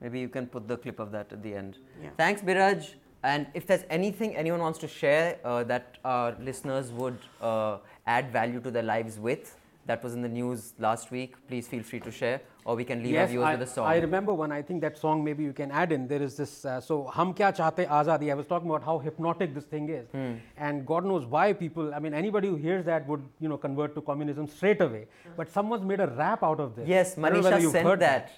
Maybe 0.00 0.20
you 0.20 0.28
can 0.28 0.46
put 0.46 0.68
the 0.68 0.76
clip 0.76 1.00
of 1.00 1.10
that 1.10 1.32
at 1.32 1.42
the 1.42 1.54
end. 1.54 1.78
Yeah. 2.00 2.10
Thanks, 2.16 2.40
Biraj. 2.40 2.94
And 3.22 3.46
if 3.54 3.66
there's 3.66 3.84
anything 3.90 4.36
anyone 4.36 4.60
wants 4.60 4.78
to 4.80 4.88
share 4.88 5.38
uh, 5.44 5.64
that 5.64 5.98
our 6.04 6.36
listeners 6.40 6.92
would 6.92 7.18
uh, 7.40 7.78
add 8.06 8.30
value 8.30 8.60
to 8.60 8.70
their 8.70 8.82
lives 8.84 9.18
with, 9.18 9.56
that 9.86 10.02
was 10.02 10.14
in 10.14 10.22
the 10.22 10.28
news 10.28 10.74
last 10.80 11.12
week, 11.12 11.34
please 11.48 11.68
feel 11.68 11.82
free 11.82 12.00
to 12.00 12.10
share, 12.10 12.40
or 12.64 12.74
we 12.74 12.84
can 12.84 13.04
leave 13.04 13.14
our 13.14 13.20
Yes, 13.22 13.30
viewers 13.30 13.46
I, 13.46 13.52
with 13.54 13.68
a 13.68 13.72
song. 13.72 13.86
I 13.86 13.98
remember 13.98 14.34
one. 14.34 14.50
I 14.50 14.60
think 14.60 14.80
that 14.80 14.98
song 14.98 15.22
maybe 15.22 15.44
you 15.44 15.52
can 15.52 15.70
add 15.70 15.92
in. 15.92 16.08
There 16.08 16.20
is 16.22 16.36
this. 16.36 16.64
Uh, 16.64 16.80
so, 16.80 17.04
Hum 17.04 17.32
Kya 17.34 17.56
Chahte 17.56 17.86
Azadi. 17.88 18.32
I 18.32 18.34
was 18.34 18.46
talking 18.48 18.68
about 18.68 18.82
how 18.82 18.98
hypnotic 18.98 19.54
this 19.54 19.62
thing 19.64 19.88
is, 19.88 20.08
Hmm. 20.10 20.32
and 20.56 20.84
God 20.84 21.04
knows 21.04 21.24
why 21.24 21.52
people. 21.52 21.94
I 21.94 22.00
mean, 22.00 22.14
anybody 22.14 22.48
who 22.48 22.56
hears 22.56 22.84
that 22.86 23.06
would 23.06 23.22
you 23.40 23.48
know 23.48 23.56
convert 23.56 23.94
to 23.94 24.00
communism 24.00 24.48
straight 24.48 24.80
away. 24.80 25.06
But 25.36 25.48
someone's 25.52 25.84
made 25.84 26.00
a 26.00 26.08
rap 26.08 26.42
out 26.42 26.58
of 26.58 26.74
this. 26.74 26.88
Yes, 26.88 27.16
I 27.16 27.20
don't 27.30 27.34
know 27.34 27.42
whether 27.50 27.56
Manisha 27.58 27.70
sent 27.72 27.86
heard 27.86 28.00
that. 28.00 28.32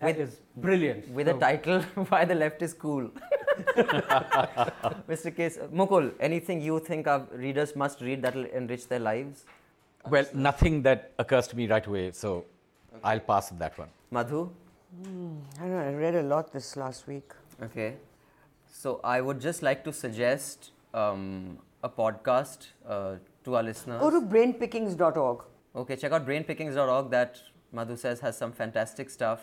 That 0.00 0.16
with- 0.16 0.28
is 0.28 0.40
brilliant. 0.56 1.08
with 1.10 1.28
a 1.28 1.34
title 1.34 1.80
why 2.08 2.24
the 2.24 2.34
left 2.34 2.62
is 2.62 2.72
cool 2.72 3.10
mr 5.12 5.30
case 5.38 5.58
mukul 5.80 6.10
anything 6.28 6.60
you 6.60 6.78
think 6.88 7.06
our 7.12 7.22
readers 7.44 7.74
must 7.82 8.00
read 8.08 8.22
that 8.22 8.34
will 8.40 8.50
enrich 8.62 8.86
their 8.94 9.04
lives 9.10 9.44
Well, 10.12 10.26
nothing 10.46 10.74
that 10.86 11.04
occurs 11.22 11.46
to 11.50 11.56
me 11.58 11.66
right 11.68 11.86
away, 11.90 12.02
so 12.16 12.30
I'll 13.10 13.20
pass 13.28 13.46
on 13.52 13.58
that 13.62 13.78
one. 13.82 13.88
madhu 14.16 14.40
I 14.42 15.62
don't 15.62 15.70
know. 15.70 15.78
I 15.90 15.94
read 16.02 16.14
a 16.22 16.22
lot 16.32 16.52
this 16.56 16.68
last 16.82 17.06
week. 17.12 17.30
okay 17.66 17.88
so 18.80 18.90
i 19.12 19.16
would 19.26 19.40
just 19.46 19.60
like 19.68 19.80
to 19.88 19.92
suggest 20.02 20.70
um, 21.02 21.22
a 21.88 21.90
podcast 22.00 22.66
uh, 22.94 23.14
to 23.44 23.56
our 23.56 23.62
listeners 23.70 24.00
Go 24.04 24.10
to 24.16 24.20
brainpickings.org. 24.34 25.38
Okay, 25.82 25.96
check 26.02 26.12
out 26.16 26.24
brainpickings.org 26.28 27.10
that 27.10 27.40
Madhu 27.78 27.96
says 28.02 28.20
has 28.26 28.36
some 28.42 28.52
fantastic 28.60 29.10
stuff. 29.10 29.40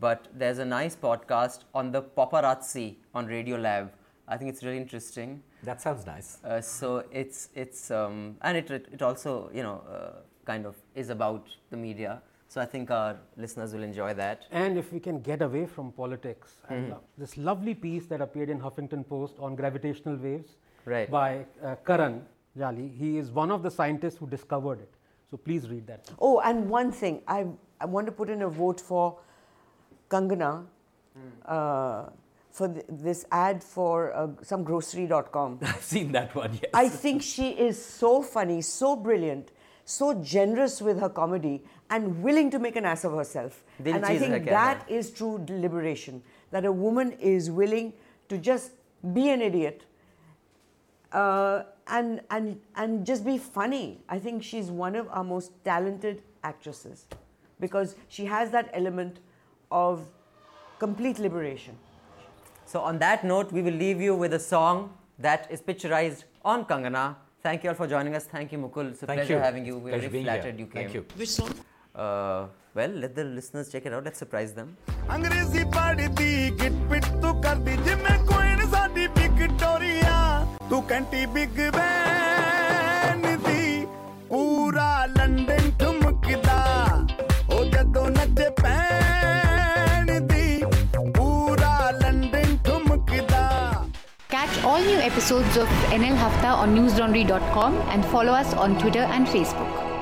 But 0.00 0.28
there's 0.34 0.58
a 0.58 0.64
nice 0.64 0.96
podcast 0.96 1.60
on 1.74 1.92
the 1.92 2.02
paparazzi 2.02 2.96
on 3.14 3.26
Radiolab. 3.28 3.90
I 4.26 4.36
think 4.36 4.50
it's 4.50 4.62
really 4.64 4.78
interesting. 4.78 5.42
That 5.62 5.80
sounds 5.80 6.06
nice. 6.06 6.38
Uh, 6.44 6.60
so 6.60 7.04
it's 7.10 7.48
it's 7.54 7.90
um, 7.90 8.36
and 8.42 8.56
it 8.56 8.70
it 8.70 9.02
also 9.02 9.50
you 9.52 9.62
know 9.62 9.82
uh, 9.90 10.20
kind 10.44 10.66
of 10.66 10.76
is 10.94 11.10
about 11.10 11.48
the 11.70 11.76
media. 11.76 12.22
So 12.48 12.60
I 12.60 12.66
think 12.66 12.90
our 12.90 13.16
listeners 13.36 13.72
will 13.74 13.82
enjoy 13.82 14.14
that. 14.14 14.46
And 14.50 14.78
if 14.78 14.92
we 14.92 15.00
can 15.00 15.20
get 15.20 15.42
away 15.42 15.66
from 15.66 15.92
politics, 15.92 16.54
Mm-hmm. 16.70 16.90
love 16.92 17.02
this 17.18 17.36
lovely 17.36 17.74
piece 17.74 18.06
that 18.06 18.20
appeared 18.20 18.48
in 18.50 18.60
Huffington 18.60 19.06
Post 19.08 19.34
on 19.38 19.56
gravitational 19.56 20.16
waves 20.16 20.56
Right. 20.86 21.10
by 21.10 21.46
uh, 21.62 21.74
Karan 21.86 22.22
Jani. 22.54 22.88
He 22.88 23.18
is 23.18 23.30
one 23.30 23.50
of 23.50 23.62
the 23.62 23.70
scientists 23.70 24.16
who 24.18 24.26
discovered 24.26 24.80
it. 24.80 24.92
So 25.30 25.36
please 25.36 25.68
read 25.68 25.86
that. 25.88 26.10
Oh, 26.20 26.40
and 26.40 26.68
one 26.68 26.92
thing, 26.92 27.22
I, 27.26 27.46
I 27.80 27.86
want 27.86 28.06
to 28.06 28.12
put 28.12 28.28
in 28.30 28.42
a 28.42 28.48
vote 28.48 28.80
for 28.80 29.18
Kangana 30.08 30.66
uh, 31.46 32.04
for 32.50 32.68
th- 32.68 32.84
this 32.88 33.24
ad 33.32 33.62
for 33.62 34.14
uh, 34.14 34.28
some 34.42 34.62
grocery.com. 34.64 35.58
I've 35.62 35.82
seen 35.82 36.12
that 36.12 36.34
one, 36.34 36.52
yes. 36.54 36.70
I 36.72 36.88
think 36.88 37.22
she 37.22 37.50
is 37.50 37.84
so 37.84 38.22
funny, 38.22 38.60
so 38.62 38.94
brilliant, 38.96 39.50
so 39.84 40.14
generous 40.22 40.80
with 40.80 41.00
her 41.00 41.08
comedy, 41.08 41.62
and 41.90 42.22
willing 42.22 42.50
to 42.50 42.58
make 42.58 42.76
an 42.76 42.84
ass 42.84 43.04
of 43.04 43.12
herself. 43.12 43.62
Dil 43.82 43.96
and 43.96 44.04
I 44.04 44.18
think 44.18 44.44
that 44.46 44.88
is 44.88 45.10
true 45.10 45.44
liberation. 45.48 46.22
That 46.50 46.64
a 46.64 46.72
woman 46.72 47.12
is 47.12 47.50
willing 47.50 47.92
to 48.28 48.38
just 48.38 48.72
be 49.12 49.30
an 49.30 49.42
idiot 49.42 49.84
uh, 51.12 51.64
and, 51.86 52.20
and, 52.30 52.60
and 52.76 53.04
just 53.04 53.24
be 53.24 53.38
funny. 53.38 54.00
I 54.08 54.18
think 54.18 54.42
she's 54.42 54.70
one 54.70 54.96
of 54.96 55.08
our 55.10 55.24
most 55.24 55.52
talented 55.64 56.22
actresses 56.42 57.06
because 57.60 57.96
she 58.08 58.24
has 58.26 58.50
that 58.50 58.70
element 58.72 59.18
of 59.73 60.01
complete 60.79 61.19
liberation. 61.19 61.75
So 62.65 62.79
on 62.81 62.99
that 62.99 63.23
note, 63.23 63.51
we 63.51 63.61
will 63.61 63.73
leave 63.73 63.99
you 64.01 64.15
with 64.15 64.33
a 64.33 64.39
song 64.39 64.93
that 65.19 65.47
is 65.49 65.61
picturized 65.61 66.23
on 66.45 66.65
Kangana. 66.65 67.15
Thank 67.43 67.63
you 67.63 67.69
all 67.69 67.75
for 67.75 67.87
joining 67.87 68.15
us. 68.15 68.25
Thank 68.25 68.51
you, 68.51 68.57
Mukul. 68.59 68.91
It's 68.91 69.03
a 69.03 69.07
Thank 69.07 69.19
pleasure 69.19 69.33
you. 69.33 69.39
having 69.39 69.65
you. 69.65 69.77
We're 69.77 69.91
Pleasure 69.91 70.01
very 70.01 70.11
being 70.11 70.25
flattered 70.25 70.55
here. 70.55 70.65
you 70.65 70.65
came. 70.67 70.81
Thank 70.83 70.93
you. 70.93 71.05
Which 71.15 71.29
song? 71.29 71.53
Uh, 71.95 72.47
well, 72.75 72.89
let 72.89 73.15
the 73.15 73.23
listeners 73.23 73.71
check 73.71 73.85
it 73.85 73.93
out. 73.93 74.03
Let's 74.05 74.19
surprise 74.25 74.53
them. 74.53 74.75
ਅੰਗਰੇਜ਼ੀ 75.15 75.63
ਪੜਦੀ 75.75 76.49
ਗਿਟ 76.61 76.73
ਪਿਟ 76.89 77.05
ਤੂੰ 77.21 77.41
ਕਰਦੀ 77.41 77.75
ਜਿਵੇਂ 77.85 78.17
coin 78.31 78.69
ਸਾਡੀ 78.71 79.07
Victoria 79.17 80.17
ਤੂੰ 80.69 80.81
ਕੰਟੀ 80.91 81.25
big 81.37 81.59
ban 81.75 82.32
all 94.64 94.80
new 94.80 94.96
episodes 94.96 95.56
of 95.58 95.68
NL 95.92 96.16
Hafta 96.16 96.48
on 96.48 96.74
newslaundry.com 96.74 97.74
and 97.90 98.04
follow 98.06 98.32
us 98.32 98.54
on 98.54 98.78
Twitter 98.78 99.00
and 99.00 99.26
Facebook. 99.26 99.93